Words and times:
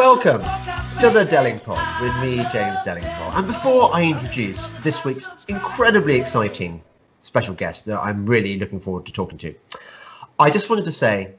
Welcome 0.00 0.40
to 1.00 1.10
the 1.10 1.26
Delingpod 1.26 2.00
with 2.00 2.22
me, 2.22 2.42
James 2.54 2.78
Delingpole. 2.86 3.36
And 3.36 3.46
before 3.46 3.94
I 3.94 4.02
introduce 4.02 4.70
this 4.82 5.04
week's 5.04 5.28
incredibly 5.46 6.18
exciting 6.18 6.82
special 7.22 7.52
guest 7.52 7.84
that 7.84 8.00
I'm 8.00 8.24
really 8.24 8.58
looking 8.58 8.80
forward 8.80 9.04
to 9.04 9.12
talking 9.12 9.36
to, 9.36 9.54
I 10.38 10.48
just 10.48 10.70
wanted 10.70 10.86
to 10.86 10.92
say 10.92 11.34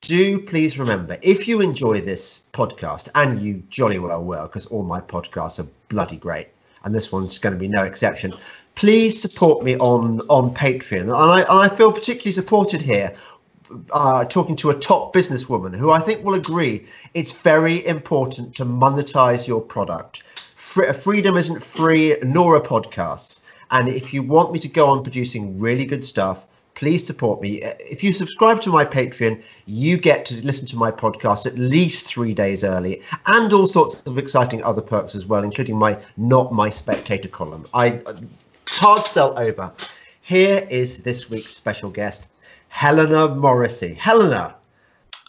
do 0.00 0.40
please 0.40 0.80
remember 0.80 1.16
if 1.22 1.46
you 1.46 1.60
enjoy 1.60 2.00
this 2.00 2.42
podcast, 2.52 3.08
and 3.14 3.40
you 3.40 3.62
jolly 3.70 4.00
well 4.00 4.24
will, 4.24 4.48
because 4.48 4.66
all 4.66 4.82
my 4.82 5.00
podcasts 5.00 5.60
are 5.60 5.68
bloody 5.88 6.16
great, 6.16 6.48
and 6.82 6.92
this 6.92 7.12
one's 7.12 7.38
going 7.38 7.52
to 7.52 7.58
be 7.58 7.68
no 7.68 7.84
exception. 7.84 8.34
Please 8.74 9.22
support 9.22 9.62
me 9.62 9.76
on 9.76 10.22
on 10.22 10.52
Patreon, 10.52 11.02
and 11.02 11.12
I, 11.12 11.42
and 11.42 11.50
I 11.50 11.68
feel 11.68 11.92
particularly 11.92 12.32
supported 12.32 12.82
here 12.82 13.14
uh, 13.92 14.24
talking 14.24 14.56
to 14.56 14.70
a 14.70 14.78
top 14.78 15.14
businesswoman 15.14 15.76
who 15.76 15.90
I 15.90 16.00
think 16.00 16.24
will 16.24 16.34
agree 16.34 16.86
it's 17.14 17.32
very 17.32 17.84
important 17.86 18.54
to 18.56 18.64
monetize 18.64 19.46
your 19.46 19.60
product. 19.60 20.22
Fre- 20.54 20.92
freedom 20.92 21.36
isn't 21.36 21.62
free, 21.62 22.16
nor 22.22 22.56
a 22.56 22.60
podcast. 22.60 23.42
And 23.70 23.88
if 23.88 24.12
you 24.12 24.22
want 24.22 24.52
me 24.52 24.58
to 24.60 24.68
go 24.68 24.86
on 24.86 25.02
producing 25.02 25.58
really 25.58 25.84
good 25.84 26.04
stuff, 26.04 26.44
please 26.74 27.06
support 27.06 27.40
me. 27.40 27.62
If 27.62 28.02
you 28.02 28.12
subscribe 28.12 28.60
to 28.62 28.70
my 28.70 28.84
Patreon, 28.84 29.42
you 29.66 29.96
get 29.96 30.26
to 30.26 30.44
listen 30.44 30.66
to 30.68 30.76
my 30.76 30.90
podcast 30.90 31.46
at 31.46 31.58
least 31.58 32.06
three 32.06 32.34
days 32.34 32.64
early 32.64 33.02
and 33.26 33.52
all 33.52 33.66
sorts 33.66 34.02
of 34.02 34.18
exciting 34.18 34.62
other 34.64 34.82
perks 34.82 35.14
as 35.14 35.26
well, 35.26 35.44
including 35.44 35.76
my 35.76 35.98
Not 36.16 36.52
My 36.52 36.70
Spectator 36.70 37.28
column. 37.28 37.66
I 37.74 38.00
hard 38.68 39.04
sell 39.04 39.38
over. 39.38 39.72
Here 40.22 40.66
is 40.70 41.02
this 41.02 41.28
week's 41.28 41.52
special 41.54 41.90
guest, 41.90 42.28
Helena 42.72 43.28
Morrissey. 43.28 43.92
Helena, 43.94 44.56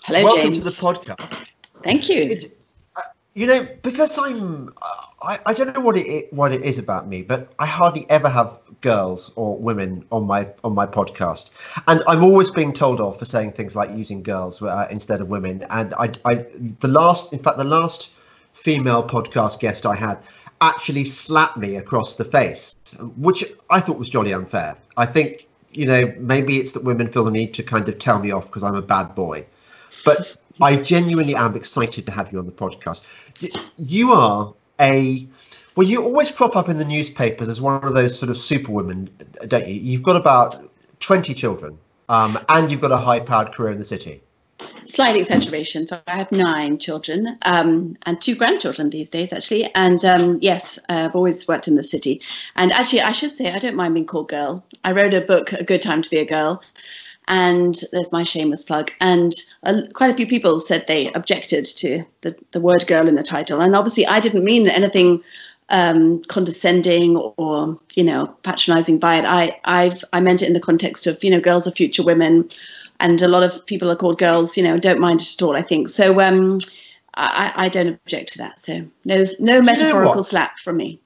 hello, 0.04 0.24
welcome 0.24 0.54
James. 0.54 0.60
to 0.60 0.64
the 0.64 0.72
podcast. 0.72 1.46
Thank 1.84 2.08
you. 2.08 2.24
It, 2.24 2.58
uh, 2.96 3.02
you 3.34 3.46
know, 3.46 3.68
because 3.84 4.18
I'm, 4.18 4.70
uh, 4.82 5.06
I, 5.22 5.38
I 5.48 5.54
don't 5.54 5.76
know 5.76 5.82
what 5.82 5.98
it 5.98 6.32
what 6.32 6.54
it 6.54 6.62
is 6.62 6.80
about 6.80 7.08
me, 7.08 7.22
but 7.22 7.54
I 7.60 7.66
hardly 7.66 8.10
ever 8.10 8.30
have 8.30 8.58
girls 8.80 9.34
or 9.36 9.58
women 9.58 10.06
on 10.10 10.26
my 10.26 10.48
on 10.64 10.74
my 10.74 10.88
podcast, 10.88 11.52
and 11.88 12.02
I'm 12.08 12.24
always 12.24 12.50
being 12.50 12.72
told 12.72 13.02
off 13.02 13.20
for 13.20 13.26
saying 13.26 13.52
things 13.52 13.76
like 13.76 13.92
using 13.92 14.24
girls 14.24 14.62
uh, 14.62 14.88
instead 14.90 15.20
of 15.20 15.28
women. 15.28 15.66
And 15.70 15.94
I, 15.96 16.12
I, 16.24 16.46
the 16.80 16.88
last, 16.88 17.34
in 17.34 17.40
fact, 17.40 17.58
the 17.58 17.66
last 17.66 18.12
female 18.54 19.04
podcast 19.04 19.60
guest 19.60 19.86
I 19.86 19.96
had 19.96 20.18
actually 20.62 21.04
slapped 21.04 21.58
me 21.58 21.76
across 21.76 22.16
the 22.16 22.24
face, 22.24 22.74
which 23.18 23.44
I 23.70 23.82
thought 23.82 23.98
was 24.00 24.08
jolly 24.08 24.34
unfair. 24.34 24.78
I 24.96 25.06
think 25.06 25.46
you 25.74 25.86
know, 25.86 26.14
maybe 26.18 26.58
it's 26.58 26.72
that 26.74 26.84
women 26.84 27.12
feel 27.12 27.24
the 27.24 27.32
need 27.32 27.54
to 27.56 27.64
kind 27.64 27.88
of 27.90 28.00
tell 28.00 28.20
me 28.20 28.32
off 28.32 28.48
because 28.48 28.64
I'm 28.64 28.76
a 28.76 28.82
bad 28.82 29.16
boy. 29.16 29.46
But 30.06 30.36
I 30.62 30.76
genuinely 30.76 31.36
am 31.36 31.56
excited 31.56 32.06
to 32.08 32.12
have 32.12 32.32
you 32.32 32.40
on 32.40 32.46
the 32.46 32.52
podcast. 32.52 33.04
You 33.78 34.12
are 34.12 34.54
a 34.80 35.28
well, 35.76 35.88
you 35.88 36.04
always 36.04 36.30
crop 36.30 36.56
up 36.56 36.70
in 36.70 36.78
the 36.78 36.86
newspapers 36.86 37.48
as 37.48 37.60
one 37.60 37.84
of 37.84 37.96
those 37.96 38.18
sort 38.18 38.30
of 38.30 38.38
superwomen, 38.38 39.10
don't 39.48 39.68
you? 39.68 39.74
You've 39.74 40.04
got 40.04 40.16
about 40.16 40.70
20 41.00 41.34
children 41.34 41.78
um, 42.10 42.38
and 42.50 42.70
you've 42.70 42.82
got 42.82 42.92
a 42.92 42.98
high 42.98 43.20
powered 43.20 43.54
career 43.54 43.72
in 43.72 43.80
the 43.80 43.84
city 43.84 44.22
slight 44.86 45.16
exaggeration. 45.16 45.88
So 45.88 46.00
I 46.08 46.12
have 46.12 46.32
nine 46.32 46.78
children 46.78 47.38
um, 47.44 47.98
and 48.06 48.20
two 48.22 48.36
grandchildren 48.36 48.90
these 48.90 49.10
days, 49.10 49.34
actually. 49.34 49.74
And 49.76 50.04
um, 50.06 50.40
yes, 50.42 50.80
I've 50.90 51.16
always 51.16 51.48
worked 51.48 51.68
in 51.68 51.76
the 51.76 51.84
city. 51.84 52.22
And 52.56 52.72
actually, 52.72 53.02
I 53.02 53.12
should 53.12 53.36
say 53.36 53.52
I 53.52 53.60
don't 53.60 53.76
mind 53.76 53.94
being 53.94 54.06
called 54.06 54.30
girl. 54.30 54.64
I 54.84 54.92
wrote 54.92 55.14
a 55.14 55.22
book, 55.22 55.54
A 55.54 55.64
Good 55.64 55.82
Time 55.82 56.02
to 56.02 56.10
Be 56.10 56.18
a 56.18 56.26
Girl. 56.26 56.62
And 57.28 57.76
there's 57.94 58.12
my 58.12 58.24
shameless 58.24 58.66
plug. 58.66 58.92
And 59.00 59.32
uh, 59.64 59.84
quite 59.94 60.12
a 60.12 60.18
few 60.18 60.28
people 60.28 60.60
said 60.60 60.86
they 60.88 61.12
objected 61.14 61.66
to 61.66 62.04
the, 62.22 62.36
the 62.52 62.60
word 62.60 62.86
girl 62.86 63.08
in 63.08 63.16
the 63.16 63.24
title. 63.24 63.62
And 63.62 63.76
obviously, 63.76 64.06
I 64.06 64.20
didn't 64.20 64.44
mean 64.44 64.68
anything 64.68 65.24
um, 65.70 66.22
condescending 66.26 67.18
or 67.18 67.80
you 67.94 68.04
know 68.04 68.28
patronizing 68.44 69.00
by 69.00 69.16
it. 69.18 69.26
I 69.26 69.60
I've 69.66 70.04
I 70.14 70.20
meant 70.20 70.42
it 70.42 70.48
in 70.48 70.54
the 70.54 70.60
context 70.60 71.08
of 71.08 71.24
you 71.24 71.32
know 71.32 71.40
girls 71.40 71.68
are 71.68 71.72
future 71.72 72.04
women 72.04 72.50
and 73.00 73.22
a 73.22 73.28
lot 73.28 73.44
of 73.44 73.66
people 73.66 73.92
are 73.92 73.96
called 73.96 74.18
girls, 74.18 74.58
you 74.58 74.64
know, 74.64 74.78
don't 74.80 75.00
mind 75.00 75.22
it 75.22 75.34
at 75.34 75.42
all. 75.42 75.56
I 75.56 75.62
think 75.62 75.90
so. 75.90 76.22
Um, 76.22 76.60
I, 77.16 77.54
I 77.56 77.70
don't 77.70 77.88
object 77.88 78.32
to 78.34 78.38
that. 78.40 78.60
So 78.60 78.86
no, 79.06 79.24
no 79.40 79.62
metaphorical 79.62 80.12
you 80.12 80.18
know 80.18 80.22
slap 80.24 80.60
from 80.60 80.78
me. 80.78 81.00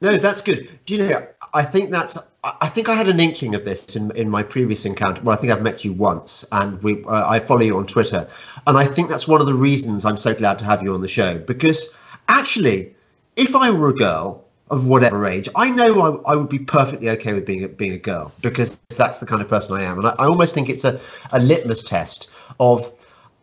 No, 0.00 0.16
that's 0.16 0.40
good. 0.40 0.68
Do 0.86 0.96
you 0.96 1.08
know? 1.08 1.26
I 1.54 1.62
think 1.62 1.90
that's. 1.90 2.18
I 2.42 2.68
think 2.68 2.88
I 2.88 2.96
had 2.96 3.08
an 3.08 3.20
inkling 3.20 3.54
of 3.54 3.64
this 3.64 3.94
in, 3.94 4.10
in 4.16 4.28
my 4.28 4.42
previous 4.42 4.84
encounter. 4.84 5.22
Well, 5.22 5.36
I 5.36 5.40
think 5.40 5.52
I've 5.52 5.62
met 5.62 5.84
you 5.84 5.92
once, 5.92 6.44
and 6.50 6.82
we 6.82 7.04
uh, 7.04 7.28
I 7.28 7.38
follow 7.38 7.60
you 7.60 7.76
on 7.76 7.86
Twitter, 7.86 8.26
and 8.66 8.76
I 8.76 8.84
think 8.84 9.10
that's 9.10 9.28
one 9.28 9.40
of 9.40 9.46
the 9.46 9.54
reasons 9.54 10.04
I'm 10.04 10.16
so 10.16 10.34
glad 10.34 10.58
to 10.58 10.64
have 10.64 10.82
you 10.82 10.92
on 10.92 11.02
the 11.02 11.08
show 11.08 11.38
because 11.38 11.88
actually, 12.28 12.94
if 13.36 13.54
I 13.54 13.70
were 13.70 13.90
a 13.90 13.94
girl, 13.94 14.44
of 14.72 14.86
whatever 14.86 15.26
age. 15.26 15.48
I 15.54 15.70
know 15.70 16.22
I, 16.24 16.32
I, 16.32 16.34
would 16.34 16.48
be 16.48 16.58
perfectly 16.58 17.10
okay 17.10 17.34
with 17.34 17.44
being 17.44 17.62
a, 17.62 17.68
being 17.68 17.92
a 17.92 17.98
girl 17.98 18.32
because 18.40 18.78
that's 18.96 19.18
the 19.18 19.26
kind 19.26 19.42
of 19.42 19.48
person 19.48 19.76
I 19.76 19.82
am, 19.82 19.98
and 19.98 20.08
I, 20.08 20.14
I 20.18 20.24
almost 20.24 20.54
think 20.54 20.70
it's 20.70 20.84
a, 20.84 20.98
a 21.30 21.38
litmus 21.38 21.84
test 21.84 22.30
of. 22.58 22.90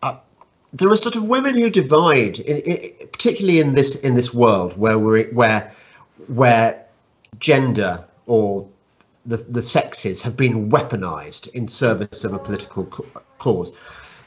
Uh, 0.02 0.18
there 0.74 0.90
are 0.90 0.98
sort 0.98 1.16
of 1.16 1.26
women 1.26 1.56
who 1.56 1.70
divide, 1.70 2.40
in, 2.40 2.58
in, 2.58 3.08
particularly 3.12 3.60
in 3.60 3.76
this 3.76 3.96
in 3.98 4.16
this 4.16 4.34
world 4.34 4.76
where 4.78 4.98
we're 4.98 5.32
where 5.32 5.74
where 6.28 6.84
gender 7.40 8.04
or 8.26 8.68
the 9.28 9.38
the 9.38 9.62
sexes 9.62 10.24
have 10.24 10.36
been 10.36 10.72
weaponized 10.72 11.48
in 11.54 11.68
service 11.68 12.24
of 12.24 12.34
a 12.34 12.40
political 12.40 12.86
cause. 13.38 13.72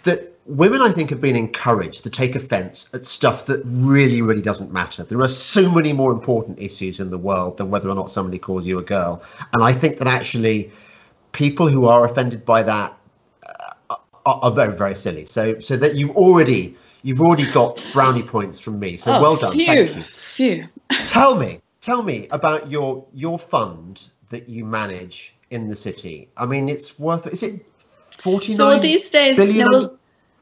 That 0.04 0.32
women, 0.46 0.80
I 0.80 0.90
think, 0.90 1.10
have 1.10 1.20
been 1.20 1.36
encouraged 1.36 2.02
to 2.04 2.10
take 2.10 2.34
offence 2.34 2.88
at 2.92 3.06
stuff 3.06 3.46
that 3.46 3.62
really, 3.64 4.22
really 4.22 4.42
doesn't 4.42 4.72
matter. 4.72 5.04
There 5.04 5.20
are 5.20 5.28
so 5.28 5.70
many 5.70 5.92
more 5.92 6.12
important 6.12 6.58
issues 6.58 7.00
in 7.00 7.10
the 7.10 7.18
world 7.18 7.56
than 7.58 7.70
whether 7.70 7.88
or 7.88 7.94
not 7.94 8.10
somebody 8.10 8.38
calls 8.38 8.66
you 8.66 8.78
a 8.78 8.82
girl. 8.82 9.22
And 9.52 9.62
I 9.62 9.72
think 9.72 9.98
that 9.98 10.08
actually 10.08 10.72
people 11.32 11.68
who 11.68 11.86
are 11.86 12.04
offended 12.04 12.44
by 12.44 12.62
that 12.62 12.96
uh, 13.46 13.96
are, 14.26 14.40
are, 14.42 14.50
very, 14.50 14.76
very 14.76 14.94
silly. 14.94 15.26
So, 15.26 15.60
so 15.60 15.76
that 15.76 15.94
you've 15.94 16.16
already 16.16 16.76
you've 17.02 17.20
already 17.20 17.50
got 17.50 17.84
brownie 17.92 18.22
points 18.22 18.60
from 18.60 18.78
me. 18.78 18.96
So 18.96 19.12
oh, 19.12 19.22
well 19.22 19.36
done. 19.36 19.52
Phew, 19.52 19.66
Thank 19.66 19.96
you. 19.96 20.04
Phew. 20.14 20.68
tell 21.06 21.34
me, 21.34 21.60
tell 21.80 22.02
me 22.02 22.28
about 22.30 22.70
your 22.70 23.04
your 23.12 23.38
fund 23.38 24.02
that 24.28 24.48
you 24.48 24.64
manage 24.64 25.34
in 25.50 25.68
the 25.68 25.76
city. 25.76 26.28
I 26.36 26.46
mean, 26.46 26.68
it's 26.68 26.98
worth. 26.98 27.26
Is 27.26 27.42
it 27.42 27.64
forty 28.22 28.54
nine? 28.54 28.56
So 28.56 28.78
these 28.78 29.10
days, 29.10 29.38
no, 29.38 29.96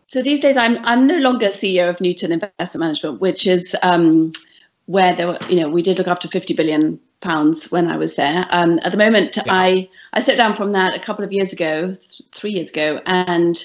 so 0.07 0.23
these 0.23 0.41
days, 0.41 0.57
I'm 0.57 0.85
I'm 0.85 1.07
no 1.07 1.19
longer 1.19 1.49
CEO 1.49 1.89
of 1.89 2.01
Newton 2.01 2.33
Investment 2.33 2.81
Management, 2.81 3.21
which 3.21 3.47
is 3.47 3.77
um, 3.83 4.33
where 4.87 5.15
there 5.15 5.29
were, 5.29 5.39
you 5.49 5.61
know, 5.61 5.69
we 5.69 5.83
did 5.83 5.99
look 5.99 6.09
after 6.09 6.27
50 6.27 6.55
billion 6.55 6.99
pounds 7.21 7.71
when 7.71 7.89
I 7.89 7.97
was 7.97 8.17
there. 8.17 8.45
Um, 8.51 8.81
at 8.83 8.91
the 8.93 8.99
moment, 8.99 9.37
yeah. 9.37 9.43
I 9.47 9.89
I 10.13 10.21
stepped 10.21 10.39
down 10.39 10.57
from 10.57 10.73
that 10.73 10.95
a 10.95 10.99
couple 10.99 11.25
of 11.25 11.33
years 11.33 11.53
ago, 11.53 11.95
th- 11.95 12.23
three 12.33 12.53
years 12.53 12.71
ago, 12.71 13.01
and 13.07 13.63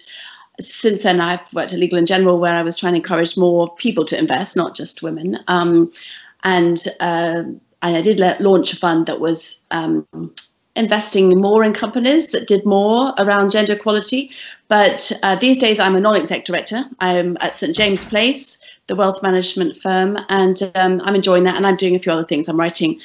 since 0.60 1.04
then 1.04 1.20
I've 1.20 1.52
worked 1.54 1.74
at 1.74 1.80
Legal 1.80 1.98
and 1.98 2.08
General, 2.08 2.40
where 2.40 2.56
I 2.56 2.64
was 2.64 2.78
trying 2.78 2.94
to 2.94 3.00
encourage 3.00 3.36
more 3.38 3.74
people 3.76 4.06
to 4.06 4.18
invest, 4.18 4.56
not 4.56 4.76
just 4.76 5.04
women. 5.04 5.40
Um, 5.48 5.92
and 6.44 6.82
uh, 7.00 7.44
and 7.82 7.98
I 7.98 8.02
did 8.02 8.20
launch 8.40 8.72
a 8.72 8.78
fund 8.78 9.08
that 9.08 9.20
was 9.20 9.60
um, 9.72 10.08
investing 10.76 11.40
more 11.40 11.64
in 11.64 11.74
companies 11.74 12.32
that 12.32 12.48
did 12.48 12.66
more 12.66 13.14
around 13.18 13.52
gender 13.52 13.74
equality. 13.74 14.32
But 14.68 15.12
uh, 15.24 15.36
these 15.36 15.58
days, 15.58 15.80
I'm 15.80 15.96
a 15.96 16.00
non 16.00 16.16
exec 16.16 16.46
director. 16.46 16.84
I'm 17.00 17.38
at 17.42 17.54
St. 17.54 17.76
James 17.76 18.04
Place, 18.04 18.60
the 18.88 18.96
wealth 18.96 19.24
management 19.24 19.78
firm, 19.78 20.18
and 20.30 20.72
um, 20.76 21.02
I'm 21.06 21.16
enjoying 21.16 21.44
that. 21.46 21.56
And 21.56 21.66
I'm 21.66 21.76
doing 21.76 21.96
a 21.96 22.00
few 22.00 22.12
other 22.12 22.26
things. 22.26 22.50
I'm 22.50 22.60
writing 22.60 23.00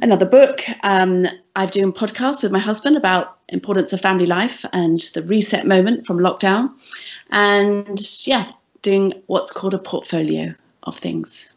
another 0.00 0.26
book. 0.26 0.62
Um, 0.82 1.26
I'm 1.54 1.68
doing 1.68 1.92
podcasts 1.92 2.42
with 2.42 2.52
my 2.52 2.58
husband 2.58 2.96
about 2.96 3.38
importance 3.48 3.92
of 3.92 4.00
family 4.00 4.26
life 4.26 4.64
and 4.72 5.00
the 5.14 5.22
reset 5.22 5.66
moment 5.66 6.06
from 6.06 6.18
lockdown. 6.18 6.70
And 7.30 8.00
yeah, 8.26 8.52
doing 8.80 9.12
what's 9.26 9.52
called 9.52 9.74
a 9.74 9.78
portfolio 9.78 10.54
of 10.84 10.96
things. 10.96 11.52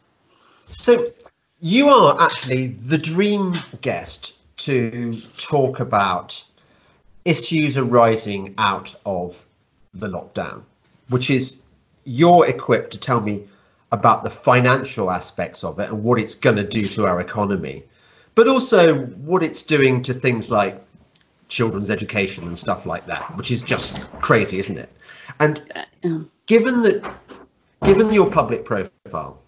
So 0.70 1.12
you 1.60 1.88
are 1.88 2.20
actually 2.20 2.68
the 2.68 2.98
dream 2.98 3.54
guest 3.80 4.35
to 4.58 5.12
talk 5.36 5.80
about 5.80 6.42
issues 7.24 7.76
arising 7.76 8.54
out 8.58 8.94
of 9.04 9.44
the 9.94 10.08
lockdown, 10.08 10.62
which 11.08 11.30
is 11.30 11.58
you're 12.04 12.46
equipped 12.46 12.92
to 12.92 12.98
tell 12.98 13.20
me 13.20 13.44
about 13.92 14.22
the 14.22 14.30
financial 14.30 15.10
aspects 15.10 15.64
of 15.64 15.78
it 15.78 15.90
and 15.90 16.02
what 16.02 16.18
it's 16.18 16.34
going 16.34 16.56
to 16.56 16.64
do 16.64 16.86
to 16.86 17.06
our 17.06 17.20
economy, 17.20 17.82
but 18.34 18.48
also 18.48 19.06
what 19.16 19.42
it's 19.42 19.62
doing 19.62 20.02
to 20.02 20.14
things 20.14 20.50
like 20.50 20.80
children's 21.48 21.90
education 21.90 22.44
and 22.44 22.58
stuff 22.58 22.86
like 22.86 23.06
that, 23.06 23.36
which 23.36 23.50
is 23.50 23.62
just 23.62 24.10
crazy, 24.20 24.58
isn't 24.58 24.78
it? 24.78 24.90
And 25.40 25.62
uh, 25.74 25.84
um. 26.04 26.30
given 26.46 26.82
that, 26.82 27.14
given 27.84 28.12
your 28.12 28.30
public 28.30 28.64
profile, 28.64 29.38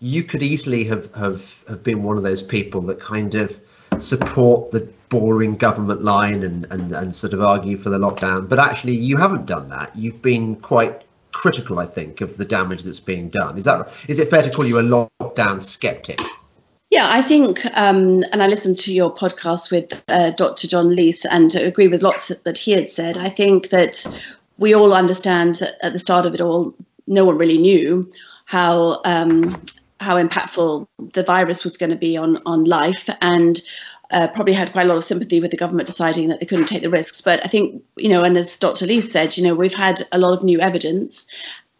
you 0.00 0.22
could 0.24 0.42
easily 0.42 0.84
have, 0.84 1.12
have, 1.14 1.64
have 1.68 1.82
been 1.82 2.02
one 2.02 2.16
of 2.16 2.22
those 2.22 2.42
people 2.42 2.80
that 2.82 3.00
kind 3.00 3.34
of 3.34 3.60
support 4.02 4.70
the 4.70 4.88
boring 5.08 5.56
government 5.56 6.02
line 6.02 6.42
and, 6.42 6.66
and, 6.70 6.92
and 6.92 7.14
sort 7.14 7.32
of 7.32 7.40
argue 7.40 7.76
for 7.76 7.90
the 7.90 7.98
lockdown. 7.98 8.48
But 8.48 8.58
actually, 8.58 8.96
you 8.96 9.16
haven't 9.16 9.46
done 9.46 9.68
that. 9.68 9.94
You've 9.94 10.20
been 10.22 10.56
quite 10.56 11.02
critical, 11.32 11.78
I 11.78 11.86
think, 11.86 12.20
of 12.20 12.36
the 12.36 12.44
damage 12.44 12.82
that's 12.82 13.00
being 13.00 13.28
done. 13.28 13.58
Is 13.58 13.64
that 13.64 13.92
is 14.08 14.18
it 14.18 14.30
fair 14.30 14.42
to 14.42 14.50
call 14.50 14.66
you 14.66 14.78
a 14.78 14.82
lockdown 14.82 15.60
skeptic? 15.60 16.20
Yeah, 16.90 17.08
I 17.10 17.22
think, 17.22 17.66
um, 17.76 18.22
and 18.30 18.40
I 18.42 18.46
listened 18.46 18.78
to 18.80 18.94
your 18.94 19.12
podcast 19.12 19.72
with 19.72 20.00
uh, 20.08 20.30
Dr. 20.30 20.68
John 20.68 20.94
Lees 20.94 21.24
and 21.24 21.52
agree 21.56 21.88
with 21.88 22.02
lots 22.02 22.28
that 22.28 22.56
he 22.56 22.70
had 22.70 22.88
said. 22.88 23.18
I 23.18 23.30
think 23.30 23.70
that 23.70 24.06
we 24.58 24.74
all 24.74 24.94
understand 24.94 25.56
that 25.56 25.74
at 25.84 25.92
the 25.92 25.98
start 25.98 26.24
of 26.24 26.34
it 26.34 26.40
all, 26.40 26.72
no 27.06 27.24
one 27.24 27.36
really 27.36 27.58
knew 27.58 28.08
how 28.44 29.00
um, 29.04 29.60
how 30.04 30.22
impactful 30.22 30.86
the 31.12 31.22
virus 31.22 31.64
was 31.64 31.76
going 31.76 31.90
to 31.90 31.96
be 31.96 32.16
on 32.16 32.38
on 32.46 32.64
life, 32.64 33.08
and 33.20 33.60
uh, 34.10 34.28
probably 34.28 34.52
had 34.52 34.72
quite 34.72 34.86
a 34.86 34.88
lot 34.88 34.96
of 34.96 35.04
sympathy 35.04 35.40
with 35.40 35.50
the 35.50 35.56
government 35.56 35.86
deciding 35.86 36.28
that 36.28 36.38
they 36.38 36.46
couldn't 36.46 36.66
take 36.66 36.82
the 36.82 36.90
risks. 36.90 37.20
But 37.20 37.44
I 37.44 37.48
think, 37.48 37.82
you 37.96 38.08
know, 38.08 38.22
and 38.22 38.36
as 38.36 38.56
Dr. 38.56 38.86
Lees 38.86 39.10
said, 39.10 39.36
you 39.36 39.42
know, 39.42 39.54
we've 39.54 39.74
had 39.74 40.02
a 40.12 40.18
lot 40.18 40.32
of 40.32 40.44
new 40.44 40.60
evidence, 40.60 41.26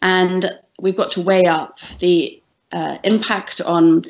and 0.03 0.51
we've 0.81 0.97
got 0.97 1.13
to 1.13 1.21
weigh 1.21 1.45
up 1.45 1.79
the 2.01 2.43
uh, 2.73 2.99
impact 3.05 3.61
on 3.61 4.05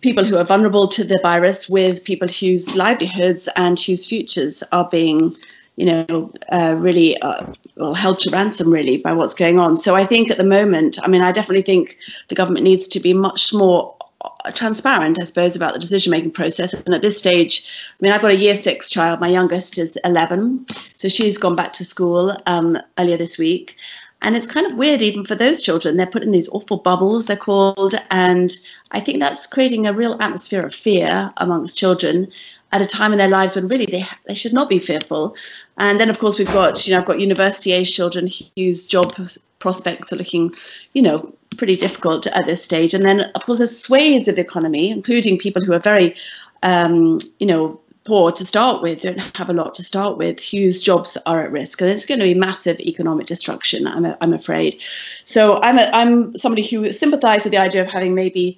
people 0.00 0.24
who 0.24 0.36
are 0.36 0.44
vulnerable 0.44 0.88
to 0.88 1.04
the 1.04 1.18
virus 1.22 1.68
with 1.68 2.04
people 2.04 2.28
whose 2.28 2.74
livelihoods 2.74 3.48
and 3.56 3.78
whose 3.80 4.06
futures 4.06 4.62
are 4.72 4.88
being 4.90 5.36
you 5.76 5.84
know, 5.86 6.32
uh, 6.50 6.74
really 6.78 7.20
uh, 7.20 7.52
well, 7.76 7.94
held 7.94 8.18
to 8.20 8.30
ransom 8.30 8.70
really 8.70 8.96
by 8.96 9.12
what's 9.12 9.34
going 9.34 9.60
on. 9.60 9.76
So 9.76 9.94
I 9.94 10.04
think 10.06 10.30
at 10.30 10.38
the 10.38 10.44
moment, 10.44 10.98
I 11.02 11.08
mean, 11.08 11.22
I 11.22 11.32
definitely 11.32 11.62
think 11.62 11.98
the 12.28 12.34
government 12.34 12.64
needs 12.64 12.88
to 12.88 13.00
be 13.00 13.12
much 13.12 13.52
more 13.52 13.94
uh, 14.22 14.50
transparent, 14.52 15.20
I 15.20 15.24
suppose, 15.24 15.54
about 15.54 15.74
the 15.74 15.78
decision 15.78 16.10
making 16.10 16.32
process. 16.32 16.72
And 16.72 16.94
at 16.94 17.02
this 17.02 17.18
stage, 17.18 17.68
I 17.68 17.96
mean, 18.00 18.12
I've 18.12 18.22
got 18.22 18.32
a 18.32 18.36
year 18.36 18.54
six 18.54 18.88
child. 18.88 19.20
My 19.20 19.28
youngest 19.28 19.76
is 19.76 19.98
11. 20.04 20.66
So 20.94 21.08
she's 21.08 21.36
gone 21.36 21.56
back 21.56 21.74
to 21.74 21.84
school 21.84 22.36
um, 22.46 22.78
earlier 22.98 23.18
this 23.18 23.36
week. 23.36 23.76
And 24.22 24.34
it's 24.34 24.46
kind 24.46 24.66
of 24.66 24.78
weird, 24.78 25.02
even 25.02 25.26
for 25.26 25.34
those 25.34 25.62
children. 25.62 25.96
They're 25.96 26.06
put 26.06 26.22
in 26.22 26.30
these 26.30 26.48
awful 26.48 26.78
bubbles, 26.78 27.26
they're 27.26 27.36
called. 27.36 27.94
And 28.10 28.50
I 28.92 29.00
think 29.00 29.20
that's 29.20 29.46
creating 29.46 29.86
a 29.86 29.92
real 29.92 30.16
atmosphere 30.20 30.64
of 30.64 30.74
fear 30.74 31.30
amongst 31.36 31.76
children 31.76 32.28
at 32.72 32.82
a 32.82 32.86
time 32.86 33.12
in 33.12 33.18
their 33.18 33.28
lives 33.28 33.54
when 33.54 33.68
really 33.68 33.86
they 33.86 34.06
they 34.26 34.34
should 34.34 34.52
not 34.52 34.68
be 34.68 34.78
fearful. 34.78 35.36
And 35.78 36.00
then 36.00 36.10
of 36.10 36.18
course 36.18 36.38
we've 36.38 36.52
got 36.52 36.86
you 36.86 36.92
know 36.92 37.00
I've 37.00 37.06
got 37.06 37.20
university 37.20 37.72
age 37.72 37.92
children 37.94 38.28
whose 38.56 38.86
job 38.86 39.14
prospects 39.58 40.12
are 40.12 40.16
looking 40.16 40.54
you 40.94 41.02
know 41.02 41.32
pretty 41.56 41.76
difficult 41.76 42.26
at 42.26 42.46
this 42.46 42.62
stage. 42.62 42.94
And 42.94 43.04
then 43.04 43.20
of 43.34 43.44
course 43.44 43.58
there's 43.58 43.78
swathes 43.78 44.28
of 44.28 44.36
the 44.36 44.42
economy, 44.42 44.90
including 44.90 45.38
people 45.38 45.64
who 45.64 45.72
are 45.72 45.78
very 45.78 46.14
um, 46.62 47.20
you 47.38 47.46
know 47.46 47.80
poor 48.06 48.32
to 48.32 48.44
start 48.44 48.82
with, 48.82 49.02
don't 49.02 49.20
have 49.36 49.50
a 49.50 49.52
lot 49.52 49.74
to 49.74 49.82
start 49.82 50.16
with, 50.16 50.40
whose 50.40 50.82
jobs 50.82 51.18
are 51.26 51.42
at 51.42 51.50
risk. 51.52 51.82
And 51.82 51.90
it's 51.90 52.06
going 52.06 52.20
to 52.20 52.24
be 52.24 52.34
massive 52.34 52.80
economic 52.80 53.26
destruction, 53.26 53.86
I'm, 53.86 54.06
a, 54.06 54.16
I'm 54.20 54.32
afraid. 54.32 54.80
So 55.24 55.60
I'm, 55.62 55.78
a, 55.78 55.90
I'm 55.92 56.32
somebody 56.38 56.66
who 56.66 56.92
sympathizes 56.92 57.44
with 57.44 57.52
the 57.52 57.58
idea 57.58 57.82
of 57.82 57.90
having 57.90 58.14
maybe, 58.14 58.56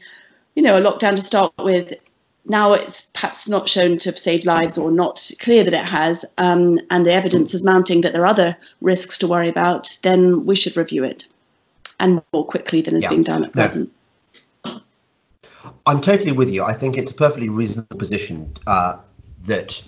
you 0.54 0.62
know, 0.62 0.76
a 0.76 0.80
lockdown 0.80 1.16
to 1.16 1.22
start 1.22 1.52
with. 1.58 1.94
Now 2.48 2.72
it's 2.72 3.02
perhaps 3.12 3.48
not 3.48 3.68
shown 3.68 3.98
to 3.98 4.08
have 4.08 4.18
saved 4.18 4.46
lives 4.46 4.78
or 4.78 4.90
not 4.90 5.30
clear 5.40 5.64
that 5.64 5.74
it 5.74 5.88
has, 5.88 6.24
um, 6.38 6.80
and 6.90 7.04
the 7.04 7.12
evidence 7.12 7.54
is 7.54 7.64
mounting 7.64 8.00
that 8.00 8.12
there 8.12 8.22
are 8.22 8.26
other 8.26 8.56
risks 8.80 9.18
to 9.18 9.28
worry 9.28 9.48
about, 9.48 9.96
then 10.02 10.46
we 10.46 10.54
should 10.54 10.76
review 10.76 11.04
it 11.04 11.26
and 12.00 12.22
more 12.32 12.46
quickly 12.46 12.80
than 12.80 12.96
is 12.96 13.02
yeah. 13.02 13.10
being 13.10 13.22
done 13.22 13.44
at 13.44 13.54
no. 13.54 13.62
present. 13.62 13.92
I'm 15.86 16.00
totally 16.00 16.32
with 16.32 16.50
you. 16.50 16.62
I 16.62 16.74
think 16.74 16.98
it's 16.98 17.10
a 17.10 17.14
perfectly 17.14 17.48
reasonable 17.48 17.96
position 17.96 18.52
uh, 18.66 18.98
that 19.44 19.82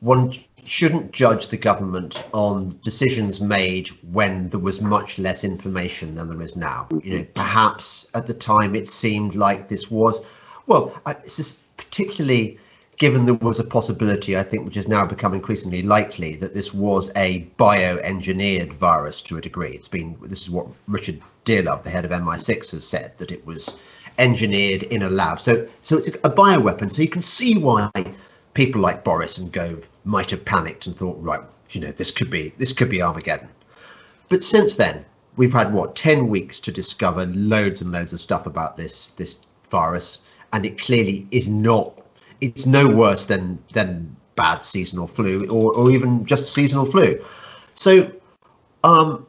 one 0.00 0.34
shouldn't 0.64 1.12
judge 1.12 1.48
the 1.48 1.56
government 1.56 2.24
on 2.34 2.78
decisions 2.84 3.40
made 3.40 3.88
when 4.12 4.50
there 4.50 4.60
was 4.60 4.82
much 4.82 5.18
less 5.18 5.44
information 5.44 6.14
than 6.14 6.28
there 6.28 6.42
is 6.42 6.56
now. 6.56 6.86
You 7.02 7.18
know, 7.18 7.26
perhaps 7.34 8.06
at 8.14 8.26
the 8.26 8.34
time 8.34 8.74
it 8.74 8.88
seemed 8.88 9.34
like 9.34 9.68
this 9.68 9.90
was, 9.90 10.20
well, 10.66 10.92
is 11.24 11.58
particularly 11.78 12.58
given 12.98 13.24
there 13.24 13.34
was 13.34 13.58
a 13.58 13.64
possibility, 13.64 14.36
I 14.36 14.42
think, 14.42 14.64
which 14.64 14.74
has 14.74 14.88
now 14.88 15.06
become 15.06 15.32
increasingly 15.32 15.82
likely, 15.82 16.34
that 16.36 16.52
this 16.52 16.74
was 16.74 17.10
a 17.16 17.46
bioengineered 17.58 18.72
virus 18.72 19.22
to 19.22 19.38
a 19.38 19.40
degree. 19.40 19.70
It's 19.70 19.88
been, 19.88 20.16
this 20.22 20.42
is 20.42 20.50
what 20.50 20.66
Richard 20.88 21.22
Dearlove, 21.44 21.84
the 21.84 21.90
head 21.90 22.04
of 22.04 22.10
MI6, 22.10 22.72
has 22.72 22.84
said, 22.84 23.16
that 23.18 23.30
it 23.30 23.46
was 23.46 23.76
engineered 24.18 24.82
in 24.82 25.02
a 25.02 25.10
lab. 25.10 25.40
So, 25.40 25.66
so 25.80 25.96
it's 25.96 26.08
a, 26.08 26.30
bioweapon. 26.30 26.92
So 26.92 27.02
you 27.02 27.08
can 27.08 27.22
see 27.22 27.56
why 27.56 27.90
people 28.52 28.80
like 28.80 29.04
Boris 29.04 29.38
and 29.38 29.52
Gove 29.52 29.88
might 30.04 30.30
have 30.30 30.44
panicked 30.44 30.86
and 30.86 30.96
thought, 30.96 31.16
right, 31.20 31.40
you 31.70 31.80
know, 31.80 31.92
this 31.92 32.10
could 32.10 32.30
be 32.30 32.52
this 32.58 32.72
could 32.72 32.88
be 32.88 33.00
Armageddon. 33.00 33.48
But 34.28 34.42
since 34.42 34.76
then, 34.76 35.04
we've 35.36 35.52
had 35.52 35.72
what 35.72 35.94
ten 35.94 36.28
weeks 36.28 36.58
to 36.60 36.72
discover 36.72 37.26
loads 37.26 37.80
and 37.80 37.92
loads 37.92 38.12
of 38.12 38.20
stuff 38.20 38.46
about 38.46 38.76
this 38.76 39.10
this 39.10 39.38
virus, 39.70 40.20
and 40.52 40.64
it 40.64 40.80
clearly 40.80 41.26
is 41.30 41.48
not. 41.48 41.94
It's 42.40 42.66
no 42.66 42.88
worse 42.88 43.26
than 43.26 43.58
than 43.72 44.16
bad 44.36 44.62
seasonal 44.62 45.08
flu 45.08 45.48
or, 45.48 45.74
or 45.74 45.90
even 45.90 46.24
just 46.24 46.54
seasonal 46.54 46.86
flu. 46.86 47.24
So, 47.74 48.12
um, 48.84 49.26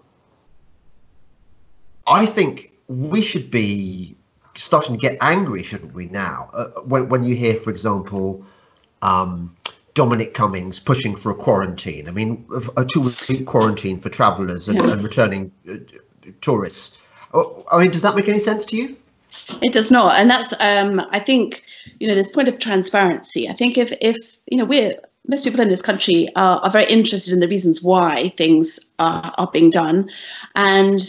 I 2.05 2.25
think 2.25 2.71
we 2.87 3.21
should 3.21 3.49
be 3.49 4.15
starting 4.55 4.95
to 4.95 4.99
get 4.99 5.17
angry, 5.21 5.63
shouldn't 5.63 5.93
we? 5.93 6.05
Now, 6.07 6.49
uh, 6.53 6.67
when 6.81 7.09
when 7.09 7.23
you 7.23 7.35
hear, 7.35 7.55
for 7.55 7.71
example, 7.71 8.45
um, 9.01 9.55
Dominic 9.93 10.33
Cummings 10.33 10.79
pushing 10.79 11.15
for 11.15 11.31
a 11.31 11.35
quarantine. 11.35 12.07
I 12.07 12.11
mean, 12.11 12.45
a 12.77 12.85
two-week 12.85 13.45
quarantine 13.45 13.99
for 13.99 14.09
travellers 14.09 14.69
and, 14.69 14.77
yeah. 14.77 14.91
and, 14.93 15.03
returning 15.03 15.51
uh, 15.69 15.75
tourists. 16.41 16.97
Oh, 17.33 17.65
I 17.71 17.79
mean, 17.79 17.91
does 17.91 18.01
that 18.03 18.15
make 18.15 18.27
any 18.29 18.39
sense 18.39 18.65
to 18.67 18.77
you? 18.77 18.95
It 19.61 19.73
does 19.73 19.91
not, 19.91 20.19
and 20.19 20.29
that's 20.29 20.53
um, 20.59 21.01
I 21.11 21.19
think 21.19 21.63
you 21.99 22.07
know 22.07 22.15
this 22.15 22.31
point 22.31 22.47
of 22.47 22.59
transparency. 22.59 23.49
I 23.49 23.53
think 23.53 23.77
if 23.77 23.91
if 24.01 24.15
you 24.51 24.57
know 24.57 24.65
we're 24.65 24.99
most 25.27 25.43
people 25.43 25.59
in 25.59 25.69
this 25.69 25.81
country 25.81 26.27
are, 26.35 26.59
are 26.59 26.71
very 26.71 26.85
interested 26.85 27.33
in 27.33 27.39
the 27.39 27.47
reasons 27.47 27.83
why 27.83 28.33
things 28.37 28.79
are, 28.97 29.33
are 29.37 29.49
being 29.51 29.69
done, 29.69 30.09
and 30.55 31.01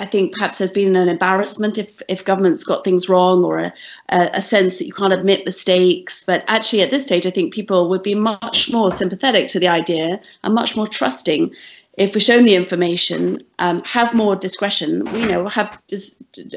I 0.00 0.06
think 0.06 0.34
perhaps 0.34 0.56
there's 0.56 0.72
been 0.72 0.96
an 0.96 1.10
embarrassment 1.10 1.76
if, 1.76 2.00
if 2.08 2.24
government's 2.24 2.64
got 2.64 2.84
things 2.84 3.06
wrong 3.06 3.44
or 3.44 3.58
a, 3.58 3.72
a, 4.08 4.40
sense 4.40 4.78
that 4.78 4.86
you 4.86 4.94
can't 4.94 5.12
admit 5.12 5.44
mistakes. 5.44 6.24
But 6.24 6.42
actually, 6.48 6.80
at 6.80 6.90
this 6.90 7.04
stage, 7.04 7.26
I 7.26 7.30
think 7.30 7.52
people 7.52 7.90
would 7.90 8.02
be 8.02 8.14
much 8.14 8.72
more 8.72 8.90
sympathetic 8.90 9.48
to 9.48 9.60
the 9.60 9.68
idea 9.68 10.18
and 10.42 10.54
much 10.54 10.74
more 10.74 10.86
trusting 10.86 11.54
if 12.00 12.14
we're 12.14 12.20
shown 12.20 12.46
the 12.46 12.54
information, 12.54 13.42
um, 13.58 13.84
have 13.84 14.14
more 14.14 14.34
discretion, 14.34 15.14
you 15.14 15.28
know, 15.28 15.46
have 15.48 15.78
dis- 15.86 16.16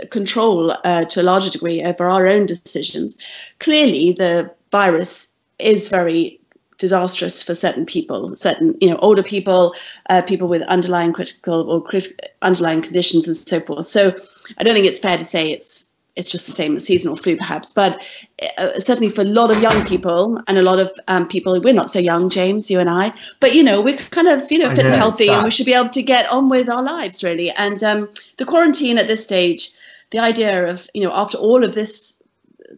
control 0.10 0.72
uh, 0.86 1.04
to 1.04 1.22
a 1.22 1.28
larger 1.32 1.50
degree 1.50 1.84
over 1.84 2.06
our 2.06 2.26
own 2.28 2.46
decisions. 2.46 3.18
Clearly, 3.60 4.14
the 4.14 4.50
virus 4.72 5.28
is 5.60 5.90
very 5.90 6.40
disastrous 6.78 7.44
for 7.44 7.54
certain 7.54 7.86
people, 7.86 8.36
certain 8.38 8.78
you 8.80 8.90
know 8.90 8.96
older 8.98 9.22
people, 9.22 9.76
uh, 10.10 10.22
people 10.22 10.48
with 10.48 10.62
underlying 10.64 11.12
critical 11.12 11.70
or 11.70 11.82
crit- 11.82 12.38
underlying 12.42 12.82
conditions 12.82 13.28
and 13.28 13.36
so 13.36 13.60
forth. 13.60 13.90
So 13.90 14.16
I 14.58 14.64
don't 14.64 14.74
think 14.74 14.86
it's 14.86 15.00
fair 15.00 15.18
to 15.18 15.26
say 15.26 15.52
it's 15.52 15.73
it's 16.16 16.28
just 16.28 16.46
the 16.46 16.52
same 16.52 16.76
as 16.76 16.86
seasonal 16.86 17.16
flu, 17.16 17.36
perhaps, 17.36 17.74
but 17.74 18.02
uh, 18.58 18.80
certainly 18.80 19.10
for 19.10 19.22
a 19.22 19.26
lot 19.26 19.50
of 19.50 19.62
young 19.62 19.86
people 19.86 20.40
and 20.48 20.58
a 20.58 20.62
lot 20.62 20.80
of 20.80 20.92
um, 21.08 21.28
people, 21.28 21.60
we're 21.60 21.74
not 21.74 21.90
so 21.90 22.00
young, 22.00 22.30
James, 22.30 22.70
you 22.70 22.80
and 22.80 22.90
I, 22.90 23.14
but 23.40 23.56
you 23.56 23.64
know, 23.64 23.82
we're 23.82 23.98
kind 23.98 24.28
of 24.28 24.52
you 24.52 24.60
know 24.60 24.70
fit 24.70 24.84
know, 24.84 24.92
and 24.92 24.96
healthy, 24.96 25.30
and 25.30 25.44
we 25.44 25.52
should 25.52 25.66
be 25.66 25.74
able 25.74 25.90
to 25.90 26.04
get 26.04 26.30
on 26.30 26.50
with 26.50 26.70
our 26.70 26.84
lives, 26.84 27.24
really. 27.24 27.50
And 27.52 27.84
um, 27.84 28.10
the 28.38 28.46
quarantine 28.46 28.98
at 28.98 29.08
this 29.08 29.24
stage, 29.24 29.72
the 30.12 30.20
idea 30.20 30.68
of 30.68 30.90
you 30.94 31.02
know 31.02 31.12
after 31.14 31.38
all 31.38 31.64
of 31.64 31.74
this 31.74 32.22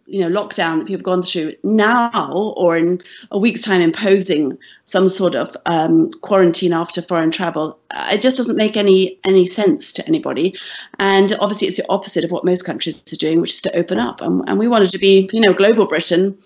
you 0.06 0.22
know 0.22 0.30
lockdown 0.30 0.80
that 0.80 0.88
people 0.88 0.98
have 0.98 1.04
gone 1.04 1.24
through 1.24 1.54
now 1.64 2.54
or 2.58 2.78
in 2.78 3.02
a 3.32 3.38
week's 3.38 3.64
time 3.64 3.82
imposing 3.82 4.58
some 4.86 5.08
sort 5.08 5.36
of 5.36 5.56
um, 5.66 6.12
quarantine 6.22 6.74
after 6.74 7.02
foreign 7.02 7.32
travel 7.32 7.78
uh, 7.96 8.10
it 8.12 8.22
just 8.22 8.38
doesn't 8.38 8.58
make 8.58 8.76
any 8.78 9.18
any 9.24 9.46
sense 9.46 9.94
to 9.94 10.06
anybody. 10.08 10.56
And 11.00 11.34
obviously 11.40 11.68
it's 11.68 11.78
the 11.78 11.90
opposite 11.90 12.24
of 12.24 12.32
what 12.32 12.46
most 12.46 12.64
countries 12.64 13.02
are 13.12 13.16
doing 13.16 13.42
which 13.42 13.54
is 13.54 13.62
to 13.62 13.76
open 13.76 14.00
up. 14.00 14.22
And, 14.22 14.48
and 14.48 14.60
we 14.60 14.68
wanted 14.68 14.92
to 14.92 14.98
be 14.98 15.30
you 15.32 15.42
know 15.42 15.54
global 15.54 15.86
britain. 15.86 16.38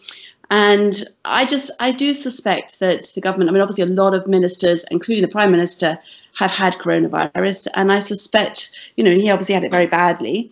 And 0.51 1.03
i 1.25 1.45
just 1.45 1.71
i 1.79 1.91
do 1.91 2.13
suspect 2.13 2.79
that 2.79 3.11
the 3.15 3.21
government 3.21 3.49
i 3.49 3.53
mean 3.53 3.61
obviously 3.61 3.83
a 3.83 3.87
lot 4.03 4.13
of 4.13 4.27
ministers 4.27 4.85
including 4.91 5.23
the 5.23 5.27
prime 5.27 5.51
minister 5.51 5.99
have 6.35 6.51
had 6.51 6.73
coronavirus. 6.75 7.67
And 7.75 7.91
i 7.91 7.99
suspect 7.99 8.77
you 8.95 9.03
know 9.03 9.11
he 9.11 9.29
obviously 9.29 9.55
had 9.55 9.63
it 9.63 9.71
very 9.71 9.87
badly. 9.87 10.51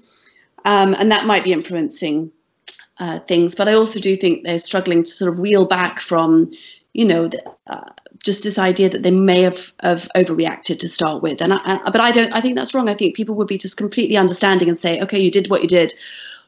Um, 0.66 0.96
and 0.96 1.12
that 1.12 1.26
might 1.26 1.44
be 1.44 1.54
influencing 1.54 2.32
uh, 3.00 3.20
things. 3.20 3.56
But 3.56 3.68
I 3.68 3.74
also 3.74 4.00
do 4.00 4.16
think 4.16 4.44
they're 4.44 4.60
struggling 4.60 5.04
to 5.04 5.12
sort 5.12 5.32
of 5.32 5.40
reel 5.40 5.66
back 5.66 6.00
from, 6.00 6.52
you 6.94 7.06
know, 7.06 7.28
the, 7.28 7.44
uh, 7.68 7.90
just 8.24 8.44
this 8.44 8.58
idea 8.58 8.90
that 8.90 9.04
they 9.04 9.12
may 9.12 9.42
have, 9.42 9.72
have 9.82 10.10
overreacted 10.16 10.80
to 10.80 10.88
start 10.88 11.22
with. 11.22 11.42
And 11.42 11.54
I, 11.54 11.60
I, 11.64 11.92
but 11.92 12.02
I 12.02 12.12
don't. 12.12 12.34
I 12.34 12.42
think 12.42 12.56
that's 12.56 12.74
wrong. 12.74 12.90
I 12.90 12.96
think 12.96 13.16
people 13.16 13.36
would 13.36 13.48
be 13.48 13.58
just 13.58 13.78
completely 13.78 14.18
understanding 14.18 14.68
and 14.68 14.78
say, 14.78 15.00
okay, 15.02 15.20
you 15.20 15.32
did 15.32 15.50
what 15.50 15.62
you 15.62 15.68
did 15.68 15.94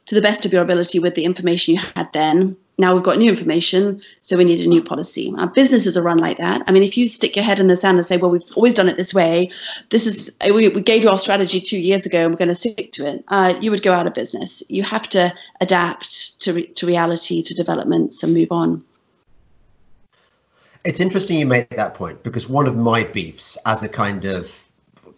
to 0.07 0.15
the 0.15 0.21
best 0.21 0.45
of 0.45 0.53
your 0.53 0.63
ability 0.63 0.99
with 0.99 1.15
the 1.15 1.25
information 1.25 1.75
you 1.75 1.81
had 1.95 2.11
then. 2.13 2.57
Now 2.79 2.93
we've 2.93 3.03
got 3.03 3.17
new 3.17 3.29
information, 3.29 4.01
so 4.21 4.37
we 4.37 4.45
need 4.45 4.61
a 4.61 4.67
new 4.67 4.81
policy. 4.81 5.33
Our 5.37 5.47
businesses 5.47 5.97
are 5.97 6.01
run 6.01 6.17
like 6.17 6.37
that. 6.37 6.63
I 6.65 6.71
mean, 6.71 6.81
if 6.81 6.97
you 6.97 7.07
stick 7.07 7.35
your 7.35 7.43
head 7.43 7.59
in 7.59 7.67
the 7.67 7.75
sand 7.75 7.97
and 7.97 8.05
say, 8.05 8.15
well, 8.15 8.31
we've 8.31 8.49
always 8.55 8.73
done 8.73 8.87
it 8.87 8.95
this 8.95 9.13
way, 9.13 9.51
this 9.89 10.07
is, 10.07 10.31
we, 10.41 10.69
we 10.69 10.81
gave 10.81 11.03
you 11.03 11.09
our 11.09 11.19
strategy 11.19 11.59
two 11.59 11.79
years 11.79 12.05
ago 12.05 12.19
and 12.19 12.31
we're 12.31 12.37
going 12.37 12.47
to 12.47 12.55
stick 12.55 12.93
to 12.93 13.05
it, 13.05 13.25
uh, 13.27 13.53
you 13.59 13.69
would 13.69 13.83
go 13.83 13.91
out 13.91 14.07
of 14.07 14.13
business. 14.13 14.63
You 14.69 14.83
have 14.83 15.09
to 15.09 15.33
adapt 15.59 16.39
to, 16.39 16.53
re- 16.53 16.67
to 16.67 16.87
reality, 16.87 17.43
to 17.43 17.53
developments, 17.53 18.23
and 18.23 18.33
move 18.33 18.51
on. 18.51 18.83
It's 20.85 21.01
interesting 21.01 21.37
you 21.37 21.45
make 21.45 21.69
that 21.71 21.95
point 21.95 22.23
because 22.23 22.47
one 22.47 22.65
of 22.65 22.77
my 22.77 23.03
beefs 23.03 23.57
as 23.65 23.83
a 23.83 23.89
kind 23.89 24.23
of 24.23 24.63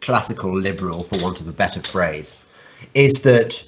classical 0.01 0.57
liberal, 0.57 1.03
for 1.03 1.19
want 1.19 1.39
of 1.39 1.47
a 1.47 1.51
better 1.51 1.79
phrase, 1.79 2.35
is 2.95 3.21
that 3.21 3.63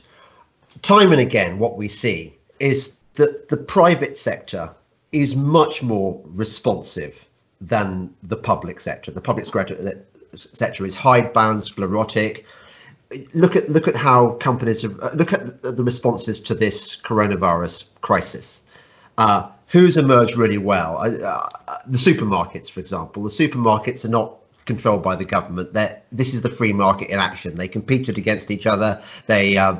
time 0.81 1.11
and 1.11 1.21
again 1.21 1.59
what 1.59 1.77
we 1.77 1.87
see 1.87 2.33
is 2.59 2.97
that 3.15 3.49
the 3.49 3.57
private 3.57 4.17
sector 4.17 4.73
is 5.11 5.35
much 5.35 5.83
more 5.83 6.19
responsive 6.25 7.25
than 7.61 8.13
the 8.23 8.35
public 8.35 8.79
sector. 8.79 9.11
The 9.11 9.21
public 9.21 9.45
sector, 9.45 10.85
is 10.85 10.95
hidebound, 10.95 11.63
sclerotic. 11.63 12.45
Look 13.33 13.55
at 13.55 13.69
look 13.69 13.87
at 13.87 13.95
how 13.95 14.31
companies 14.33 14.81
have, 14.81 14.97
look 15.13 15.33
at 15.33 15.61
the 15.61 15.83
responses 15.83 16.39
to 16.41 16.55
this 16.55 16.97
coronavirus 16.97 17.89
crisis. 18.01 18.61
Uh, 19.19 19.49
who's 19.67 19.97
emerged 19.97 20.35
really 20.35 20.57
well? 20.57 20.97
Uh, 20.97 21.11
uh, 21.11 21.77
the 21.85 21.97
supermarkets, 21.97 22.71
for 22.71 22.79
example. 22.79 23.23
The 23.23 23.29
supermarkets 23.29 24.03
are 24.03 24.09
not 24.09 24.37
controlled 24.65 25.03
by 25.03 25.15
the 25.15 25.25
government. 25.25 25.73
That 25.73 26.05
this 26.11 26.33
is 26.33 26.41
the 26.41 26.49
free 26.49 26.73
market 26.73 27.09
in 27.09 27.19
action. 27.19 27.53
They 27.53 27.67
competed 27.67 28.17
against 28.17 28.49
each 28.49 28.65
other. 28.65 28.99
They 29.27 29.57
uh, 29.57 29.75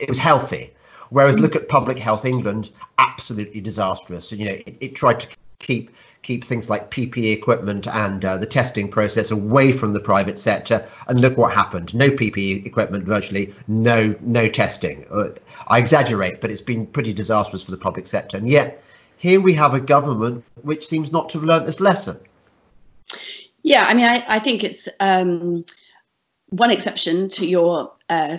it 0.00 0.08
was 0.08 0.18
healthy. 0.18 0.72
Whereas 1.10 1.38
look 1.38 1.56
at 1.56 1.68
Public 1.68 1.98
Health 1.98 2.24
England, 2.24 2.70
absolutely 2.98 3.60
disastrous. 3.60 4.32
You 4.32 4.44
know, 4.44 4.58
it, 4.66 4.76
it 4.80 4.94
tried 4.94 5.20
to 5.20 5.28
keep 5.58 5.90
keep 6.22 6.42
things 6.42 6.68
like 6.68 6.90
PPE 6.90 7.32
equipment 7.32 7.86
and 7.86 8.24
uh, 8.24 8.36
the 8.36 8.46
testing 8.46 8.90
process 8.90 9.30
away 9.30 9.72
from 9.72 9.92
the 9.92 10.00
private 10.00 10.38
sector. 10.38 10.84
And 11.06 11.20
look 11.20 11.36
what 11.36 11.52
happened: 11.52 11.94
no 11.94 12.08
PPE 12.10 12.66
equipment, 12.66 13.04
virtually 13.04 13.54
no 13.68 14.14
no 14.20 14.48
testing. 14.48 15.06
Uh, 15.10 15.30
I 15.68 15.78
exaggerate, 15.78 16.40
but 16.40 16.50
it's 16.50 16.60
been 16.60 16.86
pretty 16.86 17.12
disastrous 17.12 17.62
for 17.62 17.70
the 17.70 17.78
public 17.78 18.06
sector. 18.06 18.36
And 18.36 18.48
yet, 18.48 18.82
here 19.16 19.40
we 19.40 19.54
have 19.54 19.74
a 19.74 19.80
government 19.80 20.44
which 20.62 20.86
seems 20.86 21.12
not 21.12 21.28
to 21.30 21.38
have 21.38 21.44
learnt 21.44 21.66
this 21.66 21.80
lesson. 21.80 22.18
Yeah, 23.62 23.84
I 23.86 23.94
mean, 23.94 24.08
I, 24.08 24.24
I 24.28 24.38
think 24.38 24.62
it's 24.62 24.88
um, 25.00 25.64
one 26.50 26.70
exception 26.70 27.28
to 27.30 27.46
your 27.46 27.92
uh, 28.08 28.38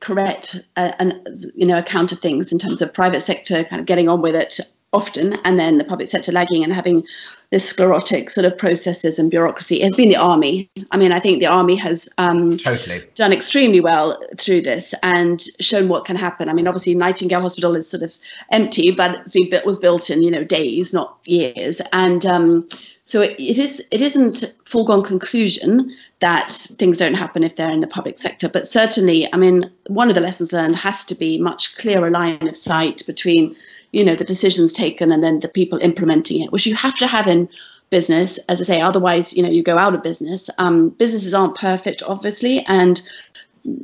correct 0.00 0.66
uh, 0.76 0.92
and 0.98 1.28
you 1.54 1.66
know 1.66 1.78
account 1.78 2.12
of 2.12 2.18
things 2.20 2.52
in 2.52 2.58
terms 2.58 2.82
of 2.82 2.92
private 2.92 3.20
sector 3.20 3.64
kind 3.64 3.80
of 3.80 3.86
getting 3.86 4.08
on 4.08 4.22
with 4.22 4.34
it 4.34 4.60
often 4.92 5.34
and 5.44 5.58
then 5.58 5.78
the 5.78 5.84
public 5.84 6.08
sector 6.08 6.32
lagging 6.32 6.64
and 6.64 6.72
having 6.72 7.04
this 7.50 7.68
sclerotic 7.68 8.30
sort 8.30 8.44
of 8.44 8.56
processes 8.56 9.18
and 9.18 9.30
bureaucracy. 9.30 9.80
Has 9.80 9.94
been 9.94 10.08
the 10.08 10.16
army. 10.16 10.68
I 10.90 10.96
mean 10.96 11.12
i 11.12 11.20
think 11.20 11.40
the 11.40 11.46
army 11.46 11.76
has 11.76 12.08
um, 12.18 12.56
totally. 12.58 13.04
done 13.14 13.32
extremely 13.32 13.80
well 13.80 14.18
through 14.38 14.62
this 14.62 14.94
and 15.02 15.42
shown 15.60 15.88
what 15.88 16.04
can 16.04 16.16
happen. 16.16 16.48
I 16.48 16.52
mean 16.52 16.66
obviously 16.66 16.94
nightingale 16.94 17.42
hospital 17.42 17.76
is 17.76 17.88
sort 17.88 18.02
of 18.02 18.12
empty 18.50 18.90
but 18.90 19.16
it's 19.20 19.32
been 19.32 19.48
was 19.64 19.78
built 19.78 20.10
in 20.10 20.22
you 20.22 20.30
know 20.30 20.44
days 20.44 20.92
not 20.92 21.18
years. 21.24 21.80
And 21.92 22.26
um, 22.26 22.68
so 23.04 23.22
it, 23.22 23.38
it 23.38 23.58
is 23.58 23.86
it 23.90 24.00
isn't 24.00 24.56
foregone 24.64 25.02
conclusion 25.02 25.94
that 26.20 26.52
things 26.78 26.98
don't 26.98 27.14
happen 27.14 27.42
if 27.42 27.56
they're 27.56 27.72
in 27.72 27.80
the 27.80 27.86
public 27.86 28.18
sector. 28.18 28.48
But 28.48 28.68
certainly, 28.68 29.32
I 29.32 29.36
mean, 29.36 29.70
one 29.86 30.08
of 30.08 30.14
the 30.14 30.20
lessons 30.20 30.52
learned 30.52 30.76
has 30.76 31.04
to 31.06 31.14
be 31.14 31.38
much 31.38 31.76
clearer 31.78 32.10
line 32.10 32.46
of 32.46 32.56
sight 32.56 33.04
between, 33.06 33.56
you 33.92 34.04
know, 34.04 34.14
the 34.14 34.24
decisions 34.24 34.72
taken 34.72 35.10
and 35.10 35.22
then 35.22 35.40
the 35.40 35.48
people 35.48 35.78
implementing 35.78 36.42
it, 36.42 36.52
which 36.52 36.66
you 36.66 36.74
have 36.74 36.96
to 36.98 37.06
have 37.06 37.26
in 37.26 37.48
business, 37.90 38.38
as 38.48 38.60
I 38.60 38.64
say. 38.64 38.80
Otherwise, 38.80 39.36
you 39.36 39.42
know, 39.42 39.50
you 39.50 39.62
go 39.62 39.78
out 39.78 39.94
of 39.94 40.02
business. 40.02 40.48
Um, 40.58 40.90
businesses 40.90 41.34
aren't 41.34 41.56
perfect, 41.56 42.02
obviously, 42.04 42.64
and 42.66 43.02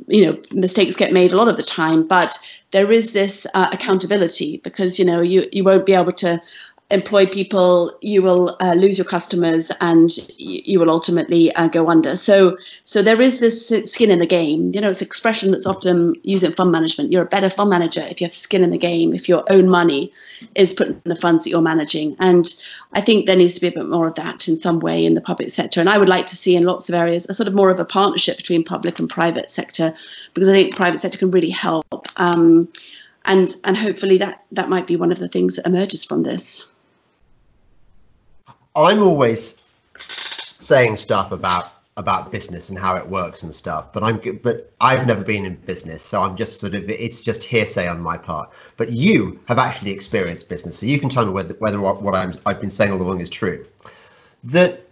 you 0.07 0.25
know, 0.25 0.41
mistakes 0.53 0.95
get 0.95 1.13
made 1.13 1.31
a 1.31 1.37
lot 1.37 1.47
of 1.47 1.57
the 1.57 1.63
time. 1.63 2.07
But 2.07 2.39
there 2.71 2.91
is 2.91 3.13
this 3.13 3.45
uh, 3.53 3.69
accountability 3.71 4.57
because 4.63 4.97
you 4.97 5.05
know 5.05 5.21
you 5.21 5.47
you 5.51 5.63
won't 5.63 5.85
be 5.85 5.93
able 5.93 6.13
to 6.13 6.41
employ 6.89 7.25
people, 7.25 7.97
you 8.01 8.21
will 8.21 8.55
uh, 8.61 8.73
lose 8.73 8.97
your 8.97 9.05
customers, 9.05 9.71
and 9.81 10.09
you 10.39 10.79
will 10.79 10.89
ultimately 10.89 11.53
uh, 11.55 11.67
go 11.67 11.89
under. 11.89 12.15
So, 12.15 12.57
so 12.85 13.01
there 13.01 13.19
is 13.19 13.41
this 13.41 13.67
skin 13.91 14.09
in 14.09 14.19
the 14.19 14.25
game. 14.25 14.71
You 14.73 14.79
know, 14.79 14.89
it's 14.89 15.01
an 15.01 15.07
expression 15.07 15.51
that's 15.51 15.65
often 15.65 16.15
used 16.23 16.45
in 16.45 16.53
fund 16.53 16.71
management. 16.71 17.11
You're 17.11 17.23
a 17.23 17.25
better 17.25 17.49
fund 17.49 17.69
manager 17.69 18.07
if 18.09 18.21
you 18.21 18.25
have 18.25 18.33
skin 18.33 18.63
in 18.63 18.69
the 18.69 18.77
game, 18.77 19.13
if 19.13 19.27
your 19.27 19.43
own 19.51 19.67
money 19.67 20.13
is 20.55 20.73
put 20.73 20.87
in 20.87 21.01
the 21.03 21.15
funds 21.15 21.43
that 21.43 21.49
you're 21.49 21.61
managing. 21.61 22.15
And 22.19 22.47
I 22.93 23.01
think 23.01 23.25
there 23.25 23.35
needs 23.35 23.55
to 23.55 23.61
be 23.61 23.67
a 23.67 23.71
bit 23.71 23.89
more 23.89 24.07
of 24.07 24.15
that 24.15 24.47
in 24.47 24.55
some 24.55 24.79
way 24.79 25.05
in 25.05 25.13
the 25.13 25.21
public 25.21 25.49
sector. 25.49 25.81
And 25.81 25.89
I 25.89 25.97
would 25.97 26.09
like 26.09 26.25
to 26.27 26.37
see 26.37 26.55
in 26.55 26.63
lots 26.63 26.87
of 26.87 26.95
areas 26.95 27.25
a 27.27 27.33
sort 27.33 27.47
of 27.47 27.53
more 27.53 27.69
of 27.69 27.81
a 27.81 27.85
partnership 27.85 28.37
between 28.37 28.63
public 28.63 28.97
and 28.97 29.09
private 29.09 29.49
sector, 29.49 29.93
because 30.33 30.47
I 30.47 30.53
think 30.53 30.75
private 30.75 30.99
sector 30.99 31.17
can 31.17 31.31
really 31.31 31.49
help. 31.49 32.07
Um, 32.15 32.69
and 33.25 33.53
and 33.65 33.75
hopefully 33.75 34.17
that 34.17 34.45
that 34.53 34.69
might 34.69 34.87
be 34.87 34.95
one 34.95 35.11
of 35.11 35.19
the 35.19 35.27
things 35.27 35.57
that 35.57 35.67
emerges 35.67 36.05
from 36.05 36.23
this. 36.23 36.65
I'm 38.77 39.01
always 39.01 39.55
saying 39.99 40.97
stuff 40.97 41.31
about 41.31 41.73
about 41.97 42.31
business 42.31 42.69
and 42.69 42.77
how 42.77 42.95
it 42.95 43.09
works 43.09 43.41
and 43.41 43.53
stuff 43.53 43.91
but 43.91 44.03
i'm 44.03 44.21
but 44.43 44.71
i've 44.81 45.07
never 45.07 45.23
been 45.23 45.45
in 45.45 45.55
business 45.55 46.03
so 46.03 46.21
i'm 46.21 46.35
just 46.35 46.59
sort 46.59 46.75
of 46.75 46.87
it's 46.87 47.21
just 47.21 47.43
hearsay 47.43 47.87
on 47.87 47.99
my 47.99 48.15
part. 48.17 48.51
But 48.77 48.91
you 48.91 49.39
have 49.47 49.57
actually 49.57 49.91
experienced 49.91 50.47
business 50.47 50.77
so 50.77 50.85
you 50.85 50.99
can 50.99 51.09
tell 51.09 51.25
me 51.25 51.31
whether 51.31 51.55
whether 51.55 51.81
what 51.81 52.13
i'm 52.13 52.35
i've 52.45 52.61
been 52.61 52.69
saying 52.69 52.91
all 52.91 53.01
along 53.01 53.19
is 53.19 53.31
true. 53.31 53.65
That 54.43 54.85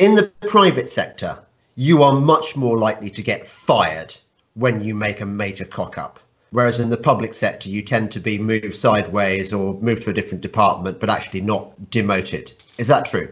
in 0.00 0.16
the 0.16 0.32
private 0.48 0.90
sector 0.90 1.38
you 1.76 2.02
are 2.02 2.12
much 2.12 2.56
more 2.56 2.76
likely 2.76 3.10
to 3.10 3.22
get 3.22 3.46
fired 3.46 4.16
when 4.54 4.82
you 4.82 4.96
make 4.96 5.20
a 5.20 5.26
major 5.26 5.64
cock 5.64 5.96
up 5.96 6.18
Whereas 6.50 6.80
in 6.80 6.90
the 6.90 6.96
public 6.96 7.34
sector, 7.34 7.68
you 7.68 7.82
tend 7.82 8.10
to 8.12 8.20
be 8.20 8.38
moved 8.38 8.74
sideways 8.74 9.52
or 9.52 9.74
moved 9.80 10.02
to 10.04 10.10
a 10.10 10.14
different 10.14 10.40
department, 10.40 10.98
but 10.98 11.10
actually 11.10 11.42
not 11.42 11.90
demoted. 11.90 12.52
Is 12.78 12.86
that 12.88 13.06
true? 13.06 13.28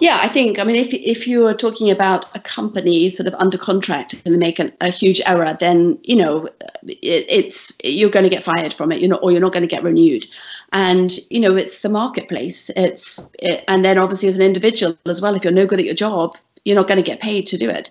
Yeah, 0.00 0.18
I 0.20 0.28
think. 0.28 0.58
I 0.58 0.64
mean, 0.64 0.76
if 0.76 0.92
if 0.92 1.26
you 1.26 1.46
are 1.46 1.54
talking 1.54 1.90
about 1.90 2.34
a 2.34 2.40
company 2.40 3.08
sort 3.08 3.26
of 3.26 3.34
under 3.34 3.56
contract 3.56 4.14
and 4.24 4.34
they 4.34 4.38
make 4.38 4.58
an, 4.58 4.72
a 4.80 4.90
huge 4.90 5.20
error, 5.26 5.56
then 5.58 5.98
you 6.02 6.16
know 6.16 6.48
it, 6.86 7.24
it's 7.28 7.72
you're 7.84 8.10
going 8.10 8.24
to 8.24 8.30
get 8.30 8.42
fired 8.42 8.74
from 8.74 8.92
it, 8.92 9.00
you 9.00 9.08
know, 9.08 9.16
or 9.16 9.30
you're 9.30 9.40
not 9.40 9.52
going 9.52 9.62
to 9.62 9.68
get 9.68 9.82
renewed. 9.82 10.26
And 10.72 11.16
you 11.30 11.40
know, 11.40 11.56
it's 11.56 11.80
the 11.80 11.88
marketplace. 11.88 12.70
It's 12.76 13.30
it, 13.38 13.64
and 13.68 13.84
then 13.84 13.96
obviously 13.96 14.28
as 14.28 14.38
an 14.38 14.44
individual 14.44 14.98
as 15.06 15.22
well, 15.22 15.34
if 15.34 15.44
you're 15.44 15.52
no 15.52 15.66
good 15.66 15.78
at 15.78 15.86
your 15.86 15.94
job, 15.94 16.36
you're 16.66 16.76
not 16.76 16.88
going 16.88 17.02
to 17.02 17.10
get 17.10 17.20
paid 17.20 17.46
to 17.46 17.56
do 17.56 17.70
it 17.70 17.90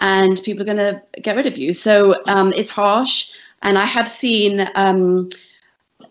and 0.00 0.42
people 0.42 0.62
are 0.62 0.74
going 0.74 0.76
to 0.76 1.00
get 1.22 1.36
rid 1.36 1.46
of 1.46 1.56
you. 1.56 1.72
So 1.72 2.22
um, 2.26 2.52
it's 2.52 2.70
harsh 2.70 3.30
and 3.62 3.78
i 3.78 3.84
have 3.84 4.08
seen 4.08 4.68
um, 4.74 5.28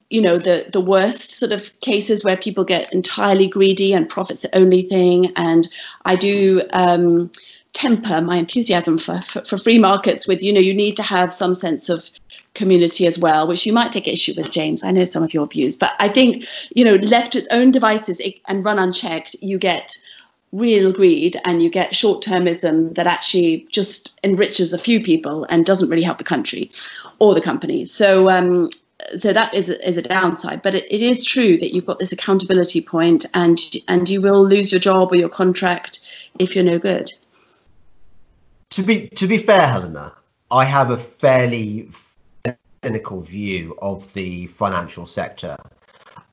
you 0.10 0.22
know 0.22 0.38
the 0.38 0.68
the 0.72 0.82
worst 0.82 1.32
sort 1.32 1.52
of 1.52 1.78
cases 1.80 2.24
where 2.24 2.38
people 2.38 2.64
get 2.64 2.92
entirely 2.94 3.48
greedy 3.48 3.94
and 3.94 4.10
profits 4.10 4.42
the 4.42 4.56
only 4.56 4.84
thing 4.84 5.32
and 5.36 5.68
i 6.06 6.16
do 6.16 6.62
um, 6.74 7.32
temper 7.74 8.22
my 8.22 8.38
enthusiasm 8.38 8.98
for, 8.98 9.22
for, 9.22 9.44
for 9.44 9.58
free 9.58 9.80
markets 9.80 10.28
with 10.28 10.42
you 10.44 10.54
know 10.54 10.60
you 10.60 10.74
need 10.74 10.96
to 10.96 11.04
have 11.04 11.34
some 11.34 11.56
sense 11.56 11.90
of 11.90 12.10
community 12.54 13.06
as 13.06 13.20
well 13.20 13.48
which 13.48 13.66
you 13.66 13.74
might 13.74 13.92
take 13.92 14.08
issue 14.08 14.34
with 14.38 14.52
james. 14.52 14.84
I 14.84 14.92
know 14.92 15.06
some 15.06 15.24
of 15.24 15.34
your 15.34 15.48
views 15.48 15.76
but 15.76 15.92
i 16.00 16.08
think 16.08 16.46
you 16.74 16.86
know 16.86 16.96
left 16.96 17.34
to 17.34 17.40
its 17.40 17.48
own 17.52 17.72
devices 17.72 18.22
and 18.48 18.64
run 18.64 18.80
unchecked 18.80 19.36
you 19.42 19.58
get 19.58 19.98
real 20.56 20.92
greed 20.92 21.38
and 21.44 21.62
you 21.62 21.70
get 21.70 21.96
short 21.96 22.24
termism 22.24 22.96
that 22.96 23.08
actually 23.08 23.68
just 23.72 24.14
enriches 24.24 24.74
a 24.74 24.78
few 24.78 25.04
people 25.04 25.46
and 25.50 25.66
doesn't 25.66 25.90
really 25.90 26.04
help 26.04 26.18
the 26.18 26.24
country 26.24 26.72
or 27.20 27.34
the 27.34 27.42
company. 27.42 27.86
So, 27.86 28.30
um, 28.30 28.70
so 29.20 29.34
that 29.34 29.54
is 29.54 29.70
a, 29.70 29.88
is 29.88 29.98
a 29.98 30.02
downside. 30.02 30.62
But 30.62 30.76
it, 30.76 30.86
it 30.90 31.02
is 31.02 31.26
true 31.26 31.58
that 31.58 31.74
you've 31.74 31.86
got 31.86 32.00
this 32.00 32.12
accountability 32.12 32.82
point, 32.82 33.26
and 33.34 33.60
and 33.88 34.10
you 34.10 34.22
will 34.22 34.48
lose 34.48 34.72
your 34.72 34.80
job 34.80 35.12
or 35.12 35.18
your 35.18 35.30
contract 35.30 36.00
if 36.40 36.56
you're 36.56 36.64
no 36.64 36.80
good. 36.80 37.14
To 38.72 38.84
be 38.84 39.10
to 39.10 39.28
be 39.28 39.38
fair, 39.38 39.68
Helena, 39.68 40.14
I 40.50 40.66
have 40.66 40.92
a 40.92 40.98
fairly 40.98 41.90
cynical 42.84 43.22
view 43.22 43.76
of 43.82 44.12
the 44.14 44.48
financial 44.48 45.06
sector. 45.06 45.58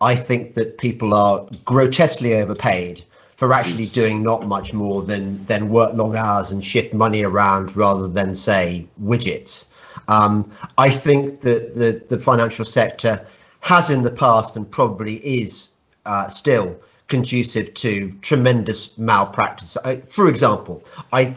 I 0.01 0.17
think 0.17 0.55
that 0.55 0.79
people 0.79 1.15
are 1.15 1.47
grotesquely 1.65 2.35
overpaid 2.35 3.05
for 3.43 3.53
actually 3.53 3.87
doing 3.87 4.23
not 4.23 4.47
much 4.47 4.73
more 4.73 5.03
than 5.03 5.45
than 5.47 5.69
work 5.69 5.93
long 5.95 6.15
hours 6.15 6.53
and 6.53 6.65
shift 6.65 6.95
money 6.95 7.25
around 7.25 7.77
rather 7.77 8.07
than 8.07 8.37
say 8.37 8.87
widgets. 9.03 9.65
Um, 10.07 10.49
I 10.79 10.89
think 10.89 11.41
that 11.41 11.75
the 11.75 12.01
the 12.09 12.23
financial 12.23 12.65
sector 12.65 13.27
has 13.59 13.91
in 13.91 14.05
the 14.05 14.13
past 14.13 14.57
and 14.57 14.71
probably 14.71 15.17
is 15.41 15.71
uh, 16.07 16.29
still 16.29 16.79
conducive 17.09 17.75
to 17.75 18.13
tremendous 18.21 18.97
malpractice. 18.97 19.77
I, 19.85 19.97
for 20.03 20.29
example, 20.29 20.81
I 21.13 21.35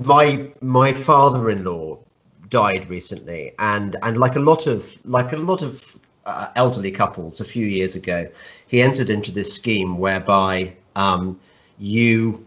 my 0.00 0.48
my 0.60 0.92
father-in-law 0.92 1.98
died 2.50 2.88
recently, 2.88 3.52
and 3.58 3.96
and 4.04 4.16
like 4.16 4.36
a 4.36 4.44
lot 4.50 4.68
of 4.68 4.96
like 5.04 5.32
a 5.32 5.38
lot 5.38 5.60
of 5.60 5.98
uh, 6.24 6.48
elderly 6.54 6.92
couples 6.92 7.40
a 7.40 7.44
few 7.44 7.66
years 7.66 7.96
ago. 7.96 8.28
He 8.68 8.82
entered 8.82 9.10
into 9.10 9.32
this 9.32 9.52
scheme 9.52 9.98
whereby 9.98 10.74
um, 10.96 11.38
you 11.78 12.44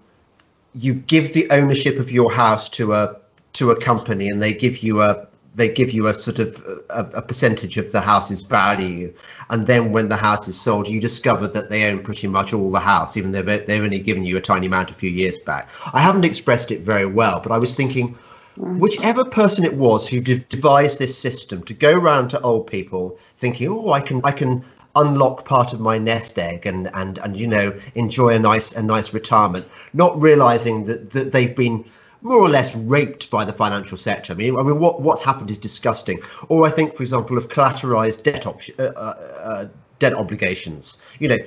you 0.74 0.94
give 0.94 1.34
the 1.34 1.50
ownership 1.52 2.00
of 2.00 2.12
your 2.12 2.32
house 2.32 2.70
to 2.70 2.94
a 2.94 3.18
to 3.54 3.72
a 3.72 3.80
company, 3.80 4.30
and 4.30 4.42
they 4.42 4.54
give 4.54 4.80
you 4.80 5.02
a 5.02 5.28
they 5.54 5.68
give 5.68 5.92
you 5.92 6.08
a 6.08 6.16
sort 6.16 6.40
of 6.40 6.64
a, 6.90 7.04
a, 7.16 7.22
percentage 7.22 7.78
of 7.78 7.92
the 7.92 8.00
house's 8.00 8.42
value. 8.42 9.14
And 9.50 9.68
then 9.68 9.92
when 9.92 10.08
the 10.08 10.16
house 10.16 10.48
is 10.48 10.60
sold 10.60 10.88
you 10.88 11.02
discover 11.02 11.48
that 11.48 11.70
they 11.70 11.92
own 11.92 12.04
pretty 12.04 12.28
much 12.28 12.54
all 12.54 12.72
the 12.72 12.80
house 12.80 13.18
even 13.18 13.32
though 13.32 13.42
they've 13.42 13.84
only 13.84 14.00
given 14.00 14.24
you 14.24 14.38
a 14.38 14.42
tiny 14.42 14.68
amount 14.68 14.92
a 14.92 14.94
few 14.94 15.10
years 15.10 15.38
back. 15.38 15.68
I 15.94 16.02
haven't 16.02 16.24
expressed 16.24 16.72
it 16.72 16.82
very 16.82 17.06
well 17.06 17.42
but 17.42 17.52
i 17.52 17.58
was 17.58 17.76
thinking 17.76 18.18
whichever 18.58 19.24
person 19.24 19.66
it 19.66 19.76
was 19.76 20.08
who 20.08 20.20
devised 20.22 21.00
this 21.00 21.18
system 21.18 21.64
to 21.64 21.74
go 21.74 21.94
around 21.94 22.30
to 22.30 22.42
old 22.42 22.68
people 22.68 23.18
thinking 23.38 23.70
oh 23.70 23.92
i 23.92 24.02
can 24.02 24.22
i 24.24 24.32
can 24.32 24.64
unlock 24.96 25.46
part 25.46 25.74
of 25.74 25.80
my 25.80 25.98
nest 25.98 26.38
egg 26.38 26.66
and 26.66 26.90
and 26.94 27.18
and 27.20 27.38
you 27.38 27.48
know 27.48 27.74
enjoy 27.96 28.30
a 28.30 28.40
nice 28.40 28.74
a 28.74 28.82
nice 28.82 29.14
retirement 29.14 29.66
not 29.94 30.20
realizing 30.22 30.86
that 30.86 31.12
that 31.12 31.32
they've 31.32 31.56
been 31.56 31.86
more 32.22 32.40
or 32.40 32.50
less 32.50 32.76
raped 32.76 33.30
by 33.32 33.44
the 33.44 33.54
financial 33.54 33.98
sector. 33.98 34.34
I 34.34 34.36
mean, 34.36 34.56
I 34.56 34.64
mean, 34.64 34.80
what 34.80 35.02
what's 35.02 35.24
happened 35.24 35.50
is 35.50 35.58
disgusting. 35.58 36.20
Or 36.50 36.66
I 36.66 36.70
think, 36.70 36.96
for 36.96 37.04
example, 37.04 37.38
of 37.38 37.50
collateralized 37.50 38.24
debt 38.24 38.46
op- 38.46 38.62
uh, 38.80 38.84
uh, 38.84 39.16
uh, 39.44 39.68
debt 40.00 40.14
obligations. 40.14 40.98
You 41.20 41.30
know, 41.30 41.38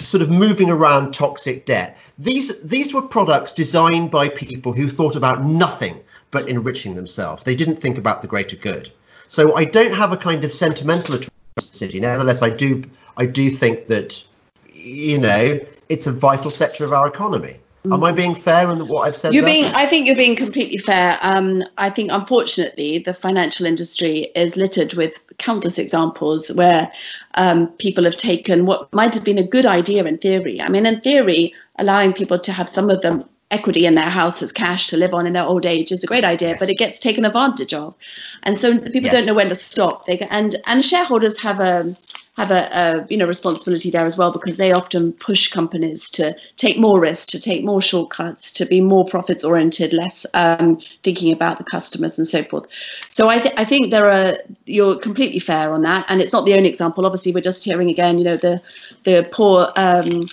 sort 0.00 0.22
of 0.22 0.30
moving 0.30 0.70
around 0.70 1.12
toxic 1.12 1.66
debt. 1.66 1.98
These 2.18 2.62
these 2.62 2.94
were 2.94 3.02
products 3.02 3.52
designed 3.52 4.10
by 4.10 4.28
people 4.28 4.72
who 4.72 4.88
thought 4.88 5.16
about 5.16 5.44
nothing 5.44 6.00
but 6.30 6.48
enriching 6.48 6.94
themselves. 6.94 7.42
They 7.42 7.54
didn't 7.54 7.76
think 7.76 7.98
about 7.98 8.22
the 8.22 8.28
greater 8.28 8.56
good. 8.56 8.90
So 9.26 9.54
I 9.54 9.64
don't 9.64 9.94
have 9.94 10.12
a 10.12 10.16
kind 10.16 10.44
of 10.44 10.52
sentimental 10.52 11.14
atrocity. 11.56 12.00
Nevertheless, 12.00 12.42
I 12.42 12.50
do 12.50 12.82
I 13.16 13.26
do 13.26 13.50
think 13.50 13.88
that 13.88 14.22
you 14.72 15.18
know 15.18 15.60
it's 15.88 16.06
a 16.06 16.12
vital 16.12 16.50
sector 16.50 16.84
of 16.84 16.92
our 16.92 17.06
economy. 17.06 17.58
Am 17.86 18.04
I 18.04 18.12
being 18.12 18.34
fair 18.34 18.70
in 18.70 18.88
what 18.88 19.06
I've 19.06 19.16
said? 19.16 19.32
You're 19.32 19.42
there? 19.42 19.54
being. 19.54 19.74
I 19.74 19.86
think 19.86 20.06
you're 20.06 20.16
being 20.16 20.36
completely 20.36 20.76
fair. 20.76 21.18
Um, 21.22 21.64
I 21.78 21.88
think, 21.88 22.12
unfortunately, 22.12 22.98
the 22.98 23.14
financial 23.14 23.64
industry 23.64 24.30
is 24.36 24.54
littered 24.54 24.92
with 24.94 25.18
countless 25.38 25.78
examples 25.78 26.52
where 26.52 26.92
um, 27.36 27.68
people 27.78 28.04
have 28.04 28.18
taken 28.18 28.66
what 28.66 28.92
might 28.92 29.14
have 29.14 29.24
been 29.24 29.38
a 29.38 29.42
good 29.42 29.64
idea 29.64 30.04
in 30.04 30.18
theory. 30.18 30.60
I 30.60 30.68
mean, 30.68 30.84
in 30.84 31.00
theory, 31.00 31.54
allowing 31.78 32.12
people 32.12 32.38
to 32.40 32.52
have 32.52 32.68
some 32.68 32.90
of 32.90 33.00
them 33.00 33.24
equity 33.50 33.86
in 33.86 33.94
their 33.94 34.10
house 34.10 34.42
as 34.42 34.52
cash 34.52 34.88
to 34.88 34.96
live 34.96 35.14
on 35.14 35.26
in 35.26 35.32
their 35.32 35.44
old 35.44 35.66
age 35.66 35.92
is 35.92 36.04
a 36.04 36.06
great 36.06 36.24
idea, 36.24 36.50
yes. 36.50 36.58
but 36.58 36.68
it 36.68 36.78
gets 36.78 36.98
taken 36.98 37.24
advantage 37.24 37.74
of, 37.74 37.94
and 38.42 38.58
so 38.58 38.78
people 38.78 39.02
yes. 39.02 39.12
don't 39.12 39.26
know 39.26 39.34
when 39.34 39.48
to 39.48 39.54
stop. 39.54 40.06
They 40.06 40.18
and 40.30 40.56
and 40.66 40.84
shareholders 40.84 41.38
have 41.40 41.60
a 41.60 41.96
have 42.36 42.50
a, 42.50 42.68
a, 42.72 43.06
you 43.10 43.16
know 43.16 43.26
responsibility 43.26 43.90
there 43.90 44.06
as 44.06 44.16
well 44.16 44.32
because 44.32 44.56
they 44.56 44.72
often 44.72 45.12
push 45.14 45.48
companies 45.48 46.08
to 46.10 46.34
take 46.56 46.78
more 46.78 47.00
risks, 47.00 47.26
to 47.26 47.40
take 47.40 47.64
more 47.64 47.82
shortcuts, 47.82 48.50
to 48.52 48.64
be 48.64 48.80
more 48.80 49.04
profits 49.04 49.44
oriented, 49.44 49.92
less 49.92 50.24
um, 50.34 50.80
thinking 51.02 51.32
about 51.32 51.58
the 51.58 51.64
customers 51.64 52.18
and 52.18 52.26
so 52.26 52.42
forth. 52.44 52.66
So 53.10 53.28
I, 53.28 53.38
th- 53.38 53.54
I 53.56 53.64
think 53.64 53.90
there 53.90 54.10
are 54.10 54.38
you're 54.64 54.96
completely 54.96 55.40
fair 55.40 55.72
on 55.74 55.82
that, 55.82 56.06
and 56.08 56.20
it's 56.20 56.32
not 56.32 56.46
the 56.46 56.54
only 56.54 56.68
example. 56.68 57.04
Obviously, 57.04 57.32
we're 57.32 57.40
just 57.40 57.64
hearing 57.64 57.90
again, 57.90 58.18
you 58.18 58.24
know, 58.24 58.36
the 58.36 58.60
the 59.04 59.28
poor. 59.30 59.72
Um, 59.76 60.28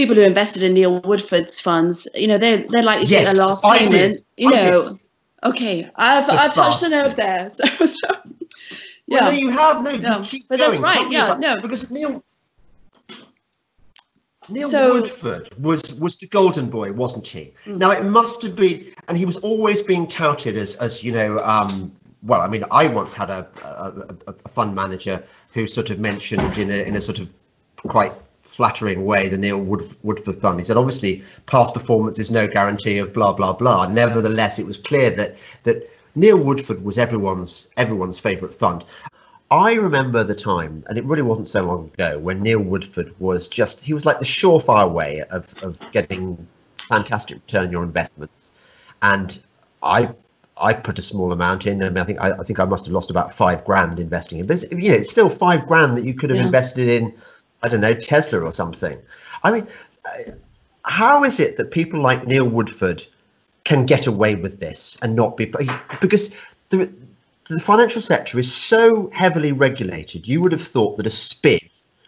people 0.00 0.16
who 0.16 0.22
invested 0.22 0.62
in 0.62 0.72
Neil 0.72 1.00
Woodford's 1.02 1.60
funds, 1.60 2.08
you 2.14 2.26
know, 2.26 2.38
they're 2.38 2.58
they're 2.68 2.82
likely 2.82 3.06
to 3.06 3.12
yes, 3.12 3.34
get 3.34 3.36
a 3.36 3.46
last 3.46 3.62
payment. 3.62 4.22
You 4.36 4.50
know, 4.50 4.98
okay, 5.44 5.90
I've 5.96 6.28
I've 6.30 6.54
touched 6.54 6.82
a 6.82 6.88
nerve 6.88 7.16
there. 7.16 7.50
So, 7.60 7.86
so 7.86 8.08
yeah. 9.06 9.22
Well, 9.22 9.32
no, 9.32 9.38
you 9.38 9.50
have 9.50 9.82
no. 9.82 9.96
no. 9.96 10.26
But 10.48 10.58
going. 10.58 10.70
that's 10.70 10.78
right. 10.78 11.10
Yeah, 11.10 11.26
about, 11.26 11.40
no, 11.40 11.60
because 11.60 11.90
Neil 11.90 12.22
Neil 14.48 14.70
so, 14.70 14.94
Woodford 14.94 15.50
was 15.58 15.94
was 15.94 16.16
the 16.16 16.28
golden 16.28 16.70
boy, 16.70 16.92
wasn't 16.92 17.26
he? 17.26 17.52
Mm-hmm. 17.66 17.78
Now 17.78 17.90
it 17.90 18.04
must 18.04 18.40
have 18.42 18.56
been, 18.56 18.92
and 19.08 19.18
he 19.18 19.26
was 19.26 19.36
always 19.38 19.82
being 19.82 20.06
touted 20.06 20.56
as 20.56 20.76
as 20.76 21.04
you 21.04 21.12
know. 21.12 21.38
Um, 21.40 21.92
well, 22.22 22.40
I 22.42 22.48
mean, 22.48 22.64
I 22.70 22.86
once 22.86 23.14
had 23.14 23.30
a, 23.30 23.48
a, 23.62 24.32
a 24.44 24.48
fund 24.48 24.74
manager 24.74 25.22
who 25.54 25.66
sort 25.66 25.90
of 25.90 25.98
mentioned 25.98 26.56
in 26.56 26.70
a 26.70 26.82
in 26.84 26.96
a 26.96 27.00
sort 27.00 27.18
of 27.18 27.28
quite 27.76 28.12
flattering 28.60 29.06
way 29.06 29.26
the 29.26 29.38
Neil 29.38 29.58
Wood, 29.58 29.88
Woodford 30.02 30.36
Fund. 30.36 30.60
He 30.60 30.64
said, 30.64 30.76
obviously, 30.76 31.22
past 31.46 31.72
performance 31.72 32.18
is 32.18 32.30
no 32.30 32.46
guarantee 32.46 32.98
of 32.98 33.10
blah 33.14 33.32
blah 33.32 33.54
blah. 33.54 33.86
Nevertheless, 33.86 34.58
it 34.58 34.66
was 34.66 34.76
clear 34.76 35.08
that 35.12 35.34
that 35.62 35.88
Neil 36.14 36.36
Woodford 36.36 36.84
was 36.84 36.98
everyone's 36.98 37.68
everyone's 37.78 38.18
favourite 38.18 38.54
fund. 38.54 38.84
I 39.50 39.72
remember 39.72 40.22
the 40.24 40.34
time, 40.34 40.84
and 40.88 40.98
it 40.98 41.04
really 41.06 41.22
wasn't 41.22 41.48
so 41.48 41.62
long 41.62 41.90
ago, 41.94 42.18
when 42.18 42.42
Neil 42.42 42.60
Woodford 42.60 43.18
was 43.18 43.48
just 43.48 43.80
he 43.80 43.94
was 43.94 44.04
like 44.04 44.18
the 44.18 44.26
surefire 44.26 44.92
way 44.92 45.22
of 45.30 45.54
of 45.62 45.90
getting 45.90 46.46
fantastic 46.90 47.36
return 47.36 47.68
on 47.68 47.72
your 47.72 47.82
investments. 47.82 48.52
And 49.00 49.40
I 49.82 50.10
I 50.58 50.74
put 50.74 50.98
a 50.98 51.02
small 51.02 51.32
amount 51.32 51.66
in. 51.66 51.82
I 51.82 51.88
mean, 51.88 51.96
I 51.96 52.04
think 52.04 52.20
I, 52.20 52.32
I 52.32 52.44
think 52.44 52.60
I 52.60 52.66
must 52.66 52.84
have 52.84 52.92
lost 52.92 53.10
about 53.10 53.32
five 53.32 53.64
grand 53.64 53.98
investing 53.98 54.38
in. 54.40 54.46
But 54.46 54.70
you 54.70 54.90
know, 54.90 54.96
it's 54.96 55.10
still 55.10 55.30
five 55.30 55.64
grand 55.64 55.96
that 55.96 56.04
you 56.04 56.12
could 56.12 56.28
have 56.28 56.40
yeah. 56.40 56.44
invested 56.44 56.88
in, 56.88 57.14
I 57.62 57.68
don't 57.68 57.80
know, 57.80 57.94
Tesla 57.94 58.40
or 58.40 58.52
something. 58.52 58.98
I 59.42 59.50
mean, 59.50 59.66
how 60.84 61.24
is 61.24 61.40
it 61.40 61.56
that 61.56 61.70
people 61.70 62.00
like 62.00 62.26
Neil 62.26 62.48
Woodford 62.48 63.06
can 63.64 63.86
get 63.86 64.06
away 64.06 64.34
with 64.34 64.60
this 64.60 64.96
and 65.02 65.14
not 65.14 65.36
be 65.36 65.52
because 66.00 66.34
the 66.70 66.90
the 67.48 67.60
financial 67.60 68.00
sector 68.00 68.38
is 68.38 68.52
so 68.52 69.10
heavily 69.12 69.50
regulated. 69.50 70.26
You 70.28 70.40
would 70.40 70.52
have 70.52 70.62
thought 70.62 70.96
that 70.96 71.06
a 71.06 71.10
spin, 71.10 71.58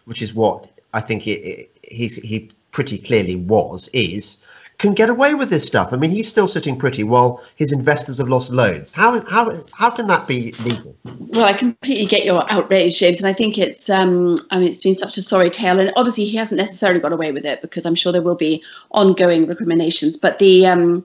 which 0.04 0.22
is 0.22 0.34
what 0.34 0.70
I 0.94 1.00
think 1.00 1.26
it, 1.26 1.40
it, 1.40 1.70
he 1.82 2.50
pretty 2.70 2.96
clearly 2.96 3.34
was, 3.36 3.88
is 3.88 4.38
can 4.78 4.94
get 4.94 5.08
away 5.08 5.34
with 5.34 5.50
this 5.50 5.64
stuff. 5.64 5.92
I 5.92 5.96
mean, 5.96 6.10
he's 6.10 6.28
still 6.28 6.48
sitting 6.48 6.76
pretty 6.76 7.04
while 7.04 7.42
his 7.56 7.72
investors 7.72 8.18
have 8.18 8.28
lost 8.28 8.50
loads. 8.50 8.92
How 8.92 9.20
how 9.30 9.54
how 9.72 9.90
can 9.90 10.06
that 10.08 10.26
be 10.26 10.52
legal? 10.64 10.96
Well, 11.04 11.44
I 11.44 11.52
completely 11.52 12.06
get 12.06 12.24
your 12.24 12.44
outrage, 12.50 12.98
James, 12.98 13.18
and 13.20 13.28
I 13.28 13.32
think 13.32 13.58
it's 13.58 13.88
um 13.88 14.38
I 14.50 14.58
mean 14.58 14.68
it's 14.68 14.80
been 14.80 14.94
such 14.94 15.16
a 15.16 15.22
sorry 15.22 15.50
tale, 15.50 15.78
and 15.78 15.92
obviously 15.96 16.24
he 16.24 16.36
hasn't 16.36 16.58
necessarily 16.58 17.00
got 17.00 17.12
away 17.12 17.32
with 17.32 17.44
it 17.44 17.62
because 17.62 17.86
I'm 17.86 17.94
sure 17.94 18.12
there 18.12 18.22
will 18.22 18.34
be 18.34 18.62
ongoing 18.90 19.46
recriminations. 19.46 20.16
But 20.16 20.38
the 20.38 20.66
um 20.66 21.04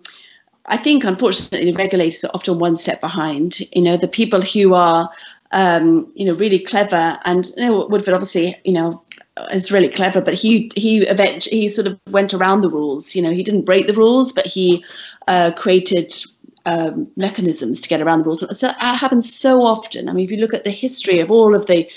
I 0.67 0.77
think, 0.77 1.05
unfortunately, 1.05 1.71
the 1.71 1.77
regulators 1.77 2.23
are 2.25 2.31
often 2.33 2.59
one 2.59 2.75
step 2.75 2.99
behind. 2.99 3.59
You 3.73 3.81
know, 3.81 3.95
the 3.95 4.07
people 4.07 4.41
who 4.41 4.73
are, 4.73 5.09
um, 5.51 6.11
you 6.13 6.25
know, 6.25 6.33
really 6.33 6.59
clever, 6.59 7.17
and 7.23 7.47
you 7.55 7.67
know, 7.67 7.87
Woodford 7.87 8.13
obviously, 8.13 8.59
you 8.65 8.73
know, 8.73 9.01
is 9.51 9.71
really 9.71 9.89
clever, 9.89 10.21
but 10.21 10.33
he 10.33 10.71
he 10.75 10.99
eventually 11.07 11.61
he 11.61 11.69
sort 11.69 11.87
of 11.87 11.99
went 12.11 12.33
around 12.33 12.61
the 12.61 12.69
rules. 12.69 13.15
You 13.15 13.21
know, 13.21 13.31
he 13.31 13.43
didn't 13.43 13.65
break 13.65 13.87
the 13.87 13.93
rules, 13.93 14.31
but 14.31 14.45
he 14.45 14.83
uh, 15.27 15.51
created 15.55 16.13
um, 16.65 17.07
mechanisms 17.15 17.79
to 17.81 17.89
get 17.89 18.01
around 18.01 18.19
the 18.19 18.25
rules. 18.25 18.59
So 18.59 18.67
that 18.67 18.97
happens 18.97 19.33
so 19.33 19.63
often. 19.63 20.09
I 20.09 20.13
mean, 20.13 20.25
if 20.25 20.31
you 20.31 20.37
look 20.37 20.53
at 20.53 20.63
the 20.63 20.71
history 20.71 21.19
of 21.19 21.31
all 21.31 21.55
of 21.55 21.65
the 21.65 21.89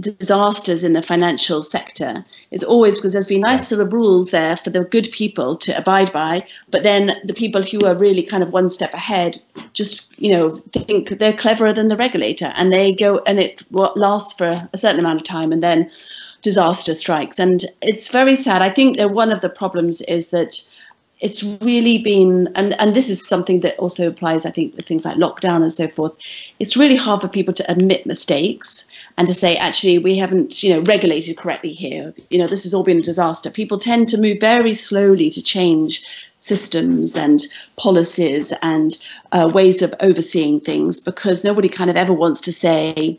disasters 0.00 0.82
in 0.82 0.94
the 0.94 1.02
financial 1.02 1.62
sector 1.62 2.24
is 2.50 2.64
always 2.64 2.96
because 2.96 3.12
there's 3.12 3.26
been 3.26 3.42
nice 3.42 3.68
sort 3.68 3.80
of 3.80 3.92
rules 3.92 4.30
there 4.30 4.56
for 4.56 4.70
the 4.70 4.84
good 4.84 5.08
people 5.12 5.56
to 5.56 5.76
abide 5.76 6.12
by, 6.12 6.46
but 6.70 6.82
then 6.82 7.14
the 7.24 7.34
people 7.34 7.62
who 7.62 7.84
are 7.84 7.94
really 7.94 8.22
kind 8.22 8.42
of 8.42 8.52
one 8.52 8.68
step 8.68 8.94
ahead 8.94 9.36
just 9.74 10.18
you 10.18 10.32
know 10.32 10.56
think 10.72 11.10
they're 11.18 11.32
cleverer 11.32 11.72
than 11.72 11.88
the 11.88 11.96
regulator, 11.96 12.52
and 12.56 12.72
they 12.72 12.92
go 12.92 13.18
and 13.26 13.38
it 13.38 13.62
lasts 13.70 14.32
for 14.32 14.68
a 14.72 14.78
certain 14.78 15.00
amount 15.00 15.20
of 15.20 15.26
time, 15.26 15.52
and 15.52 15.62
then 15.62 15.90
disaster 16.42 16.94
strikes, 16.94 17.38
and 17.38 17.64
it's 17.82 18.08
very 18.08 18.36
sad. 18.36 18.62
I 18.62 18.70
think 18.70 18.96
that 18.96 19.10
one 19.10 19.30
of 19.30 19.40
the 19.40 19.48
problems 19.48 20.00
is 20.02 20.30
that 20.30 20.60
it's 21.20 21.42
really 21.62 21.98
been 21.98 22.48
and 22.54 22.78
and 22.78 22.94
this 22.94 23.08
is 23.08 23.26
something 23.26 23.60
that 23.60 23.76
also 23.78 24.06
applies 24.06 24.44
i 24.44 24.50
think 24.50 24.76
with 24.76 24.86
things 24.86 25.04
like 25.04 25.16
lockdown 25.16 25.62
and 25.62 25.72
so 25.72 25.88
forth. 25.88 26.12
It's 26.58 26.76
really 26.76 26.96
hard 26.96 27.22
for 27.22 27.28
people 27.28 27.54
to 27.54 27.70
admit 27.70 28.06
mistakes 28.06 28.86
and 29.16 29.26
to 29.26 29.34
say 29.34 29.56
actually 29.56 29.98
we 29.98 30.18
haven't 30.18 30.62
you 30.62 30.74
know 30.74 30.80
regulated 30.80 31.38
correctly 31.38 31.72
here. 31.72 32.14
You 32.30 32.38
know 32.38 32.46
this 32.46 32.64
has 32.64 32.74
all 32.74 32.82
been 32.82 32.98
a 32.98 33.02
disaster. 33.02 33.50
People 33.50 33.78
tend 33.78 34.08
to 34.08 34.20
move 34.20 34.38
very 34.40 34.74
slowly 34.74 35.30
to 35.30 35.42
change 35.42 36.06
systems 36.38 37.16
and 37.16 37.42
policies 37.76 38.52
and 38.62 39.02
uh, 39.32 39.50
ways 39.52 39.80
of 39.80 39.94
overseeing 40.00 40.60
things 40.60 41.00
because 41.00 41.44
nobody 41.44 41.68
kind 41.68 41.88
of 41.88 41.96
ever 41.96 42.12
wants 42.12 42.42
to 42.42 42.52
say 42.52 43.18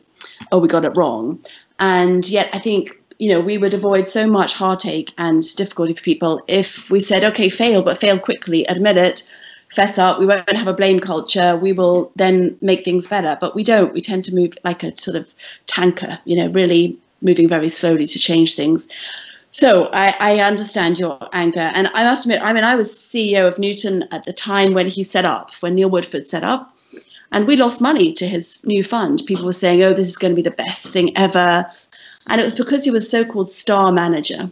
oh 0.51 0.59
we 0.59 0.67
got 0.67 0.85
it 0.85 0.95
wrong. 0.95 1.39
And 1.79 2.27
yet 2.29 2.49
i 2.53 2.59
think 2.59 2.91
you 3.19 3.29
know 3.29 3.39
we 3.39 3.57
would 3.57 3.73
avoid 3.73 4.05
so 4.05 4.27
much 4.27 4.53
heartache 4.53 5.13
and 5.17 5.55
difficulty 5.55 5.93
for 5.93 6.01
people 6.01 6.41
if 6.47 6.89
we 6.89 6.99
said 6.99 7.23
okay 7.23 7.49
fail 7.49 7.81
but 7.81 7.97
fail 7.97 8.19
quickly 8.19 8.65
admit 8.65 8.97
it 8.97 9.27
fess 9.69 9.97
up, 9.97 10.19
we 10.19 10.25
won't 10.25 10.49
have 10.49 10.67
a 10.67 10.73
blame 10.73 10.99
culture, 10.99 11.57
we 11.57 11.73
will 11.73 12.11
then 12.15 12.57
make 12.61 12.83
things 12.83 13.07
better. 13.07 13.37
But 13.39 13.55
we 13.55 13.63
don't. 13.63 13.93
We 13.93 14.01
tend 14.01 14.23
to 14.25 14.35
move 14.35 14.53
like 14.63 14.83
a 14.83 14.95
sort 14.97 15.15
of 15.15 15.33
tanker, 15.65 16.19
you 16.25 16.35
know, 16.35 16.49
really 16.49 16.97
moving 17.21 17.49
very 17.49 17.69
slowly 17.69 18.07
to 18.07 18.19
change 18.19 18.55
things. 18.55 18.87
So 19.51 19.87
I, 19.87 20.15
I 20.19 20.39
understand 20.39 20.99
your 20.99 21.17
anger. 21.33 21.71
And 21.73 21.87
I 21.93 22.03
must 22.03 22.25
admit, 22.25 22.41
I 22.41 22.53
mean, 22.53 22.63
I 22.63 22.75
was 22.75 22.91
CEO 22.91 23.47
of 23.47 23.57
Newton 23.57 24.05
at 24.11 24.23
the 24.25 24.33
time 24.33 24.73
when 24.73 24.87
he 24.87 25.03
set 25.03 25.25
up, 25.25 25.51
when 25.61 25.75
Neil 25.75 25.89
Woodford 25.89 26.27
set 26.27 26.43
up. 26.43 26.73
And 27.31 27.45
we 27.45 27.57
lost 27.57 27.81
money 27.81 28.13
to 28.13 28.27
his 28.27 28.65
new 28.65 28.83
fund. 28.83 29.21
People 29.25 29.45
were 29.45 29.53
saying, 29.53 29.83
oh, 29.83 29.93
this 29.93 30.07
is 30.07 30.17
going 30.17 30.31
to 30.31 30.35
be 30.35 30.41
the 30.41 30.51
best 30.51 30.87
thing 30.87 31.15
ever. 31.17 31.65
And 32.27 32.41
it 32.41 32.43
was 32.43 32.53
because 32.53 32.83
he 32.83 32.91
was 32.91 33.09
so 33.09 33.25
called 33.25 33.49
star 33.49 33.91
manager. 33.91 34.49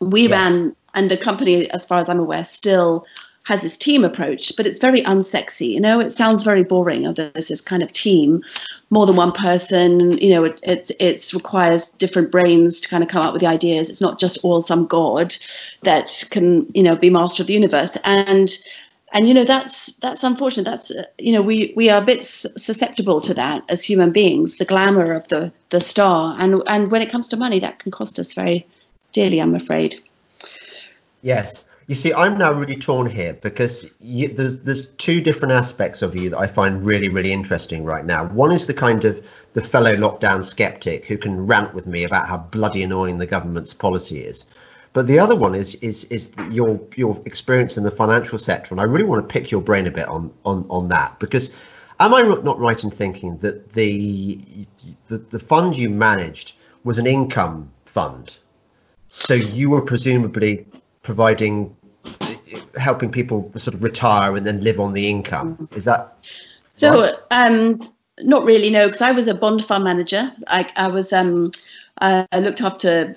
We 0.00 0.22
yes. 0.22 0.30
ran, 0.30 0.76
and 0.94 1.10
the 1.10 1.16
company, 1.16 1.70
as 1.70 1.86
far 1.86 1.98
as 1.98 2.08
I'm 2.08 2.18
aware, 2.18 2.44
still 2.44 3.06
has 3.44 3.62
this 3.62 3.76
team 3.76 4.04
approach, 4.04 4.56
but 4.56 4.66
it's 4.66 4.78
very 4.78 5.02
unsexy. 5.02 5.68
You 5.70 5.80
know, 5.80 5.98
it 5.98 6.12
sounds 6.12 6.44
very 6.44 6.62
boring. 6.62 7.06
Of 7.06 7.16
this 7.16 7.50
is 7.50 7.60
kind 7.60 7.82
of 7.82 7.92
team, 7.92 8.42
more 8.90 9.04
than 9.04 9.16
one 9.16 9.32
person. 9.32 10.16
You 10.18 10.30
know, 10.30 10.44
it 10.44 10.60
it 10.62 10.90
it 11.00 11.32
requires 11.34 11.90
different 11.92 12.30
brains 12.30 12.80
to 12.80 12.88
kind 12.88 13.02
of 13.02 13.08
come 13.08 13.22
up 13.22 13.32
with 13.32 13.40
the 13.40 13.48
ideas. 13.48 13.90
It's 13.90 14.00
not 14.00 14.20
just 14.20 14.38
all 14.44 14.62
some 14.62 14.86
god 14.86 15.34
that 15.82 16.24
can 16.30 16.70
you 16.74 16.82
know 16.82 16.94
be 16.94 17.10
master 17.10 17.42
of 17.42 17.48
the 17.48 17.54
universe. 17.54 17.96
And 18.04 18.50
and 19.12 19.28
you 19.28 19.34
know 19.34 19.44
that's 19.44 19.96
that's 19.96 20.24
unfortunate. 20.24 20.64
That's 20.64 20.90
uh, 20.90 21.04
you 21.18 21.32
know 21.32 21.42
we 21.42 21.72
we 21.76 21.90
are 21.90 22.02
a 22.02 22.04
bit 22.04 22.24
susceptible 22.24 23.20
to 23.20 23.34
that 23.34 23.62
as 23.68 23.84
human 23.84 24.10
beings. 24.10 24.56
The 24.56 24.64
glamour 24.64 25.12
of 25.12 25.28
the 25.28 25.52
the 25.70 25.80
star, 25.80 26.36
and 26.38 26.62
and 26.66 26.90
when 26.90 27.02
it 27.02 27.10
comes 27.10 27.28
to 27.28 27.36
money, 27.36 27.58
that 27.60 27.78
can 27.78 27.92
cost 27.92 28.18
us 28.18 28.32
very 28.32 28.66
dearly. 29.12 29.40
I'm 29.40 29.54
afraid. 29.54 29.96
Yes. 31.22 31.66
You 31.88 31.96
see, 31.96 32.14
I'm 32.14 32.38
now 32.38 32.52
really 32.52 32.76
torn 32.76 33.10
here 33.10 33.34
because 33.34 33.90
you, 34.00 34.28
there's 34.28 34.60
there's 34.60 34.88
two 34.92 35.20
different 35.20 35.52
aspects 35.52 36.00
of 36.00 36.16
you 36.16 36.30
that 36.30 36.38
I 36.38 36.46
find 36.46 36.84
really 36.84 37.08
really 37.08 37.32
interesting 37.32 37.84
right 37.84 38.06
now. 38.06 38.26
One 38.28 38.52
is 38.52 38.66
the 38.66 38.74
kind 38.74 39.04
of 39.04 39.24
the 39.52 39.60
fellow 39.60 39.94
lockdown 39.94 40.42
skeptic 40.44 41.04
who 41.04 41.18
can 41.18 41.46
rant 41.46 41.74
with 41.74 41.86
me 41.86 42.04
about 42.04 42.28
how 42.28 42.38
bloody 42.38 42.82
annoying 42.82 43.18
the 43.18 43.26
government's 43.26 43.74
policy 43.74 44.20
is. 44.20 44.46
But 44.92 45.06
the 45.06 45.18
other 45.18 45.34
one 45.34 45.54
is 45.54 45.74
is 45.76 46.04
is 46.04 46.30
your 46.50 46.80
your 46.96 47.20
experience 47.24 47.76
in 47.76 47.84
the 47.84 47.90
financial 47.90 48.38
sector, 48.38 48.74
and 48.74 48.80
I 48.80 48.84
really 48.84 49.04
want 49.04 49.26
to 49.26 49.32
pick 49.32 49.50
your 49.50 49.62
brain 49.62 49.86
a 49.86 49.90
bit 49.90 50.06
on 50.08 50.30
on 50.44 50.66
on 50.68 50.88
that 50.88 51.18
because 51.18 51.50
am 52.00 52.12
I 52.12 52.22
not 52.22 52.58
right 52.58 52.82
in 52.82 52.90
thinking 52.90 53.38
that 53.38 53.72
the 53.72 54.38
the, 55.08 55.18
the 55.18 55.38
fund 55.38 55.76
you 55.76 55.88
managed 55.88 56.54
was 56.84 56.98
an 56.98 57.06
income 57.06 57.70
fund, 57.86 58.38
so 59.08 59.34
you 59.34 59.70
were 59.70 59.82
presumably 59.82 60.66
providing 61.02 61.74
helping 62.76 63.10
people 63.10 63.50
sort 63.56 63.74
of 63.74 63.82
retire 63.82 64.36
and 64.36 64.46
then 64.46 64.60
live 64.60 64.78
on 64.78 64.92
the 64.92 65.08
income. 65.08 65.68
Is 65.74 65.84
that 65.84 66.18
so 66.68 67.02
right? 67.02 67.14
um 67.30 67.92
not 68.20 68.44
really 68.44 68.68
no 68.68 68.86
because 68.86 69.00
i 69.00 69.10
was 69.10 69.26
a 69.26 69.34
bond 69.34 69.64
fund 69.64 69.84
manager. 69.84 70.32
I, 70.48 70.68
I 70.76 70.88
was 70.88 71.12
um 71.12 71.52
i 71.98 72.26
looked 72.38 72.60
after 72.60 73.14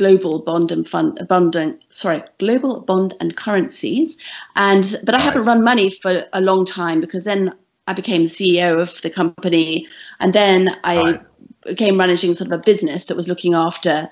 global 0.00 0.38
bond 0.48 0.72
and 0.72 0.88
fund 0.88 1.18
abundant 1.20 1.78
sorry 1.92 2.22
global 2.38 2.80
bond 2.80 3.14
and 3.20 3.36
currencies. 3.36 4.16
And 4.56 4.84
but 5.04 5.14
i 5.14 5.20
haven't 5.20 5.48
run 5.50 5.62
money 5.62 5.90
for 5.90 6.24
a 6.32 6.40
long 6.40 6.64
time 6.64 7.00
because 7.00 7.24
then 7.24 7.52
i 7.86 7.92
became 7.92 8.22
the 8.22 8.34
ceo 8.36 8.80
of 8.80 9.00
the 9.02 9.10
company. 9.10 9.86
And 10.20 10.32
then 10.32 10.76
i 10.84 11.20
became 11.66 11.96
managing 11.96 12.34
sort 12.34 12.50
of 12.50 12.58
a 12.58 12.62
business 12.72 13.04
that 13.06 13.16
was 13.16 13.28
looking 13.28 13.54
after 13.54 14.08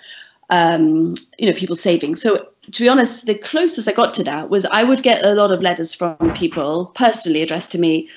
um, 0.51 1.15
you 1.39 1.47
know 1.49 1.57
people's 1.57 1.81
savings. 1.81 2.23
So 2.23 2.49
to 2.73 2.83
be 2.83 2.89
honest, 2.89 3.27
the 3.27 3.35
closest 3.35 3.89
I 3.89 3.93
got 3.93 4.15
to 4.15 4.25
that 4.25 4.51
was 4.51 4.65
I 4.67 4.85
would 4.85 5.03
get 5.03 5.25
a 5.25 5.35
lot 5.35 5.53
of 5.53 5.63
letters 5.63 5.95
from 5.95 6.17
people 6.35 6.87
personally 6.95 7.43
addressed 7.43 7.73
to 7.73 7.79
me 7.79 8.09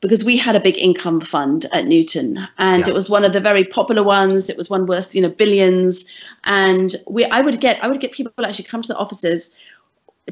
because 0.00 0.24
we 0.24 0.36
had 0.36 0.54
a 0.54 0.60
big 0.60 0.78
income 0.78 1.20
fund 1.20 1.66
at 1.72 1.86
Newton 1.86 2.46
and 2.58 2.86
yeah. 2.86 2.90
it 2.90 2.94
was 2.94 3.10
one 3.10 3.24
of 3.24 3.32
the 3.32 3.40
very 3.40 3.64
popular 3.64 4.02
ones. 4.02 4.48
It 4.48 4.56
was 4.56 4.70
one 4.70 4.86
worth, 4.86 5.14
you 5.14 5.22
know, 5.22 5.28
billions. 5.28 6.04
And 6.44 6.94
we 7.08 7.24
I 7.26 7.40
would 7.40 7.60
get 7.60 7.82
I 7.82 7.88
would 7.88 8.00
get 8.00 8.12
people 8.12 8.32
actually 8.44 8.66
come 8.66 8.82
to 8.82 8.88
the 8.88 8.96
offices 8.96 9.50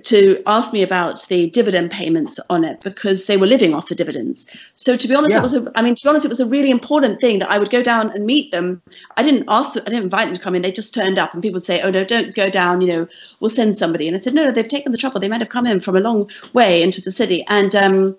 to 0.03 0.43
ask 0.47 0.73
me 0.73 0.83
about 0.83 1.27
the 1.29 1.49
dividend 1.51 1.91
payments 1.91 2.39
on 2.51 2.65
it 2.65 2.81
because 2.83 3.27
they 3.27 3.37
were 3.37 3.47
living 3.47 3.75
off 3.75 3.89
the 3.89 3.95
dividends. 3.95 4.47
So 4.75 4.97
to 4.97 5.09
be 5.09 5.15
honest, 5.15 5.33
yeah. 5.33 5.39
it 5.39 5.43
was 5.43 5.55
a, 5.55 5.73
I 5.75 5.83
mean, 5.83 5.95
to 5.95 6.03
be 6.03 6.09
honest, 6.09 6.25
it 6.25 6.29
was 6.29 6.41
a 6.41 6.47
really 6.47 6.71
important 6.71 7.21
thing 7.21 7.39
that 7.39 7.51
I 7.51 7.59
would 7.59 7.71
go 7.71 7.83
down 7.83 8.11
and 8.11 8.27
meet 8.27 8.53
them. 8.53 8.83
I 9.17 9.23
didn't 9.23 9.45
ask 9.49 9.73
them, 9.73 9.85
I 9.87 9.91
didn't 9.91 10.05
invite 10.05 10.27
them 10.27 10.37
to 10.37 10.41
come 10.41 10.55
in. 10.55 10.63
They 10.63 10.73
just 10.73 10.95
turned 10.95 11.19
up 11.19 11.33
and 11.33 11.43
people 11.43 11.57
would 11.57 11.65
say, 11.65 11.81
oh 11.81 11.91
no, 11.91 12.05
don't 12.05 12.35
go 12.35 12.51
down, 12.51 12.83
you 12.83 12.89
know, 12.89 13.09
we'll 13.41 13.51
send 13.51 13.77
somebody. 13.77 14.07
And 14.07 14.17
I 14.17 14.21
said, 14.21 14.35
no, 14.35 14.45
no, 14.45 14.53
they've 14.53 14.69
taken 14.69 14.93
the 14.93 14.99
trouble. 14.99 15.19
They 15.19 15.29
might 15.29 15.41
have 15.41 15.49
come 15.49 15.67
in 15.67 15.81
from 15.81 15.97
a 15.97 16.01
long 16.01 16.31
way 16.53 16.83
into 16.83 17.01
the 17.01 17.11
city. 17.11 17.45
And 17.49 17.75
um, 17.75 18.17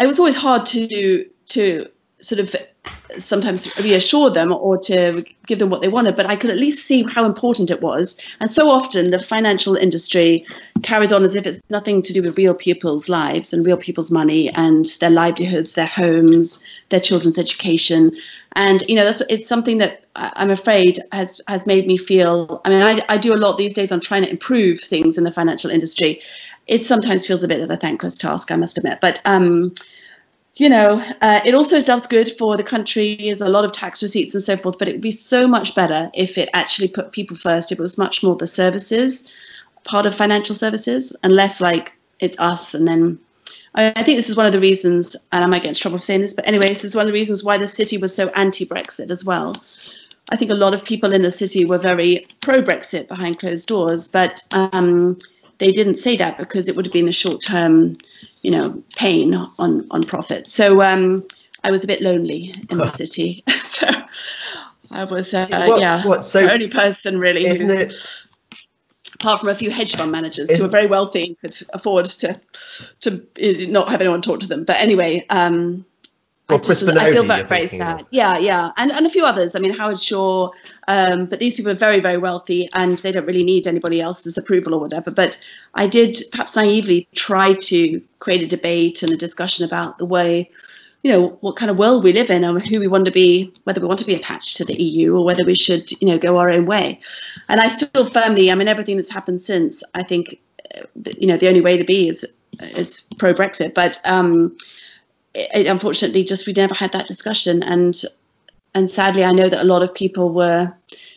it 0.00 0.06
was 0.06 0.18
always 0.18 0.36
hard 0.36 0.66
to, 0.66 1.26
to 1.48 1.86
sort 2.20 2.40
of 2.40 2.54
sometimes 3.18 3.68
reassure 3.78 4.30
them 4.30 4.52
or 4.52 4.78
to 4.78 5.24
give 5.46 5.58
them 5.58 5.70
what 5.70 5.82
they 5.82 5.88
wanted, 5.88 6.16
but 6.16 6.26
I 6.26 6.36
could 6.36 6.50
at 6.50 6.56
least 6.56 6.86
see 6.86 7.04
how 7.12 7.24
important 7.24 7.70
it 7.70 7.82
was. 7.82 8.16
And 8.40 8.50
so 8.50 8.70
often 8.70 9.10
the 9.10 9.18
financial 9.18 9.76
industry 9.76 10.46
carries 10.82 11.12
on 11.12 11.24
as 11.24 11.34
if 11.34 11.46
it's 11.46 11.60
nothing 11.70 12.02
to 12.02 12.12
do 12.12 12.22
with 12.22 12.38
real 12.38 12.54
people's 12.54 13.08
lives 13.08 13.52
and 13.52 13.66
real 13.66 13.76
people's 13.76 14.10
money 14.10 14.50
and 14.50 14.86
their 15.00 15.10
livelihoods, 15.10 15.74
their 15.74 15.86
homes, 15.86 16.60
their 16.90 17.00
children's 17.00 17.38
education. 17.38 18.16
And 18.52 18.82
you 18.88 18.96
know, 18.96 19.04
that's 19.04 19.22
it's 19.22 19.46
something 19.46 19.78
that 19.78 20.04
I'm 20.16 20.50
afraid 20.50 20.98
has 21.12 21.40
has 21.46 21.66
made 21.66 21.86
me 21.86 21.96
feel. 21.96 22.60
I 22.64 22.68
mean, 22.68 22.82
I, 22.82 23.00
I 23.08 23.16
do 23.16 23.34
a 23.34 23.36
lot 23.38 23.58
these 23.58 23.74
days 23.74 23.92
on 23.92 24.00
trying 24.00 24.22
to 24.22 24.30
improve 24.30 24.80
things 24.80 25.16
in 25.16 25.24
the 25.24 25.32
financial 25.32 25.70
industry. 25.70 26.20
It 26.70 26.86
sometimes 26.86 27.26
feels 27.26 27.44
a 27.44 27.48
bit 27.48 27.60
of 27.60 27.70
a 27.70 27.76
thankless 27.76 28.16
task, 28.16 28.50
I 28.50 28.56
must 28.56 28.78
admit. 28.78 29.00
But 29.00 29.20
um, 29.24 29.74
you 30.54 30.68
know, 30.68 31.02
uh, 31.20 31.40
it 31.44 31.54
also 31.54 31.80
does 31.80 32.06
good 32.06 32.32
for 32.38 32.56
the 32.56 32.64
country. 32.64 33.16
There's 33.16 33.40
a 33.40 33.48
lot 33.48 33.64
of 33.64 33.72
tax 33.72 34.02
receipts 34.02 34.34
and 34.34 34.42
so 34.42 34.56
forth, 34.56 34.78
but 34.78 34.88
it 34.88 34.92
would 34.92 35.00
be 35.00 35.12
so 35.12 35.46
much 35.46 35.74
better 35.74 36.10
if 36.14 36.38
it 36.38 36.48
actually 36.54 36.88
put 36.88 37.12
people 37.12 37.36
first. 37.36 37.72
If 37.72 37.78
it 37.78 37.82
was 37.82 37.98
much 37.98 38.22
more 38.22 38.36
the 38.36 38.46
services 38.46 39.24
part 39.84 40.06
of 40.06 40.14
financial 40.14 40.54
services 40.54 41.16
and 41.22 41.32
less 41.32 41.60
like 41.60 41.96
it's 42.20 42.38
us. 42.38 42.74
And 42.74 42.86
then 42.86 43.18
I, 43.74 43.92
I 43.96 44.02
think 44.02 44.16
this 44.16 44.28
is 44.28 44.36
one 44.36 44.46
of 44.46 44.52
the 44.52 44.60
reasons, 44.60 45.16
and 45.32 45.44
I 45.44 45.46
might 45.46 45.62
get 45.62 45.68
into 45.68 45.80
trouble 45.80 45.98
for 45.98 46.04
saying 46.04 46.20
this, 46.20 46.34
but 46.34 46.46
anyway, 46.46 46.68
this 46.68 46.84
is 46.84 46.94
one 46.94 47.06
of 47.06 47.12
the 47.12 47.18
reasons 47.18 47.44
why 47.44 47.58
the 47.58 47.68
city 47.68 47.98
was 47.98 48.14
so 48.14 48.28
anti-Brexit 48.30 49.10
as 49.10 49.24
well. 49.24 49.56
I 50.30 50.36
think 50.36 50.50
a 50.50 50.54
lot 50.54 50.74
of 50.74 50.84
people 50.84 51.12
in 51.12 51.22
the 51.22 51.30
city 51.30 51.64
were 51.64 51.78
very 51.78 52.26
pro-Brexit 52.40 53.08
behind 53.08 53.38
closed 53.38 53.66
doors, 53.66 54.08
but 54.08 54.42
um, 54.52 55.18
they 55.60 55.70
didn't 55.70 55.96
say 55.96 56.16
that 56.16 56.36
because 56.36 56.68
it 56.68 56.74
would 56.74 56.84
have 56.84 56.92
been 56.92 57.08
a 57.08 57.12
short-term 57.12 57.96
you 58.42 58.50
know, 58.50 58.82
pain 58.96 59.34
on 59.34 59.86
on 59.90 60.04
profit. 60.04 60.48
So 60.48 60.82
um, 60.82 61.26
I 61.64 61.70
was 61.70 61.84
a 61.84 61.86
bit 61.86 62.02
lonely 62.02 62.54
in 62.70 62.78
the 62.78 62.90
city. 62.90 63.44
so 63.60 63.88
I 64.90 65.04
was, 65.04 65.32
uh, 65.34 65.46
what, 65.66 65.80
yeah, 65.80 66.06
what, 66.06 66.24
so 66.24 66.44
the 66.44 66.52
only 66.52 66.68
person 66.68 67.18
really. 67.18 67.46
Isn't 67.46 67.68
who, 67.68 67.74
it? 67.74 67.94
Apart 69.14 69.40
from 69.40 69.50
a 69.50 69.54
few 69.54 69.70
hedge 69.70 69.94
fund 69.94 70.10
managers 70.10 70.56
who 70.56 70.62
were 70.62 70.68
very 70.68 70.86
wealthy 70.86 71.26
and 71.26 71.38
could 71.40 71.56
afford 71.74 72.06
to 72.06 72.40
to 73.00 73.66
not 73.68 73.90
have 73.90 74.00
anyone 74.00 74.22
talk 74.22 74.40
to 74.40 74.48
them. 74.48 74.64
But 74.64 74.76
anyway, 74.76 75.26
um, 75.28 75.84
well, 76.50 76.60
Chris 76.60 76.82
I 76.82 77.12
feel 77.12 77.24
very, 77.24 77.42
very 77.44 77.68
sad. 77.68 78.02
Of. 78.02 78.06
Yeah, 78.10 78.38
yeah, 78.38 78.70
and 78.76 78.92
and 78.92 79.06
a 79.06 79.10
few 79.10 79.24
others. 79.24 79.54
I 79.54 79.58
mean, 79.58 79.72
Howard 79.72 80.00
Shore. 80.00 80.52
Um, 80.88 81.26
but 81.26 81.38
these 81.38 81.54
people 81.54 81.70
are 81.70 81.76
very, 81.76 82.00
very 82.00 82.16
wealthy, 82.16 82.68
and 82.72 82.98
they 82.98 83.12
don't 83.12 83.26
really 83.26 83.44
need 83.44 83.66
anybody 83.66 84.00
else's 84.00 84.36
approval 84.36 84.74
or 84.74 84.80
whatever. 84.80 85.10
But 85.10 85.40
I 85.74 85.86
did, 85.86 86.16
perhaps 86.32 86.56
naively, 86.56 87.06
try 87.14 87.54
to 87.54 88.00
create 88.18 88.42
a 88.42 88.46
debate 88.46 89.02
and 89.02 89.12
a 89.12 89.16
discussion 89.16 89.64
about 89.64 89.98
the 89.98 90.04
way, 90.04 90.50
you 91.02 91.12
know, 91.12 91.38
what 91.42 91.56
kind 91.56 91.70
of 91.70 91.78
world 91.78 92.02
we 92.02 92.12
live 92.12 92.28
in 92.30 92.42
and 92.42 92.60
who 92.66 92.80
we 92.80 92.88
want 92.88 93.04
to 93.04 93.12
be, 93.12 93.52
whether 93.64 93.80
we 93.80 93.86
want 93.86 94.00
to 94.00 94.04
be 94.04 94.14
attached 94.14 94.56
to 94.56 94.64
the 94.64 94.82
EU 94.82 95.16
or 95.16 95.24
whether 95.24 95.44
we 95.44 95.54
should, 95.54 95.90
you 96.00 96.08
know, 96.08 96.18
go 96.18 96.38
our 96.38 96.50
own 96.50 96.66
way. 96.66 96.98
And 97.48 97.60
I 97.60 97.68
still 97.68 98.04
firmly, 98.04 98.50
I 98.50 98.56
mean, 98.56 98.68
everything 98.68 98.96
that's 98.96 99.10
happened 99.10 99.40
since, 99.40 99.82
I 99.94 100.02
think, 100.02 100.40
you 101.18 101.26
know, 101.26 101.36
the 101.36 101.48
only 101.48 101.60
way 101.60 101.76
to 101.76 101.84
be 101.84 102.08
is 102.08 102.26
is 102.76 103.06
pro 103.16 103.32
Brexit. 103.32 103.74
But 103.74 104.00
um, 104.04 104.56
it, 105.34 105.66
unfortunately 105.66 106.22
just 106.24 106.46
we 106.46 106.52
never 106.52 106.74
had 106.74 106.92
that 106.92 107.06
discussion. 107.06 107.62
And 107.62 108.02
and 108.74 108.88
sadly 108.88 109.24
i 109.24 109.32
know 109.32 109.48
that 109.48 109.62
a 109.62 109.66
lot 109.66 109.82
of 109.82 109.94
people 109.94 110.32
were 110.32 110.72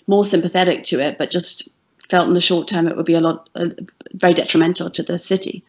more 0.07 0.25
sympathetic 0.25 0.83
to 0.83 0.99
it 0.99 1.17
but 1.17 1.29
just 1.29 1.69
felt 2.09 2.27
in 2.27 2.33
the 2.33 2.41
short 2.41 2.67
term 2.67 2.87
it 2.87 2.97
would 2.97 3.05
be 3.05 3.13
a 3.13 3.21
lot 3.21 3.49
uh, 3.55 3.69
very 4.13 4.33
detrimental 4.33 4.89
to 4.89 5.01
the 5.03 5.17
city. 5.17 5.63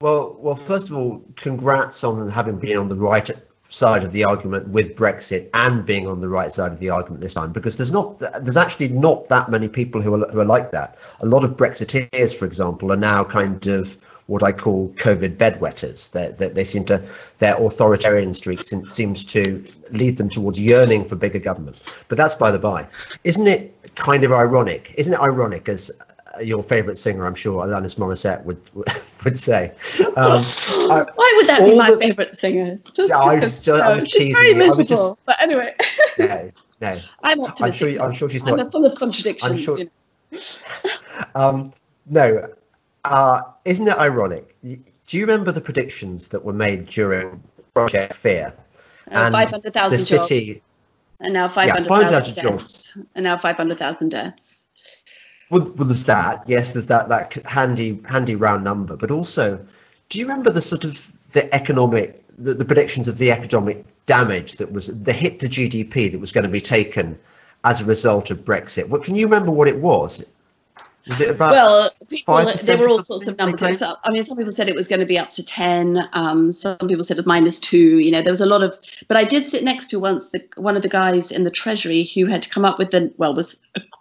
Well 0.00 0.36
well 0.38 0.54
first 0.54 0.90
of 0.90 0.96
all 0.96 1.22
congrats 1.36 2.04
on 2.04 2.28
having 2.30 2.58
been 2.58 2.76
on 2.76 2.88
the 2.88 2.94
right 2.94 3.30
side 3.68 4.04
of 4.04 4.12
the 4.12 4.24
argument 4.24 4.68
with 4.68 4.94
brexit 4.94 5.48
and 5.52 5.84
being 5.84 6.06
on 6.06 6.20
the 6.20 6.28
right 6.28 6.52
side 6.52 6.70
of 6.70 6.78
the 6.78 6.88
argument 6.88 7.20
this 7.20 7.34
time 7.34 7.52
because 7.52 7.76
there's 7.76 7.90
not 7.90 8.16
there's 8.18 8.56
actually 8.56 8.88
not 8.88 9.28
that 9.28 9.50
many 9.50 9.66
people 9.66 10.00
who 10.00 10.14
are, 10.14 10.28
who 10.28 10.38
are 10.38 10.44
like 10.44 10.70
that. 10.70 10.96
A 11.20 11.26
lot 11.26 11.44
of 11.44 11.56
brexiteers 11.56 12.34
for 12.34 12.44
example 12.44 12.92
are 12.92 12.96
now 12.96 13.24
kind 13.24 13.66
of 13.66 13.96
what 14.26 14.42
I 14.42 14.52
call 14.52 14.88
COVID 14.96 15.36
bedwetters. 15.36 16.10
That 16.12 16.38
they, 16.38 16.48
they, 16.48 16.64
seem 16.64 16.84
to 16.86 17.02
their 17.38 17.56
authoritarian 17.56 18.34
streak 18.34 18.62
seems 18.62 19.24
to 19.26 19.64
lead 19.90 20.16
them 20.16 20.28
towards 20.28 20.60
yearning 20.60 21.04
for 21.04 21.16
bigger 21.16 21.38
government. 21.38 21.76
But 22.08 22.18
that's 22.18 22.34
by 22.34 22.50
the 22.50 22.58
by. 22.58 22.86
Isn't 23.24 23.46
it 23.46 23.94
kind 23.94 24.24
of 24.24 24.32
ironic? 24.32 24.94
Isn't 24.96 25.14
it 25.14 25.20
ironic 25.20 25.68
as 25.68 25.90
uh, 26.36 26.40
your 26.40 26.62
favourite 26.62 26.96
singer, 26.96 27.26
I'm 27.26 27.34
sure 27.34 27.64
Alanis 27.64 27.96
Morissette 27.96 28.44
would 28.44 28.60
would 29.24 29.38
say. 29.38 29.72
Um, 30.16 30.42
Why 30.44 31.32
would 31.36 31.46
that 31.48 31.64
be 31.64 31.76
my 31.76 31.90
the, 31.92 31.98
favourite 31.98 32.36
singer? 32.36 32.78
Just 32.92 33.12
no, 33.12 33.34
because, 33.34 33.62
just, 33.62 33.82
no, 33.82 33.98
she's 34.00 34.34
very 34.34 34.54
miserable. 34.54 35.10
Just, 35.10 35.26
but 35.26 35.40
anyway. 35.40 35.74
no, 36.18 36.50
no. 36.80 37.00
I'm 37.22 37.40
optimistic. 37.40 37.62
I'm 37.62 37.94
sure, 37.94 38.04
I'm 38.04 38.12
sure 38.12 38.28
she's 38.28 38.44
not. 38.44 38.60
I'm 38.60 38.70
full 38.70 38.84
of 38.84 38.96
contradictions. 38.96 39.52
I'm 39.52 39.58
sure, 39.58 39.78
you 39.78 39.90
know. 40.32 40.40
um, 41.34 41.72
no, 42.06 42.48
uh, 43.10 43.42
isn't 43.64 43.86
it 43.86 43.96
ironic? 43.96 44.56
Do 44.62 45.16
you 45.16 45.26
remember 45.26 45.52
the 45.52 45.60
predictions 45.60 46.28
that 46.28 46.44
were 46.44 46.52
made 46.52 46.86
during 46.86 47.42
Project 47.76 48.14
Fear. 48.14 48.54
Uh, 49.10 49.30
500,000 49.30 49.98
jobs. 49.98 50.08
City, 50.08 50.62
and 51.20 51.34
now 51.34 51.46
500,000 51.46 52.02
yeah, 52.02 52.10
deaths. 52.10 52.42
Jobs. 52.42 52.98
And 53.14 53.24
now 53.24 53.36
500,000 53.36 54.08
deaths. 54.08 54.64
Well, 55.50 55.70
well, 55.76 55.86
there's 55.86 56.06
that. 56.06 56.42
Yes, 56.48 56.72
there's 56.72 56.86
that 56.86 57.08
that 57.08 57.34
handy 57.44 58.00
handy 58.08 58.34
round 58.34 58.64
number. 58.64 58.96
But 58.96 59.10
also, 59.10 59.64
do 60.08 60.18
you 60.18 60.26
remember 60.26 60.50
the 60.50 60.62
sort 60.62 60.84
of 60.84 61.12
the 61.32 61.54
economic 61.54 62.24
the, 62.38 62.54
the 62.54 62.64
predictions 62.64 63.06
of 63.08 63.18
the 63.18 63.30
economic 63.30 63.84
damage 64.06 64.56
that 64.56 64.72
was 64.72 64.86
the 64.86 65.12
hit 65.12 65.38
to 65.40 65.48
GDP 65.48 66.10
that 66.10 66.18
was 66.18 66.32
going 66.32 66.44
to 66.44 66.50
be 66.50 66.60
taken 66.60 67.16
as 67.64 67.82
a 67.82 67.84
result 67.84 68.30
of 68.30 68.38
Brexit? 68.38 68.88
What 68.88 69.04
can 69.04 69.14
you 69.14 69.26
remember 69.26 69.52
what 69.52 69.68
it 69.68 69.80
was? 69.80 70.24
Was 71.08 71.20
it 71.20 71.30
about 71.30 71.52
well, 71.52 71.90
people 72.08 72.52
there 72.64 72.78
were 72.78 72.88
all 72.88 73.00
sorts 73.00 73.28
of 73.28 73.38
numbers. 73.38 73.80
I 73.80 74.10
mean, 74.10 74.24
some 74.24 74.36
people 74.36 74.52
said 74.52 74.68
it 74.68 74.74
was 74.74 74.88
going 74.88 75.00
to 75.00 75.06
be 75.06 75.18
up 75.18 75.30
to 75.30 75.44
ten. 75.44 76.08
Um, 76.12 76.50
some 76.50 76.76
people 76.78 77.04
said 77.04 77.24
minus 77.26 77.60
two. 77.60 77.98
You 77.98 78.10
know, 78.10 78.22
there 78.22 78.32
was 78.32 78.40
a 78.40 78.46
lot 78.46 78.62
of. 78.62 78.76
But 79.06 79.16
I 79.16 79.22
did 79.22 79.46
sit 79.46 79.62
next 79.62 79.88
to 79.90 80.00
once 80.00 80.30
the 80.30 80.44
one 80.56 80.74
of 80.76 80.82
the 80.82 80.88
guys 80.88 81.30
in 81.30 81.44
the 81.44 81.50
Treasury 81.50 82.04
who 82.04 82.26
had 82.26 82.50
come 82.50 82.64
up 82.64 82.78
with 82.78 82.90
the 82.90 83.12
well 83.18 83.34
was 83.34 83.56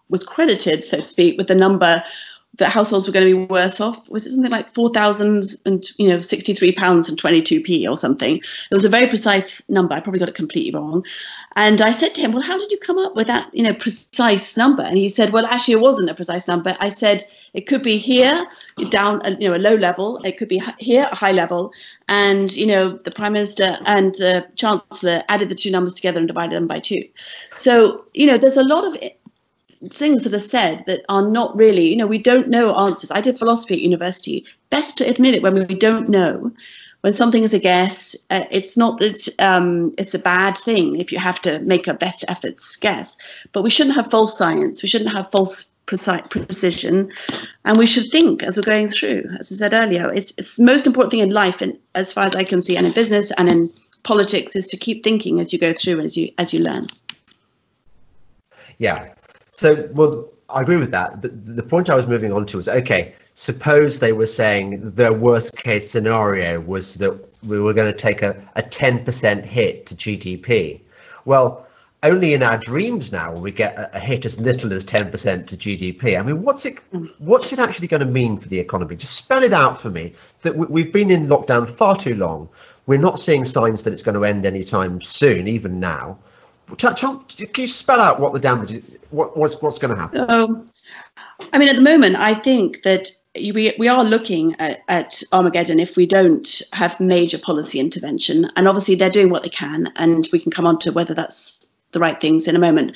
was 0.10 0.24
credited, 0.24 0.84
so 0.84 0.98
to 0.98 1.04
speak, 1.04 1.38
with 1.38 1.48
the 1.48 1.56
number 1.56 2.04
that 2.58 2.70
households 2.70 3.08
were 3.08 3.14
going 3.14 3.28
to 3.28 3.36
be 3.36 3.46
worse 3.46 3.82
off. 3.82 4.08
Was 4.10 4.26
it 4.26 4.32
something 4.32 4.52
like 4.52 4.74
four 4.74 4.90
thousand 4.92 5.56
and 5.66 5.86
you 5.98 6.08
know 6.08 6.20
sixty 6.20 6.54
three 6.54 6.72
pounds 6.72 7.10
and 7.10 7.18
twenty 7.18 7.42
two 7.42 7.62
p 7.62 7.88
or 7.88 7.98
something? 7.98 8.38
It 8.38 8.74
was 8.74 8.86
a 8.86 8.90
very 8.90 9.08
precise 9.08 9.62
number. 9.70 9.94
I 9.94 10.00
probably 10.00 10.20
got 10.20 10.30
it 10.30 10.36
completely 10.36 10.72
wrong. 10.78 11.06
And 11.56 11.82
I 11.82 11.92
said 11.92 12.14
to 12.16 12.22
him, 12.22 12.32
"Well, 12.32 12.42
how 12.42 12.58
did 12.58 12.72
you 12.72 12.78
come 12.80 12.98
up 12.98 13.16
with 13.16 13.28
that 13.28 13.54
you 13.54 13.64
know 13.64 13.74
precise 13.74 14.58
number?" 14.58 14.84
And 14.84 14.98
he 14.98 15.10
said, 15.10 15.32
"Well, 15.32 15.46
actually, 15.46 15.76
it 15.76 15.82
wasn't 15.82 16.10
a 16.10 16.14
precise 16.14 16.48
number. 16.48 16.78
I 16.80 16.90
said 16.90 17.24
it 17.54 17.68
could 17.68 17.84
be 17.84 17.98
here, 17.98 18.46
down 18.90 19.22
uh, 19.26 19.36
you 19.40 19.50
know 19.50 19.56
a 19.56 19.60
low 19.60 19.76
level. 19.76 20.18
It 20.24 20.38
could 20.38 20.50
be 20.50 20.62
here, 20.80 21.08
a 21.12 21.16
high 21.16 21.32
level. 21.32 21.74
And 22.08 22.56
you 22.56 22.68
know 22.68 22.94
the 22.94 23.12
prime 23.12 23.34
minister 23.34 23.78
and 23.86 24.14
the 24.16 24.48
chancellor 24.56 25.24
added 25.30 25.50
the 25.50 25.56
two 25.56 25.72
numbers 25.72 25.94
together 25.94 26.20
and 26.20 26.28
divided 26.28 26.56
them 26.56 26.68
by 26.68 26.80
two. 26.80 27.04
So 27.56 28.06
you 28.14 28.26
know 28.28 28.38
there's 28.38 28.58
a 28.58 28.64
lot 28.64 28.86
of 28.86 28.98
things 29.92 30.24
that 30.24 30.34
are 30.34 30.40
said 30.40 30.84
that 30.88 31.04
are 31.10 31.28
not 31.28 31.58
really, 31.58 31.88
you 31.88 31.96
know, 31.96 32.08
we 32.08 32.18
don't 32.18 32.48
know 32.48 32.76
answers. 32.76 33.12
I 33.12 33.22
did 33.22 33.40
philosophy 33.40 33.76
at 33.76 33.82
university. 33.82 34.46
Best 34.70 34.98
to 34.98 35.10
admit 35.10 35.36
it 35.36 35.44
when 35.44 35.68
we 35.68 35.76
don't 35.76 36.10
know. 36.10 36.52
When 37.02 37.14
something 37.14 37.44
is 37.44 37.54
a 37.54 37.60
guess, 37.60 38.16
uh, 38.32 38.46
it's 38.50 38.76
not 38.76 39.00
that 39.00 39.30
um, 39.38 39.94
it's 39.98 40.16
a 40.16 40.20
bad 40.20 40.58
thing 40.58 41.00
if 41.00 41.12
you 41.12 41.20
have 41.20 41.40
to 41.44 41.60
make 41.60 41.88
a 41.88 41.94
best 41.94 42.26
efforts 42.28 42.76
guess. 42.76 43.16
But 43.52 43.62
we 43.62 43.70
shouldn't 43.70 43.96
have 43.96 44.10
false 44.10 44.36
science. 44.36 44.82
We 44.82 44.90
shouldn't 44.90 45.14
have 45.14 45.30
false 45.30 45.70
precise, 45.86 46.24
precision, 46.30 47.12
and 47.64 47.78
we 47.78 47.86
should 47.86 48.12
think 48.12 48.42
as 48.42 48.58
we're 48.58 48.64
going 48.64 48.90
through. 48.90 49.24
As 49.40 49.52
I 49.52 49.56
said 49.56 49.74
earlier, 49.74 50.12
it's, 50.12 50.34
it's 50.38 50.58
the 50.58 50.64
most 50.64 50.88
important 50.88 51.12
thing 51.12 51.20
in 51.20 51.30
life, 51.30 51.62
and 51.62 51.78
as 51.94 52.12
far 52.12 52.24
as 52.24 52.36
I 52.36 52.44
can 52.44 52.62
see, 52.62 52.76
and 52.76 52.88
in 52.88 52.94
business 52.94 53.32
and 53.38 53.52
in 53.52 53.72
politics, 54.02 54.56
is 54.56 54.68
to 54.70 54.78
keep 54.78 55.04
thinking 55.04 55.40
as 55.40 55.54
you 55.54 55.60
go 55.60 55.74
through 55.74 55.98
and 55.98 56.06
as 56.06 56.18
you 56.18 56.32
as 56.40 56.54
you 56.56 56.62
learn. 56.62 56.88
Yeah, 58.78 59.14
so, 59.58 59.90
well, 59.94 60.30
I 60.50 60.62
agree 60.62 60.78
with 60.78 60.92
that. 60.92 61.22
But 61.22 61.56
the 61.56 61.64
point 61.64 61.90
I 61.90 61.96
was 61.96 62.08
moving 62.08 62.32
on 62.32 62.46
to 62.48 62.58
was 62.58 62.68
okay, 62.68 63.16
suppose 63.36 64.00
they 64.00 64.12
were 64.12 64.28
saying 64.28 64.92
the 64.96 65.14
worst 65.14 65.56
case 65.58 65.90
scenario 65.90 66.60
was 66.60 66.96
that 66.96 67.14
we 67.44 67.60
were 67.60 67.74
going 67.74 67.92
to 67.92 67.98
take 67.98 68.22
a, 68.22 68.36
a 68.56 68.64
10% 68.64 69.46
hit 69.46 69.86
to 69.88 69.96
GDP. 69.96 70.82
Well, 71.26 71.66
only 72.04 72.34
in 72.34 72.44
our 72.44 72.58
dreams 72.58 73.12
now 73.12 73.34
will 73.34 73.42
we 73.42 73.52
get 73.52 73.78
a, 73.78 73.96
a 73.96 74.00
hit 74.00 74.26
as 74.26 74.40
little 74.40 74.74
as 74.74 74.84
10% 74.84 75.48
to 75.48 75.58
GDP. 75.58 76.20
I 76.20 76.22
mean, 76.22 76.44
what's 76.44 76.66
it 76.66 76.78
what's 77.20 77.52
it 77.54 77.60
actually 77.60 77.88
going 77.88 78.02
to 78.02 78.06
mean 78.06 78.38
for 78.38 78.48
the 78.50 78.60
economy? 78.60 78.96
Just 78.96 79.16
spell 79.16 79.42
it 79.42 79.54
out 79.54 79.82
for 79.82 79.90
me. 79.90 80.14
That 80.42 80.56
we, 80.56 80.66
we've 80.68 80.94
been 80.94 81.12
in 81.12 81.28
lockdown 81.28 81.76
far 81.78 81.98
too 81.98 82.16
long. 82.16 82.50
We're 82.88 83.00
not 83.00 83.20
seeing 83.20 83.46
signs 83.46 83.82
that 83.84 83.94
it's 83.94 84.04
going 84.04 84.16
to 84.16 84.26
end 84.26 84.46
anytime 84.46 85.02
soon, 85.02 85.48
even 85.48 85.80
now. 85.80 86.20
Can 86.78 87.50
you 87.58 87.68
spell 87.68 88.00
out 88.00 88.20
what 88.20 88.34
the 88.34 88.40
damage? 88.40 88.84
What, 89.16 89.38
what's 89.38 89.62
what's 89.62 89.80
going 89.80 89.96
to 89.96 90.00
happen? 90.00 90.30
Um, 90.30 90.68
I 91.54 91.58
mean, 91.58 91.70
at 91.70 91.76
the 91.76 91.82
moment, 91.82 92.16
I 92.18 92.34
think 92.34 92.84
that 92.84 93.10
we 93.36 93.74
we 93.78 93.88
are 93.88 94.04
looking 94.04 94.56
at, 94.60 94.82
at, 94.88 95.22
Armageddon 95.32 95.80
if 95.80 95.98
we 95.98 96.06
don't 96.06 96.62
have 96.74 97.00
major 97.00 97.38
policy 97.38 97.80
intervention. 97.80 98.52
And 98.56 98.68
obviously, 98.68 98.96
they're 98.96 99.10
doing 99.10 99.30
what 99.30 99.44
they 99.44 99.50
can, 99.50 99.92
and 99.96 100.28
we 100.32 100.40
can 100.40 100.52
come 100.52 100.66
on 100.66 100.80
to 100.80 100.92
whether 100.92 101.14
that's 101.14 101.65
the 101.96 102.00
right 102.00 102.22
things 102.22 102.48
in 102.48 102.56
a 102.56 102.60
moment. 102.60 102.96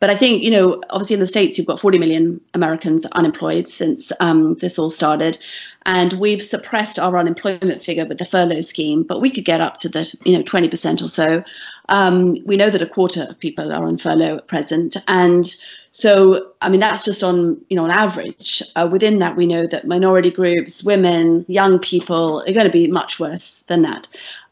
But 0.00 0.10
I 0.10 0.16
think, 0.16 0.42
you 0.42 0.50
know, 0.50 0.82
obviously 0.90 1.14
in 1.14 1.20
the 1.20 1.26
States, 1.26 1.56
you've 1.56 1.66
got 1.66 1.80
40 1.80 1.98
million 1.98 2.40
Americans 2.52 3.06
unemployed 3.12 3.68
since 3.68 4.12
um, 4.20 4.54
this 4.56 4.78
all 4.78 4.90
started. 4.90 5.38
And 5.86 6.14
we've 6.14 6.42
suppressed 6.42 6.98
our 6.98 7.16
unemployment 7.16 7.82
figure 7.82 8.04
with 8.04 8.18
the 8.18 8.24
furlough 8.24 8.60
scheme, 8.62 9.02
but 9.02 9.20
we 9.20 9.30
could 9.30 9.44
get 9.44 9.60
up 9.60 9.76
to 9.78 9.88
the, 9.88 10.14
you 10.24 10.36
know, 10.36 10.42
20% 10.42 11.02
or 11.02 11.08
so. 11.08 11.42
Um, 11.88 12.36
we 12.44 12.56
know 12.56 12.70
that 12.70 12.82
a 12.82 12.86
quarter 12.86 13.26
of 13.28 13.38
people 13.38 13.72
are 13.72 13.84
on 13.84 13.98
furlough 13.98 14.36
at 14.38 14.46
present. 14.46 14.96
And 15.06 15.54
so, 15.90 16.52
I 16.62 16.68
mean, 16.68 16.80
that's 16.80 17.04
just 17.04 17.22
on, 17.22 17.60
you 17.68 17.76
know, 17.76 17.84
on 17.84 17.90
average. 17.90 18.62
Uh, 18.76 18.88
within 18.90 19.18
that, 19.18 19.36
we 19.36 19.46
know 19.46 19.66
that 19.66 19.86
minority 19.86 20.30
groups, 20.30 20.84
women, 20.84 21.44
young 21.48 21.78
people 21.78 22.42
are 22.42 22.52
going 22.52 22.66
to 22.66 22.72
be 22.72 22.86
much 22.86 23.20
worse 23.20 23.62
than 23.68 23.82
that. 23.82 24.08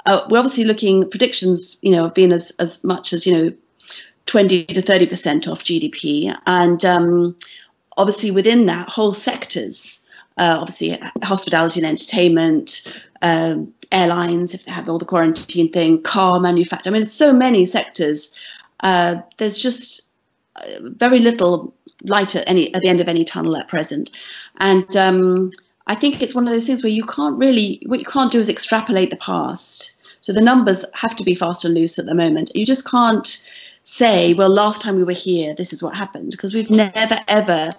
Uh, 0.07 0.27
we're 0.31 0.39
obviously 0.39 0.65
looking 0.65 1.09
predictions, 1.09 1.79
you 1.83 1.91
know, 1.91 2.05
have 2.05 2.15
been 2.15 2.33
as, 2.33 2.51
as 2.59 2.83
much 2.85 3.13
as, 3.13 3.27
you 3.27 3.33
know, 3.33 3.53
20 4.29 4.67
to 4.67 4.83
30% 4.83 5.51
off 5.51 5.64
GDP. 5.64 6.37
And 6.47 6.85
um, 6.85 7.37
obviously, 7.97 8.31
within 8.31 8.67
that, 8.67 8.88
whole 8.88 9.12
sectors, 9.12 10.01
uh, 10.37 10.59
obviously, 10.61 11.01
hospitality 11.23 11.81
and 11.81 11.87
entertainment, 11.87 12.95
um, 13.23 13.73
airlines, 13.91 14.55
if 14.55 14.64
they 14.64 14.71
have 14.71 14.88
all 14.88 14.99
the 14.99 15.05
quarantine 15.05 15.73
thing, 15.73 16.03
car 16.03 16.38
manufacture. 16.38 16.91
I 16.91 16.93
mean, 16.93 17.07
so 17.07 17.33
many 17.33 17.64
sectors. 17.64 18.37
Uh, 18.81 19.17
there's 19.38 19.57
just 19.57 20.09
uh, 20.57 20.79
very 20.81 21.19
little 21.19 21.75
light 22.05 22.37
at 22.37 22.49
any 22.49 22.73
at 22.75 22.83
the 22.83 22.88
end 22.88 23.01
of 23.01 23.09
any 23.09 23.25
tunnel 23.25 23.57
at 23.57 23.67
present, 23.67 24.11
and 24.59 24.95
um, 24.97 25.51
I 25.88 25.95
think 25.95 26.23
it's 26.23 26.35
one 26.35 26.47
of 26.47 26.53
those 26.53 26.67
things 26.67 26.85
where 26.85 26.93
you 26.93 27.05
can't 27.05 27.37
really 27.37 27.83
what 27.87 27.99
you 27.99 28.05
can't 28.05 28.31
do 28.31 28.38
is 28.38 28.49
extrapolate 28.49 29.11
the 29.11 29.17
past. 29.17 30.01
So 30.21 30.33
the 30.33 30.41
numbers 30.43 30.85
have 30.93 31.17
to 31.17 31.25
be 31.25 31.35
fast 31.35 31.64
and 31.64 31.75
loose 31.75 31.99
at 31.99 32.07
the 32.07 32.14
moment. 32.14 32.55
You 32.55 32.67
just 32.67 32.88
can't 32.88 33.51
say, 33.88 34.35
well, 34.35 34.51
last 34.51 34.83
time 34.83 34.96
we 34.96 35.03
were 35.03 35.12
here, 35.12 35.55
this 35.55 35.72
is 35.72 35.83
what 35.83 35.96
happened, 35.96 36.31
because 36.31 36.53
we've 36.53 36.68
never, 36.70 37.18
ever 37.27 37.74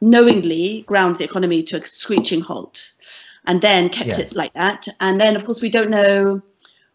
knowingly 0.00 0.82
ground 0.82 1.16
the 1.16 1.24
economy 1.24 1.60
to 1.60 1.76
a 1.76 1.86
screeching 1.86 2.40
halt 2.40 2.92
and 3.46 3.60
then 3.60 3.88
kept 3.88 4.20
it 4.20 4.32
like 4.32 4.52
that. 4.54 4.86
And 5.00 5.20
then, 5.20 5.34
of 5.34 5.44
course, 5.44 5.60
we 5.60 5.68
don't 5.68 5.90
know, 5.90 6.40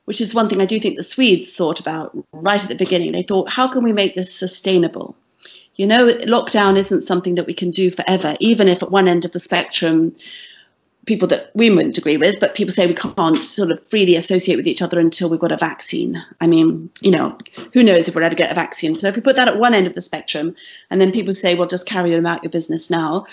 which 0.06 0.22
is 0.22 0.34
one 0.34 0.48
thing 0.48 0.62
I 0.62 0.66
do 0.66 0.80
think 0.80 0.96
the 0.96 1.04
Swedes 1.04 1.54
thought 1.54 1.82
about 1.82 2.18
right 2.32 2.64
at 2.64 2.70
the 2.70 2.76
beginning. 2.76 3.12
They 3.12 3.24
thought, 3.24 3.50
how 3.50 3.68
can 3.68 3.84
we 3.84 3.92
make 3.92 4.16
this 4.16 4.34
sustainable? 4.34 5.18
You 5.76 5.86
know, 5.86 6.08
lockdown 6.08 6.78
isn't 6.78 7.02
something 7.02 7.36
that 7.36 7.48
we 7.48 7.54
can 7.54 7.72
do 7.72 7.92
forever, 7.92 8.38
even 8.40 8.70
if 8.70 8.82
at 8.82 8.90
one 8.90 9.10
end 9.10 9.26
of 9.26 9.34
the 9.34 9.40
spectrum, 9.40 10.16
people 11.06 11.28
that 11.28 11.52
we 11.54 11.70
wouldn't 11.70 11.98
agree 11.98 12.18
with, 12.18 12.40
but 12.40 12.56
people 12.56 12.74
say 12.74 12.88
we 12.88 12.94
can't 12.94 13.38
sort 13.38 13.72
of 13.72 13.88
freely 13.88 14.16
associate 14.16 14.56
with 14.56 14.68
each 14.68 14.82
other 14.82 15.00
until 15.00 15.30
we've 15.30 15.40
got 15.40 15.52
a 15.52 15.58
vaccine. 15.58 16.24
I 16.42 16.48
mean, 16.48 16.90
you 17.02 17.12
know, 17.12 17.38
who 17.74 17.84
knows 17.84 18.08
if 18.08 18.16
we'll 18.16 18.24
ever 18.24 18.36
get 18.36 18.52
a 18.52 18.56
vaccine. 18.56 19.00
So 19.00 19.08
if 19.08 19.16
we 19.16 19.22
put 19.22 19.36
that 19.36 19.48
at 19.48 19.60
one 19.60 19.74
end 19.74 19.88
of 19.88 19.94
the 19.94 20.02
spectrum, 20.02 20.56
and 20.90 21.00
then 21.00 21.12
people 21.12 21.34
say, 21.34 21.56
well, 21.56 21.68
just 21.68 21.86
carry 21.86 22.14
on 22.14 22.20
about 22.20 22.44
your 22.44 22.50
business 22.50 22.90
now, 22.90 23.26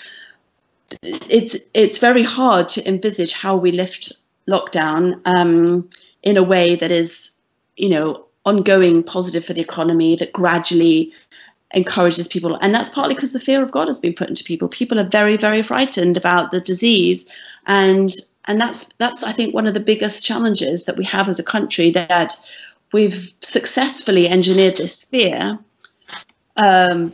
it's 1.01 1.55
it's 1.73 1.97
very 1.97 2.23
hard 2.23 2.69
to 2.69 2.87
envisage 2.87 3.33
how 3.33 3.55
we 3.55 3.71
lift 3.71 4.13
lockdown 4.47 5.19
um, 5.25 5.89
in 6.21 6.37
a 6.37 6.43
way 6.43 6.75
that 6.75 6.91
is, 6.91 7.33
you 7.77 7.89
know, 7.89 8.25
ongoing 8.45 9.01
positive 9.01 9.43
for 9.43 9.53
the 9.53 9.61
economy 9.61 10.15
that 10.15 10.33
gradually 10.33 11.11
encourages 11.73 12.27
people 12.27 12.55
and 12.61 12.73
that's 12.75 12.89
partly 12.89 13.15
because 13.15 13.33
the 13.33 13.39
fear 13.39 13.63
of 13.63 13.71
god 13.71 13.87
has 13.87 13.99
been 13.99 14.13
put 14.13 14.29
into 14.29 14.43
people 14.43 14.67
people 14.67 14.99
are 14.99 15.07
very 15.07 15.35
very 15.35 15.63
frightened 15.63 16.15
about 16.15 16.51
the 16.51 16.61
disease 16.61 17.25
and 17.67 18.11
and 18.45 18.59
that's 18.59 18.89
that's 18.97 19.23
I 19.23 19.31
think 19.31 19.53
one 19.53 19.67
of 19.67 19.73
the 19.73 19.79
biggest 19.79 20.25
challenges 20.25 20.85
that 20.85 20.97
we 20.97 21.03
have 21.05 21.29
as 21.29 21.39
a 21.39 21.43
country 21.43 21.91
that 21.91 22.35
we've 22.91 23.33
successfully 23.41 24.27
engineered 24.27 24.77
this 24.77 25.03
fear, 25.03 25.57
um, 26.57 27.13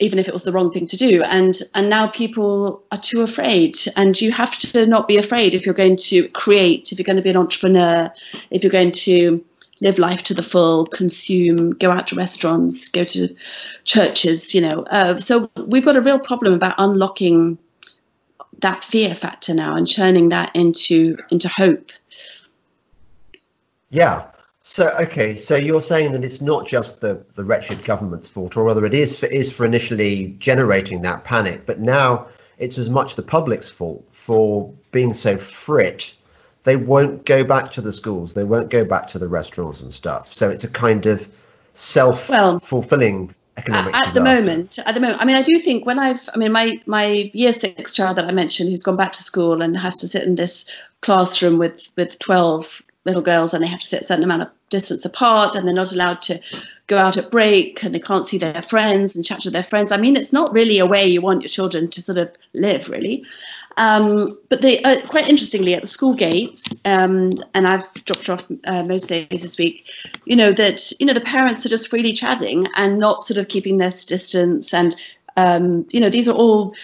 even 0.00 0.18
if 0.18 0.26
it 0.26 0.32
was 0.32 0.42
the 0.42 0.52
wrong 0.52 0.72
thing 0.72 0.86
to 0.86 0.96
do, 0.96 1.22
and 1.24 1.54
and 1.74 1.90
now 1.90 2.08
people 2.08 2.82
are 2.90 2.98
too 2.98 3.22
afraid, 3.22 3.76
and 3.96 4.20
you 4.20 4.32
have 4.32 4.58
to 4.58 4.86
not 4.86 5.08
be 5.08 5.16
afraid 5.16 5.54
if 5.54 5.66
you're 5.66 5.74
going 5.74 5.96
to 5.96 6.28
create, 6.28 6.90
if 6.92 6.98
you're 6.98 7.04
going 7.04 7.16
to 7.16 7.22
be 7.22 7.30
an 7.30 7.36
entrepreneur, 7.36 8.10
if 8.50 8.62
you're 8.62 8.70
going 8.70 8.92
to 8.92 9.44
live 9.80 9.98
life 9.98 10.22
to 10.22 10.32
the 10.32 10.42
full, 10.42 10.86
consume, 10.86 11.72
go 11.72 11.90
out 11.90 12.06
to 12.06 12.14
restaurants, 12.14 12.88
go 12.88 13.04
to 13.04 13.34
churches, 13.84 14.54
you 14.54 14.60
know. 14.60 14.82
Uh, 14.90 15.18
so 15.18 15.50
we've 15.66 15.84
got 15.84 15.96
a 15.96 16.00
real 16.00 16.18
problem 16.18 16.54
about 16.54 16.74
unlocking 16.78 17.58
that 18.64 18.82
fear 18.82 19.14
factor 19.14 19.52
now 19.52 19.76
and 19.76 19.86
churning 19.86 20.30
that 20.30 20.50
into 20.54 21.16
into 21.30 21.48
hope. 21.48 21.92
Yeah. 23.90 24.26
So 24.60 24.88
okay, 24.98 25.36
so 25.36 25.54
you're 25.54 25.82
saying 25.82 26.12
that 26.12 26.24
it's 26.24 26.40
not 26.40 26.66
just 26.66 27.02
the, 27.02 27.22
the 27.34 27.44
wretched 27.44 27.84
government's 27.84 28.28
fault, 28.28 28.56
or 28.56 28.64
rather 28.64 28.86
it 28.86 28.94
is 28.94 29.16
for 29.16 29.26
is 29.26 29.52
for 29.52 29.66
initially 29.66 30.34
generating 30.38 31.02
that 31.02 31.24
panic, 31.24 31.66
but 31.66 31.80
now 31.80 32.26
it's 32.56 32.78
as 32.78 32.88
much 32.88 33.16
the 33.16 33.22
public's 33.22 33.68
fault 33.68 34.02
for 34.12 34.72
being 34.90 35.12
so 35.12 35.36
frit 35.36 36.14
they 36.62 36.76
won't 36.76 37.26
go 37.26 37.44
back 37.44 37.70
to 37.72 37.82
the 37.82 37.92
schools, 37.92 38.32
they 38.32 38.44
won't 38.44 38.70
go 38.70 38.86
back 38.86 39.06
to 39.08 39.18
the 39.18 39.28
restaurants 39.28 39.82
and 39.82 39.92
stuff. 39.92 40.32
So 40.32 40.48
it's 40.48 40.64
a 40.64 40.70
kind 40.70 41.04
of 41.04 41.28
self-fulfilling 41.74 43.26
well, 43.26 43.34
economic 43.56 43.94
at, 43.94 44.04
disaster. 44.04 44.20
the 44.20 44.24
moment 44.24 44.78
at 44.84 44.94
the 44.94 45.00
moment 45.00 45.20
i 45.20 45.24
mean 45.24 45.36
i 45.36 45.42
do 45.42 45.58
think 45.58 45.86
when 45.86 45.98
i've 45.98 46.28
i 46.34 46.38
mean 46.38 46.52
my 46.52 46.80
my 46.86 47.30
year 47.32 47.52
six 47.52 47.92
child 47.92 48.16
that 48.16 48.24
i 48.24 48.32
mentioned 48.32 48.68
who's 48.68 48.82
gone 48.82 48.96
back 48.96 49.12
to 49.12 49.22
school 49.22 49.62
and 49.62 49.76
has 49.76 49.96
to 49.96 50.08
sit 50.08 50.24
in 50.24 50.34
this 50.34 50.66
classroom 51.00 51.58
with 51.58 51.88
with 51.96 52.18
12 52.18 52.82
little 53.04 53.22
girls 53.22 53.52
and 53.52 53.62
they 53.62 53.68
have 53.68 53.80
to 53.80 53.86
sit 53.86 54.00
a 54.00 54.04
certain 54.04 54.24
amount 54.24 54.42
of 54.42 54.48
distance 54.70 55.04
apart 55.04 55.54
and 55.54 55.66
they're 55.66 55.74
not 55.74 55.92
allowed 55.92 56.22
to 56.22 56.40
go 56.86 56.98
out 56.98 57.16
at 57.16 57.30
break 57.30 57.82
and 57.82 57.94
they 57.94 58.00
can't 58.00 58.26
see 58.26 58.38
their 58.38 58.62
friends 58.62 59.14
and 59.14 59.24
chat 59.24 59.42
to 59.42 59.50
their 59.50 59.62
friends. 59.62 59.92
I 59.92 59.96
mean, 59.96 60.16
it's 60.16 60.32
not 60.32 60.52
really 60.52 60.78
a 60.78 60.86
way 60.86 61.06
you 61.06 61.20
want 61.20 61.42
your 61.42 61.48
children 61.48 61.88
to 61.90 62.02
sort 62.02 62.18
of 62.18 62.30
live, 62.54 62.88
really. 62.88 63.24
Um, 63.76 64.26
but 64.48 64.62
they 64.62 64.82
uh, 64.82 65.06
quite 65.08 65.28
interestingly 65.28 65.74
at 65.74 65.80
the 65.80 65.88
school 65.88 66.14
gates, 66.14 66.64
um, 66.84 67.32
and 67.54 67.66
I've 67.66 67.92
dropped 68.04 68.28
off 68.28 68.46
uh, 68.64 68.84
most 68.84 69.08
days 69.08 69.42
this 69.42 69.58
week. 69.58 69.90
You 70.24 70.36
know 70.36 70.52
that 70.52 70.92
you 71.00 71.06
know 71.06 71.12
the 71.12 71.20
parents 71.20 71.66
are 71.66 71.68
just 71.68 71.88
freely 71.88 72.12
chatting 72.12 72.66
and 72.76 72.98
not 72.98 73.22
sort 73.22 73.38
of 73.38 73.48
keeping 73.48 73.78
their 73.78 73.90
distance, 73.90 74.72
and 74.72 74.94
um, 75.36 75.86
you 75.90 76.00
know 76.00 76.10
these 76.10 76.28
are 76.28 76.34
all 76.34 76.74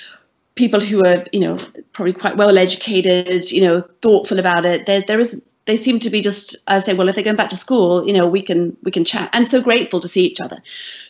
people 0.57 0.81
who 0.81 1.05
are 1.05 1.25
you 1.33 1.41
know 1.41 1.59
probably 1.93 2.13
quite 2.13 2.37
well 2.37 2.59
educated, 2.59 3.51
you 3.51 3.61
know 3.61 3.83
thoughtful 4.03 4.39
about 4.39 4.65
it. 4.65 4.87
There 4.87 5.03
there 5.07 5.21
is 5.21 5.41
they 5.67 5.77
seem 5.77 6.01
to 6.01 6.11
be 6.11 6.21
just 6.21 6.57
uh, 6.67 6.81
saying, 6.81 6.99
well, 6.99 7.09
if 7.09 7.15
they're 7.15 7.23
going 7.23 7.37
back 7.37 7.51
to 7.51 7.57
school, 7.57 8.05
you 8.07 8.13
know, 8.13 8.27
we 8.27 8.43
can 8.43 8.77
we 8.83 8.91
can 8.91 9.05
chat, 9.05 9.31
and 9.33 9.47
so 9.47 9.63
grateful 9.63 10.01
to 10.01 10.09
see 10.09 10.25
each 10.25 10.41
other. 10.41 10.61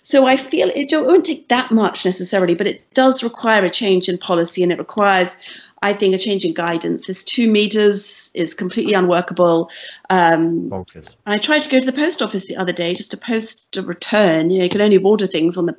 So 0.03 0.27
I 0.27 0.37
feel 0.37 0.69
it, 0.69 0.93
it 0.93 1.07
won't 1.07 1.25
take 1.25 1.49
that 1.49 1.71
much 1.71 2.05
necessarily, 2.05 2.55
but 2.55 2.66
it 2.66 2.93
does 2.93 3.23
require 3.23 3.64
a 3.64 3.71
change 3.71 4.09
in 4.09 4.19
policy, 4.19 4.62
and 4.62 4.73
it 4.73 4.79
requires. 4.79 5.37
I 5.83 5.95
think 5.95 6.14
a 6.14 6.19
change 6.19 6.45
in 6.45 6.53
guidance. 6.53 7.07
This 7.07 7.25
two 7.25 7.51
meters 7.51 8.31
is 8.35 8.53
completely 8.53 8.93
unworkable. 8.93 9.71
Um, 10.11 10.69
Bonkers. 10.69 11.16
I 11.27 11.38
tried 11.38 11.61
to 11.61 11.71
go 11.71 11.79
to 11.79 11.87
the 11.87 11.93
post 11.93 12.21
office 12.21 12.47
the 12.47 12.57
other 12.57 12.73
day 12.73 12.93
just 12.93 13.11
to 13.12 13.16
post 13.16 13.77
a 13.77 13.83
return. 13.83 14.51
You 14.51 14.59
know, 14.59 14.64
you 14.64 14.71
can 14.71 14.83
only 14.83 14.99
order 14.99 15.27
things 15.27 15.57
on 15.57 15.66
the 15.66 15.77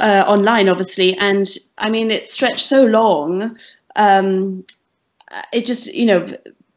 uh, 0.00 0.24
online, 0.26 0.68
obviously, 0.68 1.16
and 1.18 1.48
I 1.78 1.90
mean 1.90 2.10
it 2.10 2.28
stretched 2.28 2.66
so 2.66 2.84
long. 2.84 3.56
Um, 3.94 4.64
it 5.52 5.64
just, 5.64 5.94
you 5.94 6.06
know, 6.06 6.26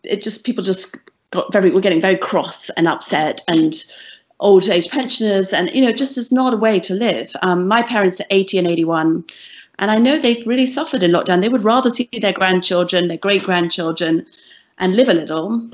it 0.03 0.21
just 0.21 0.45
people 0.45 0.63
just 0.63 0.95
got 1.31 1.51
very 1.51 1.71
were 1.71 1.81
getting 1.81 2.01
very 2.01 2.17
cross 2.17 2.69
and 2.71 2.87
upset 2.87 3.41
and 3.47 3.83
old 4.39 4.67
age 4.69 4.89
pensioners 4.89 5.53
and 5.53 5.71
you 5.71 5.81
know 5.81 5.91
just 5.91 6.17
is 6.17 6.31
not 6.31 6.53
a 6.53 6.57
way 6.57 6.79
to 6.79 6.93
live 6.93 7.31
um, 7.41 7.67
my 7.67 7.81
parents 7.81 8.19
are 8.19 8.25
80 8.29 8.59
and 8.59 8.67
81 8.67 9.23
and 9.79 9.91
i 9.91 9.97
know 9.97 10.17
they've 10.17 10.45
really 10.47 10.67
suffered 10.67 11.03
in 11.03 11.11
lockdown 11.11 11.41
they 11.41 11.49
would 11.49 11.63
rather 11.63 11.89
see 11.89 12.09
their 12.21 12.33
grandchildren 12.33 13.07
their 13.07 13.17
great 13.17 13.43
grandchildren 13.43 14.25
and 14.79 14.95
live 14.95 15.09
a 15.09 15.13
little 15.13 15.69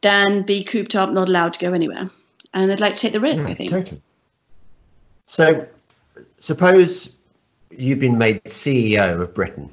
than 0.00 0.42
be 0.42 0.62
cooped 0.62 0.94
up 0.94 1.10
not 1.10 1.28
allowed 1.28 1.52
to 1.52 1.60
go 1.60 1.72
anywhere 1.72 2.10
and 2.54 2.70
they'd 2.70 2.80
like 2.80 2.94
to 2.94 3.00
take 3.00 3.12
the 3.12 3.20
risk 3.20 3.46
i 3.46 3.50
hmm, 3.50 3.54
think 3.54 3.70
totally. 3.70 4.00
so 5.26 5.66
suppose 6.38 7.14
you've 7.70 8.00
been 8.00 8.18
made 8.18 8.42
ceo 8.44 9.20
of 9.20 9.34
britain 9.34 9.70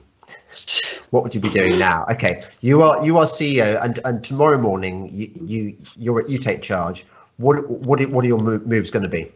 what 1.11 1.23
would 1.23 1.33
you 1.33 1.41
be 1.41 1.49
doing 1.49 1.79
now? 1.79 2.05
Okay, 2.11 2.41
you 2.61 2.81
are 2.81 3.03
you 3.05 3.17
are 3.17 3.25
CEO, 3.25 3.83
and 3.83 3.99
and 4.05 4.23
tomorrow 4.23 4.57
morning 4.57 5.09
you 5.11 5.31
you 5.45 5.77
you 5.95 6.27
you 6.27 6.37
take 6.37 6.61
charge. 6.61 7.05
What 7.37 7.67
what 7.69 8.05
what 8.09 8.25
are 8.25 8.27
your 8.27 8.39
moves 8.39 8.91
going 8.91 9.03
to 9.03 9.09
be? 9.09 9.31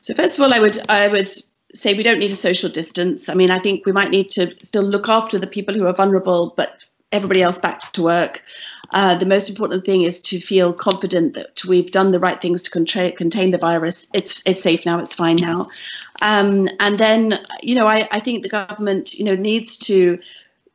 So 0.00 0.14
first 0.14 0.38
of 0.38 0.44
all, 0.44 0.52
I 0.52 0.60
would 0.60 0.78
I 0.90 1.08
would 1.08 1.28
say 1.74 1.94
we 1.94 2.02
don't 2.02 2.18
need 2.18 2.32
a 2.32 2.36
social 2.36 2.70
distance. 2.70 3.28
I 3.28 3.34
mean, 3.34 3.50
I 3.50 3.58
think 3.58 3.84
we 3.84 3.92
might 3.92 4.10
need 4.10 4.30
to 4.30 4.54
still 4.62 4.82
look 4.82 5.08
after 5.08 5.38
the 5.38 5.46
people 5.46 5.74
who 5.74 5.86
are 5.86 5.92
vulnerable, 5.92 6.54
but 6.56 6.84
everybody 7.12 7.42
else 7.42 7.58
back 7.58 7.92
to 7.92 8.02
work. 8.02 8.42
Uh, 8.90 9.14
the 9.14 9.26
most 9.26 9.48
important 9.48 9.84
thing 9.84 10.02
is 10.02 10.20
to 10.20 10.40
feel 10.40 10.72
confident 10.72 11.34
that 11.34 11.64
we've 11.64 11.90
done 11.90 12.10
the 12.10 12.18
right 12.18 12.40
things 12.40 12.62
to 12.62 12.70
contra- 12.70 13.12
contain 13.12 13.50
the 13.50 13.58
virus. 13.58 14.08
It's 14.12 14.42
it's 14.46 14.62
safe 14.62 14.84
now. 14.84 14.98
It's 14.98 15.14
fine 15.14 15.36
now. 15.36 15.68
Um, 16.22 16.68
and 16.80 16.98
then, 16.98 17.40
you 17.62 17.74
know, 17.74 17.86
I, 17.86 18.08
I 18.10 18.20
think 18.20 18.42
the 18.42 18.48
government, 18.48 19.14
you 19.14 19.24
know, 19.24 19.36
needs 19.36 19.76
to 19.78 20.18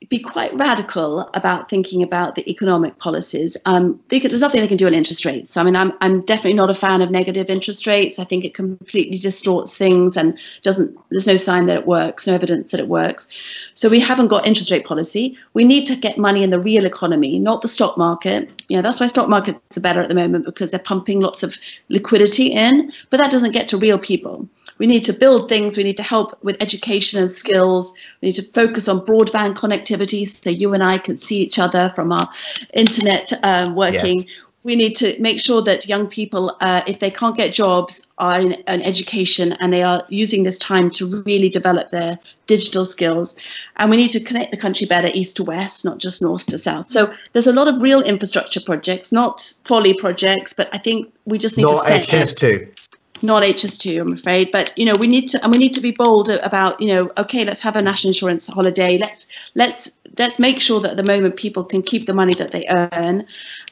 be 0.08 0.20
quite 0.20 0.56
radical 0.56 1.30
about 1.34 1.70
thinking 1.70 2.02
about 2.02 2.36
the 2.36 2.50
economic 2.50 2.98
policies. 3.00 3.58
Um, 3.66 4.00
there's 4.08 4.40
nothing 4.40 4.62
they 4.62 4.68
can 4.68 4.78
do 4.78 4.88
on 4.88 4.94
interest 4.94 5.26
rates. 5.26 5.58
I 5.58 5.64
mean, 5.64 5.76
I'm 5.76 5.92
I'm 6.00 6.22
definitely 6.22 6.54
not 6.54 6.70
a 6.70 6.74
fan 6.74 7.02
of 7.02 7.12
negative 7.12 7.50
interest 7.50 7.86
rates. 7.86 8.18
I 8.18 8.24
think 8.24 8.46
it 8.46 8.54
completely 8.54 9.20
distorts 9.20 9.78
things 9.78 10.16
and 10.16 10.40
doesn't. 10.62 10.98
There's 11.10 11.28
no 11.28 11.36
sign 11.36 11.66
that 11.66 11.76
it 11.76 11.86
works, 11.86 12.28
no 12.28 12.34
evidence 12.34 12.72
that 12.72 12.80
it 12.80 12.88
works. 12.88 13.28
So 13.74 13.90
we 13.90 14.00
haven't 14.00 14.28
got 14.28 14.48
interest 14.48 14.72
rate 14.72 14.86
policy. 14.86 15.38
We 15.54 15.66
need 15.66 15.86
to 15.88 15.98
get 15.98 16.18
money 16.18 16.44
in 16.44 16.50
the 16.50 16.62
real 16.62 16.86
economy, 16.86 17.38
not 17.38 17.62
the 17.62 17.68
stock 17.68 17.98
market. 17.98 18.59
Yeah, 18.70 18.82
that's 18.82 19.00
why 19.00 19.08
stock 19.08 19.28
markets 19.28 19.78
are 19.78 19.82
better 19.82 20.00
at 20.00 20.10
the 20.10 20.16
moment 20.16 20.46
because 20.46 20.70
they're 20.70 20.80
pumping 20.80 21.20
lots 21.22 21.42
of 21.42 21.58
liquidity 21.90 22.52
in, 22.52 22.94
but 23.10 23.20
that 23.20 23.32
doesn't 23.32 23.52
get 23.52 23.68
to 23.70 23.78
real 23.78 23.98
people. 23.98 24.48
We 24.78 24.86
need 24.86 25.04
to 25.06 25.14
build 25.14 25.50
things. 25.50 25.76
We 25.76 25.84
need 25.84 25.98
to 25.98 26.04
help 26.04 26.42
with 26.44 26.56
education 26.62 27.20
and 27.20 27.32
skills. 27.32 27.92
We 28.22 28.28
need 28.28 28.36
to 28.36 28.44
focus 28.44 28.88
on 28.88 29.06
broadband 29.06 29.56
connectivity 29.56 30.28
so 30.28 30.52
you 30.52 30.74
and 30.76 30.84
I 30.84 31.00
can 31.00 31.18
see 31.18 31.42
each 31.42 31.58
other 31.58 31.92
from 31.96 32.12
our 32.12 32.30
internet 32.74 33.34
um, 33.44 33.76
working. 33.76 34.24
Yes. 34.24 34.36
We 34.64 34.76
need 34.76 34.96
to 34.98 35.16
make 35.22 35.40
sure 35.40 35.62
that 35.62 35.88
young 35.88 36.08
people, 36.08 36.56
uh, 36.60 36.82
if 36.86 37.00
they 37.00 37.10
can't 37.10 37.38
get 37.38 37.54
jobs, 37.54 38.06
are 38.18 38.40
in 38.40 38.54
an 38.68 38.82
education 38.82 39.54
and 39.54 39.72
they 39.72 39.84
are 39.84 40.06
using 40.10 40.44
this 40.44 40.58
time 40.58 40.90
to 40.92 41.24
really 41.26 41.48
develop 41.48 41.90
their 41.90 42.20
digital 42.46 42.86
skills. 42.86 43.36
And 43.78 43.90
we 43.90 43.96
need 43.96 44.10
to 44.10 44.20
connect 44.20 44.52
the 44.52 44.58
country 44.58 44.86
better 44.86 45.10
east 45.14 45.38
to 45.38 45.44
west, 45.44 45.86
not 45.86 46.00
just 46.00 46.22
north 46.22 46.46
to 46.48 46.58
south. 46.58 46.88
So 46.88 47.14
there's 47.32 47.48
a 47.48 47.54
lot 47.54 47.70
of 47.70 47.82
real 47.82 48.02
infrastructure 48.02 48.60
projects, 48.60 49.14
not 49.14 49.42
folly 49.64 49.94
projects, 49.94 50.52
but 50.54 50.70
I 50.74 50.78
think 50.78 51.14
we 51.26 51.38
just 51.38 51.56
need 51.56 51.64
not 51.64 51.86
to 51.86 52.04
spend. 52.04 52.04
HS2 52.06 52.90
not 53.22 53.44
HS2, 53.44 54.02
I'm 54.02 54.14
afraid. 54.14 54.52
But 54.52 54.74
you 54.78 54.86
know, 54.86 54.96
we 54.96 55.08
need 55.08 55.28
to 55.30 55.44
and 55.44 55.52
we 55.52 55.58
need 55.58 55.74
to 55.74 55.82
be 55.82 55.92
bold 55.92 56.30
about 56.30 56.80
you 56.80 56.88
know, 56.88 57.12
okay, 57.18 57.44
let's 57.44 57.60
have 57.62 57.76
a 57.76 57.82
national 57.82 58.10
insurance 58.10 58.48
holiday. 58.48 58.98
Let's 58.98 59.28
let's 59.56 59.92
let's 60.18 60.40
make 60.40 60.62
sure 60.62 60.80
that 60.82 60.92
at 60.92 60.98
the 60.98 61.04
moment 61.04 61.36
people 61.36 61.64
can 61.64 61.82
keep 61.82 62.08
the 62.08 62.14
money 62.14 62.34
that 62.36 62.52
they 62.52 62.66
earn, 62.70 63.26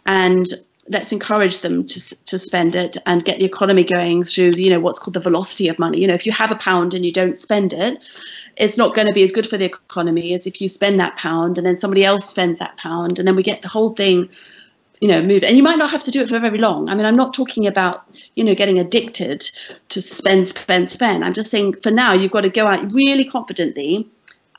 and 0.06 0.46
let's 0.90 1.12
encourage 1.12 1.60
them 1.62 1.86
to 1.86 2.16
to 2.26 2.40
spend 2.40 2.76
it 2.76 2.98
and 3.06 3.26
get 3.26 3.40
the 3.40 3.46
economy 3.46 3.84
going 3.84 4.24
through 4.24 4.52
you 4.52 4.70
know 4.70 4.80
what's 4.80 5.00
called 5.00 5.14
the 5.14 5.20
velocity 5.20 5.68
of 5.68 5.80
money. 5.80 6.00
You 6.00 6.08
know, 6.08 6.14
if 6.14 6.26
you 6.26 6.32
have 6.32 6.52
a 6.52 6.56
pound 6.56 6.94
and 6.94 7.06
you 7.06 7.12
don't 7.12 7.38
spend 7.38 7.74
it, 7.74 8.06
it's 8.56 8.78
not 8.78 8.96
going 8.96 9.08
to 9.08 9.14
be 9.14 9.24
as 9.24 9.32
good 9.32 9.48
for 9.48 9.58
the 9.58 9.66
economy 9.66 10.34
as 10.34 10.48
if 10.48 10.62
you 10.62 10.70
spend 10.70 11.00
that 11.00 11.16
pound 11.18 11.58
and 11.58 11.66
then 11.66 11.78
somebody 11.78 12.04
else 12.06 12.26
spends 12.26 12.60
that 12.60 12.78
pound 12.78 13.20
and 13.20 13.28
then 13.28 13.36
we 13.36 13.44
get 13.44 13.62
the 13.62 13.68
whole 13.68 13.90
thing 13.90 14.30
you 15.00 15.08
know 15.08 15.22
move 15.22 15.44
and 15.44 15.56
you 15.56 15.64
might 15.64 15.78
not 15.78 15.92
have 15.92 16.04
to 16.04 16.12
do 16.12 16.22
it 16.22 16.30
for 16.30 16.40
very 16.40 16.58
long. 16.58 16.90
I 16.90 16.96
mean 16.96 17.06
i'm 17.06 17.16
not 17.16 17.34
talking 17.34 17.68
about 17.68 18.06
you 18.36 18.44
know 18.44 18.56
getting 18.56 18.80
addicted 18.80 19.50
to 19.90 20.02
spend 20.02 20.48
spend 20.48 20.90
spend. 20.90 21.24
I'm 21.24 21.34
just 21.34 21.52
saying 21.52 21.74
for 21.84 21.92
now 21.92 22.14
you've 22.14 22.32
got 22.32 22.42
to 22.42 22.50
go 22.50 22.68
out 22.68 22.94
really 22.94 23.26
confidently. 23.26 24.10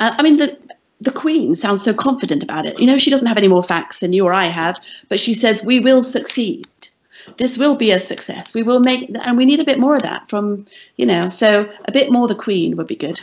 Uh, 0.00 0.14
i 0.18 0.22
mean 0.22 0.36
the 0.36 0.56
the 1.00 1.12
queen 1.12 1.54
sounds 1.54 1.82
so 1.82 1.94
confident 1.94 2.42
about 2.42 2.66
it. 2.66 2.78
You 2.78 2.86
know 2.86 2.98
she 2.98 3.10
doesn't 3.10 3.26
have 3.26 3.38
any 3.38 3.48
more 3.48 3.62
facts 3.62 4.00
than 4.00 4.12
you 4.12 4.24
or 4.26 4.32
i 4.32 4.46
have 4.46 4.80
but 5.08 5.20
she 5.20 5.34
says 5.34 5.64
we 5.64 5.80
will 5.80 6.02
succeed. 6.02 6.66
This 7.36 7.58
will 7.58 7.76
be 7.76 7.90
a 7.90 8.00
success. 8.00 8.54
We 8.54 8.62
will 8.62 8.80
make 8.80 9.10
and 9.22 9.36
we 9.36 9.44
need 9.44 9.60
a 9.60 9.64
bit 9.64 9.78
more 9.78 9.94
of 9.94 10.02
that 10.02 10.28
from 10.28 10.64
you 10.96 11.06
know 11.06 11.28
so 11.28 11.70
a 11.86 11.92
bit 11.92 12.10
more 12.10 12.26
the 12.26 12.34
queen 12.34 12.76
would 12.76 12.86
be 12.86 12.96
good. 12.96 13.20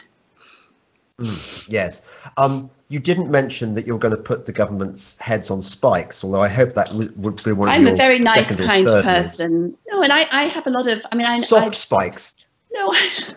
Mm, 1.20 1.70
yes. 1.70 2.02
Um 2.38 2.70
you 2.88 3.00
didn't 3.00 3.32
mention 3.32 3.74
that 3.74 3.88
you're 3.88 3.98
going 3.98 4.16
to 4.16 4.22
put 4.22 4.46
the 4.46 4.52
government's 4.52 5.16
heads 5.20 5.50
on 5.50 5.62
spikes, 5.62 6.24
although 6.24 6.42
I 6.42 6.48
hope 6.48 6.74
that 6.74 6.88
w- 6.90 7.12
would 7.16 7.44
be 7.44 7.52
one 7.52 7.68
of 7.68 7.74
I'm 7.74 7.88
a 7.88 7.96
very 7.96 8.20
nice, 8.20 8.56
kind 8.56 8.86
person. 8.86 9.76
No, 9.88 10.04
and 10.04 10.14
I, 10.14 10.28
I 10.32 10.44
have 10.46 10.68
a 10.68 10.70
lot 10.70 10.86
of, 10.86 11.04
I 11.12 11.16
mean, 11.16 11.26
I 11.26 11.40
soft 11.40 11.70
I, 11.70 11.72
spikes. 11.72 12.36
No, 12.74 12.90
I, 12.94 13.36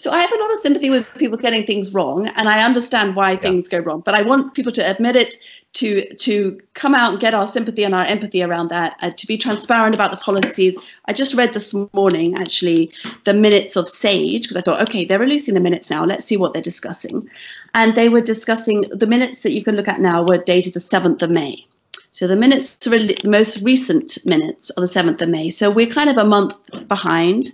so 0.00 0.10
I 0.10 0.20
have 0.20 0.32
a 0.32 0.38
lot 0.38 0.50
of 0.54 0.60
sympathy 0.60 0.88
with 0.88 1.06
people 1.18 1.36
getting 1.36 1.66
things 1.66 1.92
wrong, 1.92 2.26
and 2.28 2.48
I 2.48 2.64
understand 2.64 3.16
why 3.16 3.32
yeah. 3.32 3.40
things 3.40 3.68
go 3.68 3.80
wrong. 3.80 4.00
But 4.00 4.14
I 4.14 4.22
want 4.22 4.54
people 4.54 4.72
to 4.72 4.90
admit 4.90 5.14
it, 5.14 5.34
to 5.74 6.14
to 6.14 6.58
come 6.72 6.94
out 6.94 7.12
and 7.12 7.20
get 7.20 7.34
our 7.34 7.46
sympathy 7.46 7.84
and 7.84 7.94
our 7.94 8.06
empathy 8.06 8.42
around 8.42 8.70
that, 8.70 8.96
uh, 9.02 9.10
to 9.10 9.26
be 9.26 9.36
transparent 9.36 9.94
about 9.94 10.10
the 10.10 10.16
policies. 10.16 10.78
I 11.04 11.12
just 11.12 11.34
read 11.34 11.52
this 11.52 11.74
morning 11.92 12.34
actually 12.36 12.90
the 13.24 13.34
minutes 13.34 13.76
of 13.76 13.90
Sage 13.90 14.44
because 14.44 14.56
I 14.56 14.62
thought, 14.62 14.80
okay, 14.88 15.04
they're 15.04 15.18
releasing 15.18 15.52
the 15.52 15.60
minutes 15.60 15.90
now. 15.90 16.06
Let's 16.06 16.24
see 16.24 16.38
what 16.38 16.54
they're 16.54 16.62
discussing, 16.62 17.28
and 17.74 17.94
they 17.94 18.08
were 18.08 18.22
discussing 18.22 18.86
the 18.90 19.06
minutes 19.06 19.42
that 19.42 19.52
you 19.52 19.62
can 19.62 19.76
look 19.76 19.88
at 19.88 20.00
now 20.00 20.24
were 20.24 20.38
dated 20.38 20.72
the 20.72 20.80
seventh 20.80 21.22
of 21.22 21.30
May. 21.30 21.66
So 22.12 22.26
the 22.26 22.36
minutes, 22.36 22.74
the 22.76 23.16
most 23.24 23.62
recent 23.62 24.18
minutes 24.26 24.70
are 24.76 24.80
the 24.80 24.86
7th 24.86 25.20
of 25.22 25.28
May. 25.28 25.50
So 25.50 25.70
we're 25.70 25.86
kind 25.86 26.10
of 26.10 26.18
a 26.18 26.24
month 26.24 26.56
behind. 26.88 27.50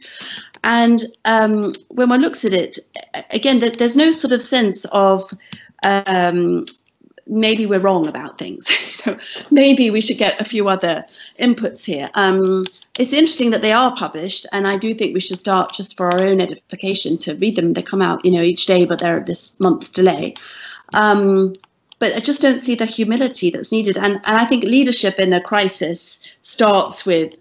And 0.64 1.04
um, 1.24 1.72
when 1.88 2.08
one 2.08 2.22
looks 2.22 2.44
at 2.44 2.52
it, 2.52 2.78
again, 3.30 3.60
there's 3.60 3.96
no 3.96 4.10
sort 4.12 4.32
of 4.32 4.42
sense 4.42 4.84
of 4.86 5.32
um, 5.84 6.64
maybe 7.26 7.66
we're 7.66 7.80
wrong 7.80 8.06
about 8.08 8.38
things. 8.38 8.66
maybe 9.50 9.90
we 9.90 10.00
should 10.00 10.18
get 10.18 10.40
a 10.40 10.44
few 10.44 10.68
other 10.68 11.04
inputs 11.40 11.84
here. 11.84 12.10
Um, 12.14 12.64
it's 12.98 13.12
interesting 13.12 13.50
that 13.50 13.62
they 13.62 13.72
are 13.72 13.94
published, 13.94 14.46
and 14.52 14.66
I 14.66 14.78
do 14.78 14.94
think 14.94 15.12
we 15.12 15.20
should 15.20 15.38
start 15.38 15.74
just 15.74 15.96
for 15.96 16.06
our 16.06 16.22
own 16.22 16.40
edification 16.40 17.18
to 17.18 17.34
read 17.34 17.56
them. 17.56 17.74
They 17.74 17.82
come 17.82 18.00
out, 18.00 18.24
you 18.24 18.30
know, 18.30 18.42
each 18.42 18.64
day, 18.64 18.86
but 18.86 19.00
they're 19.00 19.20
at 19.20 19.26
this 19.26 19.58
month's 19.60 19.90
delay. 19.90 20.34
Um, 20.94 21.52
but 21.98 22.14
I 22.14 22.20
just 22.20 22.40
don't 22.40 22.60
see 22.60 22.74
the 22.74 22.86
humility 22.86 23.50
that's 23.50 23.72
needed. 23.72 23.96
And 23.96 24.20
and 24.24 24.36
I 24.36 24.44
think 24.44 24.64
leadership 24.64 25.18
in 25.18 25.32
a 25.32 25.40
crisis 25.40 26.20
starts 26.42 27.06
with 27.06 27.34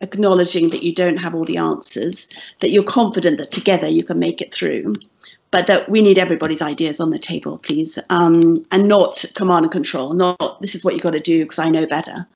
acknowledging 0.00 0.70
that 0.70 0.82
you 0.82 0.92
don't 0.92 1.18
have 1.18 1.34
all 1.34 1.44
the 1.44 1.56
answers, 1.56 2.28
that 2.60 2.70
you're 2.70 2.82
confident 2.82 3.38
that 3.38 3.52
together 3.52 3.86
you 3.86 4.04
can 4.04 4.18
make 4.18 4.42
it 4.42 4.52
through, 4.52 4.96
but 5.52 5.66
that 5.68 5.88
we 5.88 6.02
need 6.02 6.18
everybody's 6.18 6.60
ideas 6.60 6.98
on 6.98 7.10
the 7.10 7.18
table, 7.18 7.58
please, 7.58 7.98
um, 8.10 8.66
and 8.72 8.88
not 8.88 9.24
command 9.34 9.64
and 9.64 9.72
control. 9.72 10.12
Not 10.12 10.60
this 10.60 10.74
is 10.74 10.84
what 10.84 10.94
you've 10.94 11.02
got 11.02 11.10
to 11.10 11.20
do 11.20 11.44
because 11.44 11.58
I 11.58 11.70
know 11.70 11.86
better. 11.86 12.26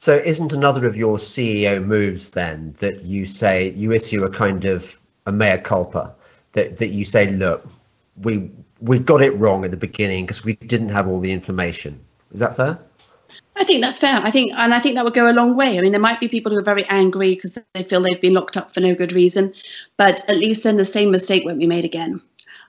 So, 0.00 0.16
isn't 0.16 0.52
another 0.52 0.86
of 0.86 0.96
your 0.96 1.18
CEO 1.18 1.84
moves 1.84 2.30
then 2.30 2.72
that 2.78 3.02
you 3.02 3.26
say 3.26 3.70
you 3.72 3.92
issue 3.92 4.24
a 4.24 4.30
kind 4.30 4.64
of 4.64 4.98
a 5.26 5.32
mea 5.32 5.58
culpa 5.58 6.14
that 6.52 6.78
that 6.78 6.88
you 6.88 7.04
say, 7.04 7.30
look, 7.32 7.66
we 8.22 8.50
we 8.80 8.98
got 8.98 9.22
it 9.22 9.36
wrong 9.36 9.64
at 9.64 9.70
the 9.70 9.76
beginning 9.76 10.24
because 10.24 10.44
we 10.44 10.54
didn't 10.54 10.90
have 10.90 11.08
all 11.08 11.20
the 11.20 11.32
information. 11.32 12.00
Is 12.32 12.40
that 12.40 12.56
fair? 12.56 12.78
I 13.56 13.64
think 13.64 13.82
that's 13.82 13.98
fair. 13.98 14.20
I 14.22 14.30
think, 14.30 14.52
and 14.56 14.72
I 14.72 14.78
think 14.78 14.94
that 14.94 15.04
would 15.04 15.14
go 15.14 15.28
a 15.28 15.32
long 15.32 15.56
way. 15.56 15.78
I 15.78 15.80
mean, 15.80 15.92
there 15.92 16.00
might 16.00 16.20
be 16.20 16.28
people 16.28 16.52
who 16.52 16.58
are 16.58 16.62
very 16.62 16.84
angry 16.84 17.34
because 17.34 17.58
they 17.74 17.82
feel 17.82 18.00
they've 18.00 18.20
been 18.20 18.34
locked 18.34 18.56
up 18.56 18.72
for 18.72 18.80
no 18.80 18.94
good 18.94 19.12
reason, 19.12 19.52
but 19.96 20.22
at 20.28 20.36
least 20.36 20.62
then 20.62 20.76
the 20.76 20.84
same 20.84 21.10
mistake 21.10 21.44
won't 21.44 21.58
be 21.58 21.66
made 21.66 21.84
again. 21.84 22.20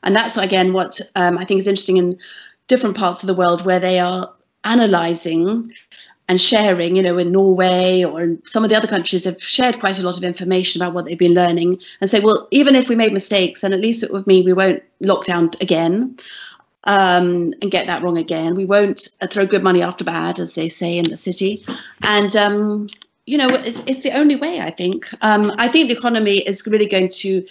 And 0.01 0.15
that's 0.15 0.35
again 0.37 0.73
what 0.73 0.99
um, 1.15 1.37
I 1.37 1.45
think 1.45 1.59
is 1.59 1.67
interesting 1.67 1.97
in 1.97 2.17
different 2.67 2.97
parts 2.97 3.21
of 3.21 3.27
the 3.27 3.35
world 3.35 3.65
where 3.65 3.79
they 3.79 3.99
are 3.99 4.33
analysing 4.63 5.71
and 6.29 6.39
sharing. 6.39 6.95
You 6.95 7.01
know, 7.01 7.17
in 7.17 7.33
Norway 7.33 8.03
or 8.05 8.21
in 8.21 8.41
some 8.45 8.63
of 8.63 8.69
the 8.69 8.77
other 8.77 8.87
countries 8.87 9.25
have 9.25 9.43
shared 9.43 9.79
quite 9.79 9.99
a 9.99 10.03
lot 10.03 10.17
of 10.17 10.23
information 10.23 10.81
about 10.81 10.93
what 10.93 11.05
they've 11.05 11.19
been 11.19 11.33
learning 11.33 11.79
and 11.99 12.09
say, 12.09 12.21
well, 12.21 12.47
even 12.51 12.75
if 12.75 12.87
we 12.87 12.95
made 12.95 13.11
mistakes, 13.11 13.61
then 13.61 13.73
at 13.73 13.81
least 13.81 14.03
it 14.03 14.13
would 14.13 14.27
mean 14.27 14.45
we 14.45 14.53
won't 14.53 14.81
lock 15.01 15.25
down 15.25 15.51
again 15.59 16.17
um, 16.85 17.53
and 17.61 17.71
get 17.71 17.87
that 17.87 18.01
wrong 18.03 18.17
again. 18.17 18.55
We 18.55 18.65
won't 18.65 19.09
uh, 19.19 19.27
throw 19.27 19.45
good 19.45 19.63
money 19.63 19.81
after 19.81 20.05
bad, 20.05 20.39
as 20.39 20.53
they 20.53 20.69
say 20.69 20.97
in 20.97 21.09
the 21.09 21.17
city. 21.17 21.65
And, 22.03 22.35
um, 22.35 22.87
you 23.25 23.37
know, 23.37 23.47
it's, 23.49 23.81
it's, 23.85 24.01
the 24.01 24.11
only 24.11 24.35
way, 24.35 24.61
I 24.61 24.71
think. 24.71 25.09
Um, 25.21 25.51
I 25.57 25.67
think 25.67 25.89
the 25.89 25.97
economy 25.97 26.37
is 26.39 26.65
really 26.65 26.87
going 26.87 27.09
to 27.09 27.45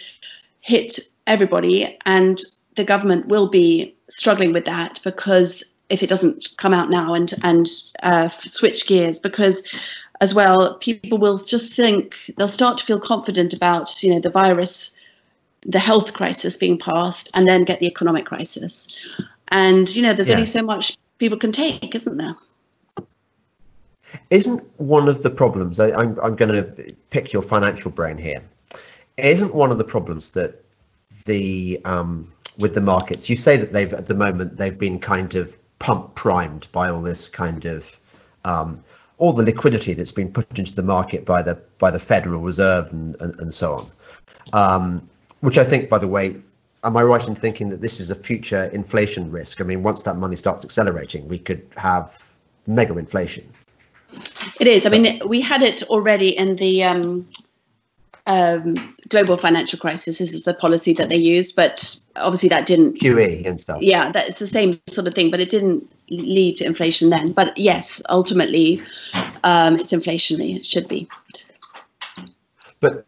hit 0.60 1.00
everybody, 1.26 1.98
and 2.06 2.40
the 2.76 2.84
government 2.84 3.26
will 3.26 3.48
be 3.48 3.94
struggling 4.08 4.52
with 4.52 4.64
that 4.64 5.00
because 5.04 5.74
if 5.88 6.02
it 6.02 6.08
doesn't 6.08 6.56
come 6.56 6.74
out 6.74 6.90
now 6.90 7.14
and, 7.14 7.34
and 7.42 7.68
uh, 8.02 8.28
switch 8.28 8.86
gears, 8.86 9.18
because 9.18 9.66
as 10.20 10.34
well, 10.34 10.76
people 10.78 11.18
will 11.18 11.38
just 11.38 11.74
think 11.74 12.30
they'll 12.36 12.48
start 12.48 12.78
to 12.78 12.84
feel 12.84 13.00
confident 13.00 13.54
about, 13.54 14.02
you 14.02 14.12
know, 14.12 14.20
the 14.20 14.30
virus 14.30 14.94
the 15.62 15.78
health 15.78 16.12
crisis 16.14 16.56
being 16.56 16.78
passed 16.78 17.30
and 17.34 17.48
then 17.48 17.64
get 17.64 17.80
the 17.80 17.86
economic 17.86 18.26
crisis. 18.26 19.20
And, 19.48 19.94
you 19.94 20.02
know, 20.02 20.12
there's 20.12 20.28
yeah. 20.28 20.36
only 20.36 20.46
so 20.46 20.62
much 20.62 20.96
people 21.18 21.38
can 21.38 21.52
take, 21.52 21.94
isn't 21.94 22.16
there? 22.16 22.36
Isn't 24.30 24.62
one 24.78 25.08
of 25.08 25.22
the 25.22 25.30
problems, 25.30 25.80
I, 25.80 25.90
I'm, 25.92 26.18
I'm 26.20 26.36
going 26.36 26.52
to 26.52 26.94
pick 27.10 27.32
your 27.32 27.42
financial 27.42 27.90
brain 27.90 28.16
here, 28.16 28.42
isn't 29.16 29.54
one 29.54 29.70
of 29.70 29.78
the 29.78 29.84
problems 29.84 30.30
that 30.30 30.62
the, 31.24 31.80
um, 31.84 32.32
with 32.56 32.74
the 32.74 32.80
markets, 32.80 33.28
you 33.28 33.36
say 33.36 33.56
that 33.56 33.72
they've, 33.72 33.92
at 33.92 34.06
the 34.06 34.14
moment, 34.14 34.56
they've 34.56 34.78
been 34.78 34.98
kind 34.98 35.34
of 35.34 35.56
pump 35.78 36.14
primed 36.14 36.68
by 36.72 36.88
all 36.88 37.02
this 37.02 37.28
kind 37.28 37.64
of, 37.64 37.98
um, 38.44 38.82
all 39.18 39.32
the 39.32 39.42
liquidity 39.42 39.94
that's 39.94 40.12
been 40.12 40.32
put 40.32 40.58
into 40.58 40.74
the 40.74 40.82
market 40.82 41.24
by 41.24 41.42
the, 41.42 41.54
by 41.78 41.90
the 41.90 41.98
Federal 41.98 42.40
Reserve 42.40 42.90
and, 42.92 43.16
and, 43.20 43.38
and 43.40 43.54
so 43.54 43.74
on. 43.74 43.90
Um, 44.52 45.08
which 45.40 45.58
I 45.58 45.64
think, 45.64 45.88
by 45.88 45.98
the 45.98 46.08
way, 46.08 46.36
am 46.84 46.96
I 46.96 47.02
right 47.02 47.26
in 47.26 47.34
thinking 47.34 47.68
that 47.70 47.80
this 47.80 48.00
is 48.00 48.10
a 48.10 48.14
future 48.14 48.64
inflation 48.66 49.30
risk? 49.30 49.60
I 49.60 49.64
mean, 49.64 49.82
once 49.82 50.02
that 50.02 50.16
money 50.16 50.36
starts 50.36 50.64
accelerating, 50.64 51.28
we 51.28 51.38
could 51.38 51.66
have 51.76 52.28
mega 52.66 52.96
inflation. 52.96 53.48
It 54.60 54.66
is. 54.66 54.86
I 54.86 54.90
mean, 54.90 55.20
we 55.26 55.40
had 55.40 55.62
it 55.62 55.82
already 55.84 56.36
in 56.36 56.56
the 56.56 56.82
um, 56.84 57.28
um, 58.28 58.94
global 59.08 59.36
financial 59.36 59.78
crisis. 59.78 60.18
This 60.18 60.32
is 60.32 60.44
the 60.44 60.54
policy 60.54 60.92
that 60.92 61.08
they 61.08 61.16
used, 61.16 61.56
but 61.56 61.98
obviously 62.16 62.48
that 62.50 62.66
didn't 62.66 63.00
QE 63.00 63.44
and 63.46 63.60
stuff. 63.60 63.82
Yeah, 63.82 64.12
that's 64.12 64.38
the 64.38 64.46
same 64.46 64.80
sort 64.86 65.08
of 65.08 65.14
thing, 65.14 65.30
but 65.30 65.40
it 65.40 65.50
didn't 65.50 65.90
lead 66.10 66.56
to 66.56 66.64
inflation 66.64 67.10
then. 67.10 67.32
But 67.32 67.56
yes, 67.58 68.00
ultimately, 68.10 68.82
um, 69.44 69.76
it's 69.76 69.92
inflationary. 69.92 70.54
It 70.56 70.66
should 70.66 70.86
be. 70.86 71.08
But 72.80 73.04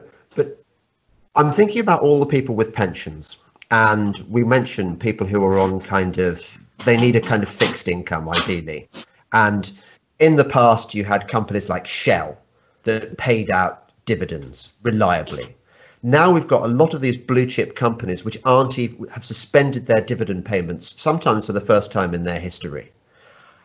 I'm 1.36 1.52
thinking 1.52 1.80
about 1.80 2.02
all 2.02 2.18
the 2.18 2.26
people 2.26 2.54
with 2.54 2.72
pensions, 2.74 3.36
and 3.70 4.18
we 4.28 4.42
mentioned 4.42 5.00
people 5.00 5.26
who 5.26 5.44
are 5.44 5.58
on 5.58 5.80
kind 5.80 6.18
of 6.18 6.64
they 6.84 6.98
need 6.98 7.14
a 7.14 7.20
kind 7.20 7.42
of 7.42 7.48
fixed 7.48 7.88
income 7.88 8.28
ideally, 8.28 8.88
and 9.32 9.70
in 10.18 10.36
the 10.36 10.44
past 10.44 10.94
you 10.94 11.04
had 11.04 11.28
companies 11.28 11.68
like 11.68 11.86
Shell 11.86 12.36
that 12.82 13.16
paid 13.16 13.50
out 13.50 13.89
dividends 14.10 14.72
reliably. 14.82 15.54
Now 16.02 16.32
we've 16.32 16.48
got 16.54 16.64
a 16.64 16.74
lot 16.82 16.94
of 16.94 17.00
these 17.00 17.16
blue 17.16 17.46
chip 17.46 17.76
companies 17.76 18.24
which 18.24 18.40
aren't 18.44 18.76
even 18.76 19.06
have 19.06 19.24
suspended 19.24 19.86
their 19.86 20.00
dividend 20.00 20.44
payments 20.44 21.00
sometimes 21.00 21.46
for 21.46 21.52
the 21.52 21.60
first 21.60 21.92
time 21.92 22.12
in 22.12 22.24
their 22.24 22.40
history. 22.40 22.90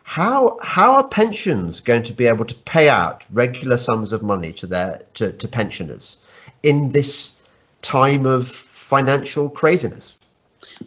How 0.04 0.56
how 0.62 0.92
are 0.98 1.08
pensions 1.08 1.80
going 1.80 2.04
to 2.04 2.12
be 2.12 2.28
able 2.28 2.44
to 2.44 2.54
pay 2.54 2.88
out 2.88 3.26
regular 3.32 3.76
sums 3.76 4.12
of 4.12 4.22
money 4.22 4.52
to 4.52 4.68
their 4.68 5.02
to, 5.14 5.32
to 5.32 5.48
pensioners 5.48 6.18
in 6.62 6.92
this 6.92 7.34
time 7.82 8.24
of 8.24 8.46
financial 8.46 9.50
craziness? 9.50 10.14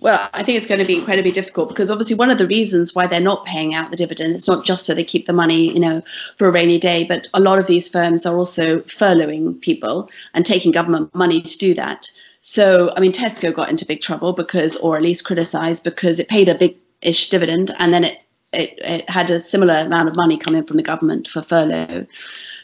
Well, 0.02 0.30
I 0.34 0.44
think 0.44 0.58
it's 0.58 0.68
going 0.68 0.80
to 0.80 0.86
be 0.86 0.98
incredibly 0.98 1.32
difficult 1.32 1.70
because 1.70 1.90
obviously 1.90 2.16
one 2.16 2.30
of 2.32 2.38
the 2.38 2.48
reasons 2.48 2.94
why 2.94 3.08
they're 3.08 3.20
not 3.20 3.46
paying 3.46 3.74
out 3.74 3.92
the 3.92 3.98
dividend, 3.98 4.36
it's 4.36 4.48
not 4.48 4.64
just 4.64 4.86
so 4.86 4.94
they 4.94 5.04
keep 5.04 5.26
the 5.26 5.34
money, 5.34 5.74
you 5.74 5.80
know, 5.80 6.02
for 6.38 6.48
a 6.48 6.52
rainy 6.52 6.80
day, 6.80 7.04
but 7.04 7.28
a 7.34 7.40
lot 7.40 7.60
of 7.60 7.68
these 7.68 7.88
firms 7.88 8.26
are 8.26 8.38
also 8.38 8.82
furloughing 8.82 9.60
people 9.62 10.10
and 10.34 10.46
taking 10.46 10.72
government 10.72 11.14
money 11.16 11.42
to 11.42 11.58
do 11.58 11.74
that. 11.74 12.10
So, 12.42 12.94
I 12.96 13.00
mean, 13.00 13.12
Tesco 13.12 13.54
got 13.54 13.70
into 13.70 13.86
big 13.86 14.02
trouble 14.02 14.34
because, 14.34 14.78
or 14.78 14.96
at 14.96 15.04
least 15.04 15.26
criticized 15.26 15.84
because 15.84 16.20
it 16.20 16.30
paid 16.30 16.48
a 16.48 16.56
big-ish 16.56 17.30
dividend 17.30 17.76
and 17.80 17.94
then 17.94 18.04
it, 18.06 18.20
it, 18.54 18.80
it 18.80 19.10
had 19.10 19.30
a 19.30 19.40
similar 19.40 19.80
amount 19.80 20.08
of 20.08 20.16
money 20.16 20.38
coming 20.38 20.64
from 20.64 20.78
the 20.78 20.84
government 20.84 21.28
for 21.28 21.42
furlough. 21.42 22.06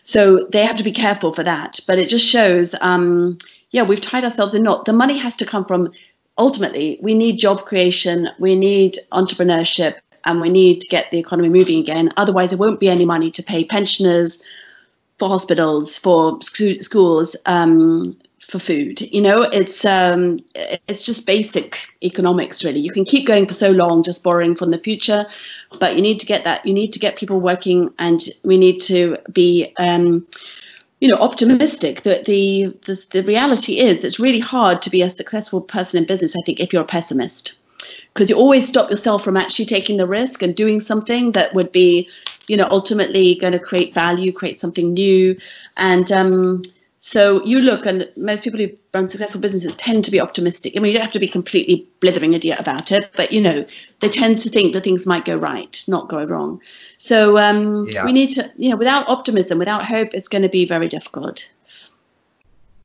So 0.04 0.48
they 0.52 0.64
have 0.66 0.78
to 0.78 0.84
be 0.84 0.92
careful 0.92 1.34
for 1.34 1.44
that. 1.44 1.80
But 1.88 2.00
it 2.00 2.08
just 2.08 2.26
shows, 2.26 2.76
um, 2.82 3.40
yeah, 3.72 3.84
we've 3.84 4.00
tied 4.00 4.24
ourselves 4.24 4.54
in 4.56 4.64
knot. 4.64 4.86
The 4.86 4.94
money 4.94 5.18
has 5.18 5.36
to 5.38 5.46
come 5.46 5.66
from 5.66 5.92
ultimately 6.38 7.00
we 7.02 7.14
need 7.14 7.38
job 7.38 7.66
creation, 7.66 8.30
we 8.40 8.56
need 8.56 8.98
entrepreneurship, 9.12 9.96
and 10.26 10.42
we 10.42 10.50
need 10.50 10.82
to 10.82 10.90
get 10.90 11.12
the 11.12 11.20
economy 11.20 11.50
moving 11.50 11.80
again. 11.80 12.12
Otherwise, 12.18 12.50
there 12.50 12.58
won't 12.58 12.80
be 12.80 12.90
any 12.90 13.06
money 13.06 13.30
to 13.32 13.44
pay 13.44 13.64
pensioners, 13.64 14.44
for 15.18 15.30
hospitals, 15.30 15.98
for 15.98 16.40
schools, 16.42 17.36
um, 17.46 18.18
for 18.42 18.60
food. 18.60 19.02
You 19.02 19.22
know, 19.22 19.42
it's 19.42 19.86
um, 19.86 20.40
it's 20.88 21.02
just 21.02 21.26
basic 21.26 21.90
economics, 22.04 22.64
really. 22.64 22.80
You 22.80 22.92
can 22.92 23.06
keep 23.06 23.26
going 23.26 23.48
for 23.48 23.54
so 23.54 23.72
long, 23.72 24.04
just 24.04 24.24
borrowing 24.24 24.56
from 24.56 24.72
the 24.72 24.78
future, 24.78 25.26
but 25.80 25.96
you 25.96 26.02
need 26.02 26.20
to 26.20 26.26
get 26.26 26.44
that. 26.44 26.66
You 26.66 26.74
need 26.74 26.92
to 26.94 27.00
get 27.00 27.16
people 27.16 27.40
working, 27.40 27.94
and 28.00 28.22
we 28.44 28.58
need 28.58 28.80
to 28.82 29.18
be. 29.32 29.74
Um, 29.78 30.28
you 31.00 31.08
know 31.10 31.18
optimistic 31.18 32.02
that 32.04 32.26
the, 32.26 32.74
the 32.86 33.06
the 33.12 33.24
reality 33.24 33.80
is 33.80 34.04
it's 34.04 34.20
really 34.20 34.40
hard 34.40 34.82
to 34.82 34.90
be 34.90 35.02
a 35.02 35.10
successful 35.10 35.62
person 35.62 35.98
in 35.98 36.06
business 36.06 36.36
i 36.36 36.42
think 36.46 36.60
if 36.60 36.74
you're 36.74 36.84
a 36.84 36.86
pessimist. 36.86 37.58
Because 38.14 38.30
you 38.30 38.38
always 38.38 38.66
stop 38.66 38.90
yourself 38.90 39.24
from 39.24 39.36
actually 39.36 39.66
taking 39.66 39.98
the 39.98 40.08
risk 40.08 40.42
and 40.42 40.56
doing 40.56 40.80
something 40.80 41.34
that 41.34 41.54
would 41.54 41.72
be 41.72 42.10
you 42.48 42.56
know 42.56 42.68
ultimately 42.72 43.36
going 43.36 43.54
to 43.54 43.60
create 43.60 43.94
value 43.94 44.32
create 44.32 44.60
something 44.60 44.94
new. 44.94 45.38
And 45.78 46.12
um, 46.12 46.62
so 47.06 47.46
you 47.46 47.60
look, 47.60 47.86
and 47.86 48.10
most 48.18 48.44
people 48.44 48.60
who 48.60 48.72
run 48.92 49.08
successful 49.10 49.40
businesses 49.40 49.76
tend 49.76 50.04
to 50.06 50.12
be 50.12 50.20
optimistic. 50.20 50.74
I 50.76 50.80
mean, 50.80 50.92
you 50.92 50.98
don't 50.98 51.06
have 51.06 51.14
to 51.14 51.20
be 51.20 51.28
completely 51.28 51.88
blithering 52.00 52.34
idiot 52.34 52.60
about 52.60 52.92
it, 52.92 53.12
but 53.16 53.32
you 53.32 53.42
know, 53.42 53.64
they 54.00 54.10
tend 54.10 54.40
to 54.40 54.50
think 54.50 54.74
that 54.74 54.84
things 54.84 55.06
might 55.06 55.24
go 55.24 55.36
right, 55.36 55.84
not 55.88 56.10
go 56.10 56.24
wrong. 56.24 56.60
So 56.98 57.38
um, 57.38 57.88
yeah. 57.90 58.06
we 58.06 58.12
need 58.12 58.30
to, 58.30 58.52
you 58.58 58.72
know, 58.72 58.76
without 58.76 59.08
optimism, 59.08 59.60
without 59.60 59.86
hope, 59.86 60.16
it's 60.16 60.28
going 60.28 60.42
to 60.42 60.50
be 60.50 60.66
very 60.66 60.88
difficult. 60.88 61.54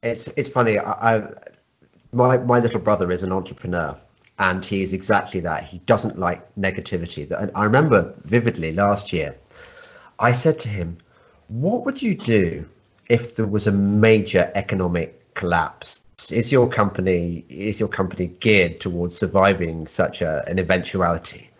It's 0.02 0.28
it's 0.36 0.50
funny. 0.50 0.78
I, 0.78 1.16
I 1.16 1.32
my 2.12 2.36
my 2.36 2.60
little 2.60 2.80
brother 2.80 3.10
is 3.10 3.22
an 3.22 3.32
entrepreneur, 3.32 3.96
and 4.38 4.62
he's 4.62 4.92
exactly 4.92 5.40
that. 5.40 5.64
He 5.64 5.78
doesn't 5.86 6.18
like 6.18 6.46
negativity. 6.56 7.30
And 7.30 7.50
I 7.54 7.64
remember 7.64 8.12
vividly 8.24 8.72
last 8.72 9.14
year, 9.14 9.34
I 10.18 10.32
said 10.32 10.60
to 10.60 10.68
him, 10.68 10.98
"What 11.48 11.86
would 11.86 12.02
you 12.02 12.14
do?" 12.14 12.66
If 13.10 13.36
there 13.36 13.46
was 13.46 13.66
a 13.66 13.72
major 13.72 14.50
economic 14.54 15.34
collapse 15.34 16.00
is 16.30 16.52
your 16.52 16.68
company 16.68 17.44
is 17.48 17.80
your 17.80 17.88
company 17.88 18.26
geared 18.40 18.78
towards 18.78 19.16
surviving 19.16 19.86
such 19.86 20.22
a, 20.22 20.44
an 20.48 20.58
eventuality? 20.58 21.50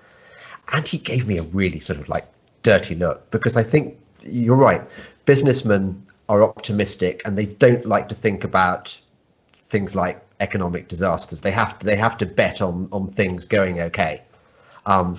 And 0.73 0.87
he 0.87 0.99
gave 0.99 1.27
me 1.27 1.39
a 1.39 1.43
really 1.43 1.81
sort 1.81 1.99
of 1.99 2.09
like 2.09 2.27
dirty 2.63 2.95
look 2.95 3.31
because 3.31 3.57
i 3.57 3.63
think 3.63 3.97
you're 4.23 4.57
right. 4.57 4.83
Businessmen 5.25 6.07
are 6.29 6.43
optimistic 6.43 7.23
and 7.25 7.39
they 7.39 7.47
don't 7.47 7.87
like 7.87 8.07
to 8.09 8.15
think 8.15 8.45
about 8.45 9.01
things 9.65 9.95
like 9.95 10.23
economic 10.41 10.89
disasters. 10.89 11.41
They 11.41 11.51
have 11.51 11.79
to 11.79 11.87
they 11.87 11.97
have 11.97 12.17
to 12.19 12.27
bet 12.27 12.61
on 12.61 12.89
on 12.93 13.09
things 13.09 13.47
going 13.47 13.81
okay. 13.81 14.23
Um, 14.87 15.19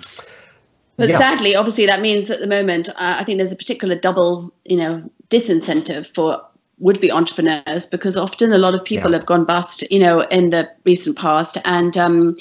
but 0.97 1.09
yeah. 1.09 1.17
sadly, 1.17 1.55
obviously, 1.55 1.87
that 1.87 2.01
means 2.01 2.29
at 2.29 2.39
the 2.39 2.47
moment, 2.47 2.89
uh, 2.89 3.15
I 3.19 3.23
think 3.23 3.37
there's 3.39 3.51
a 3.51 3.55
particular 3.55 3.95
double, 3.95 4.53
you 4.65 4.77
know, 4.77 5.09
disincentive 5.31 6.13
for 6.13 6.41
would-be 6.79 7.11
entrepreneurs 7.11 7.85
because 7.85 8.17
often 8.17 8.51
a 8.51 8.57
lot 8.57 8.75
of 8.75 8.83
people 8.83 9.11
yeah. 9.11 9.17
have 9.17 9.25
gone 9.25 9.45
bust, 9.45 9.89
you 9.91 9.99
know, 9.99 10.21
in 10.31 10.49
the 10.49 10.69
recent 10.83 11.17
past, 11.17 11.57
and 11.63 11.95
um, 11.95 12.35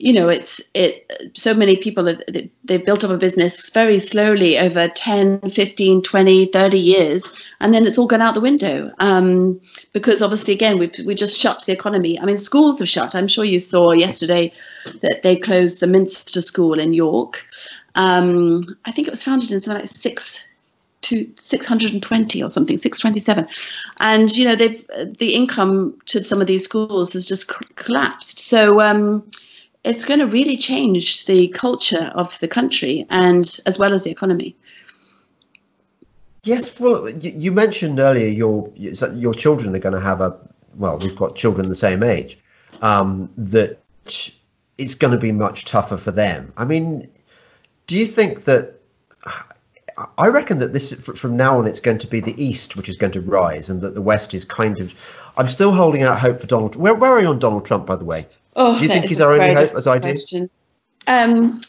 you 0.00 0.14
know 0.14 0.30
it's 0.30 0.62
it 0.72 1.12
so 1.34 1.52
many 1.52 1.76
people 1.76 2.06
have 2.06 2.20
they've 2.64 2.86
built 2.86 3.04
up 3.04 3.10
a 3.10 3.18
business 3.18 3.68
very 3.70 3.98
slowly 3.98 4.58
over 4.58 4.88
10 4.88 5.50
15 5.50 6.02
20 6.02 6.46
30 6.46 6.78
years 6.78 7.28
and 7.60 7.74
then 7.74 7.86
it's 7.86 7.98
all 7.98 8.06
gone 8.06 8.22
out 8.22 8.34
the 8.34 8.40
window. 8.40 8.90
Um, 8.98 9.60
because 9.92 10.22
obviously 10.22 10.54
again 10.54 10.78
we 10.78 10.90
we 11.04 11.14
just 11.14 11.38
shut 11.38 11.64
the 11.66 11.72
economy. 11.72 12.18
I 12.18 12.24
mean 12.24 12.38
schools 12.38 12.78
have 12.78 12.88
shut. 12.88 13.14
I'm 13.14 13.28
sure 13.28 13.44
you 13.44 13.58
saw 13.58 13.92
yesterday 13.92 14.52
that 15.02 15.20
they 15.22 15.36
closed 15.36 15.80
the 15.80 15.86
minster 15.86 16.40
school 16.40 16.80
in 16.80 16.94
york. 16.94 17.46
Um, 17.96 18.62
i 18.84 18.92
think 18.92 19.08
it 19.08 19.10
was 19.10 19.24
founded 19.24 19.50
in 19.50 19.60
something 19.60 19.82
like 19.82 19.90
six 19.90 20.46
to 21.02 21.30
620 21.38 22.42
or 22.42 22.48
something 22.48 22.76
627 22.76 23.48
and 24.00 24.36
you 24.36 24.46
know 24.46 24.54
they've 24.54 24.84
the 25.18 25.34
income 25.34 25.98
to 26.06 26.22
some 26.22 26.40
of 26.40 26.46
these 26.46 26.62
schools 26.62 27.12
has 27.12 27.24
just 27.24 27.50
collapsed 27.76 28.38
so 28.38 28.80
um, 28.80 29.24
it's 29.84 30.04
going 30.04 30.20
to 30.20 30.26
really 30.26 30.56
change 30.56 31.26
the 31.26 31.48
culture 31.48 32.12
of 32.14 32.38
the 32.40 32.48
country 32.48 33.06
and 33.10 33.58
as 33.66 33.78
well 33.78 33.94
as 33.94 34.04
the 34.04 34.10
economy. 34.10 34.56
Yes, 36.44 36.78
well, 36.80 37.08
you 37.10 37.52
mentioned 37.52 37.98
earlier 37.98 38.28
your 38.28 38.70
your 38.76 39.34
children 39.34 39.74
are 39.76 39.78
going 39.78 39.94
to 39.94 40.00
have 40.00 40.20
a 40.20 40.36
well, 40.76 40.98
we've 40.98 41.16
got 41.16 41.36
children 41.36 41.68
the 41.68 41.74
same 41.74 42.02
age. 42.02 42.38
Um, 42.80 43.30
that 43.36 43.82
it's 44.78 44.94
going 44.94 45.12
to 45.12 45.18
be 45.18 45.32
much 45.32 45.66
tougher 45.66 45.98
for 45.98 46.10
them. 46.10 46.52
I 46.56 46.64
mean, 46.64 47.08
do 47.86 47.96
you 47.96 48.06
think 48.06 48.44
that? 48.44 48.79
I 50.18 50.28
reckon 50.28 50.58
that 50.58 50.72
this 50.72 50.92
from 51.18 51.36
now 51.36 51.58
on 51.58 51.66
it's 51.66 51.80
going 51.80 51.98
to 51.98 52.06
be 52.06 52.20
the 52.20 52.42
East 52.42 52.76
which 52.76 52.88
is 52.88 52.96
going 52.96 53.12
to 53.12 53.20
rise, 53.20 53.68
and 53.68 53.80
that 53.82 53.94
the 53.94 54.02
West 54.02 54.34
is 54.34 54.44
kind 54.44 54.80
of. 54.80 54.94
I'm 55.36 55.46
still 55.46 55.72
holding 55.72 56.02
out 56.02 56.18
hope 56.18 56.40
for 56.40 56.46
Donald. 56.46 56.76
Where, 56.76 56.94
where 56.94 57.10
are 57.12 57.20
you 57.20 57.28
on 57.28 57.38
Donald 57.38 57.64
Trump, 57.64 57.86
by 57.86 57.96
the 57.96 58.04
way? 58.04 58.26
Oh, 58.56 58.76
do 58.76 58.82
you 58.82 58.88
think 58.88 59.06
he's 59.06 59.20
our 59.20 59.32
only 59.32 59.54
hope, 59.54 59.74
as 59.74 59.86
I 59.86 59.98
do? 59.98 60.48
Um, 61.06 61.60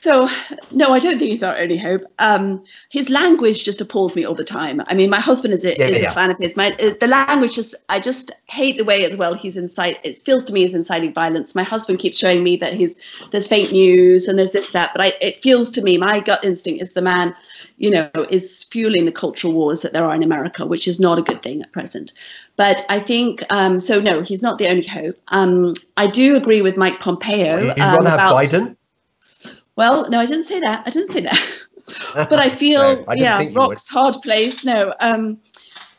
so 0.00 0.28
no, 0.70 0.92
I 0.92 1.00
don't 1.00 1.18
think 1.18 1.30
he's 1.30 1.42
our 1.42 1.56
only 1.58 1.76
hope. 1.76 2.02
Um, 2.20 2.62
his 2.88 3.10
language 3.10 3.64
just 3.64 3.80
appalls 3.80 4.14
me 4.14 4.24
all 4.24 4.34
the 4.34 4.44
time. 4.44 4.80
I 4.86 4.94
mean, 4.94 5.10
my 5.10 5.18
husband 5.18 5.52
is 5.52 5.64
a, 5.64 5.76
yeah, 5.76 5.86
is 5.86 6.02
yeah. 6.02 6.10
a 6.10 6.14
fan 6.14 6.30
of 6.30 6.38
his. 6.38 6.56
My 6.56 6.70
uh, 6.80 6.92
the 7.00 7.08
language 7.08 7.56
just 7.56 7.74
I 7.88 7.98
just 7.98 8.30
hate 8.46 8.78
the 8.78 8.84
way 8.84 9.04
as 9.04 9.16
well 9.16 9.34
he's 9.34 9.56
incite. 9.56 9.98
It 10.04 10.16
feels 10.18 10.44
to 10.44 10.52
me 10.52 10.64
as 10.64 10.74
inciting 10.74 11.12
violence. 11.12 11.56
My 11.56 11.64
husband 11.64 11.98
keeps 11.98 12.16
showing 12.16 12.44
me 12.44 12.56
that 12.58 12.74
he's 12.74 12.96
there's 13.32 13.48
fake 13.48 13.72
news 13.72 14.28
and 14.28 14.38
there's 14.38 14.52
this 14.52 14.70
that, 14.70 14.92
but 14.94 15.02
I, 15.02 15.12
it 15.20 15.42
feels 15.42 15.68
to 15.70 15.82
me 15.82 15.98
my 15.98 16.20
gut 16.20 16.44
instinct 16.44 16.80
is 16.80 16.92
the 16.92 17.02
man, 17.02 17.34
you 17.78 17.90
know, 17.90 18.10
is 18.30 18.64
fueling 18.64 19.04
the 19.04 19.12
cultural 19.12 19.52
wars 19.52 19.82
that 19.82 19.92
there 19.92 20.04
are 20.04 20.14
in 20.14 20.22
America, 20.22 20.64
which 20.64 20.86
is 20.86 21.00
not 21.00 21.18
a 21.18 21.22
good 21.22 21.42
thing 21.42 21.60
at 21.62 21.72
present. 21.72 22.12
But 22.56 22.84
I 22.88 23.00
think 23.00 23.44
um, 23.50 23.80
so. 23.80 24.00
No, 24.00 24.22
he's 24.22 24.42
not 24.42 24.58
the 24.58 24.68
only 24.68 24.86
hope. 24.86 25.16
Um, 25.28 25.74
I 25.96 26.06
do 26.06 26.36
agree 26.36 26.62
with 26.62 26.76
Mike 26.76 27.00
Pompeo. 27.00 27.70
Um, 27.70 28.04
have 28.04 28.20
Biden. 28.20 28.77
Well, 29.78 30.10
no, 30.10 30.18
I 30.18 30.26
didn't 30.26 30.46
say 30.46 30.58
that. 30.58 30.82
I 30.84 30.90
didn't 30.90 31.12
say 31.12 31.20
that. 31.20 31.48
but 32.28 32.40
I 32.40 32.48
feel, 32.48 32.80
no, 32.80 33.04
I 33.06 33.14
yeah, 33.14 33.48
rock's 33.52 33.88
hard 33.88 34.16
place. 34.24 34.64
No, 34.64 34.92
um, 34.98 35.38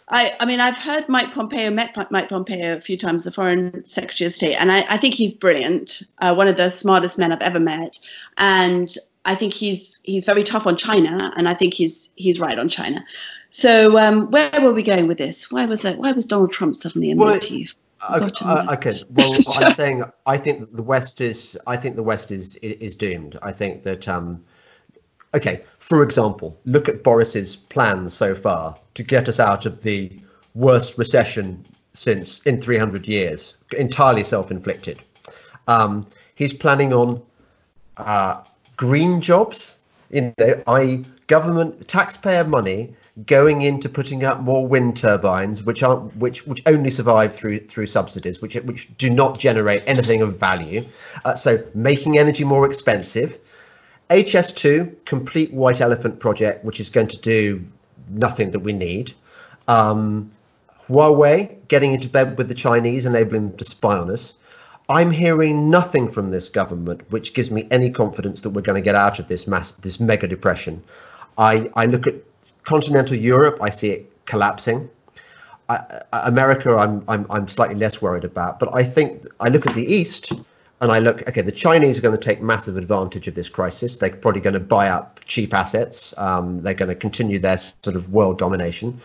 I, 0.10 0.36
I 0.42 0.46
mean, 0.46 0.60
I've 0.60 0.78
heard 0.78 1.08
Mike 1.08 1.32
Pompeo, 1.32 1.70
met 1.72 1.96
Mike 2.12 2.28
Pompeo 2.28 2.76
a 2.76 2.82
few 2.82 2.98
times, 2.98 3.24
the 3.24 3.32
Foreign 3.32 3.86
Secretary 3.86 4.26
of 4.26 4.34
State, 4.34 4.56
and 4.56 4.70
I, 4.70 4.80
I 4.90 4.98
think 4.98 5.14
he's 5.14 5.34
brilliant, 5.34 6.04
uh, 6.18 6.36
one 6.36 6.50
of 6.50 6.58
the 6.58 6.70
smartest 6.70 7.18
men 7.18 7.32
I've 7.32 7.42
ever 7.42 7.60
met. 7.60 7.98
And 8.38 8.94
I 9.24 9.36
think 9.36 9.54
he's 9.54 10.02
he's 10.04 10.26
very 10.26 10.44
tough 10.44 10.68
on 10.68 10.76
China, 10.76 11.32
and 11.38 11.48
I 11.48 11.54
think 11.54 11.74
he's 11.74 12.10
he's 12.16 12.42
right 12.42 12.60
on 12.60 12.68
China. 12.68 13.02
So 13.50 13.98
um, 13.98 14.30
where 14.30 14.52
were 14.62 14.74
we 14.74 14.84
going 14.84 15.08
with 15.08 15.20
this? 15.20 15.50
Why 15.54 15.64
was 15.64 15.84
that? 15.84 16.00
Why 16.00 16.12
was 16.12 16.26
Donald 16.26 16.52
Trump 16.52 16.76
suddenly 16.76 17.14
a 17.14 17.16
well, 17.16 17.34
motif? 17.34 17.78
Okay, 18.12 18.46
uh, 18.46 18.74
okay, 18.74 19.04
well, 19.10 19.34
I'm 19.58 19.74
saying 19.74 20.04
I 20.26 20.38
think 20.38 20.74
the 20.76 20.84
West 20.84 21.20
is. 21.22 21.58
I 21.68 21.76
think 21.76 21.96
the 21.96 22.04
West 22.04 22.32
is 22.32 22.56
is 22.58 22.96
doomed. 22.96 23.38
I 23.42 23.52
think 23.52 23.84
that. 23.84 24.08
Um, 24.08 24.44
okay, 25.34 25.64
for 25.80 26.02
example, 26.04 26.58
look 26.66 26.88
at 26.88 27.04
Boris's 27.04 27.56
plans 27.56 28.14
so 28.14 28.34
far 28.34 28.78
to 28.94 29.04
get 29.04 29.28
us 29.28 29.40
out 29.40 29.66
of 29.66 29.82
the 29.82 30.12
worst 30.56 30.98
recession 30.98 31.66
since 31.94 32.42
in 32.44 32.62
300 32.62 33.08
years, 33.08 33.56
entirely 33.78 34.24
self-inflicted. 34.24 35.02
Um, 35.68 36.08
he's 36.36 36.54
planning 36.54 36.94
on 36.94 37.22
uh, 37.98 38.44
green 38.78 39.22
jobs, 39.22 39.80
you 40.10 40.34
know, 40.38 40.64
i.e., 40.68 41.06
government 41.28 41.88
taxpayer 41.88 42.44
money 42.44 42.96
going 43.26 43.64
into 43.64 43.90
putting 43.90 44.24
up 44.24 44.42
more 44.42 44.66
wind 44.68 44.96
turbines, 44.96 45.64
which 45.64 45.84
aren't 45.84 46.16
which 46.18 46.46
which 46.46 46.62
only 46.66 46.90
survive 46.90 47.36
through 47.36 47.60
through 47.68 47.86
subsidies, 47.86 48.42
which 48.42 48.56
which 48.56 48.96
do 48.98 49.10
not 49.10 49.40
generate 49.40 49.84
anything 49.88 50.22
of 50.22 50.38
value. 50.38 50.86
Uh, 51.26 51.36
so 51.36 51.64
making 51.74 52.18
energy 52.18 52.44
more 52.44 52.66
expensive. 52.66 53.40
HS2 54.10 55.06
complete 55.06 55.54
white 55.54 55.82
elephant 55.82 56.20
project, 56.20 56.66
which 56.66 56.80
is 56.80 56.90
going 56.90 57.08
to 57.08 57.18
do 57.18 57.64
nothing 58.10 58.52
that 58.52 58.60
we 58.60 58.74
need. 58.74 59.14
Um, 59.68 60.32
Huawei 60.88 61.56
getting 61.68 61.94
into 61.94 62.10
bed 62.10 62.38
with 62.38 62.48
the 62.48 62.56
Chinese, 62.56 63.06
enabling 63.06 63.50
them 63.50 63.58
to 63.58 63.64
spy 63.64 63.96
on 63.96 64.10
us. 64.10 64.34
I'm 64.90 65.12
hearing 65.12 65.70
nothing 65.70 66.10
from 66.10 66.32
this 66.32 66.50
government 66.50 67.02
which 67.12 67.36
gives 67.36 67.52
me 67.52 67.68
any 67.70 67.92
confidence 67.92 68.42
that 68.42 68.50
we're 68.50 68.64
going 68.64 68.82
to 68.82 68.86
get 68.86 68.96
out 68.96 69.20
of 69.20 69.28
this 69.28 69.46
mass, 69.46 69.74
this 69.74 70.00
mega 70.00 70.28
depression. 70.28 70.84
I, 71.38 71.70
I 71.76 71.86
look 71.86 72.08
at 72.08 72.16
continental 72.70 73.18
Europe, 73.18 73.58
I 73.62 73.72
see 73.72 73.90
it 73.90 74.26
collapsing. 74.26 74.90
I, 75.70 76.02
America, 76.34 76.76
I'm, 76.76 77.04
I'm, 77.08 77.26
I'm 77.30 77.48
slightly 77.48 77.76
less 77.76 78.00
worried 78.00 78.24
about, 78.24 78.60
but 78.60 78.70
I 78.74 78.84
think 78.84 79.26
I 79.40 79.50
look 79.50 79.66
at 79.66 79.74
the 79.74 79.86
East 80.00 80.34
and 80.82 80.92
I 80.92 81.00
look, 81.00 81.28
okay, 81.28 81.42
the 81.42 81.52
Chinese 81.52 81.98
are 81.98 82.02
going 82.02 82.18
to 82.18 82.26
take 82.30 82.42
massive 82.42 82.78
advantage 82.78 83.28
of 83.28 83.34
this 83.34 83.50
crisis. 83.50 83.98
They're 83.98 84.16
probably 84.16 84.42
going 84.42 84.54
to 84.54 84.60
buy 84.78 84.88
up 84.88 85.20
cheap 85.26 85.54
assets. 85.54 86.14
Um, 86.18 86.62
they're 86.62 86.76
going 86.76 86.90
to 86.90 86.96
continue 86.96 87.40
their 87.40 87.58
sort 87.58 87.96
of 87.96 88.14
world 88.14 88.38
domination. 88.38 89.02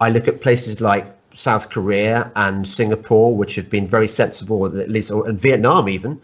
I 0.00 0.10
look 0.10 0.26
at 0.28 0.40
places 0.40 0.80
like 0.80 1.06
South 1.34 1.70
Korea 1.70 2.30
and 2.34 2.66
Singapore, 2.66 3.36
which 3.36 3.54
have 3.54 3.70
been 3.70 3.86
very 3.86 4.08
sensible, 4.08 4.66
at 4.66 4.90
least, 4.90 5.10
and 5.10 5.40
Vietnam 5.40 5.88
even, 5.88 6.20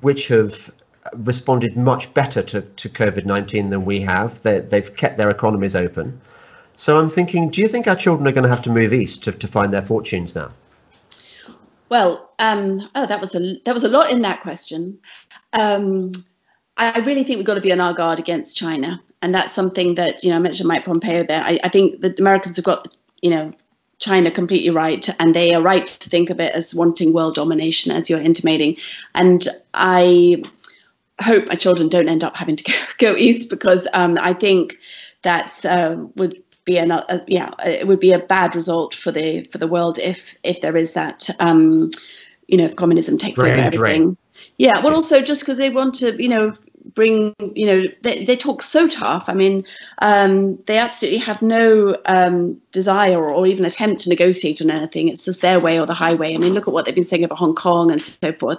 which 0.00 0.28
have 0.28 0.70
responded 1.14 1.76
much 1.76 2.12
better 2.14 2.42
to, 2.42 2.60
to 2.62 2.88
COVID 2.88 3.24
19 3.24 3.70
than 3.70 3.84
we 3.84 4.00
have. 4.00 4.42
They, 4.42 4.60
they've 4.60 4.94
kept 4.96 5.16
their 5.16 5.30
economies 5.30 5.74
open. 5.76 6.20
So 6.76 6.98
I'm 6.98 7.10
thinking, 7.10 7.50
do 7.50 7.60
you 7.60 7.68
think 7.68 7.86
our 7.86 7.96
children 7.96 8.26
are 8.26 8.32
going 8.32 8.44
to 8.44 8.48
have 8.48 8.62
to 8.62 8.70
move 8.70 8.92
east 8.92 9.22
to, 9.24 9.32
to 9.32 9.46
find 9.46 9.72
their 9.72 9.82
fortunes 9.82 10.34
now? 10.34 10.50
Well, 11.90 12.30
um, 12.38 12.88
oh, 12.94 13.04
that 13.06 13.20
was 13.20 13.34
a 13.34 13.56
that 13.64 13.74
was 13.74 13.84
a 13.84 13.88
lot 13.88 14.10
in 14.10 14.22
that 14.22 14.42
question. 14.42 14.98
Um, 15.52 16.12
I 16.76 17.00
really 17.00 17.24
think 17.24 17.36
we've 17.36 17.46
got 17.46 17.54
to 17.54 17.60
be 17.60 17.72
on 17.72 17.80
our 17.80 17.92
guard 17.92 18.18
against 18.18 18.56
China, 18.56 19.02
and 19.20 19.34
that's 19.34 19.52
something 19.52 19.96
that 19.96 20.22
you 20.22 20.30
know 20.30 20.36
I 20.36 20.38
mentioned 20.38 20.68
Mike 20.68 20.84
Pompeo 20.84 21.24
there. 21.24 21.42
I, 21.42 21.58
I 21.64 21.68
think 21.68 22.00
the 22.00 22.14
Americans 22.18 22.56
have 22.56 22.64
got 22.64 22.96
you 23.20 23.30
know 23.30 23.52
China 23.98 24.30
completely 24.30 24.70
right, 24.70 25.06
and 25.20 25.34
they 25.34 25.52
are 25.52 25.60
right 25.60 25.86
to 25.86 26.08
think 26.08 26.30
of 26.30 26.40
it 26.40 26.54
as 26.54 26.74
wanting 26.74 27.12
world 27.12 27.34
domination, 27.34 27.92
as 27.92 28.08
you're 28.08 28.20
intimating. 28.20 28.76
And 29.14 29.46
I 29.74 30.42
hope 31.22 31.46
my 31.46 31.54
children 31.54 31.88
don't 31.88 32.08
end 32.08 32.24
up 32.24 32.36
having 32.36 32.56
to 32.56 32.72
go, 32.98 33.14
east 33.16 33.50
because 33.50 33.86
um, 33.92 34.18
I 34.20 34.32
think 34.34 34.78
that 35.22 35.64
uh, 35.64 35.96
would 36.16 36.42
be 36.64 36.76
another 36.76 37.04
uh, 37.08 37.18
yeah 37.26 37.50
it 37.64 37.86
would 37.86 38.00
be 38.00 38.12
a 38.12 38.18
bad 38.18 38.54
result 38.54 38.94
for 38.94 39.10
the 39.10 39.44
for 39.44 39.58
the 39.58 39.66
world 39.66 39.98
if 39.98 40.36
if 40.42 40.60
there 40.60 40.76
is 40.76 40.92
that 40.92 41.28
um, 41.40 41.90
you 42.48 42.58
know 42.58 42.64
if 42.64 42.76
communism 42.76 43.18
takes 43.18 43.38
over 43.38 43.48
everything. 43.48 44.16
Yeah, 44.58 44.82
well, 44.82 44.94
also 44.94 45.22
just 45.22 45.40
because 45.40 45.56
they 45.56 45.70
want 45.70 45.94
to, 45.96 46.22
you 46.22 46.28
know, 46.28 46.52
bring 46.94 47.34
you 47.54 47.66
know 47.66 47.84
they, 48.02 48.24
they 48.24 48.36
talk 48.36 48.62
so 48.62 48.86
tough. 48.86 49.28
I 49.28 49.34
mean 49.34 49.64
um, 49.98 50.56
they 50.66 50.78
absolutely 50.78 51.18
have 51.18 51.42
no 51.42 51.96
um, 52.06 52.60
desire 52.72 53.22
or, 53.22 53.46
even 53.46 53.64
attempt 53.64 54.02
to 54.02 54.08
negotiate 54.08 54.60
on 54.60 54.70
anything. 54.70 55.08
It's 55.08 55.24
just 55.24 55.40
their 55.40 55.58
way 55.58 55.80
or 55.80 55.86
the 55.86 55.94
highway. 55.94 56.34
I 56.34 56.38
mean 56.38 56.52
look 56.52 56.68
at 56.68 56.74
what 56.74 56.84
they've 56.84 56.94
been 56.94 57.04
saying 57.04 57.24
about 57.24 57.38
hong 57.38 57.54
kong 57.54 57.90
and 57.90 58.00
so 58.02 58.32
forth. 58.32 58.58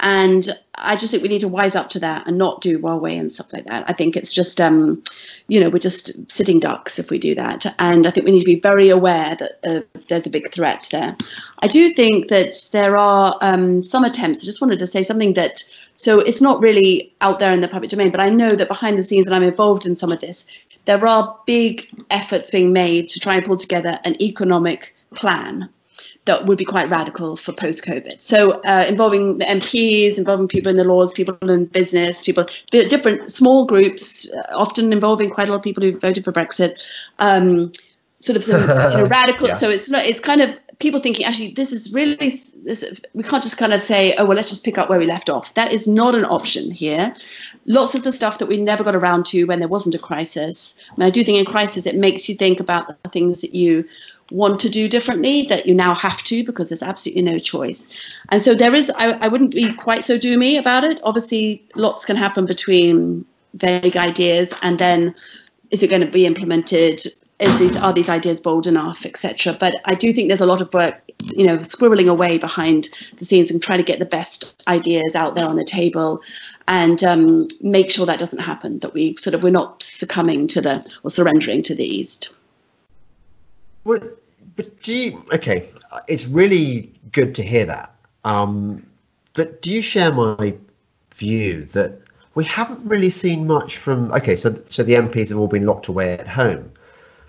And 0.00 0.48
i 0.80 0.94
just 0.94 1.10
think 1.10 1.24
we 1.24 1.28
need 1.28 1.40
to 1.40 1.48
wise 1.48 1.74
up 1.74 1.90
to 1.90 1.98
that 1.98 2.24
and 2.28 2.38
not 2.38 2.60
do 2.60 2.78
huawei 2.78 3.18
and 3.18 3.32
stuff 3.32 3.52
like 3.52 3.64
that. 3.64 3.84
I 3.88 3.92
think 3.92 4.16
it's 4.16 4.32
just 4.32 4.60
um, 4.60 5.02
you 5.48 5.60
know 5.60 5.68
we're 5.68 5.78
just 5.78 6.30
sitting 6.30 6.60
ducks 6.60 6.98
if 6.98 7.10
we 7.10 7.18
do 7.18 7.34
that. 7.34 7.66
And 7.78 8.06
i 8.06 8.10
think 8.10 8.26
we 8.26 8.32
need 8.32 8.40
to 8.40 8.46
be 8.46 8.60
very 8.60 8.88
aware 8.88 9.36
that 9.36 9.58
uh, 9.64 9.80
there's 10.08 10.26
a 10.26 10.30
big 10.30 10.52
threat 10.52 10.88
there. 10.92 11.16
I 11.60 11.68
do 11.68 11.90
think 11.90 12.28
that 12.28 12.54
there 12.72 12.96
are 12.96 13.36
um, 13.40 13.82
some 13.82 14.04
attempts. 14.04 14.40
I 14.40 14.44
just 14.44 14.60
wanted 14.60 14.78
to 14.78 14.86
say 14.86 15.02
something 15.02 15.34
that 15.34 15.64
so 15.98 16.20
it's 16.20 16.40
not 16.40 16.62
really 16.62 17.12
out 17.22 17.40
there 17.40 17.52
in 17.52 17.60
the 17.60 17.66
public 17.66 17.90
domain, 17.90 18.12
but 18.12 18.20
I 18.20 18.30
know 18.30 18.54
that 18.54 18.68
behind 18.68 18.96
the 18.96 19.02
scenes, 19.02 19.26
and 19.26 19.34
I'm 19.34 19.42
involved 19.42 19.84
in 19.84 19.96
some 19.96 20.12
of 20.12 20.20
this, 20.20 20.46
there 20.84 21.04
are 21.04 21.36
big 21.44 21.88
efforts 22.10 22.52
being 22.52 22.72
made 22.72 23.08
to 23.08 23.18
try 23.18 23.34
and 23.34 23.44
pull 23.44 23.56
together 23.56 23.98
an 24.04 24.20
economic 24.22 24.94
plan. 25.14 25.68
that 26.24 26.46
would 26.46 26.58
be 26.58 26.64
quite 26.64 26.88
radical 26.88 27.34
for 27.36 27.52
post-COVID. 27.52 28.20
So 28.20 28.60
uh, 28.60 28.84
involving 28.86 29.40
MPs, 29.40 30.18
involving 30.18 30.46
people 30.46 30.70
in 30.70 30.76
the 30.76 30.84
Lords, 30.84 31.10
people 31.10 31.36
in 31.42 31.64
business, 31.64 32.22
people 32.22 32.46
different 32.70 33.32
small 33.32 33.64
groups, 33.64 34.28
uh, 34.28 34.42
often 34.52 34.92
involving 34.92 35.30
quite 35.30 35.48
a 35.48 35.50
lot 35.50 35.56
of 35.56 35.62
people 35.62 35.82
who 35.82 35.98
voted 35.98 36.24
for 36.24 36.32
Brexit. 36.32 36.80
Um, 37.18 37.72
sort 38.20 38.36
of 38.36 38.44
some 38.44 38.60
you 38.60 38.98
know, 38.98 39.06
radical. 39.18 39.48
yeah. 39.48 39.56
So 39.56 39.68
it's 39.68 39.90
not. 39.90 40.04
It's 40.04 40.20
kind 40.20 40.42
of 40.42 40.56
people 40.78 41.00
thinking 41.00 41.24
actually 41.24 41.52
this 41.52 41.72
is 41.72 41.92
really 41.92 42.32
this, 42.64 43.00
we 43.14 43.22
can't 43.22 43.42
just 43.42 43.58
kind 43.58 43.72
of 43.72 43.82
say 43.82 44.14
oh 44.18 44.24
well 44.24 44.36
let's 44.36 44.48
just 44.48 44.64
pick 44.64 44.78
up 44.78 44.88
where 44.88 44.98
we 44.98 45.06
left 45.06 45.28
off 45.28 45.54
that 45.54 45.72
is 45.72 45.86
not 45.86 46.14
an 46.14 46.24
option 46.24 46.70
here 46.70 47.14
lots 47.66 47.94
of 47.94 48.04
the 48.04 48.12
stuff 48.12 48.38
that 48.38 48.46
we 48.46 48.56
never 48.56 48.84
got 48.84 48.94
around 48.94 49.26
to 49.26 49.44
when 49.44 49.58
there 49.58 49.68
wasn't 49.68 49.94
a 49.94 49.98
crisis 49.98 50.76
and 50.94 51.04
i 51.04 51.10
do 51.10 51.24
think 51.24 51.38
in 51.38 51.44
crisis 51.44 51.86
it 51.86 51.96
makes 51.96 52.28
you 52.28 52.34
think 52.34 52.60
about 52.60 53.02
the 53.02 53.08
things 53.08 53.40
that 53.40 53.54
you 53.54 53.84
want 54.30 54.60
to 54.60 54.68
do 54.68 54.88
differently 54.88 55.42
that 55.42 55.66
you 55.66 55.74
now 55.74 55.94
have 55.94 56.22
to 56.24 56.44
because 56.44 56.68
there's 56.68 56.82
absolutely 56.82 57.22
no 57.22 57.38
choice. 57.38 57.86
And 58.28 58.42
so 58.42 58.54
there 58.54 58.74
is, 58.74 58.90
I, 58.96 59.12
I 59.12 59.28
wouldn't 59.28 59.54
be 59.54 59.72
quite 59.72 60.04
so 60.04 60.18
doomy 60.18 60.58
about 60.58 60.84
it. 60.84 61.00
Obviously, 61.02 61.64
lots 61.74 62.04
can 62.04 62.16
happen 62.16 62.44
between 62.44 63.24
vague 63.54 63.96
ideas 63.96 64.52
and 64.62 64.78
then 64.78 65.14
is 65.70 65.82
it 65.82 65.90
going 65.90 66.02
to 66.02 66.10
be 66.10 66.26
implemented? 66.26 67.02
Is 67.40 67.58
these 67.58 67.76
are 67.76 67.92
these 67.92 68.08
ideas 68.08 68.40
bold 68.40 68.66
enough, 68.66 69.06
etc. 69.06 69.56
But 69.58 69.76
I 69.84 69.94
do 69.94 70.12
think 70.12 70.26
there's 70.28 70.40
a 70.40 70.46
lot 70.46 70.60
of 70.60 70.74
work, 70.74 71.00
you 71.22 71.46
know, 71.46 71.58
squirreling 71.58 72.08
away 72.08 72.36
behind 72.36 72.88
the 73.18 73.24
scenes 73.24 73.48
and 73.50 73.62
trying 73.62 73.78
to 73.78 73.84
get 73.84 74.00
the 74.00 74.06
best 74.06 74.60
ideas 74.66 75.14
out 75.14 75.36
there 75.36 75.46
on 75.46 75.54
the 75.54 75.64
table, 75.64 76.20
and 76.66 77.04
um, 77.04 77.46
make 77.60 77.92
sure 77.92 78.06
that 78.06 78.18
doesn't 78.18 78.40
happen. 78.40 78.80
That 78.80 78.92
we 78.92 79.14
sort 79.14 79.34
of 79.34 79.44
we're 79.44 79.50
not 79.50 79.84
succumbing 79.84 80.48
to 80.48 80.60
the 80.60 80.84
or 81.04 81.10
surrendering 81.10 81.62
to 81.62 81.76
the 81.76 81.84
east. 81.84 82.32
But, 83.84 84.22
but 84.56 84.82
do 84.82 84.94
you, 84.94 85.24
okay, 85.32 85.66
it's 86.08 86.26
really 86.26 86.92
good 87.12 87.34
to 87.36 87.42
hear 87.42 87.64
that. 87.64 87.94
Um, 88.24 88.84
but 89.32 89.62
do 89.62 89.70
you 89.70 89.80
share 89.80 90.12
my 90.12 90.54
view 91.14 91.62
that 91.62 91.98
we 92.34 92.44
haven't 92.44 92.86
really 92.86 93.08
seen 93.08 93.46
much 93.46 93.78
from, 93.78 94.12
okay, 94.12 94.36
so, 94.36 94.60
so 94.66 94.82
the 94.82 94.94
MPs 94.94 95.30
have 95.30 95.38
all 95.38 95.48
been 95.48 95.64
locked 95.64 95.88
away 95.88 96.12
at 96.12 96.28
home, 96.28 96.70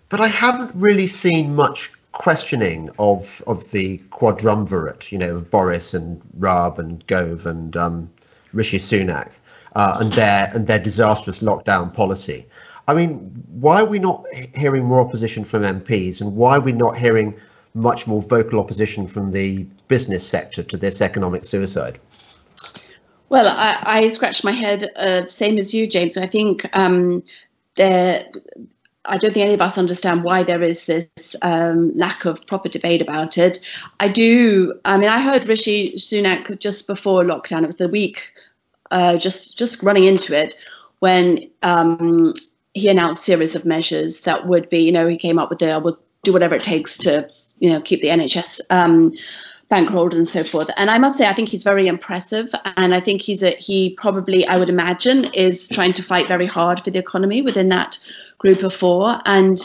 but 0.10 0.20
I 0.20 0.28
haven't 0.28 0.72
really 0.76 1.08
seen 1.08 1.56
much 1.56 1.92
questioning 2.12 2.90
of 3.00 3.44
of 3.48 3.72
the 3.72 4.00
quadrumvirate, 4.10 5.12
you 5.12 5.18
know, 5.18 5.36
of 5.38 5.50
Boris 5.50 5.94
and 5.94 6.22
Raab 6.38 6.80
and 6.80 7.06
Gove 7.08 7.46
and 7.46 7.78
um, 7.78 8.10
Rishi 8.54 8.80
Sunak, 8.80 9.30
uh, 9.76 9.98
and 10.00 10.12
their 10.14 10.52
and 10.54 10.68
their 10.68 10.80
disastrous 10.80 11.40
lockdown 11.40 11.94
policy. 11.94 12.46
I 12.88 12.96
mean, 12.96 13.20
why 13.52 13.82
are 13.82 13.86
we 13.86 14.00
not 14.00 14.26
hearing 14.56 14.84
more 14.84 15.00
opposition 15.00 15.46
from 15.46 15.62
MPs, 15.62 16.22
and 16.22 16.36
why 16.36 16.58
are 16.58 16.62
we 16.62 16.72
not 16.72 16.98
hearing 16.98 17.40
much 17.76 18.08
more 18.08 18.22
vocal 18.22 18.60
opposition 18.60 19.06
from 19.06 19.32
the 19.32 19.64
business 19.88 20.28
sector 20.28 20.64
to 20.64 20.76
this 20.76 21.02
economic 21.02 21.46
suicide? 21.46 22.00
Well, 23.30 23.48
I, 23.48 23.80
I 23.84 24.08
scratched 24.08 24.44
my 24.44 24.52
head, 24.52 24.90
uh, 24.96 25.28
same 25.28 25.60
as 25.60 25.72
you, 25.72 25.86
James. 25.86 26.18
I 26.18 26.26
think 26.26 26.66
um, 26.76 27.24
there. 27.76 28.26
I 29.06 29.18
don't 29.18 29.34
think 29.34 29.46
any 29.46 29.54
of 29.54 29.62
us 29.62 29.78
understand 29.78 30.24
why 30.24 30.44
there 30.44 30.62
is 30.62 30.86
this 30.86 31.36
um, 31.42 31.96
lack 31.98 32.26
of 32.26 32.46
proper 32.48 32.70
debate 32.70 33.02
about 33.02 33.38
it. 33.38 33.60
I 34.00 34.08
do. 34.08 34.74
I 34.86 34.98
mean, 34.98 35.10
I 35.10 35.22
heard 35.22 35.48
Rishi 35.48 35.94
Sunak 35.94 36.60
just 36.60 36.86
before 36.86 37.24
lockdown. 37.24 37.64
It 37.64 37.68
was 37.68 37.78
the 37.78 37.88
week, 37.88 38.34
uh, 38.92 39.18
just 39.18 39.58
just 39.58 39.82
running 39.84 40.04
into 40.04 40.38
it, 40.38 40.56
when 41.00 41.50
um, 41.64 42.34
he 42.74 42.90
announced 42.90 43.24
a 43.24 43.26
series 43.26 43.56
of 43.56 43.66
measures 43.66 44.22
that 44.22 44.48
would 44.48 44.70
be, 44.70 44.80
you 44.80 44.92
know, 44.92 45.08
he 45.08 45.18
came 45.18 45.40
up 45.40 45.50
with 45.50 45.60
the, 45.60 45.72
I 45.72 45.78
will 45.78 45.98
do 46.24 46.34
whatever 46.34 46.56
it 46.56 46.64
takes 46.64 46.98
to, 47.00 47.30
you 47.60 47.70
know, 47.70 47.82
keep 47.82 48.02
the 48.02 48.10
NHS 48.10 48.60
um, 48.70 49.14
bankrolled 49.72 50.14
and 50.14 50.28
so 50.28 50.44
forth. 50.44 50.70
And 50.78 50.90
I 50.90 50.98
must 50.98 51.18
say, 51.18 51.28
I 51.28 51.34
think 51.34 51.50
he's 51.50 51.64
very 51.64 51.88
impressive. 51.88 52.54
And 52.78 52.94
I 52.94 53.00
think 53.00 53.22
he's 53.22 53.44
a, 53.44 53.52
he 53.52 53.92
probably, 53.96 54.46
I 54.48 54.58
would 54.58 54.70
imagine, 54.70 55.26
is 55.34 55.70
trying 55.70 55.94
to 55.94 56.04
fight 56.04 56.28
very 56.28 56.46
hard 56.46 56.84
for 56.84 56.90
the 56.90 57.00
economy 57.00 57.42
within 57.42 57.70
that 57.70 57.98
group 58.40 58.64
of 58.64 58.74
four. 58.74 59.20
And 59.26 59.60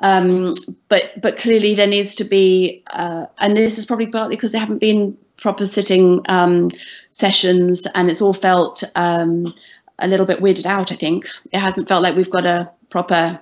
um, 0.00 0.56
but 0.88 1.12
but 1.22 1.38
clearly 1.38 1.74
there 1.74 1.86
needs 1.86 2.14
to 2.16 2.24
be, 2.24 2.82
uh, 2.88 3.26
and 3.38 3.56
this 3.56 3.78
is 3.78 3.86
probably 3.86 4.08
partly 4.08 4.36
because 4.36 4.52
there 4.52 4.60
haven't 4.60 4.80
been 4.80 5.16
proper 5.36 5.66
sitting 5.66 6.20
um, 6.28 6.70
sessions, 7.10 7.86
and 7.94 8.10
it's 8.10 8.20
all 8.20 8.32
felt 8.32 8.82
um, 8.96 9.54
a 10.00 10.08
little 10.08 10.26
bit 10.26 10.40
weirded 10.40 10.66
out. 10.66 10.90
I 10.90 10.96
think 10.96 11.26
it 11.52 11.60
hasn't 11.60 11.88
felt 11.88 12.02
like 12.02 12.16
we've 12.16 12.30
got 12.30 12.44
a 12.44 12.70
proper, 12.90 13.40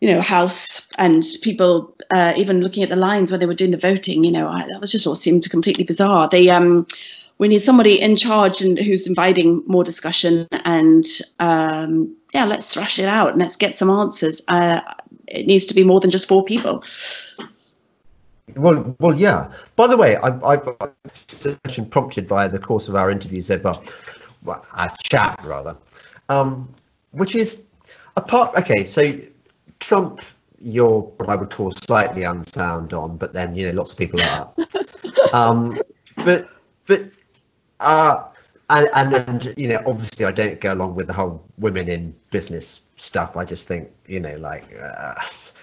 you 0.00 0.10
know, 0.10 0.22
house 0.22 0.88
and 0.96 1.22
people 1.42 1.94
uh, 2.14 2.32
even 2.36 2.62
looking 2.62 2.82
at 2.82 2.88
the 2.88 2.96
lines 2.96 3.30
when 3.30 3.40
they 3.40 3.46
were 3.46 3.54
doing 3.54 3.70
the 3.70 3.76
voting. 3.76 4.24
You 4.24 4.32
know, 4.32 4.48
I, 4.48 4.66
that 4.66 4.80
was 4.80 4.90
just 4.90 5.06
all 5.06 5.14
seemed 5.14 5.48
completely 5.50 5.84
bizarre. 5.84 6.28
They 6.28 6.48
um, 6.48 6.86
we 7.38 7.48
need 7.48 7.62
somebody 7.62 8.00
in 8.00 8.16
charge 8.16 8.62
and 8.62 8.78
who's 8.78 9.06
inviting 9.06 9.62
more 9.66 9.84
discussion 9.84 10.46
and 10.64 11.04
um, 11.40 12.14
yeah, 12.32 12.44
let's 12.44 12.66
thrash 12.72 12.98
it 12.98 13.08
out 13.08 13.30
and 13.30 13.40
let's 13.40 13.56
get 13.56 13.74
some 13.74 13.90
answers. 13.90 14.42
Uh, 14.48 14.80
it 15.28 15.46
needs 15.46 15.66
to 15.66 15.74
be 15.74 15.84
more 15.84 16.00
than 16.00 16.10
just 16.10 16.28
four 16.28 16.44
people. 16.44 16.84
Well, 18.56 18.94
well, 19.00 19.14
yeah. 19.14 19.52
By 19.76 19.86
the 19.86 19.96
way, 19.96 20.16
I've, 20.16 20.42
I've 20.44 20.64
prompted 21.90 22.28
by 22.28 22.48
the 22.48 22.58
course 22.58 22.88
of 22.88 22.94
our 22.94 23.10
interviews, 23.10 23.50
well, 23.50 24.66
a 24.76 24.90
chat 25.02 25.40
rather, 25.44 25.76
um, 26.28 26.68
which 27.12 27.34
is 27.34 27.62
a 28.16 28.20
part. 28.20 28.54
Okay, 28.56 28.84
so 28.84 29.18
Trump, 29.80 30.20
you're 30.60 31.00
what 31.00 31.28
I 31.28 31.36
would 31.36 31.50
call 31.50 31.70
slightly 31.70 32.24
unsound 32.24 32.92
on, 32.92 33.16
but 33.16 33.32
then 33.32 33.56
you 33.56 33.66
know 33.66 33.72
lots 33.72 33.92
of 33.92 33.98
people 33.98 34.20
are. 34.20 34.54
um, 35.32 35.78
but 36.24 36.48
but 36.86 37.02
uh, 37.80 38.28
and 38.70 38.88
and 38.94 39.12
then 39.12 39.54
you 39.56 39.68
know 39.68 39.82
obviously 39.86 40.24
I 40.24 40.32
don't 40.32 40.60
go 40.60 40.72
along 40.72 40.94
with 40.94 41.06
the 41.06 41.12
whole 41.12 41.42
women 41.58 41.88
in 41.88 42.14
business 42.30 42.80
stuff. 42.96 43.36
I 43.36 43.44
just 43.44 43.68
think 43.68 43.90
you 44.06 44.20
know 44.20 44.36
like. 44.36 44.64
Uh, 44.80 45.14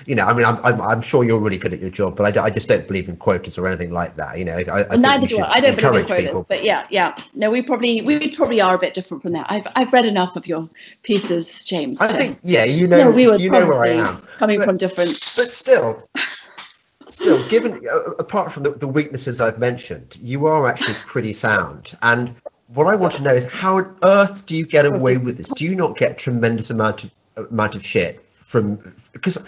you 0.05 0.15
know, 0.15 0.25
I 0.25 0.33
mean, 0.33 0.45
I'm, 0.45 0.57
I'm, 0.65 0.81
I'm 0.81 1.01
sure 1.01 1.23
you're 1.23 1.39
really 1.39 1.57
good 1.57 1.73
at 1.73 1.79
your 1.79 1.89
job, 1.89 2.15
but 2.15 2.37
I, 2.37 2.45
I 2.45 2.49
just 2.49 2.67
don't 2.67 2.87
believe 2.87 3.07
in 3.07 3.17
quotas 3.17 3.57
or 3.57 3.67
anything 3.67 3.91
like 3.91 4.15
that. 4.15 4.37
You 4.37 4.45
know, 4.45 4.57
I, 4.57 4.87
I 4.89 4.97
neither 4.97 5.27
do 5.27 5.39
I. 5.39 5.53
I 5.53 5.59
don't 5.59 5.75
believe 5.77 6.01
in 6.01 6.05
quotas, 6.05 6.25
people. 6.25 6.45
but 6.47 6.63
yeah, 6.63 6.87
yeah. 6.89 7.15
No, 7.33 7.51
we 7.51 7.61
probably 7.61 8.01
we 8.01 8.35
probably 8.35 8.61
are 8.61 8.75
a 8.75 8.79
bit 8.79 8.93
different 8.93 9.21
from 9.21 9.33
that. 9.33 9.45
I've 9.49 9.67
I've 9.75 9.93
read 9.93 10.05
enough 10.05 10.35
of 10.35 10.47
your 10.47 10.67
pieces, 11.03 11.65
James. 11.65 12.01
I 12.01 12.07
to, 12.07 12.13
think 12.13 12.39
yeah, 12.43 12.63
you 12.63 12.87
know, 12.87 12.97
no, 12.97 13.11
we 13.11 13.23
you 13.37 13.49
know 13.49 13.67
where 13.67 13.83
I 13.83 13.89
am. 13.89 14.21
Coming 14.37 14.59
but, 14.59 14.65
from 14.65 14.77
different, 14.77 15.19
but 15.35 15.51
still. 15.51 16.07
Still, 17.11 17.45
given 17.49 17.85
uh, 17.91 18.11
apart 18.19 18.53
from 18.53 18.63
the, 18.63 18.71
the 18.71 18.87
weaknesses 18.87 19.41
I've 19.41 19.59
mentioned, 19.59 20.17
you 20.21 20.47
are 20.47 20.67
actually 20.67 20.95
pretty 21.05 21.33
sound. 21.33 21.97
And 22.01 22.33
what 22.67 22.87
I 22.87 22.95
want 22.95 23.13
to 23.15 23.21
know 23.21 23.33
is 23.33 23.45
how 23.45 23.77
on 23.77 23.97
earth 24.03 24.45
do 24.45 24.55
you 24.55 24.65
get 24.65 24.85
away 24.85 25.17
with 25.17 25.37
this? 25.37 25.49
Do 25.49 25.65
you 25.65 25.75
not 25.75 25.97
get 25.97 26.17
tremendous 26.17 26.69
amount 26.69 27.03
of 27.03 27.11
amount 27.35 27.75
of 27.75 27.85
shit 27.85 28.25
from 28.27 28.95
because 29.11 29.43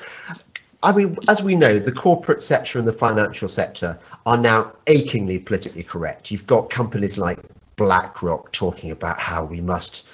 I 0.83 0.91
mean, 0.91 1.17
as 1.29 1.41
we 1.41 1.55
know, 1.55 1.79
the 1.79 1.93
corporate 1.93 2.41
sector 2.41 2.77
and 2.77 2.87
the 2.87 2.93
financial 2.93 3.47
sector 3.47 3.97
are 4.25 4.37
now 4.37 4.73
achingly 4.87 5.39
politically 5.39 5.83
correct. 5.83 6.31
You've 6.31 6.45
got 6.45 6.69
companies 6.69 7.17
like 7.17 7.39
BlackRock 7.77 8.51
talking 8.51 8.91
about 8.91 9.19
how 9.19 9.45
we 9.45 9.61
must 9.61 10.05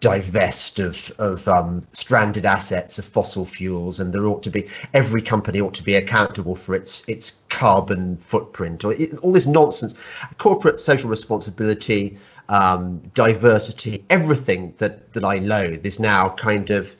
divest 0.00 0.78
of 0.78 1.10
of 1.18 1.46
um, 1.48 1.86
stranded 1.92 2.44
assets 2.44 2.98
of 2.98 3.04
fossil 3.04 3.44
fuels, 3.44 4.00
and 4.00 4.12
there 4.12 4.26
ought 4.26 4.42
to 4.42 4.50
be 4.50 4.68
every 4.94 5.22
company 5.22 5.60
ought 5.60 5.74
to 5.74 5.82
be 5.82 5.94
accountable 5.94 6.54
for 6.54 6.74
its 6.74 7.02
its 7.08 7.40
carbon 7.48 8.16
footprint, 8.18 8.84
or 8.84 8.92
it, 8.94 9.18
all 9.18 9.32
this 9.32 9.46
nonsense. 9.46 9.94
Corporate 10.38 10.80
social 10.80 11.10
responsibility, 11.10 12.16
um, 12.48 12.98
diversity, 13.14 14.04
everything 14.10 14.72
that 14.78 15.12
that 15.12 15.24
I 15.24 15.38
loathe 15.38 15.84
is 15.84 15.98
now 15.98 16.30
kind 16.30 16.70
of 16.70 16.94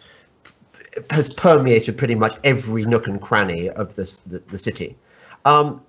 has 1.11 1.29
permeated 1.29 1.97
pretty 1.97 2.15
much 2.15 2.37
every 2.43 2.85
nook 2.85 3.07
and 3.07 3.21
cranny 3.21 3.71
of 3.71 3.95
the, 3.95 4.13
the, 4.27 4.41
the 4.49 4.59
city. 4.59 4.97
Um, 5.45 5.81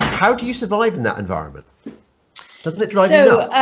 how 0.00 0.34
do 0.34 0.44
you 0.44 0.52
survive 0.52 0.94
in 0.94 1.02
that 1.04 1.18
environment? 1.18 1.64
Doesn't 2.62 2.82
it 2.82 2.90
drive 2.90 3.10
so, 3.10 3.24
you 3.24 3.30
nuts? 3.30 3.52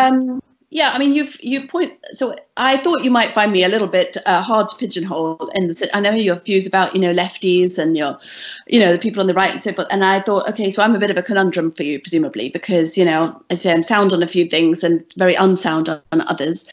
Yeah, 0.70 0.90
I 0.92 0.98
mean, 0.98 1.14
you've 1.14 1.36
you 1.40 1.66
point. 1.66 1.92
So 2.12 2.36
I 2.56 2.76
thought 2.76 3.04
you 3.04 3.10
might 3.10 3.32
find 3.32 3.52
me 3.52 3.62
a 3.64 3.68
little 3.68 3.86
bit 3.86 4.16
uh, 4.26 4.42
hard 4.42 4.68
to 4.70 4.76
pigeonhole 4.76 5.50
in 5.54 5.68
the. 5.68 5.90
I 5.94 6.00
know 6.00 6.12
your 6.12 6.36
views 6.36 6.66
about 6.66 6.94
you 6.94 7.00
know 7.00 7.12
lefties 7.12 7.78
and 7.78 7.96
your, 7.96 8.18
you 8.66 8.80
know, 8.80 8.92
the 8.92 8.98
people 8.98 9.20
on 9.20 9.26
the 9.26 9.34
right 9.34 9.50
and 9.50 9.62
so 9.62 9.72
forth. 9.72 9.88
And 9.90 10.04
I 10.04 10.20
thought, 10.20 10.48
okay, 10.50 10.70
so 10.70 10.82
I'm 10.82 10.94
a 10.94 10.98
bit 10.98 11.10
of 11.10 11.16
a 11.16 11.22
conundrum 11.22 11.70
for 11.70 11.84
you, 11.84 12.00
presumably, 12.00 12.48
because 12.48 12.98
you 12.98 13.04
know, 13.04 13.40
I 13.50 13.54
say 13.54 13.72
I'm 13.72 13.82
sound 13.82 14.12
on 14.12 14.22
a 14.22 14.26
few 14.26 14.46
things 14.46 14.82
and 14.82 15.04
very 15.16 15.34
unsound 15.34 15.88
on 15.88 16.00
others. 16.12 16.68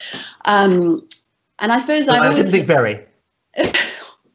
Um, 0.46 1.06
and 1.60 1.72
I 1.72 1.78
suppose 1.78 2.08
well, 2.08 2.22
I 2.22 2.34
didn't 2.34 2.50
think 2.50 2.66
very. 2.66 3.06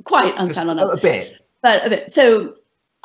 quite 0.08 0.34
unsound 0.38 0.70
on 0.70 0.80
others, 0.80 1.00
a 1.00 1.02
bit, 1.02 1.42
but 1.62 1.86
a 1.86 1.90
bit. 1.90 2.12
So 2.12 2.56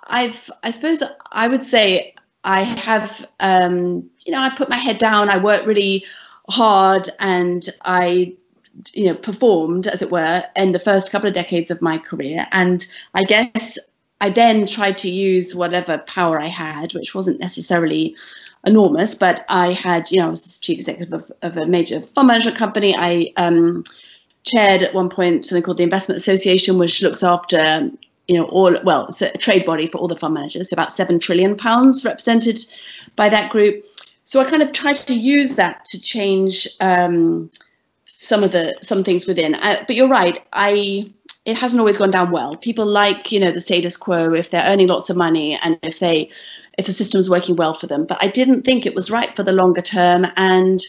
I've, 0.07 0.51
I 0.63 0.71
suppose, 0.71 1.03
I 1.33 1.49
would 1.49 1.65
say 1.65 2.15
I 2.45 2.63
have, 2.63 3.29
um, 3.41 4.09
you 4.25 4.33
know, 4.33 4.41
I 4.41 4.51
put 4.51 4.71
my 4.71 4.77
head 4.77 4.99
down. 4.99 5.29
I 5.29 5.37
work 5.37 5.67
really 5.67 6.05
hard, 6.49 7.09
and 7.19 7.69
I, 7.85 8.35
you 8.93 9.07
know, 9.07 9.15
performed 9.15 9.87
as 9.87 10.03
it 10.03 10.11
were 10.11 10.45
in 10.57 10.73
the 10.73 10.79
first 10.79 11.13
couple 11.13 11.29
of 11.29 11.35
decades 11.35 11.71
of 11.71 11.83
my 11.83 11.99
career. 11.99 12.47
And 12.53 12.87
I 13.15 13.23
guess 13.25 13.79
I 14.21 14.31
then 14.31 14.67
tried 14.67 14.99
to 14.99 15.11
use 15.11 15.55
whatever 15.55 15.99
power 15.99 16.41
I 16.41 16.47
had, 16.47 16.95
which 16.95 17.15
wasn't 17.15 17.41
necessarily 17.41 18.17
enormous, 18.65 19.15
but 19.15 19.45
I 19.49 19.73
had, 19.73 20.11
you 20.11 20.19
know, 20.19 20.27
I 20.27 20.31
was 20.31 20.45
the 20.45 20.61
chief 20.61 20.79
executive 20.79 21.13
of, 21.13 21.33
of 21.43 21.57
a 21.57 21.67
major 21.67 22.01
fund 22.01 22.29
management 22.29 22.57
company. 22.57 22.95
I 22.97 23.33
um, 23.37 23.83
chaired 24.45 24.83
at 24.83 24.95
one 24.95 25.09
point 25.09 25.45
something 25.45 25.63
called 25.63 25.79
the 25.79 25.83
Investment 25.83 26.17
Association, 26.17 26.79
which 26.79 27.03
looks 27.03 27.23
after, 27.23 27.91
you 28.29 28.37
know, 28.37 28.45
all, 28.45 28.77
well, 28.85 29.07
it's 29.07 29.23
a 29.23 29.37
trade 29.39 29.67
body 29.67 29.89
for 29.89 29.99
all 29.99 30.09
the 30.09 30.17
fund 30.17 30.35
managers, 30.35 30.71
so 30.71 30.75
about 30.75 30.93
seven 30.93 31.19
trillion 31.19 31.57
pounds 31.57 32.05
represented 32.05 32.59
by 33.17 33.29
that 33.29 33.51
group. 33.51 33.85
So 34.25 34.41
I 34.41 34.45
kind 34.49 34.63
of 34.63 34.73
tried 34.73 34.97
to 34.97 35.15
use 35.15 35.57
that 35.57 35.85
to 35.87 36.01
change 36.01 36.69
um, 36.81 37.51
some 38.07 38.43
of 38.43 38.53
the 38.53 38.77
some 38.83 39.05
things 39.05 39.27
within. 39.27 39.55
I, 39.57 39.85
but 39.87 39.97
you're 39.97 40.09
right, 40.09 40.43
I 40.53 41.13
it 41.45 41.59
hasn't 41.59 41.81
always 41.81 41.97
gone 41.99 42.11
down 42.11 42.31
well. 42.31 42.57
People 42.57 42.87
like, 42.87 43.33
you 43.33 43.41
know, 43.41 43.51
the 43.51 43.61
status 43.61 43.97
quo 43.97 44.33
if 44.33 44.51
they're 44.51 44.65
earning 44.65 44.87
lots 44.87 45.11
of 45.11 45.17
money 45.17 45.59
and 45.63 45.79
if 45.83 45.99
they 45.99 46.31
if 46.79 46.87
the 46.87 46.93
system's 46.93 47.29
working 47.29 47.57
well 47.57 47.75
for 47.75 47.87
them. 47.89 48.07
But 48.07 48.23
I 48.23 48.29
didn't 48.29 48.63
think 48.63 48.87
it 48.87 48.95
was 48.95 49.11
right 49.11 49.35
for 49.35 49.43
the 49.43 49.53
longer 49.53 49.83
term 49.83 50.27
and 50.37 50.81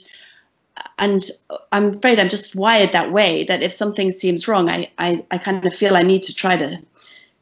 and 0.99 1.23
I'm 1.71 1.89
afraid 1.89 2.19
I'm 2.19 2.29
just 2.29 2.55
wired 2.55 2.91
that 2.91 3.11
way 3.11 3.43
that 3.45 3.63
if 3.63 3.71
something 3.73 4.11
seems 4.11 4.47
wrong, 4.47 4.69
I 4.69 4.91
I, 4.99 5.25
I 5.31 5.37
kind 5.39 5.65
of 5.65 5.73
feel 5.73 5.95
I 5.95 6.03
need 6.03 6.23
to 6.23 6.35
try 6.35 6.55
to 6.55 6.79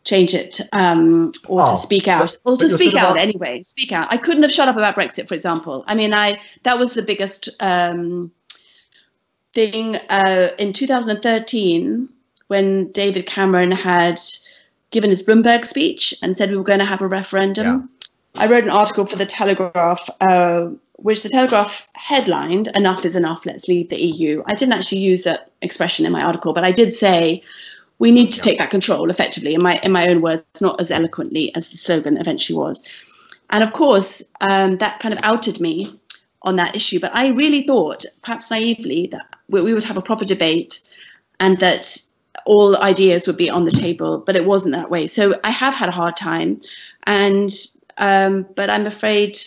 change 0.03 0.33
it 0.33 0.59
um, 0.71 1.31
or 1.47 1.61
oh, 1.61 1.75
to 1.75 1.81
speak 1.81 2.07
out 2.07 2.35
or 2.45 2.57
to 2.57 2.69
speak 2.69 2.95
out 2.95 3.17
anyway 3.17 3.61
speak 3.61 3.91
out 3.91 4.07
i 4.09 4.17
couldn't 4.17 4.41
have 4.41 4.51
shut 4.51 4.67
up 4.67 4.75
about 4.75 4.95
brexit 4.95 5.27
for 5.27 5.35
example 5.35 5.83
i 5.87 5.93
mean 5.93 6.11
i 6.13 6.39
that 6.63 6.79
was 6.79 6.93
the 6.93 7.03
biggest 7.03 7.49
um, 7.59 8.31
thing 9.53 9.97
uh, 10.09 10.49
in 10.57 10.73
2013 10.73 12.09
when 12.47 12.91
David 12.91 13.25
Cameron 13.25 13.71
had 13.71 14.19
given 14.91 15.09
his 15.09 15.23
Bloomberg 15.23 15.65
speech 15.65 16.13
and 16.21 16.35
said 16.35 16.51
we 16.51 16.57
were 16.57 16.63
going 16.63 16.79
to 16.79 16.85
have 16.85 17.01
a 17.01 17.07
referendum. 17.07 17.89
Yeah. 18.35 18.43
I 18.43 18.47
wrote 18.47 18.65
an 18.65 18.69
article 18.69 19.05
for 19.05 19.15
the 19.15 19.25
Telegraph, 19.25 20.09
uh, 20.19 20.67
which 20.97 21.23
the 21.23 21.29
Telegraph 21.29 21.87
headlined 21.93 22.67
"Enough 22.75 23.05
is 23.05 23.15
enough. 23.15 23.45
Let's 23.45 23.67
leave 23.67 23.89
the 23.89 24.01
EU." 24.01 24.43
I 24.47 24.53
didn't 24.53 24.73
actually 24.73 24.99
use 24.99 25.23
that 25.23 25.51
expression 25.61 26.05
in 26.05 26.11
my 26.11 26.21
article, 26.21 26.53
but 26.53 26.63
I 26.63 26.71
did 26.71 26.93
say 26.93 27.41
we 28.01 28.09
need 28.09 28.31
to 28.31 28.37
yeah. 28.37 28.43
take 28.43 28.57
that 28.57 28.71
control 28.71 29.11
effectively 29.11 29.53
in 29.53 29.61
my 29.61 29.79
in 29.83 29.91
my 29.91 30.07
own 30.07 30.21
words, 30.21 30.43
not 30.59 30.81
as 30.81 30.89
eloquently 30.89 31.53
as 31.55 31.69
the 31.69 31.77
slogan 31.77 32.17
eventually 32.17 32.57
was. 32.57 32.81
And 33.51 33.63
of 33.63 33.73
course, 33.73 34.23
um, 34.49 34.77
that 34.77 34.99
kind 34.99 35.13
of 35.13 35.19
outed 35.23 35.61
me 35.61 35.87
on 36.41 36.55
that 36.55 36.75
issue. 36.75 36.99
But 36.99 37.11
I 37.13 37.27
really 37.27 37.61
thought, 37.61 38.03
perhaps 38.23 38.49
naively, 38.49 39.05
that 39.11 39.35
we, 39.49 39.61
we 39.61 39.73
would 39.75 39.83
have 39.83 39.97
a 39.97 40.01
proper 40.01 40.25
debate 40.25 40.81
and 41.39 41.59
that 41.59 42.01
all 42.45 42.75
ideas 42.77 43.27
would 43.27 43.37
be 43.37 43.51
on 43.51 43.65
the 43.65 43.71
table, 43.71 44.23
but 44.25 44.35
it 44.35 44.45
wasn't 44.45 44.73
that 44.73 44.89
way. 44.89 45.05
So 45.05 45.39
I 45.43 45.51
have 45.51 45.75
had 45.75 45.87
a 45.87 45.91
hard 45.91 46.17
time, 46.17 46.59
and 47.03 47.51
um, 47.99 48.47
but 48.55 48.71
I'm 48.71 48.87
afraid 48.87 49.37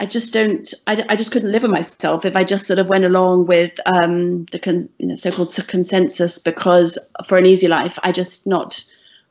I 0.00 0.06
just 0.06 0.32
don't. 0.32 0.72
I, 0.86 1.04
I 1.10 1.14
just 1.14 1.30
couldn't 1.30 1.52
live 1.52 1.62
with 1.62 1.70
myself 1.70 2.24
if 2.24 2.34
I 2.34 2.42
just 2.42 2.66
sort 2.66 2.78
of 2.78 2.88
went 2.88 3.04
along 3.04 3.44
with 3.44 3.78
um, 3.84 4.46
the 4.46 4.58
con, 4.58 4.88
you 4.98 5.06
know, 5.06 5.14
so-called 5.14 5.54
consensus 5.68 6.38
because 6.38 6.98
for 7.26 7.36
an 7.36 7.44
easy 7.44 7.68
life, 7.68 7.98
I 8.02 8.10
just 8.10 8.46
not. 8.46 8.82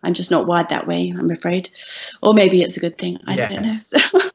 I'm 0.04 0.14
just 0.14 0.30
not 0.30 0.46
wired 0.46 0.70
that 0.70 0.88
way. 0.88 1.10
I'm 1.18 1.32
afraid, 1.32 1.70
or 2.22 2.36
maybe 2.36 2.62
it's 2.62 2.78
a 2.78 2.80
good 2.80 3.00
thing. 3.00 3.18
I 3.26 3.36
yes. 3.36 3.90
don't 3.90 4.14
know. 4.14 4.30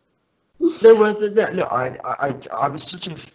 no, 0.83 0.95
well, 0.97 1.19
look, 1.21 1.73
I, 1.73 1.97
I, 2.05 2.35
I 2.53 2.69
was 2.69 2.83
sort 2.83 3.07
of 3.07 3.33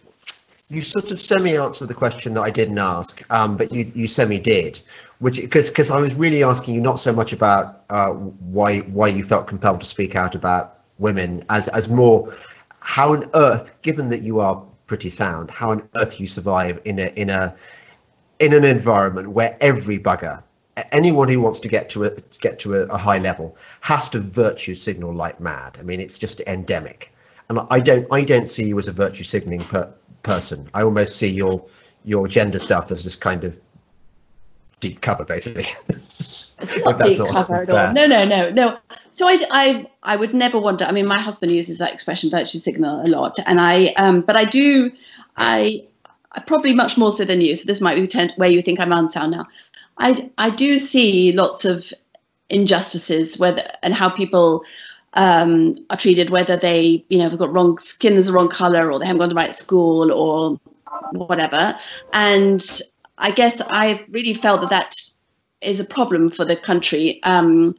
you 0.68 0.82
sort 0.82 1.10
of 1.10 1.18
semi 1.18 1.56
answered 1.56 1.88
the 1.88 1.94
question 1.94 2.34
that 2.34 2.42
I 2.42 2.50
didn't 2.50 2.78
ask, 2.78 3.24
um, 3.32 3.56
but 3.56 3.72
you, 3.72 3.90
you 3.94 4.08
semi 4.08 4.38
did, 4.38 4.78
which 5.20 5.40
because 5.40 5.70
because 5.70 5.90
I 5.90 5.96
was 5.96 6.14
really 6.14 6.44
asking 6.44 6.74
you 6.74 6.82
not 6.82 7.00
so 7.00 7.14
much 7.14 7.32
about 7.32 7.84
uh, 7.88 8.10
why 8.10 8.80
why 8.80 9.08
you 9.08 9.24
felt 9.24 9.46
compelled 9.46 9.80
to 9.80 9.86
speak 9.86 10.14
out 10.14 10.34
about 10.34 10.80
women 10.98 11.42
as 11.48 11.68
as 11.68 11.88
more 11.88 12.32
how 12.80 13.12
on 13.12 13.30
earth, 13.34 13.70
given 13.82 14.08
that 14.10 14.22
you 14.22 14.40
are 14.40 14.62
pretty 14.86 15.10
sound, 15.10 15.50
how 15.50 15.70
on 15.70 15.88
earth 15.94 16.18
you 16.18 16.26
survive 16.26 16.80
in 16.84 16.98
a 16.98 17.06
in 17.16 17.30
a 17.30 17.54
in 18.40 18.52
an 18.52 18.64
environment 18.64 19.28
where 19.28 19.56
every 19.60 19.98
bugger, 19.98 20.42
anyone 20.92 21.28
who 21.28 21.40
wants 21.40 21.60
to 21.60 21.68
get 21.68 21.88
to 21.90 22.04
a 22.04 22.10
get 22.40 22.58
to 22.60 22.74
a, 22.74 22.86
a 22.86 22.98
high 22.98 23.18
level, 23.18 23.56
has 23.80 24.08
to 24.08 24.18
virtue 24.18 24.74
signal 24.74 25.14
like 25.14 25.40
mad. 25.40 25.76
I 25.78 25.82
mean, 25.82 26.00
it's 26.00 26.18
just 26.18 26.40
endemic, 26.42 27.12
and 27.48 27.60
I 27.70 27.80
don't 27.80 28.06
I 28.10 28.22
don't 28.22 28.50
see 28.50 28.64
you 28.64 28.78
as 28.78 28.88
a 28.88 28.92
virtue 28.92 29.24
signaling 29.24 29.60
per, 29.60 29.92
person. 30.22 30.68
I 30.74 30.82
almost 30.82 31.16
see 31.16 31.28
your 31.28 31.64
your 32.04 32.26
gender 32.28 32.58
stuff 32.58 32.90
as 32.90 33.02
just 33.02 33.20
kind 33.20 33.44
of 33.44 33.58
deep 34.80 35.00
cover, 35.00 35.24
basically. 35.24 35.68
It's 36.60 36.76
not 36.76 37.00
deep 37.00 37.18
cover 37.28 37.62
at 37.62 37.70
all. 37.70 37.92
No, 37.92 38.06
no, 38.06 38.24
no, 38.24 38.50
no. 38.50 38.78
So 39.10 39.26
I, 39.28 39.38
I, 39.50 39.86
I 40.02 40.16
would 40.16 40.34
never 40.34 40.58
wonder. 40.58 40.84
I 40.84 40.92
mean, 40.92 41.06
my 41.06 41.18
husband 41.20 41.52
uses 41.52 41.78
that 41.78 41.92
expression 41.92 42.30
virtue 42.30 42.58
signal 42.58 43.04
a 43.04 43.08
lot, 43.08 43.38
and 43.46 43.60
I, 43.60 43.86
um, 43.96 44.20
but 44.20 44.36
I 44.36 44.44
do, 44.44 44.92
I, 45.36 45.84
probably 46.46 46.74
much 46.74 46.96
more 46.96 47.12
so 47.12 47.24
than 47.24 47.40
you. 47.40 47.56
So 47.56 47.64
this 47.66 47.80
might 47.80 47.96
be 47.96 48.28
where 48.36 48.50
you 48.50 48.62
think 48.62 48.80
I'm 48.80 48.92
unsound 48.92 49.32
now. 49.32 49.46
I, 49.98 50.30
I 50.38 50.50
do 50.50 50.78
see 50.78 51.32
lots 51.32 51.64
of 51.64 51.92
injustices 52.48 53.38
whether 53.38 53.62
and 53.82 53.94
how 53.94 54.08
people 54.08 54.64
um, 55.14 55.76
are 55.90 55.96
treated, 55.96 56.30
whether 56.30 56.56
they, 56.56 57.04
you 57.08 57.18
know, 57.18 57.28
have 57.28 57.38
got 57.38 57.52
wrong 57.52 57.78
skin 57.78 58.14
is 58.14 58.26
the 58.26 58.32
wrong 58.32 58.48
color 58.48 58.92
or 58.92 58.98
they 58.98 59.06
haven't 59.06 59.18
gone 59.18 59.28
to 59.28 59.34
the 59.34 59.38
right 59.38 59.54
school 59.54 60.12
or 60.12 60.58
whatever. 61.12 61.76
And 62.12 62.64
I 63.18 63.30
guess 63.30 63.60
I've 63.60 64.06
really 64.12 64.34
felt 64.34 64.60
that 64.62 64.70
that 64.70 64.94
is 65.62 65.80
a 65.80 65.84
problem 65.84 66.30
for 66.30 66.44
the 66.44 66.56
country 66.56 67.22
um, 67.22 67.76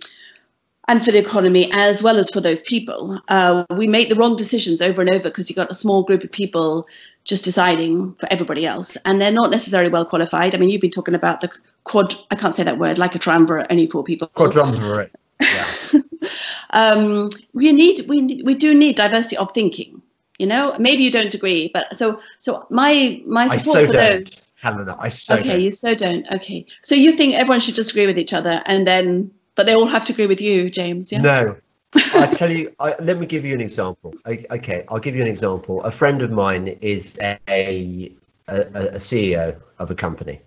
and 0.88 1.03
for 1.03 1.11
the 1.11 1.17
economy 1.17 1.71
as 1.73 2.03
well 2.03 2.17
as 2.17 2.29
for 2.29 2.41
those 2.41 2.61
people. 2.63 3.19
Uh, 3.27 3.63
we 3.75 3.88
make 3.88 4.09
the 4.09 4.15
wrong 4.15 4.36
decisions 4.36 4.82
over 4.82 5.01
and 5.01 5.13
over 5.13 5.29
because 5.29 5.49
you've 5.49 5.55
got 5.55 5.71
a 5.71 5.75
small 5.75 6.03
group 6.03 6.23
of 6.23 6.32
people 6.32 6.88
just 7.23 7.43
deciding 7.43 8.13
for 8.15 8.27
everybody 8.32 8.65
else, 8.65 8.97
and 9.05 9.21
they're 9.21 9.32
not 9.32 9.51
necessarily 9.51 9.89
well 9.89 10.05
qualified. 10.05 10.55
I 10.55 10.57
mean, 10.57 10.69
you've 10.69 10.82
been 10.82 10.91
talking 10.91 11.15
about 11.15 11.41
the 11.41 11.55
quad, 11.84 12.15
I 12.32 12.36
can't 12.36 12.55
say 12.55 12.63
that 12.63 12.79
word, 12.79 12.97
like 12.97 13.15
a 13.15 13.19
triumvirate, 13.19 13.67
only 13.69 13.88
four 13.88 14.03
people. 14.03 14.29
Quadrumvirate. 14.36 15.11
Yeah. 15.39 16.01
um, 16.71 17.29
we 17.53 17.71
need 17.71 18.07
we 18.07 18.41
we 18.43 18.55
do 18.55 18.73
need 18.73 18.95
diversity 18.95 19.38
of 19.38 19.51
thinking. 19.53 20.01
You 20.39 20.47
know, 20.47 20.75
maybe 20.79 21.03
you 21.03 21.11
don't 21.11 21.34
agree, 21.34 21.69
but 21.73 21.95
so 21.95 22.19
so 22.38 22.65
my 22.69 23.21
my 23.25 23.47
support 23.47 23.75
so 23.77 23.86
for 23.86 23.93
don't. 23.93 24.23
those. 24.25 24.45
Helena, 24.62 24.95
I 24.99 25.09
so 25.09 25.36
okay, 25.36 25.49
don't. 25.49 25.62
you 25.62 25.72
so 25.72 25.95
don't. 25.95 26.32
Okay, 26.32 26.68
so 26.84 26.93
you 26.93 27.14
think 27.14 27.34
everyone 27.34 27.59
should 27.59 27.74
just 27.74 27.91
agree 27.91 28.05
with 28.05 28.20
each 28.20 28.32
other, 28.32 28.62
and 28.68 28.86
then 28.86 29.32
but 29.55 29.66
they 29.66 29.74
all 29.74 29.88
have 29.88 30.05
to 30.05 30.14
agree 30.14 30.28
with 30.28 30.39
you, 30.39 30.70
James? 30.70 31.12
Yeah. 31.12 31.22
No, 31.22 31.55
I 31.95 32.28
tell 32.28 32.51
you, 32.51 32.72
I, 32.80 32.95
let 32.99 33.18
me 33.18 33.26
give 33.26 33.43
you 33.43 33.55
an 33.55 33.62
example. 33.62 34.14
Okay, 34.28 34.86
I'll 34.88 34.99
give 34.99 35.16
you 35.16 35.22
an 35.24 35.28
example. 35.28 35.82
A 35.84 35.91
friend 35.91 36.22
of 36.22 36.30
mine 36.30 36.78
is 36.80 37.18
a, 37.20 37.39
a, 37.49 38.12
a 38.47 38.99
CEO 38.99 39.59
of 39.80 39.89
a 39.89 39.95
company, 39.95 40.39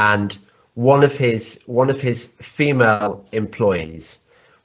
and 0.00 0.36
one 0.74 1.04
of 1.04 1.12
his 1.12 1.60
one 1.66 1.90
of 1.90 2.00
his 2.00 2.30
female 2.42 3.24
employees 3.30 4.18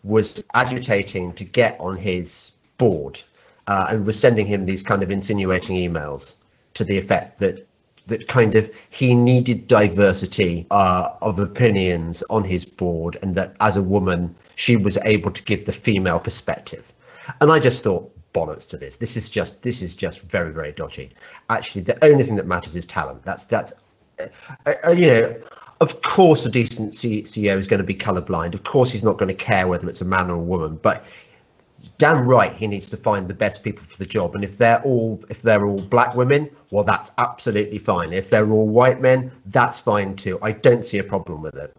was 0.03 0.43
agitating 0.55 1.33
to 1.33 1.43
get 1.43 1.79
on 1.79 1.95
his 1.95 2.53
board 2.79 3.21
uh, 3.67 3.85
and 3.89 4.03
was 4.03 4.19
sending 4.19 4.47
him 4.47 4.65
these 4.65 4.81
kind 4.81 5.03
of 5.03 5.11
insinuating 5.11 5.77
emails 5.77 6.33
to 6.73 6.83
the 6.83 6.97
effect 6.97 7.39
that 7.39 7.67
that 8.07 8.27
kind 8.27 8.55
of 8.55 8.69
he 8.89 9.13
needed 9.15 9.67
diversity 9.67 10.65
uh, 10.71 11.09
of 11.21 11.39
opinions 11.39 12.23
on 12.29 12.43
his 12.43 12.65
board 12.65 13.17
and 13.21 13.35
that 13.35 13.55
as 13.61 13.77
a 13.77 13.81
woman 13.81 14.35
she 14.55 14.75
was 14.75 14.97
able 15.03 15.31
to 15.31 15.43
give 15.43 15.65
the 15.65 15.73
female 15.73 16.19
perspective 16.19 16.83
and 17.41 17.51
i 17.51 17.59
just 17.59 17.83
thought 17.83 18.09
bollocks 18.33 18.67
to 18.67 18.77
this 18.77 18.95
this 18.95 19.15
is 19.15 19.29
just 19.29 19.61
this 19.61 19.81
is 19.81 19.95
just 19.95 20.21
very 20.21 20.51
very 20.51 20.71
dodgy 20.71 21.11
actually 21.49 21.81
the 21.81 22.03
only 22.03 22.23
thing 22.23 22.35
that 22.35 22.47
matters 22.47 22.75
is 22.75 22.85
talent 22.85 23.23
that's 23.23 23.45
that's 23.45 23.73
uh, 24.19 24.73
uh, 24.85 24.91
you 24.91 25.07
know 25.07 25.35
of 25.83 26.01
course, 26.01 26.45
a 26.45 26.49
decent 26.49 26.93
CEO 26.93 27.57
is 27.57 27.67
going 27.67 27.79
to 27.79 27.85
be 27.85 27.93
colorblind. 27.93 28.53
Of 28.53 28.63
course, 28.63 28.89
he's 28.89 29.03
not 29.03 29.17
going 29.17 29.27
to 29.27 29.33
care 29.33 29.67
whether 29.67 29.89
it's 29.89 29.99
a 29.99 30.05
man 30.05 30.29
or 30.29 30.35
a 30.35 30.39
woman. 30.39 30.79
But 30.81 31.03
damn 31.97 32.27
right, 32.27 32.53
he 32.53 32.67
needs 32.67 32.89
to 32.89 32.97
find 32.97 33.27
the 33.27 33.33
best 33.33 33.63
people 33.63 33.85
for 33.89 33.97
the 33.97 34.05
job. 34.05 34.35
And 34.35 34.43
if 34.43 34.57
they're 34.57 34.81
all 34.83 35.23
if 35.29 35.41
they're 35.41 35.65
all 35.65 35.81
black 35.81 36.15
women, 36.15 36.49
well, 36.71 36.83
that's 36.83 37.11
absolutely 37.17 37.79
fine. 37.79 38.13
If 38.13 38.29
they're 38.29 38.49
all 38.49 38.67
white 38.67 39.01
men, 39.01 39.31
that's 39.47 39.79
fine 39.79 40.15
too. 40.15 40.39
I 40.41 40.51
don't 40.51 40.85
see 40.85 40.99
a 40.99 41.03
problem 41.03 41.41
with 41.41 41.55
it. 41.55 41.75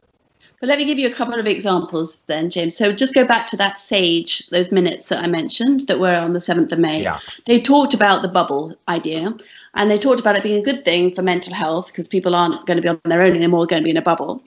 But 0.60 0.68
let 0.68 0.78
me 0.78 0.86
give 0.86 0.98
you 0.98 1.08
a 1.08 1.12
couple 1.12 1.38
of 1.38 1.46
examples 1.46 2.22
then, 2.22 2.48
James. 2.48 2.74
So 2.74 2.90
just 2.90 3.14
go 3.14 3.26
back 3.26 3.46
to 3.48 3.56
that 3.58 3.78
SAGE, 3.78 4.48
those 4.48 4.72
minutes 4.72 5.10
that 5.10 5.22
I 5.22 5.26
mentioned 5.26 5.80
that 5.88 6.00
were 6.00 6.14
on 6.14 6.32
the 6.32 6.38
7th 6.38 6.72
of 6.72 6.78
May. 6.78 7.02
Yeah. 7.02 7.18
They 7.44 7.60
talked 7.60 7.92
about 7.92 8.22
the 8.22 8.28
bubble 8.28 8.74
idea 8.88 9.36
and 9.74 9.90
they 9.90 9.98
talked 9.98 10.20
about 10.20 10.36
it 10.36 10.42
being 10.42 10.58
a 10.58 10.64
good 10.64 10.82
thing 10.82 11.12
for 11.12 11.20
mental 11.20 11.52
health 11.52 11.88
because 11.88 12.08
people 12.08 12.34
aren't 12.34 12.64
going 12.66 12.76
to 12.76 12.82
be 12.82 12.88
on 12.88 12.98
their 13.04 13.20
own 13.20 13.36
anymore, 13.36 13.66
going 13.66 13.82
to 13.82 13.84
be 13.84 13.90
in 13.90 13.98
a 13.98 14.02
bubble. 14.02 14.42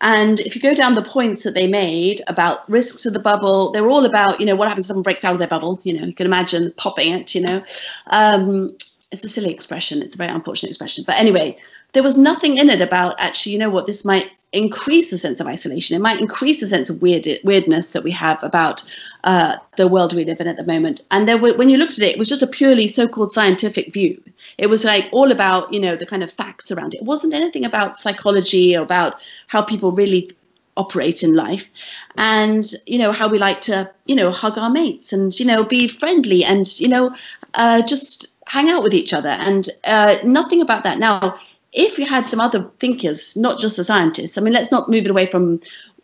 And 0.00 0.40
if 0.40 0.54
you 0.54 0.62
go 0.62 0.74
down 0.74 0.94
the 0.94 1.02
points 1.02 1.42
that 1.42 1.54
they 1.54 1.66
made 1.66 2.22
about 2.26 2.68
risks 2.70 3.04
of 3.04 3.12
the 3.12 3.18
bubble, 3.18 3.70
they 3.70 3.80
were 3.80 3.90
all 3.90 4.06
about, 4.06 4.40
you 4.40 4.46
know, 4.46 4.56
what 4.56 4.68
happens 4.68 4.86
if 4.86 4.88
someone 4.88 5.02
breaks 5.02 5.24
out 5.24 5.34
of 5.34 5.38
their 5.38 5.48
bubble? 5.48 5.78
You 5.82 5.98
know, 5.98 6.06
you 6.06 6.14
can 6.14 6.26
imagine 6.26 6.72
popping 6.76 7.12
it, 7.12 7.34
you 7.34 7.42
know. 7.42 7.62
Um, 8.06 8.76
it's 9.12 9.24
a 9.24 9.28
silly 9.28 9.52
expression. 9.52 10.02
It's 10.02 10.14
a 10.14 10.18
very 10.18 10.30
unfortunate 10.30 10.70
expression. 10.70 11.04
But 11.06 11.18
anyway, 11.18 11.58
there 11.92 12.02
was 12.02 12.16
nothing 12.16 12.56
in 12.56 12.70
it 12.70 12.80
about 12.80 13.20
actually, 13.20 13.52
you 13.52 13.58
know 13.58 13.70
what, 13.70 13.86
this 13.86 14.04
might 14.04 14.30
increase 14.52 15.10
the 15.10 15.18
sense 15.18 15.40
of 15.40 15.46
isolation. 15.46 15.96
It 15.96 16.00
might 16.00 16.20
increase 16.20 16.60
the 16.60 16.66
sense 16.66 16.90
of 16.90 17.00
weird 17.00 17.26
weirdness 17.44 17.92
that 17.92 18.02
we 18.02 18.10
have 18.10 18.42
about 18.42 18.82
uh, 19.24 19.56
the 19.76 19.86
world 19.86 20.12
we 20.12 20.24
live 20.24 20.40
in 20.40 20.48
at 20.48 20.56
the 20.56 20.64
moment. 20.64 21.02
And 21.10 21.28
were, 21.40 21.54
when 21.54 21.70
you 21.70 21.78
looked 21.78 21.92
at 21.92 22.00
it, 22.00 22.14
it 22.14 22.18
was 22.18 22.28
just 22.28 22.42
a 22.42 22.46
purely 22.46 22.88
so-called 22.88 23.32
scientific 23.32 23.92
view. 23.92 24.20
It 24.58 24.68
was 24.68 24.84
like 24.84 25.08
all 25.12 25.30
about 25.30 25.72
you 25.72 25.80
know 25.80 25.96
the 25.96 26.06
kind 26.06 26.22
of 26.22 26.32
facts 26.32 26.70
around 26.70 26.94
it. 26.94 26.98
It 26.98 27.04
wasn't 27.04 27.34
anything 27.34 27.64
about 27.64 27.96
psychology 27.96 28.76
or 28.76 28.82
about 28.82 29.24
how 29.46 29.62
people 29.62 29.92
really 29.92 30.30
operate 30.76 31.22
in 31.22 31.34
life 31.34 31.70
and 32.16 32.72
you 32.86 32.98
know 32.98 33.12
how 33.12 33.28
we 33.28 33.38
like 33.38 33.60
to 33.60 33.90
you 34.06 34.14
know 34.14 34.30
hug 34.30 34.56
our 34.56 34.70
mates 34.70 35.12
and 35.12 35.38
you 35.38 35.44
know 35.44 35.64
be 35.64 35.88
friendly 35.88 36.44
and 36.44 36.78
you 36.80 36.88
know 36.88 37.14
uh, 37.54 37.82
just 37.82 38.34
hang 38.46 38.70
out 38.70 38.82
with 38.82 38.94
each 38.94 39.12
other 39.12 39.28
and 39.28 39.68
uh, 39.84 40.16
nothing 40.24 40.62
about 40.62 40.82
that 40.84 40.98
now 40.98 41.38
if 41.72 41.98
you 41.98 42.06
had 42.06 42.26
some 42.26 42.40
other 42.40 42.68
thinkers, 42.80 43.36
not 43.36 43.60
just 43.60 43.76
the 43.76 43.84
scientists, 43.84 44.36
I 44.36 44.40
mean, 44.40 44.52
let's 44.52 44.70
not 44.70 44.88
move 44.88 45.04
it 45.04 45.10
away 45.10 45.26
from 45.26 45.60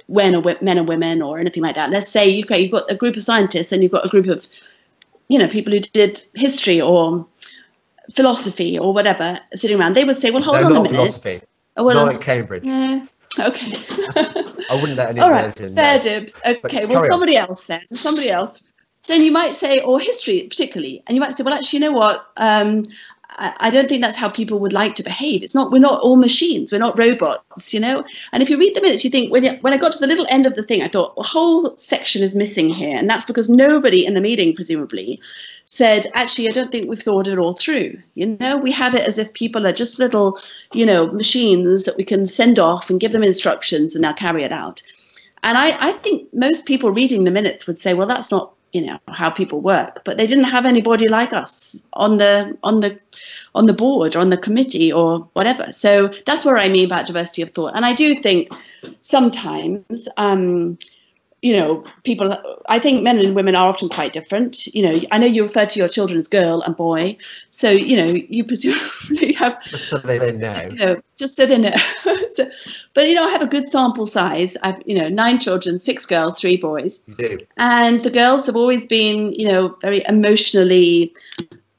men 0.09 0.35
or 0.35 0.43
men 0.61 0.79
and 0.79 0.89
women 0.89 1.23
or 1.23 1.39
anything 1.39 1.63
like 1.63 1.75
that. 1.75 1.91
Let's 1.91 2.09
say 2.09 2.41
okay, 2.43 2.61
you've 2.61 2.73
got 2.73 2.91
a 2.91 2.95
group 2.95 3.17
of 3.17 3.23
scientists 3.23 3.73
and 3.73 3.83
you've 3.83 3.93
got 3.93 4.07
a 4.07 4.09
group 4.09 4.27
of, 4.27 4.47
you 5.29 5.39
know, 5.39 5.49
people 5.49 5.73
who 5.73 5.81
did 5.81 6.21
history 6.35 6.81
or 6.81 7.27
philosophy 8.15 8.79
or 8.79 8.95
whatever 8.95 9.41
sitting 9.55 9.81
around. 9.81 9.97
They 9.97 10.05
would 10.05 10.19
say, 10.19 10.31
well, 10.31 10.43
hold 10.43 10.61
no, 10.61 10.67
on 10.67 10.73
a 10.73 10.75
minute. 10.75 10.91
Philosophy. 10.91 11.47
Oh, 11.77 11.85
well, 11.85 12.07
not 12.07 12.15
at 12.15 12.21
Cambridge. 12.21 12.65
Yeah. 12.65 13.05
Okay. 13.39 13.73
I 14.71 14.79
wouldn't 14.81 14.97
let 14.97 15.11
any 15.11 15.21
All 15.23 15.31
right, 15.31 15.61
in. 15.61 15.75
fair 15.75 15.99
no. 15.99 16.03
dibs. 16.03 16.41
Okay, 16.47 16.87
well, 16.87 16.95
carry 16.95 17.09
on. 17.09 17.11
somebody 17.11 17.37
else 17.37 17.67
then, 17.67 17.83
somebody 17.95 18.31
else. 18.31 18.73
Then 19.09 19.23
you 19.23 19.31
might 19.31 19.55
say, 19.55 19.79
or 19.81 20.01
history 20.01 20.47
particularly, 20.49 21.03
and 21.07 21.15
you 21.15 21.21
might 21.21 21.37
say, 21.37 21.45
well, 21.45 21.55
actually, 21.55 21.79
you 21.79 21.85
know 21.87 21.93
what? 21.93 22.27
Um, 22.39 22.87
I, 23.39 23.71
don't 23.71 23.89
think 23.89 24.03
that's 24.03 24.17
how 24.17 24.29
people 24.29 24.59
would 24.61 24.73
like 24.73 24.95
to 24.95 25.03
behave. 25.03 25.43
It's 25.43 25.55
not. 25.55 25.71
We're 25.71 25.79
not 25.79 26.01
all 26.01 26.17
machines. 26.17 26.73
We're 26.73 26.79
not 26.79 26.99
robots, 26.99 27.75
you 27.75 27.81
know. 27.81 28.05
And 28.33 28.43
if 28.43 28.49
you 28.49 28.59
read 28.59 28.75
the 28.75 28.81
minutes, 28.81 29.05
you 29.05 29.11
think 29.11 29.31
when 29.31 29.45
you, 29.45 29.53
when 29.61 29.73
I 29.73 29.77
got 29.77 29.93
to 29.93 29.99
the 29.99 30.07
little 30.07 30.27
end 30.31 30.47
of 30.47 30.57
the 30.57 30.63
thing, 30.63 30.83
I 30.83 30.89
thought 30.89 31.15
a 31.19 31.23
whole 31.23 31.77
section 31.77 32.23
is 32.23 32.35
missing 32.35 32.71
here, 32.71 32.97
and 32.97 33.09
that's 33.09 33.27
because 33.27 33.51
nobody 33.51 34.07
in 34.07 34.15
the 34.15 34.21
meeting, 34.21 34.55
presumably, 34.55 35.21
said, 35.65 36.11
actually, 36.15 36.49
I 36.49 36.53
don't 36.53 36.73
think 36.73 36.89
we've 36.89 37.03
thought 37.03 37.29
it 37.29 37.39
all 37.39 37.55
through. 37.55 37.99
You 38.15 38.39
know, 38.41 38.57
we 38.57 38.71
have 38.73 38.95
it 38.95 39.07
as 39.07 39.19
if 39.19 39.33
people 39.35 39.67
are 39.67 39.73
just 39.73 39.99
little, 39.99 40.39
you 40.73 40.87
know, 40.87 41.09
machines 41.09 41.85
that 41.85 41.97
we 41.97 42.05
can 42.05 42.25
send 42.25 42.59
off 42.59 42.89
and 42.89 43.01
give 43.01 43.13
them 43.13 43.23
instructions 43.23 43.95
and 43.95 44.03
they'll 44.03 44.15
carry 44.15 44.45
it 44.45 44.53
out. 44.53 44.83
And 45.43 45.59
I, 45.59 45.91
I 45.91 45.93
think 45.93 46.27
most 46.33 46.67
people 46.67 46.91
reading 46.91 47.25
the 47.25 47.31
minutes 47.31 47.67
would 47.67 47.79
say, 47.79 47.95
well, 47.95 48.07
that's 48.07 48.31
not, 48.31 48.53
you 48.77 48.87
know, 48.87 48.99
how 49.09 49.31
people 49.31 49.63
work. 49.63 50.03
But 50.05 50.19
they 50.19 50.27
didn't 50.27 50.45
have 50.45 50.67
anybody 50.67 51.09
like 51.09 51.33
us 51.33 51.83
on 51.95 52.19
the 52.19 52.57
on 52.63 52.81
the 52.81 53.01
on 53.55 53.65
the 53.65 53.73
board 53.73 54.15
or 54.15 54.19
on 54.19 54.29
the 54.29 54.37
committee 54.37 54.93
or 54.93 55.21
whatever. 55.33 55.73
So 55.73 56.09
that's 56.27 56.45
what 56.45 56.61
I 56.61 56.69
mean 56.69 56.85
about 56.85 57.07
diversity 57.07 57.41
of 57.41 57.51
thought. 57.51 57.73
And 57.75 57.87
I 57.87 57.95
do 57.95 58.21
think 58.21 58.53
sometimes 59.01 60.09
um, 60.19 60.77
you 61.43 61.55
know, 61.55 61.85
people, 62.03 62.35
I 62.69 62.79
think 62.79 63.03
men 63.03 63.19
and 63.19 63.35
women 63.35 63.55
are 63.55 63.69
often 63.69 63.89
quite 63.89 64.13
different. 64.13 64.67
You 64.69 64.83
know, 64.83 65.01
I 65.13 65.19
know 65.19 65.27
you 65.27 65.43
refer 65.43 65.67
to 65.67 65.79
your 65.79 65.89
children 65.89 66.19
as 66.19 66.29
girl 66.29 66.63
and 66.63 66.75
boy. 66.75 67.19
So, 67.51 67.71
you 67.71 67.97
know, 67.97 68.13
you 68.13 68.43
presumably 68.43 69.33
have, 69.35 69.63
Just 69.65 69.89
so 69.89 69.99
they 69.99 70.33
know. 70.33 70.69
you 70.71 70.77
know, 70.77 71.03
just 71.17 71.37
so 71.37 71.47
they 71.47 71.59
know. 71.59 71.75
so, 72.33 72.51
but, 72.95 73.07
you 73.07 73.15
know, 73.15 73.29
I 73.29 73.31
have 73.31 73.43
a 73.43 73.47
good 73.47 73.69
sample 73.69 74.07
size. 74.07 74.57
I've, 74.63 74.83
you 74.87 74.97
know, 74.99 75.09
nine 75.09 75.39
children, 75.39 75.81
six 75.81 76.07
girls, 76.07 76.41
three 76.41 76.57
boys. 76.57 77.03
You 77.07 77.15
do. 77.15 77.39
And 77.59 78.01
the 78.01 78.11
girls 78.11 78.47
have 78.47 78.57
always 78.57 78.87
been, 78.87 79.33
you 79.33 79.47
know, 79.47 79.77
very 79.83 80.03
emotionally 80.09 81.15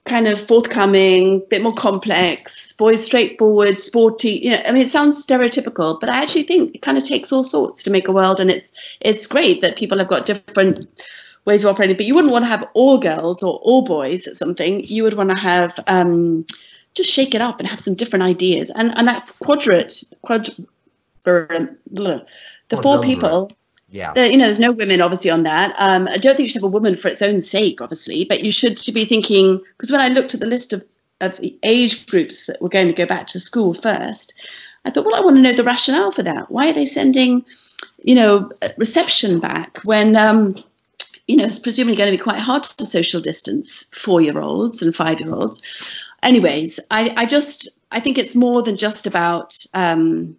kind 0.08 0.28
of 0.28 0.40
forthcoming, 0.40 1.44
bit 1.50 1.62
more 1.62 1.74
complex, 1.74 2.74
boys 2.74 3.04
straightforward, 3.06 3.80
sporty. 3.80 4.40
You 4.44 4.52
know, 4.52 4.62
I 4.66 4.72
mean, 4.72 4.82
it 4.82 4.90
sounds 4.90 5.26
stereotypical, 5.26 6.00
but 6.00 6.10
I 6.10 6.22
actually 6.22 6.44
think 6.44 6.76
it 6.76 6.82
kind 6.82 6.98
of 6.98 7.06
takes 7.06 7.32
all 7.32 7.44
sorts 7.44 7.84
to 7.84 7.92
make 7.92 8.08
a 8.08 8.12
world, 8.12 8.40
and 8.40 8.50
it's 8.50 8.72
it's 9.02 9.28
great 9.28 9.62
that 9.62 9.78
people 9.78 9.98
have 10.00 10.08
got 10.08 10.26
different 10.26 10.88
ways 11.46 11.64
of 11.64 11.72
operating. 11.74 11.98
But 11.98 12.06
you 12.06 12.16
wouldn't 12.16 12.32
want 12.32 12.44
to 12.44 12.50
have 12.50 12.66
all 12.74 12.98
girls 12.98 13.44
or 13.44 13.60
all 13.64 13.84
boys 13.84 14.26
at 14.26 14.36
something. 14.36 14.84
You 14.86 15.04
would 15.04 15.16
want 15.16 15.30
to 15.30 15.36
have 15.36 15.80
um, 15.88 16.46
just 16.94 17.12
shake 17.12 17.36
it 17.36 17.42
up 17.42 17.60
and 17.60 17.68
have 17.68 17.80
some 17.80 17.94
different 17.94 18.24
ideas. 18.24 18.72
And 18.76 18.98
and 18.98 19.08
that 19.08 19.32
quadrant, 19.40 20.04
quad, 20.24 20.50
the 21.24 22.82
four 22.82 23.02
people 23.02 23.52
Yeah. 23.90 24.14
you 24.16 24.38
know, 24.38 24.46
there's 24.46 24.60
no 24.60 24.72
women 24.72 25.02
obviously 25.02 25.32
on 25.32 25.44
that. 25.44 25.74
Um, 25.80 26.08
I 26.08 26.18
don't 26.18 26.36
think 26.36 26.46
you 26.46 26.50
should 26.50 26.62
have 26.62 26.72
a 26.72 26.74
woman 26.74 26.98
for 26.98 27.08
its 27.08 27.22
own 27.22 27.42
sake, 27.42 27.80
obviously, 27.80 28.26
but 28.26 28.44
you 28.44 28.52
should 28.52 28.80
be 28.94 29.06
thinking 29.06 29.62
because 29.78 29.92
when 29.92 30.02
I 30.02 30.10
looked 30.10 30.34
at 30.34 30.42
the 30.42 30.48
list 30.48 30.74
of 30.74 30.84
of 31.22 31.40
age 31.64 32.06
groups 32.08 32.46
that 32.46 32.62
were 32.62 32.70
going 32.70 32.88
to 32.88 32.94
go 32.94 33.06
back 33.06 33.28
to 33.28 33.40
school 33.40 33.74
first, 33.74 34.34
I 34.86 34.92
thought, 34.92 35.06
well, 35.06 35.16
I 35.16 35.22
want 35.22 35.36
to 35.38 35.42
know 35.42 35.54
the 35.54 35.64
rationale 35.64 36.12
for 36.12 36.24
that. 36.24 36.52
Why 36.52 36.70
are 36.70 36.74
they 36.74 36.86
sending, 36.86 37.44
you 38.04 38.16
know, 38.16 38.52
reception 38.78 39.40
back 39.40 39.80
when, 39.84 40.16
um, 40.16 40.56
you 41.28 41.36
know, 41.36 41.46
it's 41.46 41.60
presumably 41.60 41.98
going 41.98 42.12
to 42.12 42.18
be 42.18 42.24
quite 42.24 42.40
hard 42.40 42.64
to 42.64 42.86
social 42.86 43.20
distance 43.20 43.86
four-year-olds 43.94 44.82
and 44.82 44.96
five-year-olds. 44.96 45.62
Anyways, 46.24 46.80
I, 46.92 47.14
I 47.18 47.26
just 47.26 47.68
I 47.92 48.00
think 48.00 48.18
it's 48.18 48.36
more 48.36 48.62
than 48.62 48.78
just 48.78 49.08
about. 49.08 49.56
Um, 49.74 50.38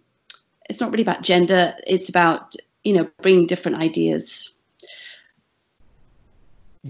it's 0.69 0.79
not 0.79 0.91
really 0.91 1.03
about 1.03 1.23
gender. 1.23 1.73
It's 1.87 2.09
about 2.09 2.55
you 2.83 2.93
know 2.93 3.09
bringing 3.21 3.47
different 3.47 3.77
ideas. 3.77 4.53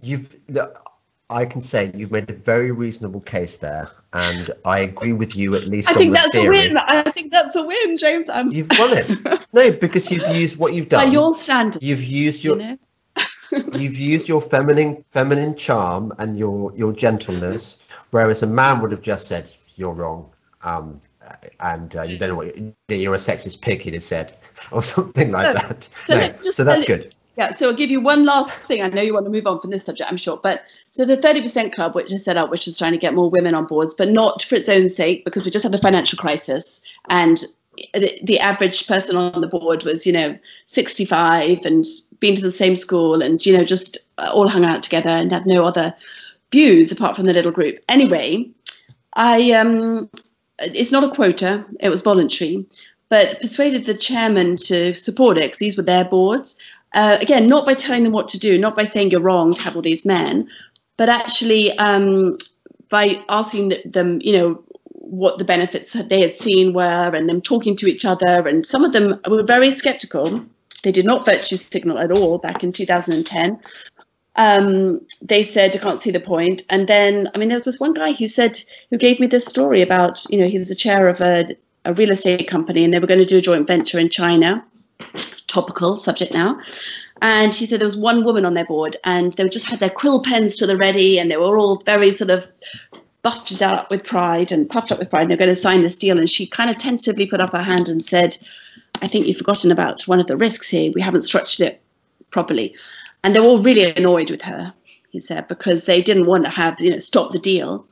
You've. 0.01 0.35
I 1.31 1.45
can 1.45 1.61
say 1.61 1.91
you've 1.93 2.11
made 2.11 2.27
a 2.29 2.33
very 2.33 2.71
reasonable 2.71 3.21
case 3.21 3.57
there, 3.57 3.89
and 4.13 4.49
I 4.65 4.79
agree 4.79 5.13
with 5.13 5.35
you 5.35 5.53
at 5.55 5.67
least. 5.67 5.87
I 5.87 5.91
on 5.91 5.97
think 5.97 6.13
that's 6.13 6.31
theory. 6.31 6.57
a 6.65 6.67
win. 6.69 6.77
I 6.77 7.03
think 7.03 7.31
that's 7.31 7.55
a 7.55 7.63
win, 7.63 7.97
James. 7.97 8.29
I'm 8.29 8.51
You've 8.51 8.69
won 8.79 8.91
it. 8.93 9.45
No, 9.53 9.71
because 9.71 10.09
you've 10.11 10.27
used 10.35 10.57
what 10.57 10.73
you've 10.73 10.89
done. 10.89 11.05
by 11.05 11.11
your 11.11 11.33
standards. 11.35 11.83
You've 11.85 12.03
used 12.03 12.43
You 12.43 12.51
your 12.51 12.59
know? 12.59 12.77
you've 13.73 13.97
used 13.97 14.27
your 14.27 14.41
feminine 14.41 15.03
feminine 15.11 15.55
charm 15.55 16.13
and 16.17 16.37
your 16.37 16.73
your 16.75 16.93
gentleness, 16.93 17.77
whereas 18.11 18.41
a 18.41 18.47
man 18.47 18.81
would 18.81 18.91
have 18.91 19.01
just 19.01 19.27
said 19.27 19.51
you're 19.75 19.93
wrong, 19.93 20.29
um, 20.63 20.99
and 21.59 21.95
uh, 21.95 22.03
you 22.03 22.17
don't 22.17 22.29
know 22.29 22.35
what 22.35 22.55
you- 22.57 22.75
you're 22.89 23.13
a 23.15 23.17
sexist 23.17 23.61
pig. 23.61 23.81
He'd 23.81 23.93
have 23.93 24.03
said, 24.03 24.35
or 24.71 24.81
something 24.81 25.31
like 25.31 25.53
that. 25.53 25.89
so 26.05 26.17
no, 26.19 26.27
just 26.43 26.57
so 26.57 26.63
that's 26.63 26.83
good. 26.83 27.13
Yeah, 27.37 27.51
so 27.51 27.69
I'll 27.69 27.73
give 27.75 27.89
you 27.89 28.01
one 28.01 28.25
last 28.25 28.51
thing. 28.51 28.81
I 28.81 28.89
know 28.89 29.01
you 29.01 29.13
want 29.13 29.25
to 29.25 29.31
move 29.31 29.47
on 29.47 29.61
from 29.61 29.69
this 29.69 29.85
subject, 29.85 30.11
I'm 30.11 30.17
sure. 30.17 30.35
But 30.35 30.63
so 30.89 31.05
the 31.05 31.15
30% 31.15 31.71
Club, 31.73 31.95
which 31.95 32.11
is 32.11 32.25
set 32.25 32.35
up, 32.35 32.49
which 32.49 32.67
is 32.67 32.77
trying 32.77 32.91
to 32.91 32.97
get 32.97 33.13
more 33.13 33.29
women 33.29 33.55
on 33.55 33.65
boards, 33.65 33.95
but 33.95 34.09
not 34.09 34.43
for 34.43 34.55
its 34.55 34.67
own 34.67 34.89
sake, 34.89 35.23
because 35.23 35.45
we 35.45 35.51
just 35.51 35.63
had 35.63 35.73
a 35.73 35.77
financial 35.77 36.17
crisis. 36.17 36.81
And 37.07 37.41
the, 37.93 38.19
the 38.23 38.39
average 38.41 38.87
person 38.87 39.15
on 39.15 39.39
the 39.39 39.47
board 39.47 39.85
was, 39.85 40.05
you 40.05 40.11
know, 40.11 40.37
65 40.65 41.65
and 41.65 41.85
been 42.19 42.35
to 42.35 42.41
the 42.41 42.51
same 42.51 42.75
school 42.75 43.21
and, 43.21 43.45
you 43.45 43.55
know, 43.55 43.63
just 43.63 43.97
all 44.17 44.49
hung 44.49 44.65
out 44.65 44.83
together 44.83 45.09
and 45.09 45.31
had 45.31 45.45
no 45.45 45.63
other 45.63 45.95
views 46.51 46.91
apart 46.91 47.15
from 47.15 47.25
the 47.25 47.33
little 47.33 47.53
group. 47.53 47.79
Anyway, 47.87 48.49
I 49.13 49.51
um, 49.51 50.09
it's 50.61 50.91
not 50.91 51.03
a 51.03 51.11
quota, 51.13 51.65
it 51.79 51.89
was 51.89 52.01
voluntary, 52.01 52.65
but 53.09 53.39
persuaded 53.41 53.85
the 53.85 53.93
chairman 53.93 54.57
to 54.57 54.93
support 54.93 55.37
it 55.37 55.45
because 55.45 55.59
these 55.59 55.77
were 55.77 55.83
their 55.83 56.05
boards. 56.05 56.55
Uh, 56.93 57.17
again, 57.21 57.47
not 57.47 57.65
by 57.65 57.73
telling 57.73 58.03
them 58.03 58.13
what 58.13 58.27
to 58.29 58.39
do, 58.39 58.57
not 58.57 58.75
by 58.75 58.83
saying 58.83 59.11
you're 59.11 59.21
wrong 59.21 59.53
to 59.53 59.61
have 59.61 59.75
all 59.75 59.81
these 59.81 60.05
men, 60.05 60.47
but 60.97 61.09
actually 61.09 61.77
um, 61.77 62.37
by 62.89 63.23
asking 63.29 63.73
them, 63.85 64.19
you 64.21 64.37
know, 64.37 64.63
what 65.09 65.39
the 65.39 65.45
benefits 65.45 65.93
they 65.93 66.21
had 66.21 66.35
seen 66.35 66.73
were 66.73 67.11
and 67.15 67.27
them 67.27 67.41
talking 67.41 67.75
to 67.75 67.87
each 67.87 68.05
other. 68.05 68.47
And 68.47 68.65
some 68.65 68.83
of 68.83 68.93
them 68.93 69.19
were 69.27 69.43
very 69.43 69.71
skeptical. 69.71 70.43
They 70.83 70.91
did 70.91 71.05
not 71.05 71.25
virtue 71.25 71.57
signal 71.57 71.99
at 71.99 72.11
all 72.11 72.37
back 72.37 72.63
in 72.63 72.71
2010. 72.71 73.59
Um, 74.39 75.01
they 75.21 75.43
said, 75.43 75.75
I 75.75 75.79
can't 75.79 75.99
see 75.99 76.11
the 76.11 76.19
point. 76.19 76.61
And 76.69 76.87
then, 76.87 77.29
I 77.35 77.37
mean, 77.37 77.49
there 77.49 77.57
was 77.57 77.65
this 77.65 77.79
one 77.79 77.93
guy 77.93 78.13
who 78.13 78.29
said, 78.29 78.57
who 78.89 78.97
gave 78.97 79.19
me 79.19 79.27
this 79.27 79.45
story 79.45 79.81
about, 79.81 80.25
you 80.29 80.39
know, 80.39 80.47
he 80.47 80.57
was 80.57 80.71
a 80.71 80.75
chair 80.75 81.09
of 81.09 81.19
a, 81.19 81.57
a 81.83 81.93
real 81.93 82.09
estate 82.09 82.47
company 82.47 82.85
and 82.85 82.93
they 82.93 82.99
were 82.99 83.07
going 83.07 83.19
to 83.19 83.25
do 83.25 83.39
a 83.39 83.41
joint 83.41 83.67
venture 83.67 83.99
in 83.99 84.09
China 84.09 84.65
topical 85.47 85.99
subject 85.99 86.33
now. 86.33 86.57
And 87.21 87.53
he 87.53 87.65
said 87.65 87.81
there 87.81 87.85
was 87.85 87.97
one 87.97 88.23
woman 88.23 88.45
on 88.45 88.53
their 88.53 88.65
board 88.65 88.95
and 89.03 89.33
they 89.33 89.49
just 89.49 89.69
had 89.69 89.81
their 89.81 89.89
quill 89.89 90.21
pens 90.21 90.55
to 90.55 90.65
the 90.65 90.77
ready 90.77 91.19
and 91.19 91.29
they 91.29 91.35
were 91.35 91.57
all 91.57 91.81
very 91.85 92.11
sort 92.11 92.29
of 92.29 92.47
buffed 93.23 93.61
up 93.61 93.91
with 93.91 94.05
pride 94.05 94.53
and 94.53 94.69
puffed 94.69 94.93
up 94.93 94.99
with 94.99 95.09
pride 95.09 95.23
and 95.23 95.31
they're 95.31 95.37
going 95.37 95.49
to 95.49 95.55
sign 95.55 95.81
this 95.81 95.97
deal. 95.97 96.17
And 96.17 96.29
she 96.29 96.47
kind 96.47 96.69
of 96.69 96.77
tentatively 96.77 97.27
put 97.27 97.41
up 97.41 97.51
her 97.51 97.63
hand 97.63 97.89
and 97.89 98.01
said, 98.01 98.37
I 99.01 99.07
think 99.09 99.27
you've 99.27 99.37
forgotten 99.37 99.69
about 99.69 100.07
one 100.07 100.21
of 100.21 100.27
the 100.27 100.37
risks 100.37 100.69
here. 100.69 100.93
We 100.95 101.01
haven't 101.01 101.23
structured 101.23 101.67
it 101.67 101.81
properly. 102.31 102.73
And 103.23 103.35
they 103.35 103.39
were 103.39 103.47
all 103.47 103.59
really 103.59 103.93
annoyed 103.95 104.31
with 104.31 104.41
her, 104.43 104.73
he 105.09 105.19
said, 105.19 105.47
because 105.47 105.85
they 105.85 106.01
didn't 106.01 106.27
want 106.27 106.45
to 106.45 106.51
have, 106.51 106.79
you 106.79 106.91
know, 106.91 106.99
stop 106.99 107.31
the 107.31 107.39
deal. 107.39 107.85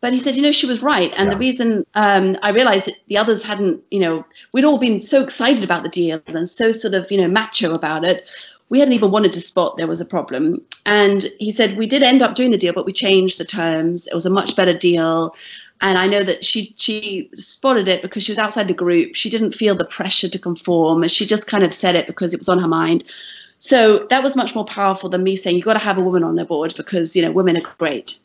But 0.00 0.12
he 0.12 0.20
said, 0.20 0.34
you 0.34 0.42
know, 0.42 0.52
she 0.52 0.66
was 0.66 0.82
right. 0.82 1.12
And 1.16 1.28
the 1.28 1.36
reason 1.36 1.84
um, 1.94 2.38
I 2.42 2.50
realized 2.50 2.86
that 2.86 2.96
the 3.08 3.18
others 3.18 3.42
hadn't, 3.42 3.82
you 3.90 4.00
know, 4.00 4.24
we'd 4.52 4.64
all 4.64 4.78
been 4.78 5.00
so 5.00 5.22
excited 5.22 5.64
about 5.64 5.82
the 5.82 5.88
deal 5.88 6.22
and 6.26 6.48
so 6.48 6.72
sort 6.72 6.94
of, 6.94 7.10
you 7.10 7.20
know, 7.20 7.28
macho 7.28 7.74
about 7.74 8.04
it. 8.04 8.28
we 8.68 8.78
hadn't 8.78 8.94
even 8.94 9.10
wanted 9.10 9.32
to 9.34 9.40
spot 9.40 9.76
there 9.76 9.86
was 9.86 10.00
a 10.00 10.06
problem. 10.06 10.64
And 10.86 11.26
he 11.38 11.52
said, 11.52 11.76
We 11.76 11.86
did 11.86 12.02
end 12.02 12.22
up 12.22 12.34
doing 12.34 12.50
the 12.50 12.58
deal, 12.58 12.72
but 12.72 12.86
we 12.86 12.92
changed 12.92 13.38
the 13.38 13.44
terms. 13.44 14.06
It 14.06 14.14
was 14.14 14.26
a 14.26 14.30
much 14.30 14.56
better 14.56 14.72
deal. 14.72 15.36
And 15.82 15.98
I 15.98 16.06
know 16.06 16.22
that 16.22 16.44
she 16.44 16.72
she 16.76 17.28
spotted 17.36 17.88
it 17.88 18.02
because 18.02 18.22
she 18.22 18.32
was 18.32 18.38
outside 18.38 18.68
the 18.68 18.74
group. 18.74 19.14
She 19.14 19.28
didn't 19.28 19.52
feel 19.52 19.74
the 19.74 19.84
pressure 19.84 20.28
to 20.28 20.38
conform. 20.38 21.06
She 21.08 21.26
just 21.26 21.48
kind 21.48 21.64
of 21.64 21.74
said 21.74 21.96
it 21.96 22.06
because 22.06 22.32
it 22.32 22.40
was 22.40 22.48
on 22.48 22.60
her 22.60 22.68
mind. 22.68 23.04
So 23.62 24.08
that 24.10 24.24
was 24.24 24.34
much 24.34 24.56
more 24.56 24.64
powerful 24.64 25.08
than 25.08 25.22
me 25.22 25.36
saying, 25.36 25.54
You've 25.54 25.64
got 25.64 25.74
to 25.74 25.78
have 25.78 25.96
a 25.96 26.00
woman 26.00 26.24
on 26.24 26.34
the 26.34 26.44
board 26.44 26.74
because, 26.76 27.14
you 27.14 27.22
know, 27.22 27.30
women 27.30 27.56
are 27.56 27.74
great. 27.78 28.18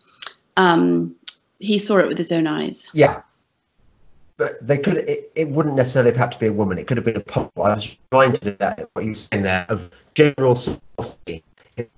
Um, 0.58 1.16
he 1.60 1.78
saw 1.78 2.00
it 2.00 2.08
with 2.08 2.18
his 2.18 2.32
own 2.32 2.48
eyes. 2.48 2.90
Yeah, 2.92 3.22
but 4.38 4.66
they 4.66 4.80
could 4.80 4.98
it, 4.98 5.32
it 5.36 5.50
wouldn't 5.50 5.76
necessarily 5.76 6.10
have 6.10 6.20
had 6.20 6.32
to 6.32 6.40
be 6.40 6.48
a 6.48 6.54
woman. 6.54 6.80
It 6.80 6.88
could 6.88 6.98
have 6.98 7.06
been 7.06 7.18
a 7.18 7.20
pop. 7.20 7.52
I 7.56 7.76
was 7.76 7.96
reminded 8.12 8.48
of 8.48 8.58
that 8.58 8.90
what 8.94 9.06
you 9.06 9.12
were 9.12 9.16
saying 9.16 9.44
there 9.44 9.68
of 9.70 9.92
general 10.16 10.56
Sosabowski 10.56 11.44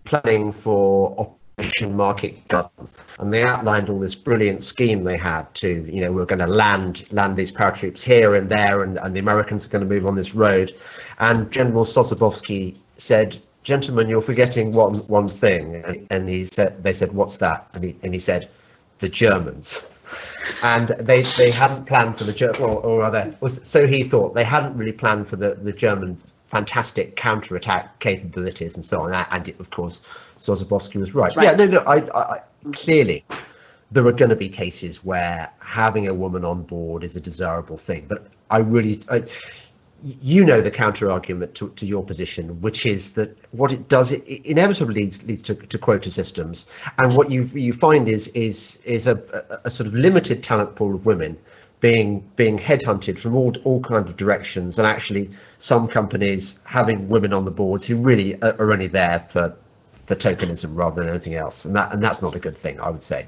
planning 0.03 0.51
for 0.51 1.37
operation 1.57 1.95
market 1.95 2.45
garden 2.49 2.89
and 3.19 3.31
they 3.33 3.43
outlined 3.43 3.89
all 3.89 3.99
this 3.99 4.15
brilliant 4.15 4.61
scheme 4.63 5.05
they 5.05 5.15
had 5.15 5.43
to 5.55 5.85
you 5.89 6.01
know 6.01 6.11
we're 6.11 6.25
going 6.25 6.39
to 6.39 6.47
land 6.47 7.09
land 7.13 7.37
these 7.37 7.51
paratroops 7.51 8.01
here 8.01 8.35
and 8.35 8.49
there 8.49 8.83
and, 8.83 8.97
and 8.97 9.15
the 9.15 9.19
americans 9.19 9.65
are 9.65 9.69
going 9.69 9.81
to 9.81 9.87
move 9.87 10.05
on 10.05 10.15
this 10.15 10.35
road. 10.35 10.75
And 11.19 11.49
general 11.49 11.85
Sosabowski 11.85 12.75
said 12.99 13.37
gentlemen 13.63 14.07
you're 14.07 14.21
forgetting 14.21 14.71
one 14.71 14.95
one 15.07 15.27
thing 15.27 15.75
and, 15.85 16.07
and 16.11 16.29
he 16.29 16.43
said 16.43 16.81
they 16.83 16.93
said 16.93 17.11
what's 17.11 17.37
that 17.37 17.67
and 17.73 17.83
he, 17.83 17.95
and 18.03 18.13
he 18.13 18.19
said 18.19 18.49
the 18.99 19.09
germans 19.09 19.85
and 20.63 20.89
they 20.99 21.23
they 21.37 21.51
hadn't 21.51 21.85
planned 21.85 22.17
for 22.17 22.23
the 22.23 22.33
German, 22.33 22.61
or, 22.61 22.81
or 22.81 22.99
rather, 22.99 23.35
was 23.41 23.59
so 23.63 23.85
he 23.85 24.03
thought 24.03 24.33
they 24.33 24.43
hadn't 24.43 24.75
really 24.77 24.91
planned 24.91 25.27
for 25.27 25.35
the 25.35 25.55
the 25.55 25.71
German 25.71 26.19
fantastic 26.49 27.15
counter-attack 27.15 27.99
capabilities 27.99 28.75
and 28.75 28.83
so 28.83 29.01
on. 29.01 29.13
And 29.13 29.47
it, 29.47 29.59
of 29.59 29.69
course, 29.69 30.01
Sosabowski 30.39 30.95
was 30.95 31.13
right. 31.13 31.35
right. 31.35 31.45
Yeah, 31.45 31.65
no, 31.65 31.65
no, 31.65 31.79
I, 31.81 31.97
I 32.17 32.41
clearly 32.73 33.23
there 33.91 34.05
are 34.07 34.11
going 34.11 34.29
to 34.29 34.35
be 34.35 34.49
cases 34.49 35.03
where 35.03 35.51
having 35.59 36.07
a 36.07 36.13
woman 36.13 36.43
on 36.43 36.63
board 36.63 37.03
is 37.03 37.15
a 37.15 37.21
desirable 37.21 37.77
thing, 37.77 38.05
but 38.07 38.27
I 38.49 38.59
really. 38.59 39.01
I, 39.09 39.23
you 40.01 40.45
know 40.45 40.61
the 40.61 40.71
counter 40.71 41.11
argument 41.11 41.55
to, 41.55 41.69
to 41.69 41.85
your 41.85 42.03
position, 42.03 42.61
which 42.61 42.85
is 42.85 43.11
that 43.11 43.37
what 43.51 43.71
it 43.71 43.87
does, 43.89 44.11
it, 44.11 44.23
it 44.27 44.45
inevitably 44.45 44.93
leads 44.93 45.23
leads 45.23 45.43
to, 45.43 45.55
to 45.55 45.77
quota 45.77 46.11
systems, 46.11 46.65
and 46.99 47.15
what 47.15 47.29
you 47.29 47.43
you 47.53 47.73
find 47.73 48.07
is 48.07 48.27
is 48.29 48.79
is 48.83 49.07
a, 49.07 49.15
a, 49.33 49.67
a, 49.67 49.71
sort 49.71 49.87
of 49.87 49.93
limited 49.93 50.43
talent 50.43 50.75
pool 50.75 50.95
of 50.95 51.05
women 51.05 51.37
being 51.81 52.23
being 52.35 52.57
headhunted 52.57 53.19
from 53.19 53.35
all 53.35 53.53
all 53.63 53.81
kinds 53.81 54.09
of 54.09 54.17
directions, 54.17 54.79
and 54.79 54.87
actually 54.87 55.29
some 55.57 55.87
companies 55.87 56.59
having 56.63 57.09
women 57.09 57.33
on 57.33 57.45
the 57.45 57.51
boards 57.51 57.85
who 57.85 57.97
really 57.97 58.41
are, 58.41 58.55
are 58.59 58.71
only 58.71 58.87
there 58.87 59.27
for 59.31 59.55
for 60.05 60.15
tokenism 60.15 60.75
rather 60.75 61.01
than 61.01 61.09
anything 61.09 61.35
else, 61.35 61.65
and 61.65 61.75
that 61.75 61.93
and 61.93 62.03
that's 62.03 62.21
not 62.21 62.35
a 62.35 62.39
good 62.39 62.57
thing, 62.57 62.79
I 62.79 62.89
would 62.89 63.03
say. 63.03 63.27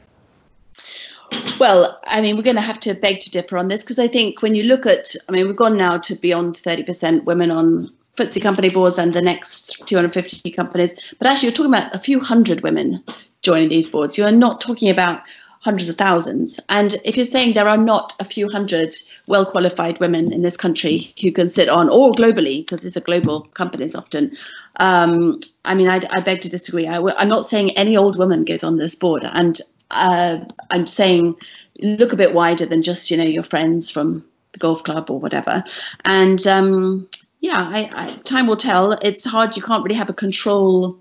Well, 1.60 2.00
I 2.08 2.22
mean, 2.22 2.38
we're 2.38 2.44
going 2.44 2.56
to 2.56 2.62
have 2.62 2.80
to 2.82 2.94
beg 2.94 3.20
to 3.22 3.32
differ 3.32 3.58
on 3.58 3.68
this 3.68 3.82
because 3.82 4.00
I 4.00 4.08
think 4.08 4.42
when 4.42 4.56
you 4.56 4.64
look 4.64 4.86
at, 4.86 5.16
I 5.30 5.32
mean, 5.32 5.46
we've 5.46 5.56
gone 5.56 5.78
now 5.78 5.98
to 6.00 6.16
beyond 6.16 6.56
30% 6.56 7.24
women 7.26 7.52
on 7.52 7.92
FTSE 8.18 8.42
company 8.42 8.70
boards 8.70 8.98
and 8.98 9.14
the 9.14 9.22
next 9.22 9.86
250 9.86 10.52
companies. 10.52 10.94
But 11.20 11.28
actually, 11.28 11.48
you're 11.48 11.56
talking 11.56 11.74
about 11.74 11.94
a 11.96 12.00
few 12.00 12.20
hundred 12.20 12.62
women 12.62 13.04
joining 13.42 13.70
these 13.70 13.90
boards. 13.90 14.18
You 14.18 14.26
are 14.26 14.32
not 14.32 14.60
talking 14.60 14.90
about 14.90 15.22
hundreds 15.62 15.90
of 15.90 15.98
thousands. 15.98 16.60
And 16.70 16.96
if 17.06 17.16
you're 17.16 17.26
saying 17.26 17.54
there 17.54 17.70
are 17.70 17.78
not 17.78 18.14
a 18.20 18.24
few 18.24 18.50
hundred 18.50 18.96
well 19.28 19.46
qualified 19.46 20.00
women 20.00 20.34
in 20.34 20.42
this 20.42 20.58
country 20.58 21.14
who 21.22 21.32
can 21.32 21.50
sit 21.50 21.70
on, 21.70 21.90
or 21.90 22.12
globally, 22.12 22.62
because 22.62 22.82
these 22.82 22.98
are 22.98 23.02
global 23.02 23.42
companies 23.54 23.96
often, 23.96 24.36
um, 24.78 25.40
I 25.64 25.76
mean, 25.76 25.88
I, 25.88 26.02
I, 26.10 26.20
beg 26.22 26.42
to 26.42 26.50
disagree. 26.50 26.88
I, 26.88 26.98
am 26.98 27.30
not 27.30 27.46
saying 27.46 27.72
any 27.72 27.96
old 27.96 28.18
woman 28.18 28.44
goes 28.44 28.64
on 28.64 28.78
this 28.78 28.96
board. 28.96 29.24
And 29.32 29.62
uh, 29.92 30.46
I'm 30.70 30.88
saying 30.88 31.36
look 31.82 32.14
a 32.14 32.18
bit 32.18 32.34
wider 32.34 32.66
than 32.66 32.84
just 32.84 33.12
you 33.12 33.18
know 33.18 33.24
your 33.24 33.44
friends 33.44 33.90
from 33.90 34.24
the 34.54 34.60
golf 34.60 34.84
club 34.84 35.10
or 35.10 35.20
whatever. 35.20 35.64
And 36.06 36.46
um, 36.48 37.08
yeah, 37.40 37.70
I, 37.74 37.90
I, 37.94 38.08
time 38.24 38.48
will 38.48 38.58
tell. 38.58 38.94
It's 38.94 39.26
hard. 39.26 39.56
You 39.56 39.62
can't 39.62 39.84
really 39.84 39.96
have 39.96 40.10
a 40.10 40.14
control, 40.14 41.00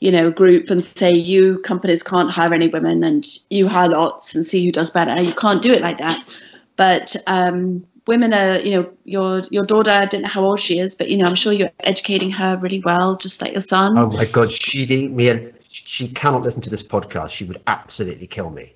you 0.00 0.10
know, 0.10 0.30
group 0.30 0.70
and 0.70 0.82
say 0.82 1.12
you 1.12 1.58
companies 1.60 2.02
can't 2.02 2.30
hire 2.30 2.54
any 2.54 2.68
women 2.68 3.04
and 3.04 3.26
you 3.50 3.68
hire 3.68 3.88
lots 3.88 4.34
and 4.34 4.46
see 4.46 4.64
who 4.64 4.72
does 4.72 4.90
better. 4.90 5.20
You 5.20 5.34
can't 5.34 5.62
do 5.62 5.72
it 5.72 5.82
like 5.82 5.98
that. 5.98 6.44
But 6.76 7.16
um, 7.26 7.84
women 8.06 8.32
are, 8.32 8.58
you 8.60 8.70
know, 8.70 8.90
your 9.04 9.42
your 9.50 9.66
daughter. 9.66 9.90
I 9.90 10.06
don't 10.06 10.22
know 10.22 10.28
how 10.28 10.44
old 10.44 10.60
she 10.60 10.78
is, 10.78 10.94
but 10.94 11.10
you 11.10 11.16
know, 11.16 11.26
I'm 11.26 11.34
sure 11.34 11.52
you're 11.52 11.70
educating 11.80 12.30
her 12.30 12.58
really 12.62 12.80
well, 12.80 13.16
just 13.16 13.42
like 13.42 13.52
your 13.52 13.62
son. 13.62 13.98
Oh 13.98 14.08
my 14.08 14.24
God, 14.26 14.50
she'd 14.50 14.90
eat 14.90 15.10
me 15.10 15.28
she 15.68 16.08
cannot 16.08 16.42
listen 16.42 16.60
to 16.62 16.70
this 16.70 16.82
podcast. 16.82 17.30
She 17.30 17.44
would 17.44 17.60
absolutely 17.66 18.26
kill 18.26 18.50
me. 18.50 18.72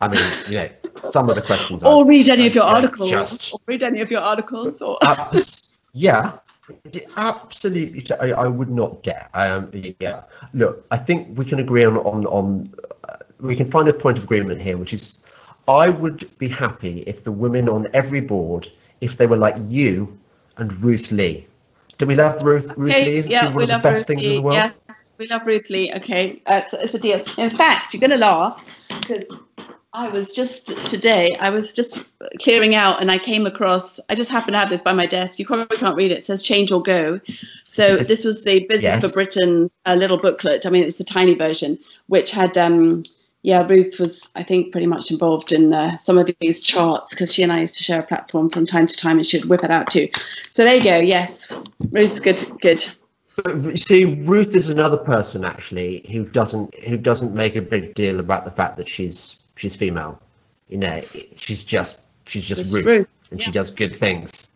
I 0.00 0.08
mean, 0.08 0.22
you 0.48 0.54
know, 0.54 0.70
some 1.10 1.28
of 1.28 1.36
the 1.36 1.42
questions. 1.42 1.84
or 1.84 2.06
read 2.06 2.28
any 2.30 2.46
of 2.46 2.54
your 2.54 2.64
articles. 2.64 3.10
Just, 3.10 3.52
or 3.52 3.60
read 3.66 3.82
any 3.82 4.00
of 4.00 4.10
your 4.10 4.22
articles. 4.22 4.80
Or 4.80 4.96
uh, 5.02 5.42
yeah, 5.92 6.38
absolutely. 7.16 8.06
I, 8.16 8.30
I 8.32 8.48
would 8.48 8.70
not 8.70 9.02
get. 9.02 9.28
Um, 9.34 9.70
yeah. 10.00 10.22
Look, 10.54 10.86
I 10.90 10.96
think 10.96 11.36
we 11.36 11.44
can 11.44 11.60
agree 11.60 11.84
on 11.84 11.98
on 11.98 12.24
on. 12.26 12.72
Uh, 13.04 13.16
we 13.40 13.54
can 13.54 13.70
find 13.70 13.88
a 13.88 13.92
point 13.92 14.16
of 14.16 14.24
agreement 14.24 14.62
here, 14.62 14.78
which 14.78 14.94
is, 14.94 15.18
I 15.68 15.90
would 15.90 16.30
be 16.38 16.48
happy 16.48 17.00
if 17.06 17.24
the 17.24 17.32
women 17.32 17.68
on 17.68 17.86
every 17.92 18.20
board, 18.20 18.70
if 19.02 19.18
they 19.18 19.26
were 19.26 19.36
like 19.36 19.56
you 19.66 20.18
and 20.56 20.72
Ruth 20.82 21.12
Lea. 21.12 21.46
Do 21.98 22.06
we 22.06 22.14
love 22.14 22.42
Ruth? 22.42 22.72
Ruth 22.78 22.90
okay, 22.92 23.04
Lea? 23.04 23.16
Isn't 23.16 23.30
yeah, 23.30 23.46
she 23.46 23.52
one 23.52 23.62
of 23.64 23.68
the 23.68 23.78
best 23.78 24.00
Ruth 24.00 24.06
things 24.06 24.22
Lea, 24.22 24.28
in 24.28 24.34
the 24.36 24.42
world? 24.42 24.54
Yes 24.88 25.09
we 25.20 25.28
love 25.28 25.46
Ruth 25.46 25.70
Lea. 25.70 25.92
Okay, 25.94 26.42
uh, 26.46 26.62
it's, 26.64 26.72
it's, 26.72 26.94
a 26.94 26.98
deal. 26.98 27.22
In 27.36 27.50
fact, 27.50 27.92
you're 27.92 28.00
going 28.00 28.10
to 28.10 28.16
laugh 28.16 28.60
because 28.88 29.30
I 29.92 30.08
was 30.08 30.32
just 30.32 30.68
today, 30.86 31.36
I 31.40 31.50
was 31.50 31.74
just 31.74 32.06
clearing 32.40 32.74
out 32.74 33.02
and 33.02 33.10
I 33.12 33.18
came 33.18 33.46
across, 33.46 34.00
I 34.08 34.14
just 34.14 34.30
happened 34.30 34.54
to 34.54 34.58
have 34.58 34.70
this 34.70 34.82
by 34.82 34.94
my 34.94 35.06
desk. 35.06 35.38
You 35.38 35.46
probably 35.46 35.76
can't 35.76 35.94
read 35.94 36.10
it. 36.10 36.18
It 36.18 36.24
says 36.24 36.42
Change 36.42 36.72
or 36.72 36.82
Go. 36.82 37.20
So 37.66 37.98
this 37.98 38.24
was 38.24 38.44
the 38.44 38.66
Business 38.68 38.94
yes. 38.94 39.00
for 39.00 39.12
Britain's 39.12 39.78
uh, 39.84 39.94
little 39.94 40.16
booklet. 40.16 40.64
I 40.64 40.70
mean, 40.70 40.84
it's 40.84 40.96
the 40.96 41.04
tiny 41.04 41.34
version, 41.34 41.78
which 42.06 42.32
had, 42.32 42.56
um, 42.56 43.02
yeah, 43.42 43.66
Ruth 43.66 44.00
was, 44.00 44.30
I 44.36 44.42
think, 44.42 44.72
pretty 44.72 44.86
much 44.86 45.10
involved 45.10 45.52
in 45.52 45.74
uh, 45.74 45.98
some 45.98 46.16
of 46.16 46.30
these 46.40 46.62
charts 46.62 47.14
because 47.14 47.32
she 47.32 47.42
and 47.42 47.52
I 47.52 47.60
used 47.60 47.76
to 47.76 47.84
share 47.84 48.00
a 48.00 48.06
platform 48.06 48.48
from 48.48 48.64
time 48.64 48.86
to 48.86 48.96
time 48.96 49.18
and 49.18 49.26
she'd 49.26 49.44
whip 49.44 49.64
it 49.64 49.70
out 49.70 49.90
too. 49.90 50.08
So 50.48 50.64
there 50.64 50.76
you 50.76 50.82
go. 50.82 50.96
Yes, 50.96 51.52
Ruth's 51.92 52.20
good, 52.20 52.42
good. 52.62 52.88
But 53.36 53.78
see, 53.78 54.22
Ruth 54.24 54.54
is 54.54 54.70
another 54.70 54.96
person 54.96 55.44
actually 55.44 56.04
who 56.10 56.24
doesn't 56.24 56.74
who 56.80 56.96
doesn't 56.96 57.34
make 57.34 57.56
a 57.56 57.62
big 57.62 57.94
deal 57.94 58.20
about 58.20 58.44
the 58.44 58.50
fact 58.50 58.76
that 58.78 58.88
she's 58.88 59.36
she's 59.56 59.76
female. 59.76 60.20
You 60.68 60.78
know, 60.78 61.00
she's 61.36 61.64
just 61.64 62.00
she's 62.26 62.44
just 62.44 62.74
Ruth, 62.74 62.84
Ruth, 62.84 63.08
and 63.30 63.40
yeah. 63.40 63.46
she 63.46 63.52
does 63.52 63.70
good 63.70 63.96
things. 63.96 64.46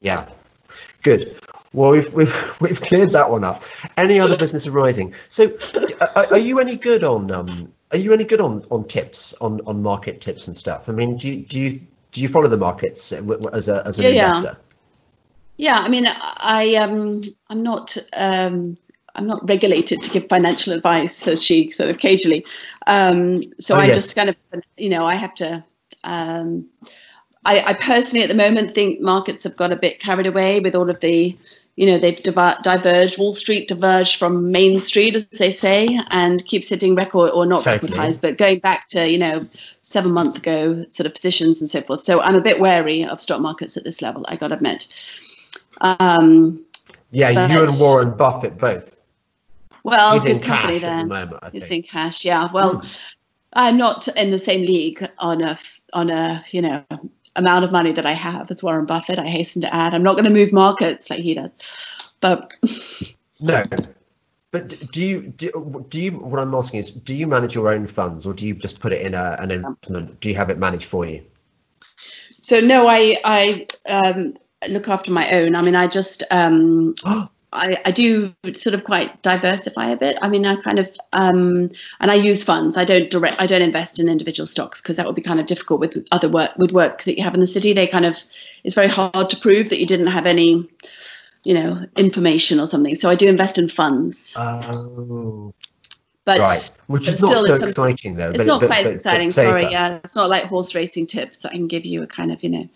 Yeah, 0.00 0.28
good. 1.02 1.40
Well, 1.72 1.90
we've 1.90 2.12
we've 2.12 2.34
we've 2.60 2.80
cleared 2.80 3.10
that 3.10 3.30
one 3.30 3.44
up. 3.44 3.64
Any 3.96 4.20
other 4.20 4.36
business 4.36 4.66
arising? 4.66 5.14
So, 5.28 5.56
are, 6.00 6.26
are 6.32 6.38
you 6.38 6.60
any 6.60 6.76
good 6.76 7.04
on 7.04 7.30
um? 7.30 7.72
Are 7.92 7.98
you 7.98 8.12
any 8.12 8.24
good 8.24 8.40
on 8.40 8.64
on 8.70 8.86
tips 8.86 9.34
on 9.40 9.60
on 9.66 9.82
market 9.82 10.20
tips 10.20 10.48
and 10.48 10.56
stuff? 10.56 10.88
I 10.88 10.92
mean, 10.92 11.16
do 11.16 11.28
you 11.28 11.44
do 11.44 11.60
you 11.60 11.80
do 12.12 12.20
you 12.20 12.28
follow 12.28 12.48
the 12.48 12.56
markets 12.56 13.12
as 13.12 13.68
a 13.68 13.86
as 13.86 13.98
an 13.98 14.04
yeah, 14.04 14.10
investor? 14.10 14.56
Yeah. 14.58 14.65
Yeah, 15.58 15.78
I 15.78 15.88
mean, 15.88 16.06
I 16.06 16.74
um, 16.74 17.22
I'm 17.48 17.62
not 17.62 17.96
um, 18.14 18.76
I'm 19.16 19.26
not 19.26 19.48
regulated 19.48 20.02
to 20.02 20.10
give 20.10 20.28
financial 20.28 20.72
advice, 20.72 21.16
says 21.16 21.42
she 21.42 21.70
so 21.70 21.88
occasionally. 21.88 22.44
Um, 22.86 23.42
so 23.58 23.74
oh, 23.74 23.78
I 23.78 23.86
yes. 23.86 23.96
just 23.96 24.16
kind 24.16 24.28
of, 24.28 24.36
you 24.76 24.90
know, 24.90 25.06
I 25.06 25.14
have 25.14 25.34
to. 25.36 25.64
Um, 26.04 26.66
I, 27.44 27.60
I 27.60 27.72
personally, 27.74 28.22
at 28.22 28.28
the 28.28 28.34
moment, 28.34 28.74
think 28.74 29.00
markets 29.00 29.44
have 29.44 29.56
got 29.56 29.72
a 29.72 29.76
bit 29.76 30.00
carried 30.00 30.26
away 30.26 30.60
with 30.60 30.74
all 30.74 30.90
of 30.90 30.98
the, 31.00 31.36
you 31.76 31.86
know, 31.86 31.96
they've 31.96 32.20
diver- 32.22 32.58
diverged. 32.62 33.18
Wall 33.18 33.34
Street 33.34 33.68
diverged 33.68 34.18
from 34.18 34.50
Main 34.50 34.80
Street, 34.80 35.14
as 35.14 35.28
they 35.28 35.50
say, 35.50 36.00
and 36.10 36.44
keeps 36.46 36.68
hitting 36.68 36.94
record 36.96 37.30
or 37.30 37.46
not 37.46 37.62
totally. 37.62 37.90
record 37.90 37.96
highs, 37.96 38.18
but 38.18 38.36
going 38.36 38.58
back 38.58 38.88
to, 38.88 39.08
you 39.08 39.18
know, 39.18 39.46
seven 39.82 40.10
month 40.10 40.36
ago 40.36 40.84
sort 40.90 41.06
of 41.06 41.14
positions 41.14 41.60
and 41.60 41.70
so 41.70 41.80
forth. 41.80 42.02
So 42.02 42.20
I'm 42.20 42.34
a 42.34 42.40
bit 42.40 42.58
wary 42.58 43.04
of 43.04 43.20
stock 43.20 43.40
markets 43.40 43.76
at 43.76 43.84
this 43.84 44.02
level. 44.02 44.26
I 44.28 44.36
got 44.36 44.48
to 44.48 44.54
admit. 44.54 44.88
Um, 45.80 46.64
yeah, 47.10 47.32
but, 47.32 47.50
you 47.50 47.62
and 47.62 47.72
Warren 47.80 48.16
Buffett 48.16 48.58
both. 48.58 48.94
Well, 49.84 50.18
He's 50.18 50.34
good 50.34 50.42
company 50.42 50.78
then. 50.78 51.08
The 51.08 51.14
moment, 51.14 51.44
He's 51.52 51.70
in 51.70 51.82
cash. 51.82 52.24
Yeah. 52.24 52.50
Well, 52.52 52.76
mm. 52.76 53.00
I'm 53.52 53.76
not 53.76 54.08
in 54.08 54.30
the 54.30 54.38
same 54.38 54.62
league 54.62 55.06
on 55.18 55.42
a 55.42 55.58
on 55.92 56.10
a 56.10 56.44
you 56.50 56.62
know 56.62 56.84
amount 57.36 57.64
of 57.64 57.72
money 57.72 57.92
that 57.92 58.06
I 58.06 58.12
have 58.12 58.50
as 58.50 58.62
Warren 58.62 58.86
Buffett. 58.86 59.18
I 59.18 59.26
hasten 59.26 59.62
to 59.62 59.74
add, 59.74 59.94
I'm 59.94 60.02
not 60.02 60.14
going 60.14 60.24
to 60.24 60.30
move 60.30 60.52
markets 60.52 61.10
like 61.10 61.20
he 61.20 61.34
does. 61.34 61.52
But 62.20 62.52
no. 63.40 63.64
But 64.50 64.90
do 64.90 65.02
you 65.02 65.22
do, 65.22 65.84
do 65.88 66.00
you 66.00 66.12
what 66.12 66.40
I'm 66.40 66.54
asking 66.54 66.80
is 66.80 66.92
do 66.92 67.14
you 67.14 67.26
manage 67.26 67.54
your 67.54 67.68
own 67.68 67.86
funds 67.86 68.26
or 68.26 68.32
do 68.32 68.46
you 68.46 68.54
just 68.54 68.80
put 68.80 68.92
it 68.92 69.04
in 69.04 69.14
a, 69.14 69.36
an 69.38 69.50
investment? 69.50 70.18
Do 70.20 70.28
you 70.28 70.34
have 70.34 70.50
it 70.50 70.58
managed 70.58 70.86
for 70.86 71.04
you? 71.04 71.22
So 72.40 72.60
no, 72.60 72.88
I 72.88 73.18
I 73.24 73.66
um, 73.88 74.36
look 74.68 74.88
after 74.88 75.12
my 75.12 75.30
own. 75.30 75.54
I 75.54 75.62
mean, 75.62 75.76
I 75.76 75.86
just 75.86 76.22
um, 76.30 76.94
I, 77.52 77.80
I 77.84 77.90
do 77.90 78.34
sort 78.52 78.74
of 78.74 78.84
quite 78.84 79.22
diversify 79.22 79.88
a 79.88 79.96
bit. 79.96 80.18
I 80.20 80.28
mean, 80.28 80.44
I 80.44 80.56
kind 80.56 80.78
of 80.78 80.94
um, 81.12 81.70
and 82.00 82.10
I 82.10 82.14
use 82.14 82.44
funds. 82.44 82.76
I 82.76 82.84
don't 82.84 83.10
direct. 83.10 83.40
I 83.40 83.46
don't 83.46 83.62
invest 83.62 83.98
in 83.98 84.08
individual 84.08 84.46
stocks 84.46 84.82
because 84.82 84.96
that 84.96 85.06
would 85.06 85.14
be 85.14 85.22
kind 85.22 85.40
of 85.40 85.46
difficult 85.46 85.80
with 85.80 86.06
other 86.12 86.28
work 86.28 86.52
with 86.58 86.72
work 86.72 87.04
that 87.04 87.16
you 87.16 87.24
have 87.24 87.34
in 87.34 87.40
the 87.40 87.46
city. 87.46 87.72
They 87.72 87.86
kind 87.86 88.04
of 88.04 88.22
it's 88.64 88.74
very 88.74 88.88
hard 88.88 89.30
to 89.30 89.36
prove 89.36 89.70
that 89.70 89.80
you 89.80 89.86
didn't 89.86 90.08
have 90.08 90.26
any, 90.26 90.68
you 91.44 91.54
know, 91.54 91.86
information 91.96 92.60
or 92.60 92.66
something. 92.66 92.94
So 92.94 93.08
I 93.08 93.14
do 93.14 93.28
invest 93.28 93.58
in 93.58 93.68
funds. 93.68 94.34
Oh, 94.36 95.54
But 96.24 96.40
right. 96.40 96.80
Which 96.88 97.08
is 97.08 97.22
not 97.22 97.46
so 97.46 97.54
exciting 97.54 98.16
though. 98.16 98.30
it's 98.30 98.44
not 98.44 98.60
quite 98.60 98.86
as 98.86 98.92
exciting. 98.92 99.30
Sorry, 99.30 99.70
yeah, 99.70 100.00
it's 100.02 100.16
not 100.16 100.28
like 100.28 100.44
horse 100.44 100.74
racing 100.74 101.06
tips 101.06 101.38
that 101.38 101.50
I 101.50 101.54
can 101.54 101.68
give 101.68 101.86
you 101.86 102.02
a 102.02 102.06
kind 102.06 102.32
of 102.32 102.42
you 102.42 102.50
know 102.50 102.68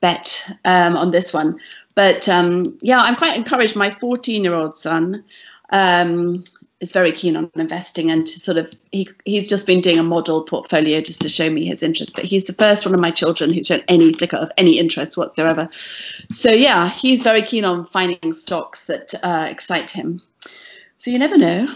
bet 0.00 0.50
um, 0.64 0.96
on 0.96 1.10
this 1.10 1.32
one. 1.32 1.58
But 1.94 2.28
um, 2.28 2.78
yeah, 2.80 3.00
I'm 3.00 3.16
quite 3.16 3.36
encouraged. 3.36 3.76
My 3.76 3.90
14 3.90 4.42
year 4.42 4.54
old 4.54 4.78
son 4.78 5.24
um, 5.70 6.44
is 6.80 6.92
very 6.92 7.12
keen 7.12 7.36
on 7.36 7.50
investing 7.56 8.10
and 8.10 8.26
to 8.26 8.40
sort 8.40 8.56
of 8.56 8.72
he 8.90 9.08
he's 9.24 9.48
just 9.48 9.66
been 9.66 9.80
doing 9.80 9.98
a 9.98 10.02
model 10.02 10.42
portfolio 10.42 11.00
just 11.00 11.20
to 11.22 11.28
show 11.28 11.50
me 11.50 11.66
his 11.66 11.82
interest. 11.82 12.16
But 12.16 12.24
he's 12.24 12.46
the 12.46 12.54
first 12.54 12.86
one 12.86 12.94
of 12.94 13.00
my 13.00 13.10
children 13.10 13.52
who's 13.52 13.66
shown 13.66 13.82
any 13.88 14.12
flicker 14.12 14.38
of 14.38 14.50
any 14.56 14.78
interest 14.78 15.16
whatsoever. 15.16 15.68
So 16.30 16.50
yeah, 16.50 16.88
he's 16.88 17.22
very 17.22 17.42
keen 17.42 17.64
on 17.64 17.84
finding 17.84 18.32
stocks 18.32 18.86
that 18.86 19.14
uh, 19.22 19.46
excite 19.48 19.90
him. 19.90 20.22
So 20.98 21.10
you 21.10 21.18
never 21.18 21.36
know. 21.36 21.74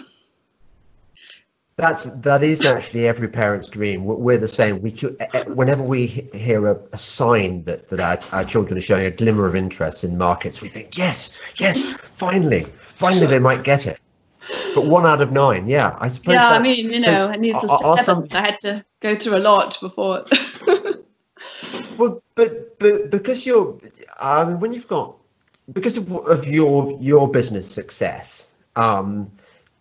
That's 1.77 2.05
that 2.05 2.45
is 2.45 2.64
actually 2.64 3.09
every 3.09 3.27
parent's 3.27 3.68
dream. 3.68 4.05
We're 4.05 4.39
the 4.39 4.47
same. 4.47 4.81
We 4.81 4.93
eh, 5.18 5.27
eh, 5.35 5.45
whenever 5.45 5.83
we 5.83 6.07
hear 6.07 6.68
a, 6.68 6.81
a 6.93 6.99
sign 6.99 7.64
that 7.64 7.89
that 7.89 7.99
our, 8.01 8.39
our 8.39 8.45
children 8.45 8.79
are 8.79 8.83
showing 8.83 9.07
a 9.07 9.11
glimmer 9.11 9.45
of 9.47 9.57
interest 9.57 10.05
in 10.05 10.16
markets, 10.16 10.61
we 10.61 10.68
think 10.68 10.97
yes, 10.97 11.37
yes, 11.57 11.95
finally, 12.16 12.66
finally 12.95 13.27
they 13.27 13.41
might 13.41 13.64
get 13.64 13.87
it. 13.87 13.99
But 14.75 14.87
one 14.87 15.05
out 15.05 15.20
of 15.20 15.33
nine, 15.33 15.66
yeah, 15.66 15.97
I 15.99 16.09
suppose. 16.09 16.35
yeah, 16.35 16.51
I 16.51 16.59
mean, 16.61 16.93
you 16.93 17.01
know, 17.01 17.31
and 17.31 17.45
he's 17.45 17.57
a 17.57 17.68
are- 17.68 18.03
some- 18.05 18.29
I 18.31 18.41
had 18.41 18.59
to 18.59 18.85
go 19.01 19.16
through 19.16 19.37
a 19.37 19.39
lot 19.39 19.77
before. 19.81 20.25
Well, 21.99 22.22
but 22.35 22.79
but 22.79 23.11
because 23.11 23.47
you're, 23.47 23.79
I 24.18 24.45
mean, 24.45 24.61
when 24.61 24.72
you've 24.72 24.89
got 24.89 25.16
because 25.72 25.97
of, 25.97 26.11
of 26.12 26.47
your 26.47 26.97
your 27.01 27.31
business 27.31 27.70
success, 27.70 28.49
um, 28.77 29.31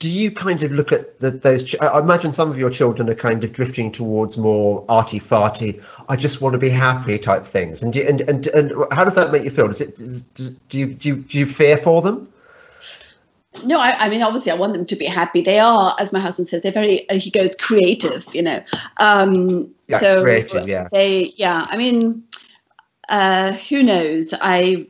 do 0.03 0.09
you 0.09 0.31
kind 0.31 0.61
of 0.63 0.73
look 0.73 0.91
at 0.91 1.17
the, 1.21 1.31
those? 1.31 1.63
ch- 1.63 1.77
I 1.79 1.87
I 1.87 1.99
imagine 2.01 2.33
some 2.33 2.51
of 2.51 2.57
your 2.57 2.69
children 2.69 3.09
are 3.09 3.15
kind 3.15 3.41
of 3.41 3.53
drifting 3.53 3.89
towards 3.89 4.35
more 4.35 4.83
arty 4.89 5.17
farty. 5.17 5.81
I 6.09 6.17
just 6.17 6.41
want 6.41 6.51
to 6.53 6.59
be 6.59 6.69
happy 6.69 7.17
type 7.17 7.47
things. 7.47 7.81
And 7.81 7.93
do, 7.93 8.01
and 8.05 8.19
and 8.19 8.47
and 8.47 8.73
how 8.91 9.05
does 9.05 9.15
that 9.15 9.31
make 9.31 9.45
you 9.45 9.49
feel? 9.49 9.69
Does 9.69 9.79
it 9.79 9.95
does, 9.95 10.49
do 10.67 10.77
you 10.77 10.87
do 10.87 11.07
you, 11.07 11.15
do 11.15 11.37
you 11.37 11.45
fear 11.45 11.77
for 11.77 12.01
them? 12.01 12.27
no, 13.63 13.79
I, 13.79 13.91
I 13.91 14.09
mean, 14.09 14.21
obviously, 14.23 14.51
I 14.51 14.55
want 14.55 14.73
them 14.73 14.85
to 14.85 14.95
be 14.97 15.05
happy. 15.05 15.41
They 15.41 15.59
are, 15.59 15.95
as 15.99 16.11
my 16.11 16.19
husband 16.19 16.49
says, 16.49 16.63
they're 16.63 16.71
very. 16.73 17.09
Uh, 17.09 17.17
he 17.17 17.29
goes 17.29 17.55
creative, 17.55 18.27
you 18.33 18.41
know. 18.41 18.61
Um, 18.97 19.73
Yeah, 19.87 19.99
so 19.99 20.21
creative, 20.21 20.67
yeah. 20.67 20.89
they, 20.91 21.33
yeah. 21.37 21.65
I 21.69 21.77
mean, 21.77 22.23
uh, 23.07 23.53
who 23.53 23.83
knows? 23.83 24.33
I, 24.33 24.85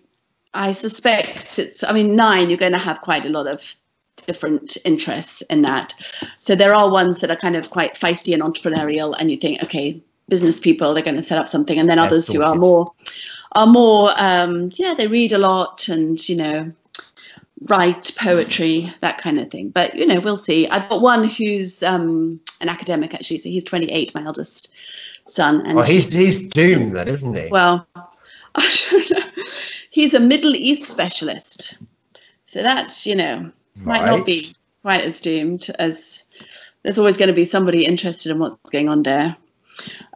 I 0.55 0.71
suspect 0.71 1.59
it's. 1.59 1.83
I 1.83 1.91
mean, 1.91 2.15
nine. 2.15 2.49
You're 2.49 2.57
going 2.57 2.71
to 2.71 2.79
have 2.79 3.01
quite 3.01 3.25
a 3.25 3.29
lot 3.29 3.45
of 3.45 3.75
different 4.17 4.77
interests 4.85 5.41
in 5.49 5.61
that. 5.63 5.93
So 6.39 6.55
there 6.55 6.73
are 6.73 6.89
ones 6.89 7.19
that 7.19 7.31
are 7.31 7.35
kind 7.35 7.55
of 7.55 7.69
quite 7.69 7.95
feisty 7.95 8.33
and 8.33 8.41
entrepreneurial, 8.43 9.15
and 9.19 9.29
you 9.31 9.37
think, 9.37 9.63
okay, 9.63 10.01
business 10.29 10.59
people, 10.59 10.93
they're 10.93 11.03
going 11.03 11.15
to 11.15 11.21
set 11.21 11.37
up 11.39 11.47
something, 11.47 11.77
and 11.79 11.89
then 11.89 11.99
others 11.99 12.31
who 12.31 12.43
are 12.43 12.55
more, 12.55 12.91
are 13.53 13.67
more, 13.67 14.11
um, 14.17 14.71
yeah, 14.75 14.93
they 14.97 15.07
read 15.07 15.33
a 15.33 15.37
lot 15.37 15.87
and 15.89 16.27
you 16.29 16.35
know, 16.35 16.71
write 17.63 18.11
poetry, 18.17 18.93
that 19.01 19.17
kind 19.17 19.39
of 19.39 19.49
thing. 19.51 19.69
But 19.69 19.95
you 19.95 20.05
know, 20.05 20.19
we'll 20.19 20.37
see. 20.37 20.67
I've 20.69 20.89
got 20.89 21.01
one 21.01 21.25
who's 21.25 21.83
um, 21.83 22.39
an 22.61 22.69
academic 22.69 23.13
actually, 23.13 23.37
so 23.37 23.49
he's 23.49 23.63
28, 23.63 24.15
my 24.15 24.23
eldest 24.25 24.71
son, 25.25 25.65
and 25.65 25.77
Oh, 25.77 25.83
he's 25.83 26.11
he's 26.11 26.47
doomed 26.49 26.95
then, 26.95 27.07
isn't 27.07 27.33
he? 27.33 27.47
well, 27.49 27.87
I 28.55 28.75
don't 28.91 29.11
know. 29.11 29.43
He's 29.89 30.13
a 30.13 30.19
Middle 30.19 30.55
East 30.55 30.83
specialist, 30.89 31.77
so 32.45 32.61
that's 32.63 33.05
you 33.05 33.15
know 33.15 33.51
might 33.75 34.05
not 34.05 34.25
be 34.25 34.55
quite 34.81 35.01
as 35.01 35.21
doomed 35.21 35.67
as 35.79 36.25
there's 36.83 36.97
always 36.99 37.17
going 37.17 37.27
to 37.29 37.33
be 37.33 37.45
somebody 37.45 37.85
interested 37.85 38.31
in 38.31 38.39
what's 38.39 38.69
going 38.69 38.89
on 38.89 39.03
there. 39.03 39.35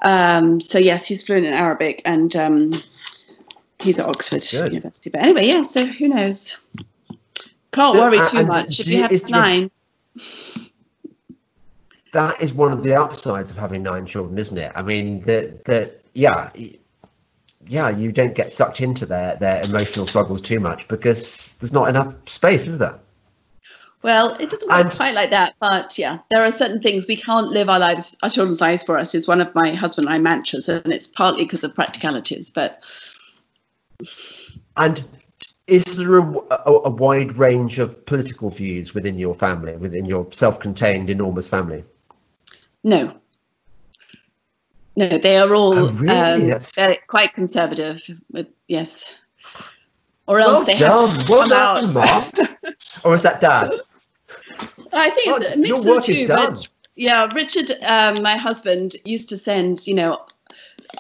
Um, 0.02 0.60
so 0.62 0.78
yes, 0.78 1.08
he's 1.08 1.24
fluent 1.24 1.46
in 1.46 1.54
Arabic 1.54 2.02
and 2.06 2.36
um, 2.36 2.74
he's 3.80 4.00
at 4.00 4.08
Oxford 4.08 4.44
Good. 4.52 4.74
University. 4.74 5.10
But 5.10 5.22
anyway, 5.22 5.48
yeah. 5.48 5.62
So 5.64 5.86
who 5.86 6.10
knows? 6.10 6.58
Can't 7.72 7.96
So, 7.96 8.00
worry 8.00 8.20
uh, 8.20 8.26
too 8.30 8.38
and 8.40 8.48
much. 8.48 8.80
If 8.80 8.88
you- 8.88 8.98
you 8.98 9.02
have 9.04 9.12
your- 9.12 9.30
nine, 9.30 9.72
that 12.14 12.42
is 12.42 12.54
one 12.54 12.72
of 12.72 12.84
the 12.84 12.96
upsides 12.96 13.50
of 13.52 13.58
having 13.58 13.84
nine 13.84 14.06
children, 14.06 14.38
isn't 14.38 14.58
it? 14.58 14.72
I 14.76 14.82
mean, 14.82 15.22
that 15.22 15.66
that 15.66 16.02
yeah, 16.14 16.50
yeah, 17.68 17.90
you 17.90 18.12
don't 18.12 18.34
get 18.34 18.52
sucked 18.52 18.82
into 18.82 19.06
their 19.06 19.36
their 19.38 19.62
emotional 19.64 20.08
struggles 20.08 20.42
too 20.42 20.60
much 20.60 20.88
because 20.88 21.54
there's 21.60 21.74
not 21.74 21.90
enough 21.90 22.14
space, 22.28 22.68
is 22.68 22.78
there? 22.78 23.00
Well, 24.04 24.36
it 24.40 24.50
doesn't 24.50 24.70
work 24.70 24.86
And- 24.86 24.92
quite 24.96 25.16
like 25.16 25.32
that, 25.32 25.56
but 25.60 25.98
yeah, 25.98 26.20
there 26.30 26.44
are 26.44 26.52
certain 26.52 26.80
things 26.82 27.08
we 27.08 27.16
can't 27.16 27.48
live 27.50 27.68
our 27.68 27.80
lives, 27.80 28.16
our 28.24 28.30
children's 28.30 28.62
lives 28.62 28.84
for 28.84 28.98
us. 28.98 29.16
Is 29.16 29.28
one 29.28 29.42
of 29.42 29.54
my 29.56 29.72
husband 29.72 30.08
and 30.08 30.16
I 30.16 30.20
mantras, 30.20 30.70
and 30.70 30.94
it's 30.94 31.08
partly 31.08 31.44
because 31.46 31.64
of 31.64 31.74
practicalities. 31.74 32.52
But 32.52 32.84
And 34.78 35.04
is 35.66 35.84
there 35.84 36.20
a, 36.20 36.34
a, 36.52 36.72
a 36.86 36.90
wide 36.90 37.36
range 37.38 37.80
of 37.80 38.06
political 38.06 38.50
views 38.52 38.94
within 38.94 39.18
your 39.18 39.34
family, 39.36 39.76
within 39.76 40.06
your 40.06 40.28
self-contained 40.32 41.10
enormous 41.10 41.48
family? 41.48 41.84
no, 42.84 43.14
no, 44.96 45.18
they 45.18 45.38
are 45.38 45.54
all 45.54 45.74
Oh, 45.78 45.92
really? 45.94 46.52
um, 46.54 46.62
very, 46.76 47.00
quite 47.08 47.34
conservative. 47.34 48.00
With 48.32 48.48
yes, 48.68 49.16
or 50.28 50.40
Well 50.40 50.42
else 50.42 50.64
they 50.64 50.76
done, 50.78 51.10
have 51.16 51.30
well 51.30 51.46
come 51.46 51.50
done, 51.50 51.86
out. 51.86 51.94
Mark. 51.94 52.36
or 53.04 53.16
is 53.16 53.22
that 53.24 53.42
Dad? 53.42 53.74
I 54.94 55.10
think 55.12 55.28
it's 55.30 55.50
Well, 55.50 55.54
a 55.54 55.58
mix 55.58 55.86
your 55.86 55.98
of 55.98 56.06
the 56.08 56.14
two. 56.14 56.28
done. 56.28 56.54
But 56.54 56.68
yeah, 56.96 57.30
Richard, 57.34 57.72
um, 57.84 58.22
my 58.24 58.38
husband, 58.38 58.96
used 59.06 59.30
to 59.30 59.38
send, 59.38 59.86
you 59.88 59.96
know, 59.96 60.26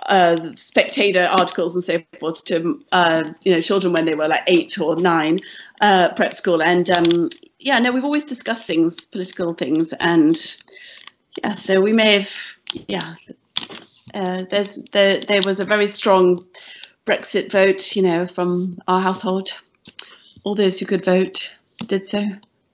uh, 0.07 0.51
spectator 0.55 1.25
articles 1.31 1.75
and 1.75 1.83
so 1.83 1.99
forth 2.19 2.43
to, 2.45 2.83
uh, 2.91 3.23
you 3.43 3.51
know, 3.53 3.61
children 3.61 3.93
when 3.93 4.05
they 4.05 4.15
were 4.15 4.27
like 4.27 4.43
eight 4.47 4.79
or 4.79 4.95
nine, 4.95 5.39
uh, 5.81 6.13
prep 6.15 6.33
school. 6.33 6.61
And 6.61 6.89
um, 6.89 7.29
yeah, 7.59 7.79
no, 7.79 7.91
we've 7.91 8.03
always 8.05 8.25
discussed 8.25 8.65
things, 8.67 9.05
political 9.07 9.53
things. 9.53 9.93
And 9.93 10.35
yeah, 11.43 11.55
so 11.55 11.81
we 11.81 11.93
may 11.93 12.19
have, 12.19 12.33
yeah, 12.87 13.15
uh, 14.13 14.43
there's 14.49 14.83
there, 14.93 15.19
there 15.21 15.41
was 15.45 15.59
a 15.59 15.65
very 15.65 15.87
strong 15.87 16.45
Brexit 17.07 17.49
vote, 17.51 17.95
you 17.95 18.03
know, 18.03 18.27
from 18.27 18.77
our 18.89 18.99
household. 19.01 19.49
All 20.43 20.53
those 20.55 20.77
who 20.77 20.85
could 20.85 21.05
vote 21.05 21.57
did 21.85 22.05
so. 22.05 22.25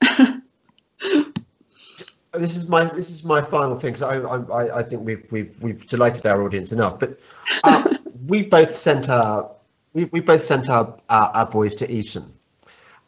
this 2.32 2.56
is 2.56 2.68
my 2.68 2.84
this 2.92 3.10
is 3.10 3.22
my 3.24 3.42
final 3.42 3.78
thing 3.78 3.92
because 3.94 4.02
I, 4.02 4.18
I 4.18 4.78
I 4.80 4.82
think 4.82 5.02
we've 5.02 5.24
we've 5.30 5.54
we've 5.60 5.86
delighted 5.88 6.26
our 6.26 6.42
audience 6.42 6.72
enough. 6.72 6.98
But 6.98 7.18
uh, 7.62 7.94
we 8.26 8.42
both 8.42 8.74
sent 8.74 9.08
our 9.08 9.50
we, 9.92 10.06
we 10.06 10.18
both 10.20 10.44
sent 10.44 10.68
our, 10.68 10.98
our 11.10 11.30
our 11.30 11.46
boys 11.46 11.76
to 11.76 11.90
Eton, 11.90 12.26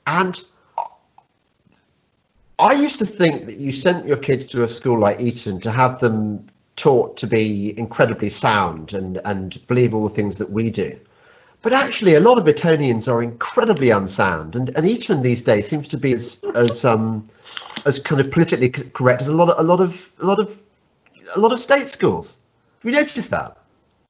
and 0.06 0.40
I 2.60 2.72
used 2.72 3.00
to 3.00 3.06
think 3.06 3.46
that 3.46 3.56
you 3.56 3.72
sent 3.72 4.06
your 4.06 4.16
kids 4.16 4.44
to 4.46 4.62
a 4.62 4.68
school 4.68 5.00
like 5.00 5.20
Eton 5.20 5.60
to 5.62 5.72
have 5.72 5.98
them 5.98 6.48
taught 6.76 7.16
to 7.16 7.26
be 7.26 7.76
incredibly 7.76 8.30
sound 8.30 8.92
and 8.92 9.20
and 9.24 9.66
believe 9.66 9.92
all 9.92 10.08
the 10.08 10.14
things 10.14 10.38
that 10.38 10.50
we 10.50 10.70
do. 10.70 10.96
But 11.66 11.72
actually, 11.72 12.14
a 12.14 12.20
lot 12.20 12.38
of 12.38 12.48
Etonians 12.48 13.08
are 13.08 13.20
incredibly 13.20 13.90
unsound, 13.90 14.54
and, 14.54 14.68
and 14.76 14.86
Eton 14.86 15.22
these 15.22 15.42
days 15.42 15.66
seems 15.66 15.88
to 15.88 15.98
be 15.98 16.12
as 16.12 16.38
as 16.54 16.84
um 16.84 17.28
as 17.84 17.98
kind 17.98 18.20
of 18.20 18.30
politically 18.30 18.68
correct 18.68 19.20
as 19.20 19.26
a 19.26 19.32
lot 19.34 19.48
of 19.48 19.58
a 19.58 19.64
lot 19.64 19.80
of 19.80 20.08
a 20.20 20.26
lot 20.26 20.38
of 20.38 20.62
a 21.34 21.40
lot 21.40 21.50
of 21.50 21.58
state 21.58 21.88
schools. 21.88 22.38
Have 22.84 22.92
you 22.92 22.96
noticed 22.96 23.30
that? 23.32 23.56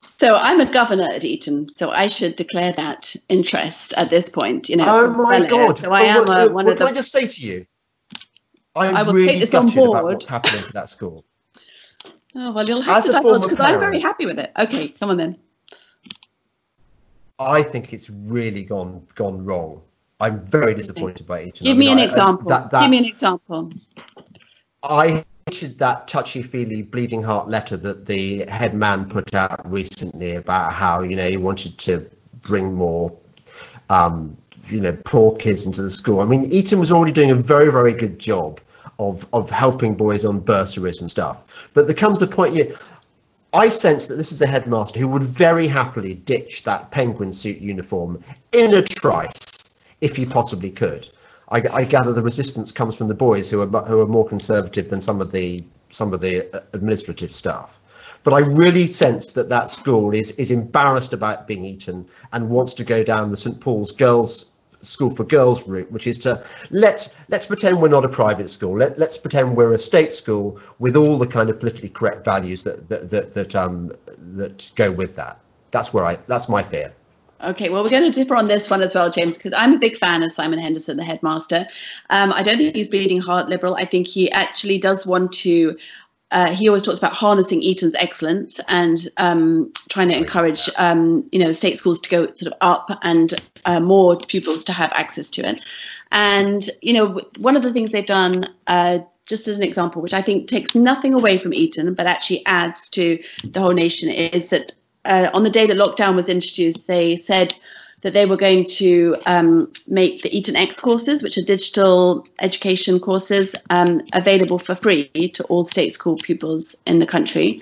So 0.02 0.36
I'm 0.36 0.60
a 0.60 0.70
governor 0.70 1.08
at 1.10 1.24
Eton, 1.24 1.70
so 1.74 1.92
I 1.92 2.08
should 2.08 2.36
declare 2.36 2.74
that 2.74 3.16
interest 3.30 3.94
at 3.94 4.10
this 4.10 4.28
point. 4.28 4.68
You 4.68 4.76
know. 4.76 4.84
oh 4.86 5.08
my. 5.08 5.46
God! 5.46 5.78
So 5.78 5.92
I 5.92 6.02
Oh, 6.02 6.04
am 6.04 6.26
well, 6.26 6.48
a, 6.50 6.52
one 6.52 6.66
well, 6.66 6.72
of 6.74 6.78
can 6.78 6.88
the. 6.88 6.92
I 6.92 6.94
just 6.94 7.10
say 7.10 7.26
to 7.26 7.40
you, 7.40 7.66
I'm 8.74 8.94
I 8.94 9.02
will 9.02 9.14
really 9.14 9.28
take 9.28 9.40
this 9.40 9.54
on 9.54 9.64
gutted 9.64 9.82
about 9.82 10.02
board. 10.02 10.14
what's 10.16 10.26
happening 10.26 10.62
to 10.62 10.72
that 10.74 10.90
school. 10.90 11.24
Oh 12.38 12.52
well, 12.52 12.68
you'll 12.68 12.82
have 12.82 12.98
As 12.98 13.06
to 13.06 13.12
divulge 13.12 13.44
because 13.44 13.60
I'm 13.60 13.80
very 13.80 13.98
happy 13.98 14.26
with 14.26 14.38
it. 14.38 14.52
Okay, 14.58 14.88
come 14.88 15.08
on 15.08 15.16
then. 15.16 15.38
I 17.38 17.62
think 17.62 17.92
it's 17.92 18.10
really 18.10 18.62
gone 18.62 19.06
gone 19.14 19.44
wrong. 19.44 19.82
I'm 20.20 20.40
very 20.46 20.74
disappointed 20.74 21.26
by 21.26 21.42
Eton. 21.42 21.66
I 21.66 21.70
Give 21.70 21.76
mean, 21.76 21.88
me 21.88 21.92
an 21.92 21.98
I- 21.98 22.02
I- 22.02 22.04
example. 22.06 22.48
that- 22.48 22.70
that- 22.70 22.80
Give 22.82 22.90
me 22.90 22.98
an 22.98 23.04
example. 23.04 23.70
I 24.82 25.22
hated 25.46 25.78
that 25.78 26.08
touchy-feely 26.08 26.82
bleeding 26.82 27.22
heart 27.22 27.48
letter 27.50 27.76
that 27.76 28.06
the 28.06 28.44
head 28.48 28.72
man 28.74 29.04
put 29.04 29.34
out 29.34 29.70
recently 29.70 30.36
about 30.36 30.72
how 30.72 31.02
you 31.02 31.14
know 31.16 31.28
he 31.28 31.36
wanted 31.36 31.76
to 31.78 32.06
bring 32.42 32.72
more 32.74 33.12
um, 33.90 34.36
you 34.68 34.80
know 34.80 34.96
poor 35.04 35.36
kids 35.36 35.66
into 35.66 35.82
the 35.82 35.90
school. 35.90 36.20
I 36.20 36.24
mean, 36.24 36.44
Eton 36.52 36.78
was 36.80 36.90
already 36.90 37.12
doing 37.12 37.30
a 37.30 37.34
very 37.34 37.70
very 37.70 37.92
good 37.92 38.18
job 38.18 38.60
of 38.98 39.26
of 39.34 39.50
helping 39.50 39.94
boys 39.94 40.24
on 40.24 40.40
bursaries 40.40 41.00
and 41.02 41.10
stuff. 41.10 41.68
But 41.74 41.86
there 41.86 41.94
comes 41.94 42.22
a 42.22 42.26
point 42.26 42.54
here. 42.54 42.74
I 43.56 43.70
sense 43.70 44.06
that 44.06 44.16
this 44.16 44.32
is 44.32 44.42
a 44.42 44.46
headmaster 44.46 45.00
who 45.00 45.08
would 45.08 45.22
very 45.22 45.66
happily 45.66 46.12
ditch 46.12 46.64
that 46.64 46.90
penguin 46.90 47.32
suit 47.32 47.56
uniform 47.56 48.22
in 48.52 48.74
a 48.74 48.82
trice 48.82 49.70
if 50.02 50.14
he 50.14 50.26
possibly 50.26 50.70
could. 50.70 51.08
I, 51.48 51.62
I, 51.72 51.84
gather 51.84 52.12
the 52.12 52.20
resistance 52.20 52.70
comes 52.70 52.98
from 52.98 53.08
the 53.08 53.14
boys 53.14 53.48
who 53.48 53.62
are 53.62 53.84
who 53.84 54.02
are 54.02 54.06
more 54.06 54.28
conservative 54.28 54.90
than 54.90 55.00
some 55.00 55.22
of 55.22 55.32
the 55.32 55.64
some 55.88 56.12
of 56.12 56.20
the 56.20 56.54
uh, 56.54 56.60
administrative 56.74 57.32
staff. 57.32 57.80
But 58.24 58.34
I 58.34 58.40
really 58.40 58.86
sense 58.86 59.32
that 59.32 59.48
that 59.48 59.70
school 59.70 60.12
is 60.12 60.32
is 60.32 60.50
embarrassed 60.50 61.14
about 61.14 61.46
being 61.46 61.64
Eton 61.64 62.06
and 62.34 62.50
wants 62.50 62.74
to 62.74 62.84
go 62.84 63.02
down 63.02 63.30
the 63.30 63.38
St 63.38 63.58
Paul's 63.58 63.90
Girls 63.90 64.46
School 64.82 65.10
for 65.10 65.24
Girls 65.24 65.66
route, 65.66 65.90
which 65.90 66.06
is 66.06 66.18
to 66.18 66.44
let's 66.70 67.14
let's 67.28 67.46
pretend 67.46 67.80
we're 67.80 67.88
not 67.88 68.04
a 68.04 68.08
private 68.08 68.48
school. 68.48 68.76
Let, 68.78 68.98
let's 68.98 69.18
pretend 69.18 69.56
we're 69.56 69.72
a 69.72 69.78
state 69.78 70.12
school 70.12 70.60
with 70.78 70.96
all 70.96 71.18
the 71.18 71.26
kind 71.26 71.50
of 71.50 71.58
politically 71.58 71.88
correct 71.88 72.24
values 72.24 72.62
that 72.64 72.88
that 72.88 73.10
that, 73.10 73.32
that 73.34 73.56
um 73.56 73.92
that 74.18 74.70
go 74.74 74.90
with 74.90 75.14
that. 75.16 75.40
That's 75.70 75.92
where 75.92 76.04
I 76.04 76.16
that's 76.26 76.48
my 76.48 76.62
fear. 76.62 76.92
Okay, 77.44 77.68
well, 77.68 77.82
we're 77.84 77.90
going 77.90 78.10
to 78.10 78.18
differ 78.18 78.34
on 78.34 78.48
this 78.48 78.70
one 78.70 78.80
as 78.80 78.94
well, 78.94 79.10
James, 79.10 79.36
because 79.36 79.52
I'm 79.52 79.74
a 79.74 79.78
big 79.78 79.98
fan 79.98 80.22
of 80.22 80.32
Simon 80.32 80.58
Henderson, 80.58 80.96
the 80.96 81.04
headmaster. 81.04 81.66
Um, 82.08 82.32
I 82.32 82.42
don't 82.42 82.56
think 82.56 82.74
he's 82.74 82.88
bleeding 82.88 83.20
heart 83.20 83.50
liberal. 83.50 83.74
I 83.74 83.84
think 83.84 84.08
he 84.08 84.30
actually 84.32 84.78
does 84.78 85.06
want 85.06 85.32
to. 85.32 85.76
Uh, 86.32 86.52
he 86.52 86.68
always 86.68 86.82
talks 86.82 86.98
about 86.98 87.14
harnessing 87.14 87.62
Eton's 87.62 87.94
excellence 87.94 88.58
and 88.68 89.08
um, 89.16 89.72
trying 89.88 90.08
to 90.08 90.16
encourage, 90.16 90.68
um, 90.76 91.24
you 91.30 91.38
know, 91.38 91.52
state 91.52 91.78
schools 91.78 92.00
to 92.00 92.10
go 92.10 92.26
sort 92.34 92.52
of 92.52 92.54
up 92.60 92.90
and 93.02 93.34
uh, 93.64 93.78
more 93.78 94.16
pupils 94.16 94.64
to 94.64 94.72
have 94.72 94.90
access 94.92 95.30
to 95.30 95.48
it. 95.48 95.60
And 96.10 96.68
you 96.82 96.92
know, 96.92 97.20
one 97.38 97.56
of 97.56 97.62
the 97.62 97.72
things 97.72 97.92
they've 97.92 98.06
done. 98.06 98.48
Uh, 98.66 99.00
just 99.26 99.48
as 99.48 99.58
an 99.58 99.64
example, 99.64 100.00
which 100.00 100.14
I 100.14 100.22
think 100.22 100.46
takes 100.46 100.76
nothing 100.76 101.12
away 101.12 101.36
from 101.36 101.52
Eton, 101.52 101.94
but 101.94 102.06
actually 102.06 102.46
adds 102.46 102.88
to 102.90 103.20
the 103.42 103.58
whole 103.58 103.72
nation, 103.72 104.08
is 104.08 104.50
that 104.50 104.72
uh, 105.04 105.30
on 105.34 105.42
the 105.42 105.50
day 105.50 105.66
that 105.66 105.76
lockdown 105.76 106.14
was 106.14 106.28
introduced, 106.28 106.86
they 106.86 107.16
said 107.16 107.52
that 108.02 108.12
they 108.12 108.26
were 108.26 108.36
going 108.36 108.64
to 108.64 109.16
um, 109.26 109.72
make 109.88 110.22
the 110.22 110.36
Eton 110.36 110.54
X 110.54 110.78
courses, 110.78 111.22
which 111.22 111.38
are 111.38 111.42
digital 111.42 112.26
education 112.40 113.00
courses, 113.00 113.56
um, 113.70 114.02
available 114.12 114.58
for 114.58 114.74
free 114.74 115.08
to 115.08 115.42
all 115.44 115.64
state 115.64 115.94
school 115.94 116.16
pupils 116.16 116.76
in 116.86 116.98
the 116.98 117.06
country. 117.06 117.60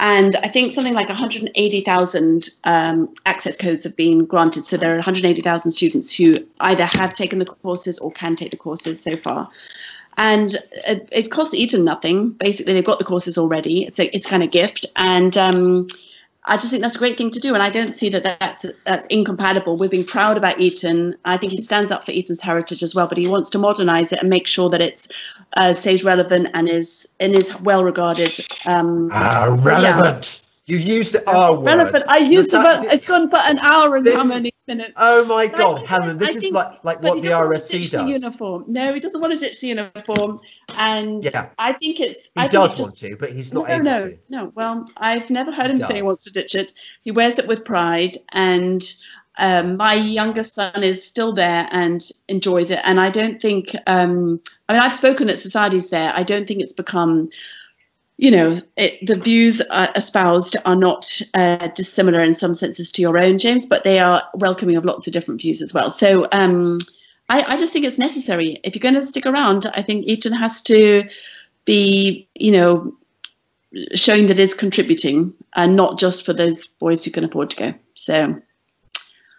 And 0.00 0.34
I 0.36 0.48
think 0.48 0.72
something 0.72 0.94
like 0.94 1.08
180,000 1.08 2.50
um, 2.64 3.14
access 3.26 3.56
codes 3.58 3.84
have 3.84 3.96
been 3.96 4.24
granted. 4.24 4.64
So 4.64 4.76
there 4.76 4.92
are 4.92 4.96
180,000 4.96 5.70
students 5.70 6.14
who 6.14 6.36
either 6.60 6.86
have 6.86 7.12
taken 7.12 7.38
the 7.38 7.44
courses 7.44 7.98
or 7.98 8.10
can 8.10 8.34
take 8.34 8.50
the 8.50 8.56
courses 8.56 9.00
so 9.00 9.16
far. 9.16 9.50
And 10.18 10.56
it, 10.86 11.30
costs 11.30 11.52
Eton 11.54 11.84
nothing. 11.84 12.30
Basically, 12.30 12.72
they've 12.72 12.84
got 12.84 12.98
the 12.98 13.04
courses 13.04 13.36
already. 13.36 13.84
It's 13.84 13.98
a, 13.98 14.14
it's 14.16 14.26
kind 14.26 14.42
of 14.42 14.50
gift. 14.50 14.86
And 14.96 15.36
um, 15.36 15.88
I 16.48 16.56
just 16.56 16.70
think 16.70 16.82
that's 16.82 16.94
a 16.94 16.98
great 16.98 17.18
thing 17.18 17.30
to 17.30 17.40
do, 17.40 17.54
and 17.54 17.62
I 17.62 17.70
don't 17.70 17.92
see 17.92 18.08
that 18.10 18.22
that's 18.22 18.64
that's 18.84 19.04
incompatible 19.06 19.76
with 19.76 19.90
being 19.90 20.04
proud 20.04 20.36
about 20.36 20.60
Eton. 20.60 21.16
I 21.24 21.36
think 21.36 21.52
he 21.52 21.58
stands 21.60 21.90
up 21.90 22.06
for 22.06 22.12
Eton's 22.12 22.40
heritage 22.40 22.82
as 22.82 22.94
well, 22.94 23.08
but 23.08 23.18
he 23.18 23.26
wants 23.26 23.50
to 23.50 23.58
modernise 23.58 24.12
it 24.12 24.20
and 24.20 24.30
make 24.30 24.46
sure 24.46 24.70
that 24.70 24.80
it 24.80 25.08
uh, 25.56 25.74
stays 25.74 26.04
relevant 26.04 26.50
and 26.54 26.68
is 26.68 27.08
and 27.18 27.34
is 27.34 27.58
well 27.60 27.82
regarded. 27.84 28.32
Um, 28.66 29.10
ah, 29.12 29.56
relevant. 29.60 30.40
Yeah. 30.66 30.76
You 30.76 30.78
used 30.78 31.14
the 31.14 31.28
R 31.30 31.54
word. 31.54 31.64
Relevant. 31.64 32.04
I 32.08 32.18
used 32.18 32.52
it. 32.52 32.92
It's 32.92 33.04
gone 33.04 33.28
for 33.30 33.38
an 33.38 33.58
hour 33.60 33.96
and 33.96 34.06
this, 34.06 34.16
how 34.16 34.24
many 34.24 34.52
minutes? 34.66 34.92
Oh 34.96 35.24
my 35.24 35.46
God, 35.46 35.86
Helen! 35.86 36.18
This 36.18 36.36
is 36.36 36.52
like 36.52 36.84
like 36.84 37.02
what 37.02 37.22
the 37.22 37.28
RSC 37.28 37.90
does. 37.90 38.04
The 38.04 38.10
uniform. 38.10 38.64
No, 38.66 38.92
he 38.92 39.00
doesn't 39.00 39.20
want 39.20 39.32
to 39.32 39.38
ditch 39.38 39.60
the 39.60 39.68
uniform, 39.68 40.40
and 40.76 41.24
yeah. 41.24 41.48
I 41.58 41.72
think 41.72 42.00
it's. 42.00 42.26
He 42.26 42.30
I 42.36 42.48
does 42.48 42.76
just, 42.76 42.82
want 42.82 42.98
to, 42.98 43.16
but 43.16 43.30
he's 43.30 43.52
not 43.52 43.68
no, 43.68 43.74
able 43.74 43.84
no, 43.84 44.08
to. 44.08 44.18
No, 44.28 44.52
well, 44.54 44.90
I've 44.96 45.30
never 45.30 45.52
heard 45.52 45.70
him 45.70 45.78
he 45.78 45.82
say 45.84 45.96
he 45.96 46.02
wants 46.02 46.24
to 46.24 46.32
ditch 46.32 46.54
it. 46.54 46.72
He 47.00 47.10
wears 47.10 47.38
it 47.38 47.46
with 47.46 47.64
pride, 47.64 48.16
and 48.32 48.82
um, 49.38 49.76
my 49.76 49.94
younger 49.94 50.44
son 50.44 50.82
is 50.82 51.06
still 51.06 51.32
there 51.32 51.68
and 51.70 52.08
enjoys 52.28 52.70
it. 52.70 52.80
And 52.84 53.00
I 53.00 53.10
don't 53.10 53.40
think. 53.40 53.74
Um, 53.86 54.40
I 54.68 54.74
mean, 54.74 54.82
I've 54.82 54.94
spoken 54.94 55.30
at 55.30 55.38
societies 55.38 55.90
there. 55.90 56.12
I 56.14 56.22
don't 56.22 56.46
think 56.46 56.60
it's 56.60 56.72
become 56.72 57.30
you 58.18 58.30
know, 58.30 58.60
it, 58.76 59.04
the 59.06 59.16
views 59.16 59.60
uh, 59.70 59.88
espoused 59.94 60.56
are 60.64 60.76
not 60.76 61.20
uh, 61.34 61.68
dissimilar 61.68 62.20
in 62.20 62.32
some 62.32 62.54
senses 62.54 62.90
to 62.92 63.02
your 63.02 63.18
own, 63.18 63.38
James, 63.38 63.66
but 63.66 63.84
they 63.84 63.98
are 63.98 64.22
welcoming 64.34 64.76
of 64.76 64.84
lots 64.84 65.06
of 65.06 65.12
different 65.12 65.40
views 65.40 65.60
as 65.60 65.74
well. 65.74 65.90
So 65.90 66.26
um, 66.32 66.78
I, 67.28 67.42
I, 67.42 67.56
just 67.58 67.72
think 67.74 67.84
it's 67.84 67.98
necessary. 67.98 68.58
If 68.64 68.74
you're 68.74 68.80
going 68.80 68.94
to 68.94 69.06
stick 69.06 69.26
around, 69.26 69.66
I 69.74 69.82
think 69.82 70.06
Eton 70.06 70.32
has 70.32 70.62
to 70.62 71.06
be, 71.66 72.26
you 72.34 72.52
know, 72.52 72.96
showing 73.94 74.28
that 74.28 74.38
it's 74.38 74.54
contributing 74.54 75.34
and 75.54 75.76
not 75.76 75.98
just 75.98 76.24
for 76.24 76.32
those 76.32 76.66
boys 76.66 77.04
who 77.04 77.10
can 77.10 77.24
afford 77.24 77.50
to 77.50 77.56
go. 77.56 77.74
So 77.94 78.40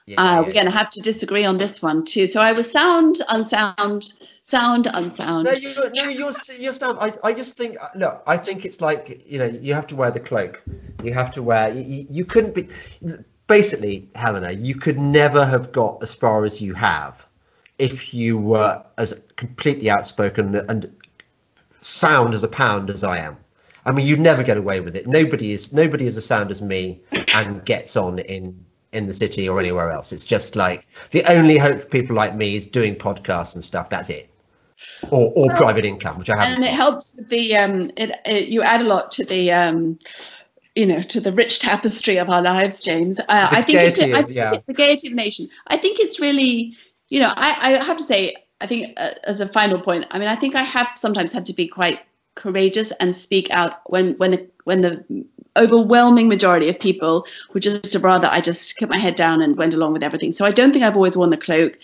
yeah, 0.06 0.22
uh, 0.22 0.34
yeah. 0.34 0.40
we're 0.42 0.54
going 0.54 0.66
to 0.66 0.72
have 0.72 0.92
to 0.92 1.02
disagree 1.02 1.46
on 1.46 1.58
this 1.58 1.82
one 1.82 2.06
too. 2.06 2.28
So 2.28 2.42
I 2.42 2.52
was 2.52 2.72
sound, 2.72 3.18
unsound, 3.30 4.14
sound, 4.48 4.88
unsound. 4.94 5.44
No, 5.44 5.52
you, 5.52 5.74
no, 5.94 6.08
you're 6.08 6.74
sound. 6.74 6.98
I, 7.02 7.12
I 7.22 7.34
just 7.34 7.58
think 7.58 7.76
uh, 7.82 7.90
look, 7.96 8.24
I 8.28 8.38
think 8.38 8.64
it's 8.64 8.80
like 8.80 9.22
you 9.28 9.38
know 9.40 9.46
you 9.46 9.74
have 9.74 9.88
to 9.88 9.96
wear 9.96 10.10
the 10.10 10.22
cloak. 10.22 10.64
You 11.04 11.14
have 11.14 11.32
to 11.32 11.44
wear. 11.44 11.74
You, 11.74 12.08
you 12.10 12.24
couldn't 12.24 12.56
be. 12.56 12.70
Basically, 13.48 14.10
Helena, 14.16 14.52
you 14.52 14.76
could 14.76 14.98
never 14.98 15.46
have 15.46 15.72
got 15.72 16.02
as 16.02 16.14
far 16.14 16.46
as 16.46 16.62
you 16.62 16.74
have 16.74 17.26
if 17.78 18.14
you 18.14 18.38
were 18.38 18.82
as 18.98 19.22
completely 19.36 19.90
outspoken 19.90 20.56
and 20.56 20.94
sound 21.82 22.34
as 22.34 22.44
a 22.44 22.48
pound 22.48 22.90
as 22.90 23.04
I 23.04 23.20
am. 23.20 23.38
I 23.86 23.92
mean, 23.92 24.06
you'd 24.08 24.20
never 24.20 24.44
get 24.44 24.58
away 24.58 24.80
with 24.80 24.96
it. 24.96 25.08
Nobody 25.08 25.52
is 25.52 25.74
nobody 25.74 26.08
is 26.08 26.16
as 26.16 26.26
sound 26.26 26.52
as 26.52 26.62
me 26.62 27.02
and 27.34 27.66
gets 27.66 27.98
on 27.98 28.20
in 28.20 28.58
in 28.94 29.08
the 29.08 29.14
city 29.14 29.50
or 29.50 29.60
anywhere 29.60 29.92
else. 29.92 30.14
It's 30.14 30.24
just 30.24 30.56
like 30.56 30.86
the 31.12 31.26
only 31.26 31.58
hope 31.58 31.82
for 31.82 31.88
people 31.88 32.16
like 32.16 32.34
me 32.34 32.56
is 32.56 32.66
doing 32.66 32.96
podcasts 32.96 33.56
and 33.56 33.64
stuff. 33.64 33.90
That's 33.90 34.10
it. 34.10 34.30
Or, 35.12 35.32
or 35.36 35.48
well, 35.48 35.58
private 35.58 35.86
income, 35.86 36.20
which 36.20 36.30
I 36.30 36.38
have 36.38 36.56
And 36.56 36.64
it 36.64 36.72
helps 36.72 37.14
the 37.14 37.56
um 37.56 37.90
it, 37.98 38.20
it, 38.26 38.50
you 38.50 38.62
add 38.62 38.82
a 38.82 38.84
lot 38.84 39.12
to 39.14 39.26
the 39.26 39.52
um 39.52 39.98
you 40.76 40.86
know 40.86 41.02
to 41.02 41.20
the 41.20 41.32
rich 41.32 41.60
tapestry 41.60 42.18
of 42.18 42.30
our 42.30 42.42
lives, 42.42 42.84
James. 42.84 43.20
Uh, 43.20 43.24
I 43.30 43.62
think 43.64 43.80
it's, 43.80 44.00
I 44.00 44.22
think 44.22 44.36
yeah. 44.36 44.54
it's 44.54 44.66
the 44.68 44.74
gaiety 44.74 45.08
of 45.08 45.12
the 45.12 45.24
nation. 45.24 45.50
I 45.68 45.78
think 45.78 46.00
it's 46.00 46.20
really 46.20 46.78
you 47.10 47.20
know 47.20 47.34
I, 47.36 47.74
I 47.74 47.84
have 47.84 47.98
to 47.98 48.04
say 48.04 48.36
I 48.62 48.68
think 48.68 48.94
uh, 48.98 49.12
as 49.24 49.42
a 49.42 49.48
final 49.48 49.80
point, 49.80 50.06
I 50.12 50.20
mean 50.20 50.28
I 50.28 50.36
think 50.36 50.56
I 50.56 50.64
have 50.64 50.90
sometimes 50.96 51.34
had 51.34 51.46
to 51.48 51.54
be 51.54 51.68
quite 51.68 52.02
courageous 52.36 52.92
and 52.92 53.16
speak 53.16 53.50
out 53.50 53.82
when 53.90 54.14
when 54.18 54.32
the 54.32 54.48
when 54.66 54.82
the 54.82 55.04
overwhelming 55.58 56.28
majority 56.28 56.70
of 56.70 56.80
people 56.80 57.26
would 57.54 57.64
just 57.64 57.96
rather 57.96 58.28
I 58.28 58.42
just 58.42 58.78
kept 58.78 58.92
my 58.92 59.00
head 59.00 59.16
down 59.16 59.42
and 59.42 59.58
went 59.58 59.74
along 59.74 59.94
with 59.94 60.04
everything. 60.04 60.32
So 60.32 60.46
I 60.46 60.52
don't 60.52 60.72
think 60.72 60.86
I've 60.86 60.96
always 60.96 61.18
worn 61.18 61.32
the 61.32 61.38
cloak, 61.38 61.80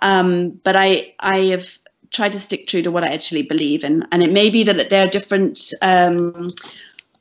um, 0.00 0.50
but 0.64 0.76
I 0.76 1.14
I 1.20 1.38
have 1.50 1.78
tried 2.10 2.32
to 2.32 2.40
stick 2.40 2.66
true 2.66 2.82
to 2.82 2.90
what 2.90 3.04
I 3.04 3.08
actually 3.08 3.42
believe 3.42 3.84
in, 3.84 4.06
and 4.12 4.22
it 4.22 4.32
may 4.32 4.50
be 4.50 4.64
that 4.64 4.90
there 4.90 5.06
are 5.06 5.10
different. 5.10 5.72
Um, 5.82 6.54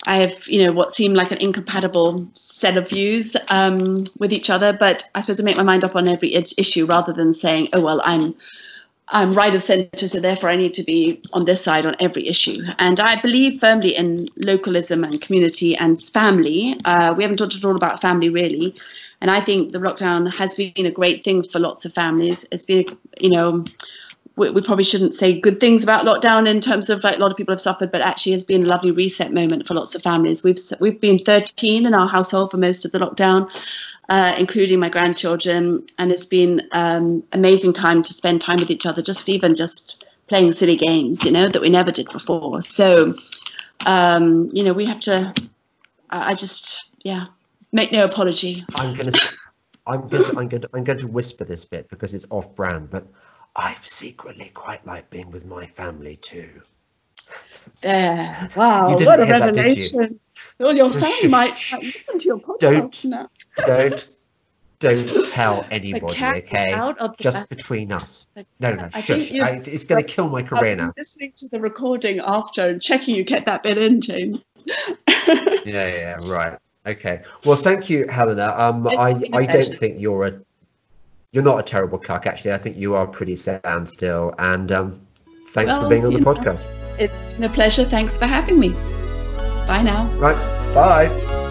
I 0.06 0.18
have, 0.18 0.48
you 0.48 0.64
know, 0.64 0.72
what 0.72 0.96
seem 0.96 1.14
like 1.14 1.32
an 1.32 1.40
incompatible 1.40 2.30
set 2.36 2.78
of 2.78 2.88
views 2.88 3.36
um, 3.50 4.06
with 4.20 4.32
each 4.32 4.50
other, 4.50 4.72
but 4.72 5.04
I 5.16 5.22
suppose 5.22 5.40
I 5.40 5.44
make 5.44 5.58
my 5.58 5.64
mind 5.64 5.84
up 5.84 5.96
on 5.96 6.08
every 6.08 6.34
issue 6.34 6.86
rather 6.86 7.14
than 7.14 7.34
saying, 7.34 7.70
"Oh 7.74 7.82
well, 7.82 8.02
I'm 8.06 8.36
I'm 9.10 9.34
right 9.34 9.56
of 9.56 9.64
centre, 9.64 10.08
so 10.08 10.20
therefore 10.20 10.50
I 10.50 10.58
need 10.58 10.74
to 10.74 10.84
be 10.84 11.22
on 11.32 11.46
this 11.46 11.64
side 11.64 11.86
on 11.86 11.96
every 12.00 12.28
issue. 12.28 12.62
And 12.78 13.00
I 13.00 13.20
believe 13.22 13.60
firmly 13.60 13.96
in 13.96 14.28
localism 14.36 15.04
and 15.04 15.22
community 15.22 15.78
and 15.78 16.02
family. 16.02 16.78
Uh, 16.84 17.14
we 17.16 17.24
haven't 17.24 17.38
talked 17.38 17.56
at 17.56 17.64
all 17.64 17.76
about 17.76 18.02
family 18.02 18.30
really. 18.30 18.76
And 19.22 19.32
I 19.32 19.40
think 19.42 19.72
the 19.72 19.80
lockdown 19.80 20.32
has 20.34 20.56
been 20.56 20.86
a 20.86 20.92
great 20.92 21.24
thing 21.24 21.44
for 21.48 21.58
lots 21.58 21.86
of 21.86 21.94
families. 21.94 22.46
It's 22.52 22.66
been, 22.66 22.86
you 23.20 23.30
know, 23.30 23.64
we, 24.38 24.50
we 24.50 24.62
probably 24.62 24.86
shouldn't 24.86 25.14
say 25.14 25.38
good 25.38 25.60
things 25.60 25.84
about 25.84 26.06
lockdown 26.06 26.48
in 26.48 26.62
terms 26.62 26.90
of 26.90 27.04
like 27.04 27.18
a 27.18 27.20
lot 27.20 27.32
of 27.32 27.38
people 27.38 27.54
have 27.54 27.62
suffered, 27.62 27.92
but 27.92 28.02
actually 28.02 28.32
has 28.32 28.46
been 28.46 28.64
a 28.64 28.68
lovely 28.68 28.92
reset 28.92 29.34
moment 29.34 29.68
for 29.68 29.74
lots 29.74 29.94
of 29.96 30.02
families. 30.02 30.44
We've 30.44 30.60
we've 30.80 31.02
been 31.02 31.20
13 31.20 31.86
in 31.86 31.94
our 31.94 32.08
household 32.08 32.52
for 32.52 32.58
most 32.58 32.86
of 32.86 32.92
the 32.92 33.00
lockdown 33.00 33.50
uh, 34.10 34.34
including 34.38 34.80
my 34.80 34.90
grandchildren, 34.90 35.86
and 35.98 36.12
it's 36.12 36.26
been 36.26 36.62
um, 36.72 37.24
amazing 37.34 37.74
time 37.74 38.02
to 38.04 38.14
spend 38.14 38.42
time 38.42 38.58
with 38.58 38.72
each 38.72 38.86
other, 38.86 39.02
just 39.02 39.28
even 39.28 39.54
just 39.54 40.08
playing 40.28 40.52
silly 40.52 40.76
games, 40.76 41.24
you 41.26 41.32
know, 41.32 41.48
that 41.50 41.62
we 41.62 41.70
never 41.70 41.92
did 41.92 42.10
before. 42.10 42.62
So, 42.62 43.16
um, 43.86 44.50
you 44.54 44.64
know, 44.64 44.74
we 44.74 44.86
have 44.86 45.00
to. 45.02 45.34
I 46.10 46.36
just, 46.36 46.90
yeah, 47.04 47.26
make 47.74 47.92
no 47.92 48.06
apology. 48.06 48.64
I'm 48.76 48.96
gonna, 48.96 49.12
I'm 49.86 50.08
going 50.08 50.24
to, 50.24 50.30
I'm 50.38 50.48
going 50.48 50.62
to, 50.62 50.70
I'm 50.74 50.84
going 50.86 51.00
to 51.00 51.08
whisper 51.08 51.44
this 51.44 51.66
bit 51.66 51.90
because 51.90 52.14
it's 52.14 52.26
off-brand, 52.30 52.90
but 52.90 53.06
I've 53.58 53.86
secretly 53.86 54.52
quite 54.54 54.86
like 54.86 55.10
being 55.10 55.32
with 55.32 55.46
my 55.46 55.66
family 55.66 56.18
too. 56.18 56.62
There, 57.82 58.50
wow, 58.56 58.96
what 58.96 59.20
a 59.20 59.26
revelation! 59.26 60.00
That, 60.00 60.12
you? 60.12 60.20
Well, 60.60 60.78
your 60.78 60.92
family 60.94 61.28
might, 61.28 61.60
might 61.72 61.82
listen 61.84 62.20
to 62.20 62.26
your 62.26 62.38
podcast 62.40 62.60
Don't, 62.60 63.06
now 63.06 63.30
don't. 63.66 64.10
don't 64.80 65.32
tell 65.32 65.66
anybody, 65.72 66.24
okay? 66.24 66.94
Just 67.20 67.50
between 67.50 67.92
us. 67.92 68.28
No, 68.36 68.44
no, 68.60 68.76
no. 68.76 68.90
I 68.94 69.02
Shush. 69.02 69.32
I- 69.34 69.50
It's, 69.50 69.68
it's 69.68 69.86
going 69.86 70.04
to 70.04 70.08
kill 70.08 70.30
my 70.30 70.44
career 70.44 70.76
now. 70.76 70.94
listening 70.96 71.34
to 71.38 71.50
the 71.50 71.60
recording 71.60 72.20
after 72.20 72.70
and 72.70 72.82
checking 72.82 73.16
you 73.16 73.24
get 73.24 73.46
that 73.48 73.64
bit 73.64 73.80
in, 73.80 74.02
James. 74.02 74.46
Yeah, 75.28 75.56
yeah, 75.66 76.18
right. 76.30 76.58
Okay. 76.86 77.22
Well, 77.44 77.58
thank 77.58 77.90
you, 77.90 78.08
Helena. 78.08 78.54
Um, 78.56 78.88
It's 78.88 78.96
I, 78.98 79.14
been 79.14 79.32
don't 79.32 79.78
think 79.78 80.00
you're 80.00 80.28
a, 80.28 80.42
you're 81.38 81.44
not 81.44 81.60
a 81.60 81.62
terrible 81.62 82.00
cuck. 82.00 82.26
Actually, 82.26 82.54
I 82.54 82.58
think 82.58 82.78
you 82.78 82.96
are 82.96 83.06
pretty 83.06 83.36
sound 83.36 83.88
still. 83.88 84.34
And 84.40 84.72
um, 84.72 85.00
thanks 85.50 85.78
for 85.78 85.88
being 85.88 86.04
on 86.04 86.12
the 86.12 86.20
know. 86.20 86.34
podcast. 86.34 86.66
It's 86.98 87.14
been 87.36 87.44
a 87.44 87.50
pleasure. 87.50 87.86
Thanks 87.86 88.18
for 88.18 88.26
having 88.26 88.60
me. 88.60 88.70
Bye 89.68 89.84
now. 89.84 90.08
Right. 90.18 90.74
Bye. 90.74 91.46